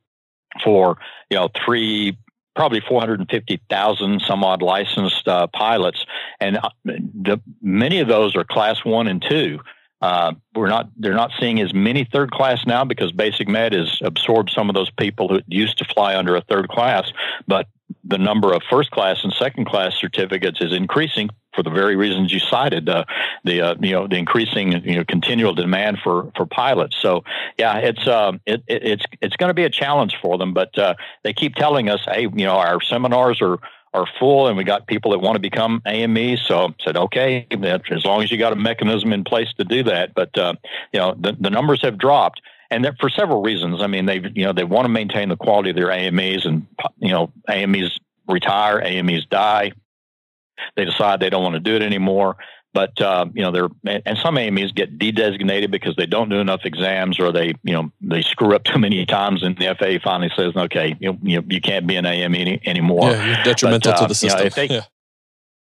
for 0.63 0.97
you 1.29 1.37
know 1.37 1.49
three 1.65 2.17
probably 2.55 2.81
450,000 2.81 4.21
some 4.21 4.43
odd 4.43 4.61
licensed 4.61 5.27
uh, 5.27 5.47
pilots, 5.47 6.05
and 6.39 6.57
uh, 6.57 6.69
the, 6.85 7.41
many 7.61 7.99
of 7.99 8.07
those 8.07 8.35
are 8.35 8.43
class 8.43 8.83
one 8.83 9.07
and 9.07 9.21
two. 9.21 9.59
Uh, 10.01 10.33
we're 10.55 10.69
not 10.69 10.89
they're 10.97 11.13
not 11.13 11.31
seeing 11.39 11.59
as 11.59 11.73
many 11.73 12.07
third 12.09 12.31
class 12.31 12.65
now 12.65 12.85
because 12.85 13.11
basic 13.11 13.49
med 13.49 13.73
has 13.73 13.99
absorbed 14.01 14.49
some 14.49 14.69
of 14.69 14.73
those 14.73 14.89
people 14.91 15.27
who 15.27 15.41
used 15.47 15.77
to 15.77 15.83
fly 15.83 16.15
under 16.15 16.37
a 16.37 16.41
third 16.41 16.69
class 16.69 17.11
but 17.47 17.67
the 18.09 18.17
number 18.17 18.53
of 18.53 18.61
first 18.69 18.91
class 18.91 19.23
and 19.23 19.31
second 19.33 19.65
class 19.65 19.95
certificates 19.95 20.59
is 20.61 20.73
increasing 20.73 21.29
for 21.53 21.63
the 21.63 21.69
very 21.69 21.95
reasons 21.95 22.31
you 22.31 22.39
cited, 22.39 22.87
uh, 22.89 23.05
the 23.43 23.61
uh, 23.61 23.75
you 23.79 23.91
know 23.91 24.07
the 24.07 24.17
increasing 24.17 24.71
you 24.83 24.95
know 24.95 25.03
continual 25.03 25.53
demand 25.53 25.97
for 26.03 26.31
for 26.35 26.45
pilots. 26.45 26.97
So 27.01 27.23
yeah, 27.57 27.77
it's 27.77 28.07
uh, 28.07 28.33
it, 28.45 28.63
it, 28.67 28.83
it's 28.83 29.03
it's 29.21 29.35
going 29.35 29.49
to 29.49 29.53
be 29.53 29.63
a 29.63 29.69
challenge 29.69 30.17
for 30.21 30.37
them, 30.37 30.53
but 30.53 30.77
uh, 30.77 30.95
they 31.23 31.33
keep 31.33 31.55
telling 31.55 31.89
us, 31.89 32.01
hey, 32.05 32.21
you 32.21 32.45
know, 32.45 32.57
our 32.57 32.81
seminars 32.81 33.41
are 33.41 33.59
are 33.93 34.05
full, 34.19 34.47
and 34.47 34.57
we 34.57 34.63
got 34.63 34.87
people 34.87 35.11
that 35.11 35.19
want 35.19 35.35
to 35.35 35.39
become 35.39 35.81
AME. 35.85 36.37
So 36.37 36.67
I 36.67 36.75
said, 36.83 36.95
okay, 36.95 37.47
as 37.51 38.05
long 38.05 38.21
as 38.21 38.31
you 38.31 38.37
got 38.37 38.53
a 38.53 38.55
mechanism 38.55 39.11
in 39.11 39.23
place 39.23 39.51
to 39.57 39.63
do 39.63 39.83
that. 39.83 40.13
But 40.13 40.37
uh, 40.37 40.53
you 40.93 40.99
know, 40.99 41.15
the, 41.19 41.35
the 41.39 41.49
numbers 41.49 41.81
have 41.81 41.97
dropped 41.97 42.41
and 42.71 42.85
that 42.85 42.99
for 42.99 43.09
several 43.09 43.41
reasons. 43.41 43.81
I 43.81 43.87
mean, 43.87 44.05
they 44.05 44.19
you 44.35 44.45
know 44.45 44.53
they 44.53 44.63
want 44.63 44.85
to 44.85 44.89
maintain 44.89 45.29
the 45.29 45.35
quality 45.35 45.71
of 45.71 45.75
their 45.75 45.91
AMEs, 45.91 46.45
and 46.45 46.67
you 46.99 47.09
know 47.09 47.31
AMEs 47.47 47.98
retire, 48.29 48.81
AMEs 48.81 49.25
die. 49.25 49.71
They 50.75 50.85
decide 50.85 51.19
they 51.19 51.29
don't 51.29 51.43
want 51.43 51.55
to 51.55 51.59
do 51.59 51.75
it 51.75 51.81
anymore. 51.81 52.37
But 52.73 53.01
uh, 53.01 53.25
you 53.33 53.41
know, 53.41 53.51
they're 53.51 54.01
and 54.05 54.17
some 54.19 54.37
AMEs 54.37 54.73
get 54.73 54.99
de-designated 54.99 55.71
because 55.71 55.95
they 55.95 56.05
don't 56.05 56.29
do 56.29 56.35
enough 56.35 56.61
exams, 56.65 57.19
or 57.19 57.31
they 57.31 57.53
you 57.63 57.73
know 57.73 57.91
they 57.99 58.21
screw 58.21 58.55
up 58.55 58.63
too 58.65 58.77
many 58.77 59.05
times, 59.05 59.41
and 59.41 59.57
the 59.57 59.75
FAA 59.77 60.03
finally 60.03 60.31
says, 60.35 60.55
okay, 60.55 60.95
you 60.99 61.17
you, 61.23 61.43
you 61.47 61.61
can't 61.61 61.87
be 61.87 61.95
an 61.95 62.05
AME 62.05 62.35
any, 62.35 62.61
anymore. 62.65 63.09
Yeah, 63.09 63.25
you're 63.25 63.43
detrimental 63.43 63.93
but, 63.93 63.97
uh, 63.97 64.01
to 64.03 64.07
the 64.07 64.15
system. 64.15 64.39
You 64.39 64.45
know, 64.45 64.49
they, 64.49 64.83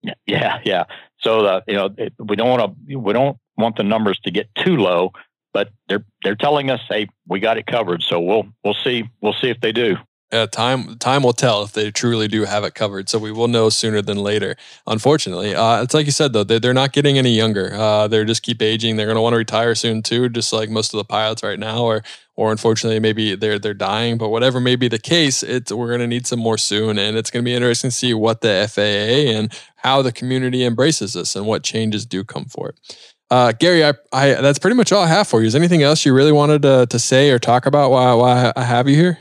yeah. 0.02 0.14
yeah, 0.26 0.60
yeah. 0.64 0.84
So 1.20 1.46
uh, 1.46 1.60
you 1.66 1.74
know, 1.74 1.94
it, 1.96 2.12
we 2.18 2.36
don't 2.36 2.50
want 2.50 2.88
to 2.88 2.96
we 2.98 3.12
don't 3.14 3.38
want 3.56 3.76
the 3.76 3.84
numbers 3.84 4.18
to 4.24 4.30
get 4.30 4.54
too 4.54 4.76
low 4.76 5.12
but 5.52 5.70
they're 5.88 6.04
they're 6.22 6.36
telling 6.36 6.70
us, 6.70 6.80
hey, 6.88 7.08
we 7.26 7.40
got 7.40 7.58
it 7.58 7.66
covered. 7.66 8.02
So 8.02 8.20
we'll 8.20 8.46
we'll 8.64 8.76
see 8.84 9.08
we'll 9.20 9.32
see 9.32 9.48
if 9.48 9.60
they 9.60 9.72
do. 9.72 9.96
Yeah, 10.30 10.44
time 10.44 10.98
time 10.98 11.22
will 11.22 11.32
tell 11.32 11.62
if 11.62 11.72
they 11.72 11.90
truly 11.90 12.28
do 12.28 12.44
have 12.44 12.62
it 12.62 12.74
covered. 12.74 13.08
So 13.08 13.18
we 13.18 13.32
will 13.32 13.48
know 13.48 13.70
sooner 13.70 14.02
than 14.02 14.18
later. 14.18 14.56
Unfortunately, 14.86 15.54
uh, 15.54 15.82
it's 15.82 15.94
like 15.94 16.04
you 16.04 16.12
said 16.12 16.34
though, 16.34 16.44
they're, 16.44 16.60
they're 16.60 16.74
not 16.74 16.92
getting 16.92 17.16
any 17.16 17.34
younger. 17.34 17.72
Uh, 17.72 18.08
they're 18.08 18.26
just 18.26 18.42
keep 18.42 18.60
aging. 18.60 18.96
They're 18.96 19.06
going 19.06 19.16
to 19.16 19.22
want 19.22 19.32
to 19.32 19.38
retire 19.38 19.74
soon 19.74 20.02
too, 20.02 20.28
just 20.28 20.52
like 20.52 20.68
most 20.68 20.92
of 20.92 20.98
the 20.98 21.04
pilots 21.04 21.42
right 21.42 21.58
now. 21.58 21.82
Or 21.82 22.02
or 22.36 22.52
unfortunately, 22.52 23.00
maybe 23.00 23.36
they're 23.36 23.58
they're 23.58 23.72
dying. 23.72 24.18
But 24.18 24.28
whatever 24.28 24.60
may 24.60 24.76
be 24.76 24.88
the 24.88 24.98
case, 24.98 25.42
it's 25.42 25.72
we're 25.72 25.88
going 25.88 26.00
to 26.00 26.06
need 26.06 26.26
some 26.26 26.40
more 26.40 26.58
soon, 26.58 26.98
and 26.98 27.16
it's 27.16 27.30
going 27.30 27.42
to 27.42 27.48
be 27.48 27.54
interesting 27.54 27.88
to 27.88 27.96
see 27.96 28.12
what 28.12 28.42
the 28.42 28.70
FAA 28.70 29.32
and 29.34 29.50
how 29.76 30.02
the 30.02 30.12
community 30.12 30.62
embraces 30.62 31.14
this 31.14 31.36
and 31.36 31.46
what 31.46 31.62
changes 31.62 32.04
do 32.04 32.22
come 32.22 32.44
for 32.44 32.68
it. 32.68 33.08
Uh, 33.30 33.52
Gary, 33.52 33.84
I, 33.84 33.94
I, 34.12 34.34
that's 34.34 34.58
pretty 34.58 34.76
much 34.76 34.92
all 34.92 35.02
I 35.02 35.06
have 35.06 35.26
for 35.26 35.40
you. 35.40 35.46
Is 35.46 35.54
anything 35.54 35.82
else 35.82 36.04
you 36.04 36.14
really 36.14 36.32
wanted 36.32 36.62
to, 36.62 36.86
to 36.86 36.98
say 36.98 37.30
or 37.30 37.38
talk 37.38 37.66
about 37.66 37.90
while, 37.90 38.18
while 38.18 38.52
I 38.56 38.64
have 38.64 38.88
you 38.88 38.96
here? 38.96 39.18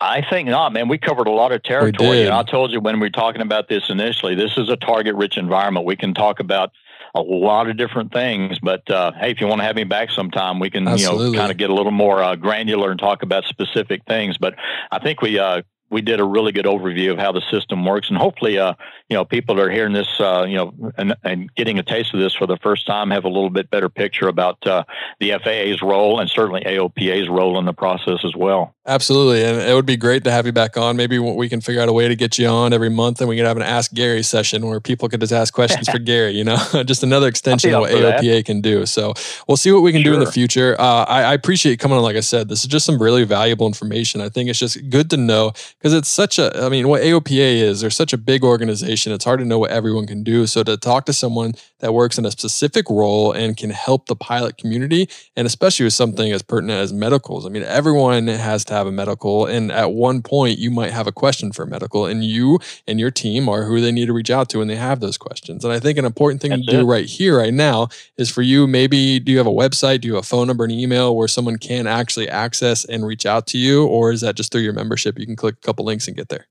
I 0.00 0.22
think 0.28 0.48
not, 0.48 0.72
man. 0.72 0.88
We 0.88 0.98
covered 0.98 1.26
a 1.26 1.32
lot 1.32 1.52
of 1.52 1.62
territory. 1.62 2.26
And 2.26 2.34
I 2.34 2.42
told 2.42 2.70
you 2.70 2.80
when 2.80 3.00
we 3.00 3.06
were 3.06 3.10
talking 3.10 3.40
about 3.40 3.68
this 3.68 3.88
initially, 3.88 4.34
this 4.34 4.58
is 4.58 4.68
a 4.68 4.76
target 4.76 5.14
rich 5.14 5.38
environment. 5.38 5.86
We 5.86 5.96
can 5.96 6.12
talk 6.12 6.38
about 6.38 6.72
a 7.14 7.20
lot 7.20 7.70
of 7.70 7.78
different 7.78 8.12
things. 8.12 8.58
But 8.58 8.88
uh, 8.90 9.12
hey, 9.18 9.30
if 9.30 9.40
you 9.40 9.46
want 9.46 9.60
to 9.60 9.64
have 9.64 9.74
me 9.74 9.84
back 9.84 10.10
sometime, 10.10 10.60
we 10.60 10.68
can 10.68 10.86
Absolutely. 10.86 11.26
you 11.26 11.32
know 11.32 11.38
kind 11.38 11.50
of 11.50 11.56
get 11.56 11.70
a 11.70 11.74
little 11.74 11.92
more 11.92 12.22
uh, 12.22 12.36
granular 12.36 12.90
and 12.90 13.00
talk 13.00 13.22
about 13.22 13.44
specific 13.44 14.02
things. 14.06 14.36
But 14.36 14.54
I 14.90 14.98
think 14.98 15.22
we 15.22 15.38
uh, 15.38 15.62
we 15.90 16.00
did 16.00 16.20
a 16.20 16.24
really 16.24 16.52
good 16.52 16.64
overview 16.64 17.12
of 17.12 17.18
how 17.18 17.32
the 17.32 17.42
system 17.50 17.84
works, 17.84 18.08
and 18.08 18.18
hopefully, 18.18 18.58
uh, 18.58 18.74
you 19.08 19.16
know, 19.16 19.24
people 19.24 19.54
that 19.54 19.62
are 19.62 19.70
hearing 19.70 19.92
this, 19.92 20.08
uh, 20.18 20.44
you 20.48 20.56
know, 20.56 20.92
and, 20.98 21.14
and, 21.22 21.54
getting 21.54 21.78
a 21.78 21.82
taste 21.82 22.12
of 22.12 22.20
this 22.20 22.34
for 22.34 22.46
the 22.46 22.56
first 22.56 22.86
time 22.86 23.10
have 23.10 23.24
a 23.24 23.28
little 23.28 23.50
bit 23.50 23.70
better 23.70 23.88
picture 23.88 24.26
about 24.26 24.64
uh, 24.66 24.82
the 25.20 25.32
FAA's 25.42 25.80
role 25.80 26.18
and 26.18 26.28
certainly 26.28 26.60
AOPA's 26.62 27.28
role 27.28 27.58
in 27.58 27.64
the 27.64 27.72
process 27.72 28.24
as 28.24 28.34
well. 28.34 28.74
Absolutely, 28.86 29.44
and 29.44 29.60
it 29.60 29.74
would 29.74 29.86
be 29.86 29.96
great 29.96 30.24
to 30.24 30.30
have 30.30 30.46
you 30.46 30.52
back 30.52 30.76
on. 30.76 30.96
Maybe 30.96 31.18
we 31.18 31.48
can 31.48 31.60
figure 31.60 31.80
out 31.80 31.88
a 31.88 31.92
way 31.92 32.08
to 32.08 32.16
get 32.16 32.38
you 32.38 32.46
on 32.46 32.72
every 32.72 32.90
month, 32.90 33.20
and 33.20 33.28
we 33.28 33.36
can 33.36 33.44
have 33.44 33.56
an 33.56 33.62
Ask 33.62 33.92
Gary 33.92 34.22
session 34.22 34.66
where 34.66 34.80
people 34.80 35.08
can 35.08 35.20
just 35.20 35.32
ask 35.32 35.52
questions 35.54 35.88
for 35.88 35.98
Gary. 36.00 36.32
You 36.32 36.44
know, 36.44 36.56
just 36.84 37.02
another 37.02 37.28
extension 37.28 37.72
of 37.74 37.80
what 37.80 37.90
AOPA 37.90 38.20
that. 38.20 38.44
can 38.44 38.60
do. 38.60 38.86
So 38.86 39.14
we'll 39.48 39.56
see 39.56 39.72
what 39.72 39.82
we 39.82 39.92
can 39.92 40.02
sure. 40.02 40.12
do 40.12 40.18
in 40.18 40.24
the 40.24 40.30
future. 40.30 40.76
Uh, 40.78 41.04
I, 41.04 41.22
I 41.22 41.34
appreciate 41.34 41.78
coming 41.78 41.96
on. 41.96 42.04
Like 42.04 42.16
I 42.16 42.20
said, 42.20 42.48
this 42.48 42.60
is 42.60 42.66
just 42.66 42.86
some 42.86 43.00
really 43.00 43.24
valuable 43.24 43.66
information. 43.66 44.20
I 44.20 44.28
think 44.28 44.48
it's 44.48 44.58
just 44.58 44.88
good 44.88 45.10
to 45.10 45.16
know 45.16 45.52
because 45.78 45.92
it's 45.92 46.08
such 46.08 46.38
a, 46.38 46.64
I 46.64 46.68
mean, 46.68 46.88
what 46.88 47.02
AOPA 47.02 47.60
is, 47.60 47.80
they're 47.80 47.90
such 47.90 48.12
a 48.12 48.18
big 48.18 48.42
organization. 48.42 49.12
It's 49.12 49.24
hard 49.24 49.40
to 49.40 49.44
know 49.44 49.58
what 49.58 49.70
everyone 49.70 50.06
can 50.06 50.22
do. 50.22 50.46
So 50.46 50.62
to 50.62 50.76
talk 50.76 51.04
to 51.06 51.12
someone 51.12 51.54
that 51.80 51.92
works 51.92 52.16
in 52.16 52.24
a 52.24 52.30
specific 52.30 52.88
role 52.88 53.32
and 53.32 53.56
can 53.56 53.70
help 53.70 54.06
the 54.06 54.16
pilot 54.16 54.56
community, 54.56 55.08
and 55.36 55.46
especially 55.46 55.84
with 55.84 55.92
something 55.92 56.32
as 56.32 56.42
pertinent 56.42 56.80
as 56.80 56.92
medicals. 56.92 57.44
I 57.44 57.50
mean, 57.50 57.62
everyone 57.62 58.26
has 58.28 58.64
to 58.66 58.74
have 58.74 58.86
a 58.86 58.92
medical, 58.92 59.44
and 59.44 59.70
at 59.70 59.92
one 59.92 60.22
point 60.22 60.58
you 60.58 60.70
might 60.70 60.92
have 60.92 61.06
a 61.06 61.12
question 61.12 61.52
for 61.52 61.64
a 61.64 61.66
medical, 61.66 62.06
and 62.06 62.24
you 62.24 62.58
and 62.88 62.98
your 62.98 63.10
team 63.10 63.48
are 63.48 63.64
who 63.64 63.80
they 63.80 63.92
need 63.92 64.06
to 64.06 64.14
reach 64.14 64.30
out 64.30 64.48
to 64.50 64.58
when 64.58 64.68
they 64.68 64.76
have 64.76 65.00
those 65.00 65.18
questions. 65.18 65.64
And 65.64 65.72
I 65.72 65.78
think 65.78 65.98
an 65.98 66.06
important 66.06 66.40
thing 66.40 66.50
That's 66.50 66.66
to 66.66 66.72
do 66.72 66.86
right 66.86 67.04
here, 67.04 67.36
right 67.38 67.52
now, 67.52 67.88
is 68.16 68.30
for 68.30 68.42
you. 68.42 68.66
Maybe 68.66 69.20
do 69.20 69.30
you 69.30 69.38
have 69.38 69.46
a 69.46 69.50
website? 69.50 70.00
Do 70.00 70.08
you 70.08 70.14
have 70.14 70.24
a 70.24 70.26
phone 70.26 70.46
number, 70.46 70.64
and 70.64 70.72
email 70.72 71.14
where 71.14 71.28
someone 71.28 71.58
can 71.58 71.86
actually 71.86 72.28
access 72.28 72.86
and 72.86 73.06
reach 73.06 73.26
out 73.26 73.46
to 73.48 73.58
you, 73.58 73.86
or 73.86 74.10
is 74.10 74.22
that 74.22 74.34
just 74.34 74.50
through 74.50 74.62
your 74.62 74.72
membership? 74.72 75.18
You 75.18 75.26
can 75.26 75.36
click 75.36 75.65
couple 75.66 75.84
links 75.84 76.08
and 76.08 76.16
get 76.16 76.28
there. 76.28 76.46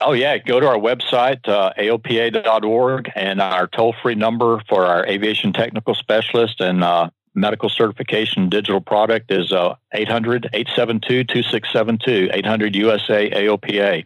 Oh, 0.00 0.12
yeah. 0.12 0.36
Go 0.36 0.60
to 0.60 0.68
our 0.68 0.76
website, 0.76 1.48
uh, 1.48 1.72
aopa.org, 1.78 3.10
and 3.14 3.40
our 3.40 3.66
toll 3.66 3.94
free 4.02 4.14
number 4.14 4.62
for 4.68 4.84
our 4.84 5.06
aviation 5.06 5.54
technical 5.54 5.94
specialist 5.94 6.60
and 6.60 6.84
uh, 6.84 7.08
medical 7.34 7.68
certification 7.68 8.50
digital 8.50 8.80
product 8.80 9.30
is 9.30 9.52
uh, 9.52 9.74
800 9.92 10.50
872 10.52 11.24
2672, 11.24 12.30
800 12.32 12.76
USA 12.76 13.30
AOPA. 13.30 14.04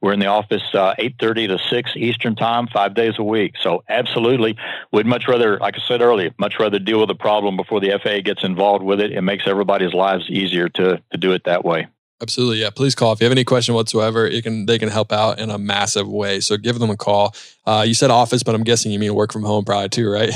We're 0.00 0.12
in 0.12 0.20
the 0.20 0.26
office 0.26 0.62
uh, 0.74 0.94
8:30 0.98 1.48
to 1.48 1.58
6 1.58 1.92
Eastern 1.96 2.36
Time, 2.36 2.66
five 2.66 2.94
days 2.94 3.14
a 3.18 3.22
week. 3.22 3.54
So 3.60 3.82
absolutely, 3.88 4.56
we'd 4.92 5.06
much 5.06 5.26
rather, 5.26 5.58
like 5.58 5.76
I 5.76 5.88
said 5.88 6.02
earlier, 6.02 6.30
much 6.38 6.60
rather 6.60 6.78
deal 6.78 7.00
with 7.00 7.08
the 7.08 7.14
problem 7.14 7.56
before 7.56 7.80
the 7.80 7.98
FAA 8.02 8.20
gets 8.20 8.44
involved 8.44 8.84
with 8.84 9.00
it. 9.00 9.12
It 9.12 9.22
makes 9.22 9.46
everybody's 9.46 9.94
lives 9.94 10.28
easier 10.28 10.68
to 10.68 11.02
to 11.10 11.18
do 11.18 11.32
it 11.32 11.44
that 11.44 11.64
way. 11.64 11.88
Absolutely. 12.24 12.62
Yeah. 12.62 12.70
Please 12.70 12.94
call 12.94 13.12
if 13.12 13.20
you 13.20 13.26
have 13.26 13.32
any 13.32 13.44
question 13.44 13.74
whatsoever. 13.74 14.26
It 14.26 14.44
can 14.44 14.64
they 14.64 14.78
can 14.78 14.88
help 14.88 15.12
out 15.12 15.38
in 15.38 15.50
a 15.50 15.58
massive 15.58 16.08
way. 16.08 16.40
So 16.40 16.56
give 16.56 16.78
them 16.78 16.88
a 16.88 16.96
call. 16.96 17.34
Uh, 17.66 17.84
you 17.86 17.92
said 17.92 18.10
office, 18.10 18.42
but 18.42 18.54
I'm 18.54 18.62
guessing 18.64 18.92
you 18.92 18.98
mean 18.98 19.14
work 19.14 19.30
from 19.30 19.42
home 19.42 19.62
probably 19.62 19.90
too, 19.90 20.08
right? 20.08 20.30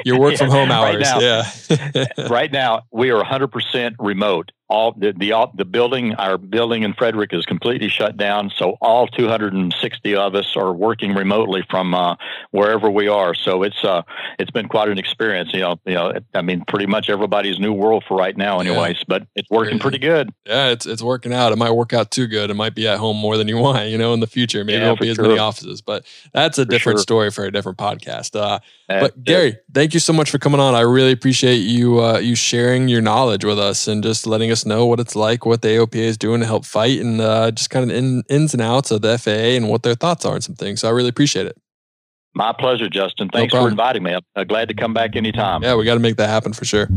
Your 0.04 0.18
work 0.18 0.32
yeah, 0.32 0.38
from 0.38 0.50
home 0.50 0.72
hours. 0.72 0.96
Right 0.96 1.20
now, 1.20 1.20
yeah. 1.20 2.06
right 2.28 2.50
now 2.50 2.82
we 2.90 3.10
are 3.10 3.22
100% 3.22 3.94
remote 4.00 4.50
all 4.70 4.92
the, 4.92 5.12
the 5.12 5.34
the 5.54 5.64
building 5.64 6.14
our 6.14 6.38
building 6.38 6.84
in 6.84 6.94
Frederick 6.94 7.32
is 7.32 7.44
completely 7.44 7.88
shut 7.88 8.16
down 8.16 8.50
so 8.56 8.76
all 8.80 9.08
260 9.08 10.14
of 10.14 10.34
us 10.36 10.56
are 10.56 10.72
working 10.72 11.12
remotely 11.12 11.64
from 11.68 11.92
uh, 11.92 12.14
wherever 12.52 12.88
we 12.88 13.08
are. 13.08 13.34
So 13.34 13.64
it's 13.64 13.84
uh 13.84 14.02
it's 14.38 14.52
been 14.52 14.68
quite 14.68 14.88
an 14.88 14.96
experience 14.96 15.52
you 15.52 15.60
know 15.60 15.80
you 15.84 15.94
know 15.94 16.12
I 16.34 16.42
mean 16.42 16.64
pretty 16.66 16.86
much 16.86 17.10
everybody's 17.10 17.58
new 17.58 17.72
world 17.72 18.04
for 18.06 18.16
right 18.16 18.36
now 18.36 18.60
anyways 18.60 18.98
yeah. 18.98 19.04
but 19.08 19.26
it's 19.34 19.50
working 19.50 19.80
pretty 19.80 19.98
good. 19.98 20.32
Yeah 20.46 20.68
it's 20.68 20.86
it's 20.86 21.02
working 21.02 21.32
out. 21.32 21.52
It 21.52 21.56
might 21.56 21.72
work 21.72 21.92
out 21.92 22.12
too 22.12 22.28
good. 22.28 22.50
It 22.50 22.54
might 22.54 22.76
be 22.76 22.86
at 22.86 22.98
home 22.98 23.16
more 23.16 23.36
than 23.36 23.48
you 23.48 23.58
want 23.66 23.88
you 23.88 23.98
know 23.98 24.14
in 24.14 24.20
the 24.20 24.28
future. 24.28 24.64
Maybe 24.64 24.78
yeah, 24.78 24.86
won't 24.86 25.00
be 25.00 25.12
sure. 25.12 25.24
as 25.24 25.28
many 25.28 25.38
offices 25.40 25.82
but 25.82 26.06
that's 26.32 26.58
a 26.58 26.64
for 26.64 26.70
different 26.70 26.98
sure. 26.98 27.02
story 27.02 27.30
for 27.32 27.44
a 27.44 27.50
different 27.50 27.76
podcast. 27.76 28.38
Uh, 28.38 28.60
but 28.88 29.24
Gary 29.24 29.58
thank 29.74 29.94
you 29.94 30.00
so 30.00 30.12
much 30.12 30.30
for 30.30 30.38
coming 30.38 30.60
on. 30.60 30.76
I 30.76 30.80
really 30.82 31.12
appreciate 31.12 31.56
you 31.56 32.00
uh, 32.00 32.18
you 32.18 32.36
sharing 32.36 32.86
your 32.86 33.00
knowledge 33.00 33.44
with 33.44 33.58
us 33.58 33.88
and 33.88 34.02
just 34.02 34.26
letting 34.28 34.52
us 34.52 34.59
us 34.60 34.66
know 34.66 34.86
what 34.86 35.00
it's 35.00 35.16
like, 35.16 35.46
what 35.46 35.62
the 35.62 35.68
AOPA 35.68 35.94
is 35.94 36.18
doing 36.18 36.40
to 36.40 36.46
help 36.46 36.64
fight, 36.64 37.00
and 37.00 37.20
uh, 37.20 37.50
just 37.50 37.70
kind 37.70 37.90
of 37.90 37.96
in, 37.96 38.22
ins 38.28 38.52
and 38.52 38.62
outs 38.62 38.90
of 38.90 39.02
the 39.02 39.18
FAA 39.18 39.56
and 39.56 39.68
what 39.68 39.82
their 39.82 39.94
thoughts 39.94 40.24
are 40.24 40.34
and 40.34 40.44
some 40.44 40.54
things. 40.54 40.80
So 40.80 40.88
I 40.88 40.92
really 40.92 41.08
appreciate 41.08 41.46
it. 41.46 41.56
My 42.34 42.52
pleasure, 42.52 42.88
Justin. 42.88 43.28
Thanks 43.28 43.52
no 43.52 43.62
for 43.62 43.68
inviting 43.68 44.04
me. 44.04 44.16
I'm 44.36 44.46
glad 44.46 44.68
to 44.68 44.74
come 44.74 44.94
back 44.94 45.16
anytime. 45.16 45.62
Yeah, 45.62 45.74
we 45.74 45.84
got 45.84 45.94
to 45.94 46.00
make 46.00 46.16
that 46.16 46.28
happen 46.28 46.52
for 46.52 46.64
sure. 46.64 46.88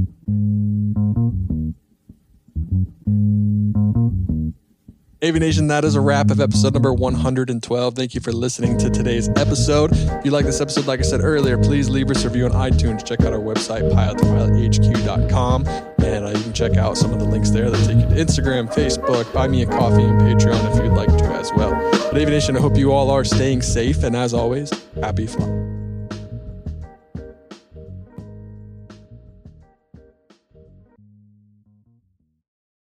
Avination, 5.24 5.68
that 5.68 5.86
is 5.86 5.96
a 5.96 6.02
wrap 6.02 6.32
of 6.32 6.42
episode 6.42 6.74
number 6.74 6.94
112. 6.94 7.96
Thank 7.96 8.14
you 8.14 8.20
for 8.20 8.34
listening 8.34 8.78
to 8.80 8.90
today's 8.90 9.30
episode. 9.38 9.92
If 9.94 10.26
you 10.26 10.32
like 10.32 10.46
this 10.46 10.60
episode, 10.60 10.86
like 10.86 11.00
I 11.00 11.04
said 11.04 11.22
earlier, 11.24 11.58
please 11.58 11.88
leave 11.88 12.12
us 12.12 12.26
a 12.26 12.28
review 12.28 12.46
on 12.46 12.52
iTunes. 12.52 13.06
Check 13.06 13.22
out 13.22 13.32
our 13.32 13.40
website, 13.40 13.90
pilottopilothq.com. 13.90 15.66
And 16.04 16.26
uh, 16.26 16.30
you 16.30 16.44
can 16.44 16.52
check 16.52 16.76
out 16.76 16.98
some 16.98 17.14
of 17.14 17.20
the 17.20 17.26
links 17.26 17.52
there 17.52 17.72
that 17.72 17.88
take 17.88 18.00
you 18.00 18.14
to 18.14 18.22
Instagram, 18.22 18.68
Facebook, 18.74 19.32
Buy 19.34 19.48
Me 19.48 19.62
a 19.62 19.66
Coffee, 19.66 20.04
and 20.04 20.20
Patreon 20.20 20.76
if 20.76 20.84
you'd 20.84 20.92
like 20.92 21.18
to 21.18 21.26
as 21.26 21.54
well. 21.54 21.72
But 22.12 22.22
Avination, 22.22 22.58
I 22.58 22.60
hope 22.60 22.76
you 22.76 22.92
all 22.92 23.10
are 23.10 23.24
staying 23.24 23.62
safe. 23.62 24.04
And 24.04 24.18
as 24.18 24.34
always, 24.34 24.74
happy 25.02 25.26
flying. 25.26 25.73